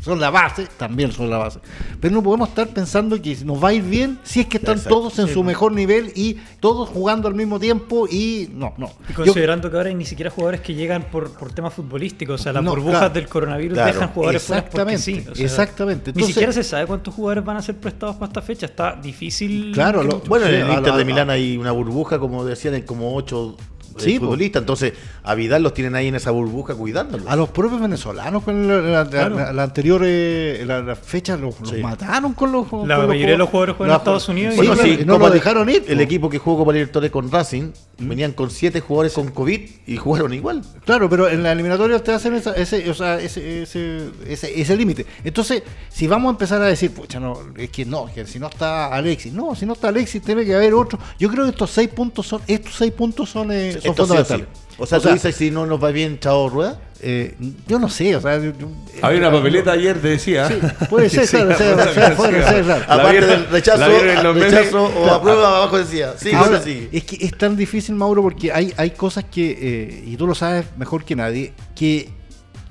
Son 0.02 0.20
la 0.20 0.30
base, 0.32 0.68
también 0.78 1.14
son 1.14 1.30
la 1.30 1.38
base. 1.38 1.60
Pero 2.02 2.14
no 2.14 2.22
podemos 2.22 2.50
estar 2.50 2.68
pensando 2.68 3.22
que 3.22 3.38
nos 3.46 3.64
va 3.64 3.70
a 3.70 3.74
ir 3.74 3.84
bien 3.84 4.20
si 4.24 4.42
es 4.42 4.48
que 4.48 4.58
están 4.58 4.76
Exacto. 4.76 4.96
todos 4.98 5.20
en 5.20 5.30
su 5.30 5.44
mejor 5.46 5.72
nivel 5.72 6.12
y 6.14 6.36
todos 6.60 6.90
jugando 6.90 7.30
al 7.30 7.36
mismo 7.36 7.58
tiempo 7.58 8.06
y 8.12 8.50
no, 8.54 8.74
no. 8.78 8.88
Y 9.08 9.12
Yo- 9.14 9.16
considerando 9.24 9.72
que 9.72 9.78
ahora 9.78 9.88
hay 9.88 9.96
ni 9.96 10.04
siquiera 10.04 10.30
jugadores 10.30 10.60
que 10.60 10.74
llegan 10.74 11.04
por, 11.04 11.32
por 11.32 11.54
temas 11.54 11.74
futbolísticos, 11.74 12.42
o 12.42 12.44
sea, 12.44 12.52
las 12.52 12.62
No, 12.64 12.72
burbujas 12.72 12.98
claro. 13.00 13.14
del 13.14 13.28
coronavirus 13.30 13.76
Claro, 13.78 13.94
dejan 13.94 14.10
jugadores 14.10 14.44
fuera 14.44 14.62
porque 14.70 14.94
exactamente, 14.94 15.26
sí. 15.26 15.32
o 15.32 15.36
sea, 15.36 15.46
exactamente. 15.46 16.12
ni 16.14 16.24
siquiera 16.24 16.52
se 16.52 16.64
sabe 16.66 16.86
cuántos 16.86 17.14
jugadores 17.14 17.46
van 17.46 17.56
a 17.58 17.62
ser 17.62 17.78
prestados 17.78 18.16
para 18.18 18.28
esta 18.28 18.42
fecha. 18.42 18.66
Está 18.66 19.00
difícil. 19.02 19.72
Claro, 19.74 20.04
lo- 20.04 20.20
Bueno, 20.28 20.48
Sí, 20.48 20.54
en 20.56 20.62
el 20.70 20.74
Inter 20.80 20.96
de 20.96 21.06
Milán 21.06 21.30
hay 21.30 21.56
una 21.58 21.72
burbuja, 21.72 22.20
como 22.20 22.44
decían, 22.44 22.74
hay 22.74 22.82
como 22.82 23.16
ocho 23.16 23.56
eh, 23.58 23.64
Sí, 23.98 24.20
futbolistas. 24.20 24.62
Entonces, 24.62 24.94
a 25.24 25.36
Vidal 25.36 25.64
los 25.64 25.74
tienen 25.74 25.96
ahí 25.96 26.08
en 26.08 26.16
esa 26.16 26.32
burbuja 26.32 26.76
cuidándolos. 26.76 27.28
A 27.28 27.36
los 27.36 27.50
propios 27.50 27.82
venezolanos 27.82 28.44
con 28.44 28.68
la, 28.68 28.76
la- 28.82 29.04
la- 29.04 29.10
Claro. 29.10 29.36
la- 29.36 29.54
la 29.54 29.64
anterior 29.64 30.02
eh, 30.06 30.64
la, 30.66 30.82
la 30.82 30.96
fecha 30.96 31.38
los, 31.38 31.56
mataron 31.82 32.34
con 32.34 32.52
los 32.52 32.68
con 32.68 32.88
La 32.88 32.98
los 32.98 33.08
mayoría 33.08 33.32
de 33.34 33.38
los 33.38 33.50
jugadores 33.50 33.76
juegan 33.76 33.94
en 33.96 33.98
Estados 34.00 34.30
Unidos 34.30 34.56
Bueno, 34.56 34.76
sí, 34.76 35.00
no 35.06 35.18
lo 35.18 35.30
dejaron 35.30 35.70
ir. 35.70 35.84
El 35.88 35.98
po. 35.98 36.04
equipo 36.04 36.30
que 36.30 36.38
jugó 36.38 36.58
Copa 36.60 36.74
Libertadores 36.74 37.12
con 37.12 37.32
Racing 37.32 37.72
venían 38.00 38.32
con 38.34 38.50
siete 38.50 38.80
jugadores 38.82 39.14
con 39.14 39.30
COVID 39.32 39.62
y 39.88 39.98
jugaron 39.98 40.34
igual. 40.34 40.62
Claro, 40.86 41.10
pero 41.10 41.30
en 41.30 41.44
la 41.44 41.52
eliminatoria 41.52 42.00
te 42.04 42.12
hacen 42.12 42.34
esa- 42.34 42.54
ese, 42.56 42.90
o 42.90 42.94
sea, 42.94 43.20
ese, 43.20 43.64
ese, 43.64 44.10
ese, 44.28 44.60
ese 44.62 44.76
límite. 44.76 45.06
Entonces, 45.24 45.64
si 45.90 46.08
vamos 46.08 46.30
a 46.30 46.32
empezar 46.32 46.62
a 46.62 46.66
decir, 46.66 46.92
pucha, 46.92 47.20
no, 47.20 47.38
es 47.58 47.70
que 47.70 47.86
no, 47.86 48.08
que 48.14 48.26
si 48.26 48.40
no 48.40 48.48
está 48.48 48.88
Alexis, 48.88 49.32
no, 49.34 49.56
si 49.56 49.66
no 49.66 49.74
está 49.74 49.90
Alexis, 49.90 50.22
tiene 50.22 50.44
que 50.46 50.54
haber 50.56 50.74
otro. 50.74 51.00
Yo 51.20 51.30
creo 51.30 51.44
que 51.46 51.52
estos 51.52 51.70
seis 51.72 51.90
puntos 51.90 52.28
son, 52.28 52.42
estos 52.48 52.74
seis 52.76 52.92
puntos 52.92 53.30
son, 53.30 53.52
eh, 53.52 53.80
son 53.84 53.92
Esto 53.92 54.06
sí 54.06 54.12
o 54.14 54.16
fundamentales. 54.26 54.48
sí. 54.54 54.74
O 54.80 54.86
sea, 54.88 55.00
tú 55.00 55.10
dices, 55.10 55.36
si 55.36 55.52
no 55.52 55.66
nos 55.68 55.82
va 55.84 55.92
bien, 55.92 56.20
chao 56.20 56.50
Rueda. 56.50 56.80
eh, 57.06 57.36
yo 57.68 57.80
no 57.80 57.90
sé, 57.90 58.16
o 58.16 58.22
sea, 58.22 58.38
yo- 58.38 58.54
yo- 58.58 58.70
Había 59.02 59.20
una 59.20 59.32
papeleta 59.32 59.74
ayer, 59.74 60.02
te 60.02 60.08
decía. 60.08 60.48
Sí, 60.48 60.56
puede 60.90 61.10
ser, 61.10 61.28
Sí, 61.28 61.36
claro, 61.38 61.54
sí, 61.58 61.64
puede 61.76 61.94
ser, 61.94 62.16
puede 62.16 62.44
ser, 62.48 62.64
claro. 62.64 62.86
La 62.88 62.94
Aparte 62.96 63.26
del 63.26 63.46
rechazo, 63.50 63.78
la 63.80 64.32
rechazo 64.34 64.84
o 64.86 65.12
aprueba, 65.12 65.58
abajo 65.58 65.78
decía. 65.78 66.14
Sí, 66.18 66.32
Ahora, 66.32 66.62
sí. 66.62 66.88
es 66.94 67.04
que 67.04 67.24
es 67.26 67.38
tan 67.38 67.56
difícil, 67.58 67.94
Mauro, 67.96 68.22
porque 68.24 68.52
hay, 68.54 68.74
hay 68.78 68.92
cosas 68.92 69.26
que, 69.26 69.52
eh, 69.52 70.04
y 70.08 70.16
tú 70.18 70.26
lo 70.26 70.34
sabes 70.34 70.66
mejor 70.78 71.04
que 71.04 71.16
nadie, 71.18 71.54
que 71.76 72.10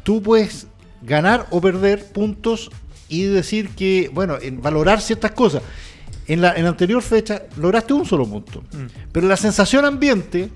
tú 0.03 0.23
puedes 0.23 0.67
ganar 1.03 1.47
o 1.51 1.61
perder 1.61 2.03
puntos 2.07 2.71
y 3.11 3.25
decir 3.25 3.69
que, 3.77 4.11
bueno, 4.15 4.39
en 4.41 4.63
valorar 4.63 5.01
ciertas 5.03 5.33
cosas. 5.33 5.63
En 6.27 6.41
la, 6.41 6.55
en 6.55 6.63
la 6.63 6.71
anterior 6.71 7.03
fecha 7.03 7.43
lograste 7.59 7.93
un 7.93 8.07
solo 8.07 8.25
punto, 8.27 8.63
pero 9.13 9.27
la 9.29 9.37
sensación 9.37 9.85
ambiente, 9.85 10.49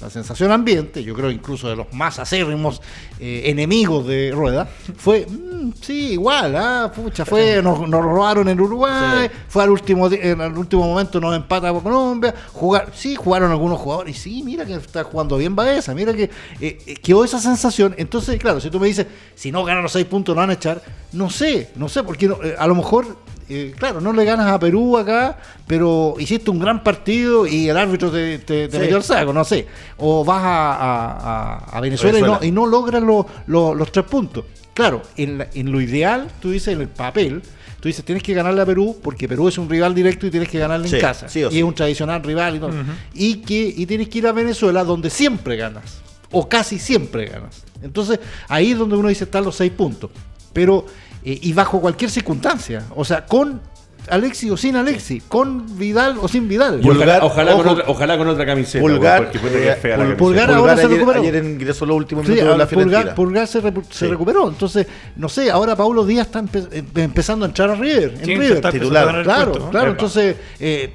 la 0.00 0.08
sensación 0.08 0.50
ambiente, 0.50 1.02
yo 1.04 1.14
creo 1.14 1.30
incluso 1.30 1.68
de 1.68 1.76
los 1.76 1.92
más 1.92 2.18
acérrimos 2.18 2.80
eh, 3.18 3.42
enemigos 3.46 4.06
de 4.06 4.32
Rueda, 4.34 4.66
fue, 4.96 5.26
mm, 5.26 5.72
sí, 5.80 6.12
igual, 6.12 6.56
ah, 6.56 6.90
pucha, 6.94 7.24
fue, 7.26 7.60
nos, 7.62 7.86
nos 7.86 8.02
robaron 8.02 8.48
en 8.48 8.58
Uruguay, 8.60 9.28
Sí. 9.28 9.34
fue 9.48 9.62
al 9.62 9.70
último, 9.70 10.06
en 10.08 10.40
el 10.40 10.56
último 10.56 10.84
momento 10.86 11.20
nos 11.20 11.36
empata 11.36 11.70
con 11.70 11.80
Colombia, 11.82 12.34
jugar, 12.54 12.90
sí, 12.94 13.14
jugaron 13.14 13.50
algunos 13.50 13.78
jugadores, 13.78 14.16
y 14.16 14.18
sí, 14.18 14.42
mira 14.42 14.64
que 14.64 14.74
está 14.74 15.04
jugando 15.04 15.36
bien 15.36 15.54
Baeza, 15.54 15.94
mira 15.94 16.14
que 16.14 16.24
eh, 16.60 16.78
eh, 16.86 16.94
quedó 17.02 17.22
esa 17.24 17.38
sensación, 17.38 17.94
entonces, 17.98 18.38
claro, 18.38 18.58
si 18.60 18.70
tú 18.70 18.80
me 18.80 18.86
dices, 18.86 19.06
si 19.34 19.52
no 19.52 19.64
ganan 19.64 19.82
los 19.82 19.92
seis 19.92 20.06
puntos 20.06 20.34
no 20.34 20.40
van 20.40 20.50
a 20.50 20.54
echar, 20.54 20.82
no 21.12 21.28
sé, 21.28 21.70
no 21.76 21.88
sé, 21.90 22.02
porque 22.02 22.26
no- 22.28 22.42
eh, 22.42 22.54
a 22.58 22.66
lo 22.66 22.74
mejor 22.74 23.16
eh, 23.50 23.74
claro, 23.76 24.00
no 24.00 24.12
le 24.12 24.24
ganas 24.24 24.46
a 24.50 24.58
Perú 24.58 24.96
acá, 24.96 25.38
pero 25.66 26.14
hiciste 26.18 26.50
un 26.50 26.58
gran 26.58 26.82
partido 26.82 27.46
y 27.46 27.68
el 27.68 27.76
árbitro 27.76 28.10
te, 28.10 28.38
te- 28.38 28.68
te 28.68 28.72
Sí. 28.76 28.78
metió 28.78 28.96
al 28.96 29.02
saco, 29.04 29.32
no 29.32 29.44
sé. 29.44 29.66
O 29.98 30.24
vas 30.24 30.42
a, 30.42 30.72
a- 30.74 31.10
a- 31.12 31.76
a 31.76 31.80
Venezuela, 31.80 32.14
Venezuela. 32.18 32.38
Y, 32.42 32.46
no, 32.46 32.46
y 32.48 32.50
no 32.52 32.66
logras 32.66 33.02
lo- 33.02 33.26
lo- 33.46 33.74
los 33.74 33.92
tres 33.92 34.06
puntos. 34.06 34.44
Claro, 34.74 35.02
en, 35.16 35.38
la- 35.38 35.48
en 35.54 35.70
lo 35.72 35.80
ideal, 35.80 36.28
tú 36.40 36.50
dices 36.50 36.74
en 36.74 36.80
el 36.80 36.88
papel, 36.88 37.42
tú 37.80 37.88
dices 37.88 38.04
tienes 38.04 38.22
que 38.22 38.32
ganarle 38.34 38.62
a 38.62 38.66
Perú 38.66 38.98
porque 39.02 39.26
Perú 39.28 39.48
es 39.48 39.58
un 39.58 39.68
rival 39.68 39.94
directo 39.94 40.26
y 40.26 40.30
tienes 40.30 40.48
que 40.48 40.58
ganarle 40.58 40.88
Sí, 40.88 40.96
en 40.96 41.00
casa. 41.00 41.28
sí 41.28 41.40
y 41.44 41.50
sí. 41.50 41.58
es 41.58 41.64
un 41.64 41.74
tradicional 41.74 42.22
rival 42.22 42.56
y 42.56 42.58
todo. 42.60 42.70
Y 43.14 43.36
que 43.36 43.74
y 43.76 43.86
tienes 43.86 44.08
que 44.08 44.18
ir 44.18 44.26
a 44.26 44.32
Venezuela 44.32 44.84
donde 44.84 45.10
siempre 45.10 45.56
ganas. 45.56 46.00
O 46.30 46.48
casi 46.48 46.78
siempre 46.78 47.26
ganas. 47.26 47.64
Entonces, 47.82 48.20
ahí 48.48 48.70
es 48.72 48.78
donde 48.78 48.94
uno 48.96 49.08
dice 49.08 49.24
están 49.24 49.42
los 49.44 49.56
seis 49.56 49.72
puntos. 49.72 50.10
Pero, 50.52 50.84
eh, 51.24 51.38
y 51.42 51.52
bajo 51.52 51.80
cualquier 51.80 52.10
circunstancia. 52.10 52.84
O 52.96 53.04
sea, 53.04 53.26
con 53.26 53.60
Alexi 54.08 54.50
o 54.50 54.56
sin 54.56 54.74
Alexi, 54.76 55.20
con 55.28 55.78
Vidal 55.78 56.16
o 56.20 56.26
sin 56.26 56.48
Vidal. 56.48 56.80
Ojalá, 56.82 57.20
Pulgar, 57.20 57.22
ojalá 57.24 57.52
con 57.52 57.60
ojo. 57.60 57.70
otra, 57.72 57.84
ojalá 57.88 58.18
con 58.18 58.28
otra 58.28 58.46
camiseta. 58.46 58.80
Pulgar, 58.82 59.24
porque 59.30 59.38
que 59.38 59.68
eh, 59.68 59.76
fea 59.76 59.96
la 59.96 59.96
Pul- 59.96 59.98
camiseta. 59.98 60.16
Pulgar 60.18 60.50
ahora 60.52 60.76
se 60.76 60.80
ayer, 60.86 60.98
recuperó. 60.98 61.20
ayer 61.20 61.44
ingresó 61.44 61.86
los 61.86 61.96
últimos 61.96 62.24
Sí, 62.26 62.32
minutos 62.32 62.52
de 62.52 62.58
la 62.58 62.66
Pulgar, 62.66 62.88
Fiorentina. 62.88 63.14
Pulgar 63.14 63.46
se, 63.46 63.62
repu- 63.62 63.84
se 63.90 63.98
Sí. 63.98 64.06
recuperó. 64.06 64.48
Entonces, 64.48 64.86
no 65.16 65.28
sé, 65.28 65.50
ahora 65.50 65.76
Paulo 65.76 66.04
Díaz 66.06 66.26
está 66.26 66.40
empe- 66.42 66.68
em- 66.72 66.86
empezando 66.96 67.44
a 67.44 67.48
entrar 67.48 67.70
a 67.70 67.74
River. 67.74 68.14
En 68.14 68.18
Sí, 68.24 68.24
se 68.24 68.38
River. 68.38 68.70
titular. 68.72 69.22
Claro, 69.22 69.44
puesto, 69.52 69.64
¿no? 69.66 69.70
claro. 69.70 69.86
Epa. 69.90 69.92
Entonces, 69.92 70.36
eh, 70.58 70.92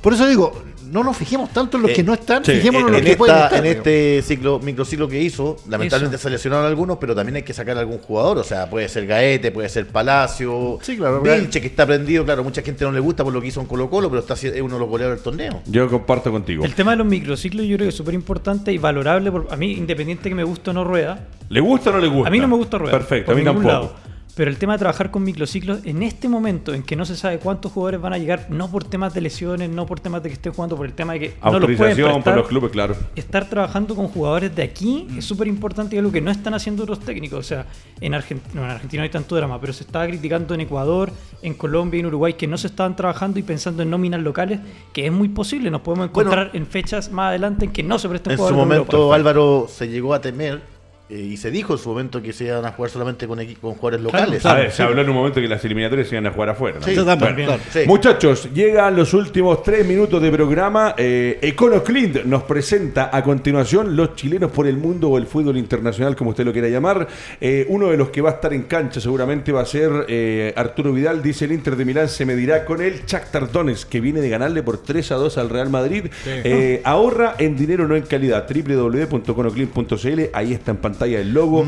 por 0.00 0.12
eso 0.14 0.26
digo, 0.28 0.62
no 0.90 1.04
nos 1.04 1.16
fijemos 1.16 1.50
tanto 1.50 1.76
en 1.76 1.82
los 1.84 1.92
Eh, 1.92 1.94
que 1.94 2.02
no 2.02 2.12
están, 2.14 2.44
sí, 2.44 2.52
fijémonos 2.52 2.88
en 2.90 2.94
en, 2.96 3.00
los 3.04 3.10
que 3.10 3.16
pueden 3.16 3.36
esta- 3.36 3.46
estar. 3.48 3.66
en 3.66 3.72
este 3.76 4.22
ciclo, 4.22 4.58
microciclo 4.58 5.08
que 5.08 5.20
hizo, 5.22 5.56
lamentablemente 5.68 6.16
Eso. 6.16 6.24
se 6.24 6.30
lesionaron 6.30 6.66
algunos, 6.66 6.98
pero 6.98 7.14
también 7.14 7.36
hay 7.36 7.42
que 7.42 7.52
sacar 7.54 7.76
a 7.76 7.80
algún 7.80 7.98
jugador. 7.98 8.38
O 8.38 8.44
sea, 8.44 8.68
puede 8.68 8.88
ser 8.88 9.06
Gaete, 9.06 9.52
puede 9.52 9.68
ser 9.68 9.86
Palacio, 9.86 10.78
Sí, 10.82 10.96
claro, 10.96 11.20
Vilche, 11.20 11.60
que 11.60 11.68
está 11.68 11.86
prendido. 11.86 12.24
Claro, 12.24 12.42
mucha 12.44 12.62
gente 12.62 12.84
no 12.84 12.92
le 12.92 13.00
gusta 13.00 13.22
por 13.24 13.32
lo 13.32 13.40
que 13.40 13.48
hizo 13.48 13.60
en 13.60 13.66
Colo 13.66 13.88
Colo, 13.88 14.08
pero 14.10 14.20
está, 14.20 14.34
es 14.34 14.60
uno 14.60 14.74
de 14.74 14.80
los 14.80 14.88
goleadores 14.88 15.22
del 15.22 15.24
torneo. 15.24 15.62
Yo 15.66 15.88
comparto 15.88 16.30
contigo. 16.30 16.64
El 16.64 16.74
tema 16.74 16.90
de 16.92 16.96
los 16.98 17.06
microciclos 17.06 17.66
yo 17.66 17.76
creo 17.76 17.86
que 17.86 17.90
es 17.90 17.94
súper 17.94 18.14
importante 18.14 18.72
y 18.72 18.78
valorable. 18.78 19.30
Por, 19.30 19.46
a 19.50 19.56
mí, 19.56 19.72
independiente 19.72 20.28
que 20.28 20.34
me 20.34 20.44
guste 20.44 20.70
o 20.70 20.72
no 20.72 20.84
rueda, 20.84 21.26
¿Le 21.48 21.60
gusta 21.60 21.90
o 21.90 21.92
no 21.92 21.98
le 22.00 22.08
gusta? 22.08 22.28
a 22.28 22.30
mí 22.30 22.38
no 22.40 22.48
me 22.48 22.56
gusta 22.56 22.78
rueda. 22.78 22.92
Perfecto, 22.98 23.32
a 23.32 23.34
mí 23.34 23.44
tampoco. 23.44 23.68
lado. 23.68 23.94
Pero 24.36 24.50
el 24.50 24.56
tema 24.58 24.74
de 24.74 24.78
trabajar 24.78 25.10
con 25.10 25.22
microciclos, 25.24 25.80
en 25.84 26.02
este 26.02 26.28
momento 26.28 26.72
en 26.72 26.82
que 26.82 26.96
no 26.96 27.04
se 27.04 27.16
sabe 27.16 27.38
cuántos 27.38 27.72
jugadores 27.72 28.00
van 28.00 28.12
a 28.12 28.18
llegar, 28.18 28.46
no 28.48 28.70
por 28.70 28.84
temas 28.84 29.12
de 29.12 29.20
lesiones, 29.20 29.68
no 29.68 29.86
por 29.86 30.00
temas 30.00 30.22
de 30.22 30.28
que 30.30 30.34
estén 30.34 30.52
jugando, 30.52 30.76
por 30.76 30.86
el 30.86 30.92
tema 30.92 31.14
de 31.14 31.20
que 31.20 31.26
no 31.28 31.32
los 31.32 31.40
pueden 31.42 31.54
Autorización 31.70 32.06
por 32.08 32.14
prestar, 32.22 32.36
los 32.38 32.48
clubes, 32.48 32.70
claro. 32.70 32.96
estar 33.16 33.48
trabajando 33.50 33.94
con 33.94 34.08
jugadores 34.08 34.54
de 34.54 34.62
aquí 34.62 35.08
es 35.16 35.24
súper 35.24 35.48
importante 35.48 35.96
y 35.96 35.98
algo 35.98 36.12
que 36.12 36.20
no 36.20 36.30
están 36.30 36.54
haciendo 36.54 36.84
otros 36.84 37.00
técnicos. 37.00 37.38
O 37.40 37.42
sea, 37.42 37.66
en, 38.00 38.14
Argent- 38.14 38.40
no, 38.54 38.64
en 38.64 38.70
Argentina 38.70 39.00
no 39.00 39.04
hay 39.04 39.10
tanto 39.10 39.36
drama, 39.36 39.60
pero 39.60 39.72
se 39.72 39.84
estaba 39.84 40.06
criticando 40.06 40.54
en 40.54 40.60
Ecuador, 40.62 41.12
en 41.42 41.54
Colombia 41.54 41.98
y 41.98 42.00
en 42.00 42.06
Uruguay 42.06 42.34
que 42.34 42.46
no 42.46 42.56
se 42.56 42.68
estaban 42.68 42.96
trabajando 42.96 43.38
y 43.38 43.42
pensando 43.42 43.82
en 43.82 43.90
nóminas 43.90 44.22
locales, 44.22 44.60
que 44.92 45.06
es 45.06 45.12
muy 45.12 45.28
posible. 45.28 45.70
Nos 45.70 45.80
podemos 45.82 46.10
Bueno, 46.12 46.30
encontrar 46.30 46.56
en 46.56 46.66
fechas 46.66 47.10
más 47.10 47.28
adelante 47.30 47.64
en 47.66 47.72
que 47.72 47.82
no 47.82 47.98
se 47.98 48.08
presten 48.08 48.32
En 48.32 48.38
su 48.38 48.44
jugadores 48.44 48.68
momento. 48.78 49.12
Álvaro 49.12 49.66
se 49.68 49.88
llegó 49.88 50.14
a 50.14 50.20
temer 50.20 50.62
eh, 51.10 51.18
y 51.32 51.36
se 51.36 51.50
dijo 51.50 51.72
en 51.74 51.78
su 51.78 51.88
momento 51.88 52.22
que 52.22 52.32
se 52.32 52.44
iban 52.44 52.64
a 52.64 52.72
jugar 52.72 52.90
solamente 52.90 53.26
con, 53.26 53.38
con 53.60 53.74
jugadores 53.74 54.00
Claro, 54.00 54.26
locales. 54.26 54.46
a 54.46 54.54
ver, 54.54 54.70
se 54.72 54.82
habló 54.82 55.02
en 55.02 55.08
un 55.10 55.16
momento 55.16 55.40
que 55.40 55.48
las 55.48 55.64
eliminatorias 55.64 56.08
se 56.08 56.14
iban 56.14 56.26
a 56.26 56.30
jugar 56.32 56.50
afuera. 56.50 56.78
¿no? 56.80 56.86
Sí, 56.86 56.94
Bueno, 56.94 57.16
claro. 57.36 57.62
Sí. 57.72 57.80
Muchachos, 57.86 58.48
llegan 58.54 58.96
los 58.96 59.12
últimos 59.14 59.62
tres 59.62 59.86
minutos 59.86 60.22
de 60.22 60.30
programa. 60.30 60.94
Eh, 60.96 61.38
EconoClint 61.42 62.24
nos 62.24 62.44
presenta 62.44 63.10
a 63.12 63.22
continuación 63.22 63.96
los 63.96 64.14
chilenos 64.14 64.50
por 64.52 64.66
el 64.66 64.76
mundo 64.76 65.08
o 65.10 65.18
el 65.18 65.26
fútbol 65.26 65.56
internacional, 65.56 66.14
como 66.16 66.30
usted 66.30 66.44
lo 66.44 66.52
quiera 66.52 66.68
llamar. 66.68 67.08
Eh, 67.40 67.66
uno 67.68 67.88
de 67.90 67.96
los 67.96 68.10
que 68.10 68.20
va 68.20 68.30
a 68.30 68.32
estar 68.34 68.52
en 68.52 68.62
cancha 68.62 69.00
seguramente 69.00 69.50
va 69.52 69.62
a 69.62 69.66
ser 69.66 69.90
eh, 70.08 70.52
Arturo 70.56 70.92
Vidal. 70.92 71.22
Dice 71.22 71.44
el 71.46 71.52
Inter 71.52 71.76
de 71.76 71.84
Milán 71.84 72.08
se 72.08 72.24
medirá 72.24 72.64
con 72.64 72.80
el 72.80 73.04
Shakhtar 73.06 73.50
Donetsk, 73.50 73.88
que 73.88 74.00
viene 74.00 74.20
de 74.20 74.28
ganarle 74.28 74.62
por 74.62 74.78
3 74.78 75.12
a 75.12 75.14
2 75.16 75.38
al 75.38 75.48
Real 75.50 75.70
Madrid. 75.70 76.06
Eh, 76.26 76.80
ahorra 76.84 77.34
en 77.38 77.56
dinero, 77.56 77.88
no 77.88 77.96
en 77.96 78.02
calidad. 78.02 78.46
www.conoclint.cl. 78.48 80.20
Ahí 80.32 80.52
está 80.52 80.70
en 80.70 80.76
pantalla 80.76 80.99
el 81.06 81.32
logo. 81.32 81.66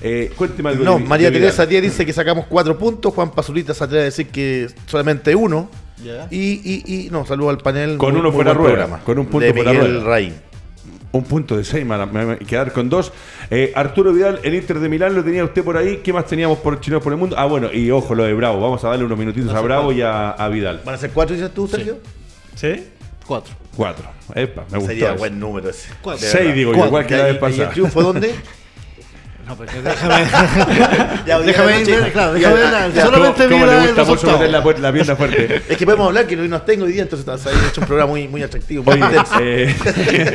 Eh, 0.00 0.32
cuénteme 0.36 0.70
algo 0.70 0.82
Mm. 0.82 0.86
No, 0.86 0.98
de- 0.98 1.04
María 1.04 1.30
de. 1.30 1.38
Teresa 1.38 1.64
Díaz 1.66 1.82
dice 1.82 2.04
que 2.04 2.12
sacamos 2.12 2.46
cuatro 2.48 2.76
puntos. 2.78 3.12
Juan 3.14 3.30
Pazurita 3.32 3.72
se 3.74 3.84
atreve 3.84 4.02
a 4.02 4.04
decir 4.06 4.28
que 4.28 4.68
solamente 4.86 5.34
uno. 5.34 5.70
Y, 6.30 6.60
y, 6.62 7.06
y 7.06 7.10
no, 7.10 7.24
saludo 7.24 7.50
al 7.50 7.58
panel. 7.58 7.96
Con 7.96 8.10
muy- 8.12 8.20
uno 8.20 8.28
muy 8.30 8.36
fuera 8.36 8.52
rueda, 8.52 9.00
con 9.04 9.18
un 9.18 9.26
punto 9.26 9.46
de 9.46 9.54
fuera 9.54 9.72
Miguel 9.72 9.92
rueda. 9.94 10.04
Raín. 10.04 10.34
Un 11.12 11.22
punto 11.22 11.56
de 11.56 11.62
seis, 11.64 11.86
me- 11.86 12.06
me- 12.06 12.38
quedar 12.38 12.72
con 12.72 12.88
dos. 12.90 13.12
Eh, 13.48 13.72
Arturo 13.76 14.12
Vidal, 14.12 14.40
el 14.42 14.52
Inter 14.54 14.80
de 14.80 14.88
Milán, 14.88 15.14
lo 15.14 15.22
tenía 15.22 15.44
usted 15.44 15.62
por 15.62 15.76
ahí. 15.76 15.98
¿Qué 16.02 16.12
más 16.12 16.26
teníamos 16.26 16.58
por 16.58 16.80
Chinos 16.80 17.00
por 17.02 17.12
el 17.12 17.18
Mundo? 17.20 17.36
Ah, 17.38 17.46
bueno, 17.46 17.72
y 17.72 17.88
ojo, 17.92 18.14
lo 18.16 18.24
de 18.24 18.34
Bravo. 18.34 18.60
Vamos 18.60 18.82
a 18.84 18.88
darle 18.88 19.04
unos 19.04 19.16
minutitos 19.16 19.54
a 19.54 19.60
Bravo 19.60 19.92
y 19.92 20.02
a, 20.02 20.30
a 20.32 20.48
Vidal. 20.48 20.82
¿Van 20.84 20.96
a 20.96 20.98
ser 20.98 21.10
cuatro, 21.12 21.36
dices 21.36 21.52
tú, 21.54 21.68
Sergio? 21.68 21.98
¿Sí? 22.56 22.84
Cuatro. 23.26 23.54
Cuatro. 23.76 24.04
Epa, 24.34 24.64
me 24.70 24.78
gustó. 24.78 24.90
Sería 24.92 25.10
eso. 25.10 25.18
buen 25.18 25.38
número 25.38 25.70
ese. 25.70 25.88
Cuatro. 26.02 26.26
Seis, 26.28 26.52
digo 26.54 26.72
Cuatro. 26.72 26.88
igual 26.88 27.06
que 27.06 27.14
la 27.16 27.20
¿Y- 27.20 27.22
vez 27.22 27.32
¿Y 27.32 27.34
el 27.36 27.40
pasada. 27.40 27.70
triunfo 27.70 28.02
dónde? 28.02 28.34
No, 29.46 29.56
pero 29.56 29.70
déjame. 29.82 30.24
Ya, 31.26 31.38
déjame 31.40 31.84
ver, 31.84 32.12
claro, 32.12 32.32
déjame 32.34 32.54
ver 32.54 32.64
ya, 32.64 32.70
la- 32.70 32.88
ya. 32.88 33.04
solamente 33.04 33.44
¿Cómo, 33.44 33.48
vi 33.48 33.54
cómo 33.60 33.66
la- 33.66 33.72
le 33.72 33.78
el 33.80 33.86
gusta 33.88 34.02
mucho 34.02 34.12
resultado. 34.14 34.38
meter 34.38 34.80
la, 34.80 34.88
la 34.88 34.92
pierna 34.92 35.16
fuerte? 35.16 35.62
Es 35.68 35.76
que 35.76 35.84
podemos 35.84 36.06
hablar 36.08 36.26
que 36.26 36.36
hoy 36.40 36.48
no 36.48 36.62
tengo 36.62 36.84
hoy 36.86 36.92
día, 36.92 37.02
entonces 37.02 37.40
se 37.42 37.48
ha 37.50 37.52
hecho 37.68 37.80
un 37.80 37.86
programa 37.86 38.10
muy, 38.12 38.28
muy 38.28 38.42
atractivo. 38.42 38.84
muy 38.84 38.94
Oye, 38.94 39.04
eh, 39.40 39.74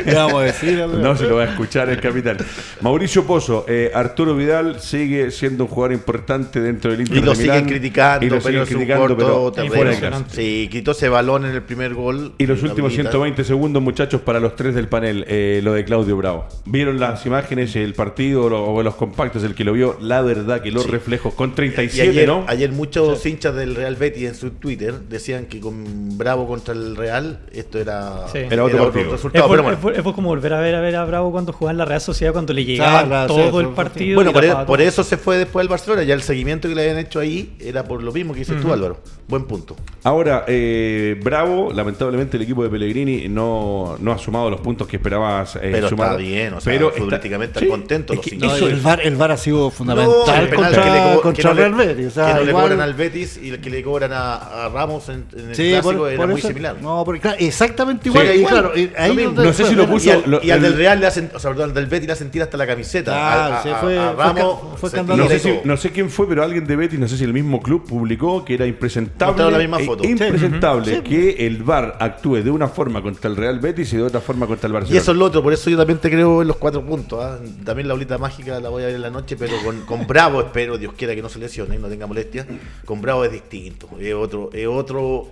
¿Qué 0.05 0.13
vamos 0.13 0.41
a 0.41 0.45
decir? 0.45 0.79
No 0.99 1.15
se 1.17 1.25
lo 1.25 1.37
va 1.37 1.43
a 1.43 1.45
escuchar 1.45 1.89
el 1.89 1.99
capitán. 1.99 2.37
Mauricio 2.81 3.25
Pozo, 3.25 3.65
eh, 3.67 3.91
Arturo 3.93 4.35
Vidal 4.35 4.79
sigue 4.79 5.31
siendo 5.31 5.63
un 5.65 5.69
jugador 5.69 5.93
importante 5.93 6.61
dentro 6.61 6.91
del 6.91 7.01
Inter 7.01 7.17
Y 7.17 7.21
lo 7.21 7.31
de 7.33 7.37
Milán. 7.39 7.55
siguen 7.57 7.69
criticando, 7.69 8.25
y 8.25 8.29
lo 8.29 8.39
pero 8.39 8.65
siguen 8.65 8.65
criticando, 8.65 9.15
corto 9.17 9.53
pero 9.55 9.67
fuera 9.73 9.91
de 9.91 9.99
casa. 9.99 10.23
Sí, 10.31 10.67
quitó 10.71 10.91
ese 10.91 11.09
balón 11.09 11.45
en 11.45 11.51
el 11.51 11.61
primer 11.63 11.93
gol. 11.93 12.33
Y 12.37 12.45
los 12.45 12.61
últimos 12.63 12.89
habilita. 12.91 13.09
120 13.11 13.43
segundos, 13.43 13.81
muchachos, 13.81 14.21
para 14.21 14.39
los 14.39 14.55
tres 14.55 14.75
del 14.75 14.87
panel, 14.87 15.25
eh, 15.27 15.61
lo 15.63 15.73
de 15.73 15.83
Claudio 15.83 16.15
Bravo. 16.17 16.47
¿Vieron 16.65 16.99
las 16.99 17.25
imágenes, 17.25 17.75
el 17.75 17.93
partido 17.93 18.43
o 18.45 18.83
los 18.83 18.95
compactos, 18.99 19.43
el 19.43 19.55
que 19.55 19.63
lo 19.63 19.73
vio? 19.73 19.97
La 20.01 20.21
verdad 20.21 20.61
que 20.61 20.71
los 20.71 20.87
reflejos 20.89 21.33
con 21.33 21.51
Y 21.51 21.53
37, 21.53 22.09
ayer, 22.09 22.27
¿no? 22.27 22.43
ayer 22.47 22.71
muchos 22.71 23.25
hinchas 23.25 23.55
del 23.55 23.73
Real 23.75 23.95
Betis 23.95 24.27
en 24.29 24.35
su 24.35 24.51
Twitter 24.51 24.93
decían 25.09 25.45
que 25.45 25.59
con 25.59 26.17
Bravo 26.17 26.47
contra 26.47 26.73
el 26.73 26.95
Real 26.95 27.39
esto 27.53 27.79
era, 27.79 28.27
Sí. 28.31 28.39
Era 28.49 28.63
otro 28.63 28.83
partido. 28.83 29.05
Es, 29.05 29.11
resultado. 29.13 29.47
fue, 29.47 29.57
Pero 29.57 29.79
bueno, 30.03 30.13
como 30.13 30.29
volver 30.29 30.53
a 30.53 30.59
ver 30.59 30.75
a 30.75 30.81
ver 30.81 30.95
a 30.97 31.05
Bravo 31.05 31.31
cuando 31.31 31.53
jugaba 31.53 31.71
en 31.71 31.77
la 31.77 31.85
Real 31.85 32.01
Sociedad 32.01 32.33
cuando 32.33 32.53
le 32.53 32.65
llegaba 32.65 33.05
Claro, 33.05 33.33
todo 33.33 33.51
sí, 33.51 33.57
el 33.57 33.65
sí, 33.67 33.71
partido. 33.75 34.15
Bueno, 34.15 34.31
y 34.31 34.33
por, 34.33 34.45
e- 34.45 34.55
por 34.67 34.81
eso 34.81 35.03
se 35.03 35.17
fue 35.17 35.37
después 35.37 35.63
del 35.63 35.69
Barcelona. 35.69 36.03
Ya 36.03 36.13
el 36.13 36.21
seguimiento 36.21 36.67
que 36.67 36.75
le 36.75 36.81
habían 36.81 36.97
hecho 36.99 37.19
ahí 37.19 37.55
era 37.59 37.85
por 37.85 38.03
lo 38.03 38.11
mismo 38.11 38.33
que 38.33 38.39
dices 38.39 38.61
tú, 38.61 38.71
Álvaro. 38.73 38.99
Buen 39.29 39.43
punto. 39.43 39.75
Ahora, 40.03 40.45
eh, 40.47 41.19
Bravo, 41.23 41.71
lamentablemente 41.71 42.35
el 42.37 42.43
equipo 42.43 42.63
de 42.63 42.69
Pellegrini 42.69 43.27
no, 43.29 43.95
no 43.99 44.11
ha 44.11 44.17
sumado 44.17 44.49
los 44.49 44.59
puntos 44.59 44.87
que 44.87 44.95
esperabas 44.95 45.55
eh, 45.57 45.69
Pero 45.71 45.87
sumar. 45.89 46.07
está 46.07 46.17
bien, 46.17 46.53
o 46.55 46.59
sea, 46.61 46.73
Pero 46.73 46.89
futbolísticamente 46.89 47.59
está- 47.63 47.75
es 47.95 48.09
los 48.09 48.19
que 48.25 48.35
hinchas. 48.35 48.49
No, 48.49 48.55
eso 48.55 48.67
el, 48.69 48.79
VAR, 48.81 49.01
el 49.03 49.15
VAR 49.17 49.31
ha 49.33 49.37
sido 49.37 49.65
No, 49.65 49.69
fundamental 49.71 50.49
penal 50.49 50.55
contra, 50.55 50.83
que 50.83 50.89
le 50.89 51.13
co- 51.15 51.21
contra 51.21 51.43
que 51.43 51.47
no 51.47 51.53
le- 51.53 51.65
el 51.67 51.73
Betis. 51.95 52.07
O 52.07 52.09
sea, 52.11 52.27
que 52.27 52.33
no 52.39 52.43
le 52.45 52.51
cobran 52.53 52.81
al 52.81 52.93
Betis 52.95 53.39
y 53.43 53.49
el 53.49 53.61
que 53.61 53.69
le 53.69 53.83
cobran 53.83 54.11
a, 54.13 54.35
a 54.65 54.69
Ramos 54.69 55.09
en, 55.09 55.25
en 55.37 55.49
el 55.49 55.55
Sí, 55.55 55.69
clásico 55.69 55.97
por- 55.99 56.07
era 56.09 56.17
por 56.17 56.27
muy 56.29 56.39
eso- 56.39 56.47
similar. 56.47 56.75
No, 56.81 57.03
porque, 57.05 57.21
claro, 57.21 57.37
exactamente 57.39 58.09
igual. 58.09 58.25
Sí, 58.25 58.33
y 58.33 58.37
igual. 58.37 58.53
claro, 58.53 58.71
y 58.75 58.91
ahí 58.97 59.09
Lo 59.09 59.13
mismo. 59.15 59.31
donde 59.33 59.45
No 59.49 59.53
sé 59.53 59.65
si 59.65 59.75
lo 59.75 59.85
puso- 59.87 60.07
y 60.07 60.11
al, 60.11 60.23
lo- 60.25 60.43
y 60.43 60.49
al 60.49 60.57
el- 60.57 60.63
del 60.63 60.75
Real 60.77 60.99
le 60.99 61.05
hacen, 61.05 61.29
o 61.35 61.39
sea, 61.39 61.51
perdón, 61.51 61.69
al 61.69 61.75
del 61.75 61.85
Betis 61.85 62.07
le 62.07 62.13
hacen 62.13 62.31
tirar 62.31 62.47
hasta 62.47 62.57
la 62.57 62.65
camiseta. 62.65 63.11
Claro, 63.11 63.53
a, 63.53 63.59
a- 63.59 63.63
sí, 63.63 63.69
fue- 63.79 63.99
a 63.99 64.13
fue 64.13 64.23
Ramos 64.23 64.59
ca- 64.59 64.67
fue 64.77 64.89
se 64.89 64.95
escandaloso. 64.95 65.23
No 65.29 65.29
sé, 65.29 65.39
si, 65.39 65.59
no 65.67 65.77
sé 65.77 65.91
quién 65.91 66.09
fue, 66.09 66.27
pero 66.27 66.41
alguien 66.43 66.65
de 66.65 66.75
Betis, 66.75 66.97
no 66.99 67.07
sé 67.07 67.15
si 67.15 67.23
el 67.25 67.33
mismo 67.33 67.61
club 67.61 67.85
publicó 67.87 68.43
que 68.43 68.55
era 68.55 68.65
impresentable, 68.65 69.18
Mostraron 69.27 69.53
la 69.53 69.59
misma 69.59 69.79
e 69.79 69.85
foto. 69.85 70.03
impresentable 70.03 70.95
Sí. 70.97 71.01
que 71.01 71.45
el 71.47 71.63
VAR 71.63 71.97
actúe 71.99 72.37
de 72.43 72.49
una 72.51 72.67
forma 72.67 73.01
contra 73.01 73.29
el 73.29 73.35
Real 73.35 73.59
Betis 73.59 73.93
y 73.93 73.97
de 73.97 74.03
otra 74.03 74.21
forma 74.21 74.47
contra 74.47 74.67
el 74.67 74.71
Y 74.71 74.73
Barcelona. 74.75 75.01
eso 75.01 75.11
es 75.11 75.17
lo 75.17 75.25
otro, 75.25 75.43
por 75.43 75.53
eso 75.53 75.69
yo 75.69 75.77
también 75.77 75.99
te 75.99 76.09
creo 76.09 76.41
en 76.41 76.47
los 76.47 76.57
cuatro 76.57 76.83
puntos. 76.85 77.19
¿ah? 77.23 77.39
También 77.65 77.87
la 77.87 77.93
bolita 77.93 78.17
mágica 78.17 78.59
la 78.59 78.69
voy 78.69 78.83
a 78.83 78.87
ver 78.87 78.95
en 78.95 79.01
la 79.01 79.09
noche, 79.09 79.35
pero 79.37 79.53
con, 79.63 79.81
con 79.81 80.07
Bravo 80.07 80.41
espero, 80.41 80.77
Dios 80.77 80.93
quiera 80.97 81.15
que 81.15 81.21
no 81.21 81.29
se 81.29 81.39
lesione, 81.39 81.77
no 81.77 81.87
tenga 81.87 82.07
molestia. 82.07 82.45
Con 82.85 83.01
Bravo 83.01 83.23
es 83.25 83.31
distinto, 83.31 83.89
es 83.99 84.13
otro, 84.13 84.49
es 84.53 84.67
otro, 84.67 85.27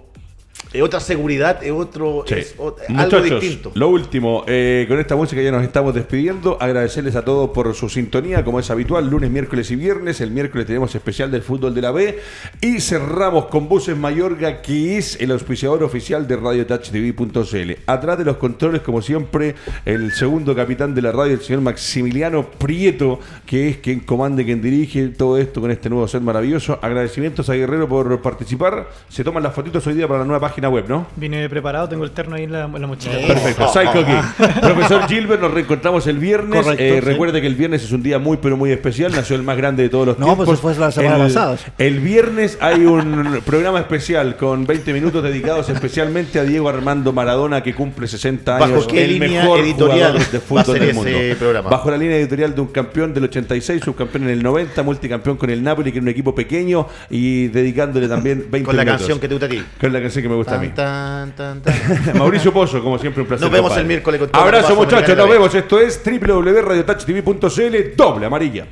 es 0.73 0.81
otra 0.81 0.99
seguridad, 0.99 1.63
es 1.63 1.71
otro, 1.71 2.23
Sí. 2.27 2.35
es 2.35 2.55
o- 2.57 2.75
algo 2.87 3.03
Muchachos, 3.03 3.41
distinto. 3.41 3.71
lo 3.75 3.89
último, 3.89 4.43
eh, 4.47 4.85
con 4.87 4.99
esta 4.99 5.15
música 5.15 5.41
ya 5.41 5.51
nos 5.51 5.63
estamos 5.63 5.93
despidiendo. 5.93 6.57
Agradecerles 6.59 7.15
a 7.15 7.23
todos 7.23 7.49
por 7.51 7.73
su 7.73 7.89
sintonía, 7.89 8.43
como 8.43 8.59
es 8.59 8.69
habitual, 8.69 9.09
lunes, 9.09 9.29
miércoles 9.31 9.69
y 9.71 9.75
viernes. 9.75 10.21
El 10.21 10.31
miércoles 10.31 10.65
tenemos 10.67 10.93
especial 10.95 11.31
del 11.31 11.41
fútbol 11.41 11.73
de 11.73 11.81
la 11.81 11.91
B. 11.91 12.19
Y 12.61 12.79
cerramos 12.81 13.45
con 13.45 13.67
Buses 13.69 13.95
Mayorga, 13.97 14.61
que 14.61 14.97
es 14.97 15.19
el 15.21 15.31
auspiciador 15.31 15.83
oficial 15.83 16.27
de 16.27 16.35
Radio 16.35 16.65
Touch 16.65 16.89
TV.cl. 16.89 17.77
Atrás 17.85 18.17
de 18.17 18.25
los 18.25 18.37
controles, 18.37 18.81
como 18.81 19.01
siempre, 19.01 19.55
el 19.85 20.11
segundo 20.11 20.55
capitán 20.55 20.93
de 20.95 21.01
la 21.01 21.11
radio, 21.11 21.33
el 21.33 21.41
señor 21.41 21.61
Maximiliano 21.61 22.43
Prieto, 22.51 23.19
que 23.45 23.69
es 23.69 23.77
quien 23.77 24.01
comanda 24.01 24.41
y 24.41 24.45
quien 24.45 24.61
dirige 24.61 25.07
todo 25.09 25.37
esto 25.37 25.61
con 25.61 25.71
este 25.71 25.89
nuevo 25.89 26.07
set 26.07 26.21
maravilloso. 26.21 26.79
Agradecimientos 26.81 27.49
a 27.49 27.53
Guerrero 27.53 27.87
por 27.87 28.21
participar. 28.21 28.89
Se 29.09 29.23
toman 29.23 29.43
las 29.43 29.53
fotitos 29.53 29.85
hoy 29.87 29.93
día 29.93 30.07
para 30.07 30.19
la 30.19 30.25
nueva 30.25 30.39
página 30.41 30.56
web, 30.67 30.85
¿no? 30.89 31.05
Vine 31.15 31.47
preparado, 31.49 31.87
tengo 31.87 32.03
el 32.03 32.11
terno 32.11 32.35
ahí 32.35 32.43
en 32.45 32.51
la, 32.51 32.63
en 32.65 32.81
la 32.81 32.87
mochila. 32.87 33.15
Perfecto, 33.27 33.67
Psycho 33.67 34.03
King. 34.05 34.45
Profesor 34.61 35.07
Gilbert, 35.07 35.41
nos 35.41 35.53
reencontramos 35.53 36.07
el 36.07 36.17
viernes. 36.17 36.63
Correcto, 36.63 36.83
Eh, 36.83 36.93
sí. 36.95 36.99
Recuerde 37.01 37.39
que 37.41 37.47
el 37.47 37.55
viernes 37.55 37.83
es 37.83 37.91
un 37.91 38.01
día 38.01 38.17
muy, 38.19 38.37
pero 38.37 38.57
muy 38.57 38.71
especial. 38.71 39.11
Nació 39.13 39.35
el 39.35 39.43
más 39.43 39.55
grande 39.57 39.83
de 39.83 39.89
todos 39.89 40.07
los 40.07 40.19
No, 40.19 40.25
tiempos. 40.25 40.45
pues 40.47 40.59
fue 40.59 40.75
la 40.75 40.91
semana 40.91 41.15
el, 41.17 41.21
pasada. 41.23 41.57
El 41.77 41.99
viernes 41.99 42.57
hay 42.59 42.85
un 42.85 43.39
programa 43.45 43.79
especial 43.79 44.35
con 44.37 44.65
20 44.65 44.91
minutos 44.93 45.23
dedicados 45.23 45.69
especialmente 45.69 46.39
a 46.39 46.43
Diego 46.43 46.67
Armando 46.69 47.13
Maradona, 47.13 47.61
que 47.61 47.75
cumple 47.75 48.07
60 48.07 48.57
años. 48.57 48.69
¿Bajo 48.71 48.87
qué 48.87 49.03
el 49.03 49.13
línea 49.19 49.43
mejor 49.43 49.59
editorial 49.59 50.11
jugador 50.13 50.31
de 50.31 50.37
va 50.37 50.41
a 50.41 50.41
fútbol 50.41 50.65
ser 50.65 50.79
del 50.79 50.89
ese 50.89 50.93
mundo. 50.93 51.35
programa? 51.39 51.69
Bajo 51.69 51.91
la 51.91 51.97
línea 51.97 52.17
editorial 52.17 52.55
de 52.55 52.61
un 52.61 52.67
campeón 52.67 53.13
del 53.13 53.23
86, 53.25 53.81
subcampeón 53.83 54.23
en 54.23 54.29
el 54.31 54.41
90, 54.43 54.81
multicampeón 54.83 55.37
con 55.37 55.49
el 55.49 55.61
Napoli, 55.61 55.91
que 55.91 55.97
era 55.99 56.03
un 56.03 56.09
equipo 56.09 56.33
pequeño, 56.33 56.87
y 57.09 57.47
dedicándole 57.47 58.07
también 58.07 58.45
20 58.49 58.63
Con 58.65 58.75
la 58.77 58.83
minutos. 58.83 59.01
canción 59.01 59.19
que 59.19 59.27
te 59.27 59.33
gusta 59.33 59.45
a 59.45 59.49
ti. 59.49 59.61
Con 59.79 59.93
la 59.93 60.01
canción 60.01 60.23
que 60.23 60.29
me 60.29 60.35
gusta 60.35 60.46
a 60.55 60.57
mí. 60.57 60.69
Tan, 60.69 61.31
tan, 61.35 61.61
tan, 61.61 61.73
tan. 62.05 62.17
Mauricio 62.17 62.53
Pozo, 62.53 62.81
como 62.83 62.97
siempre, 62.97 63.21
un 63.21 63.27
placer. 63.27 63.45
Nos 63.45 63.51
vemos 63.51 63.75
el 63.77 63.85
miércoles 63.85 64.19
con 64.19 64.29
todo 64.29 64.41
Abrazo, 64.41 64.75
muchachos. 64.75 65.15
Nos 65.17 65.29
vemos. 65.29 65.53
Esto 65.53 65.79
es 65.79 66.01
www.radiotouchtv.cl, 66.03 67.95
doble 67.95 68.25
amarilla. 68.25 68.65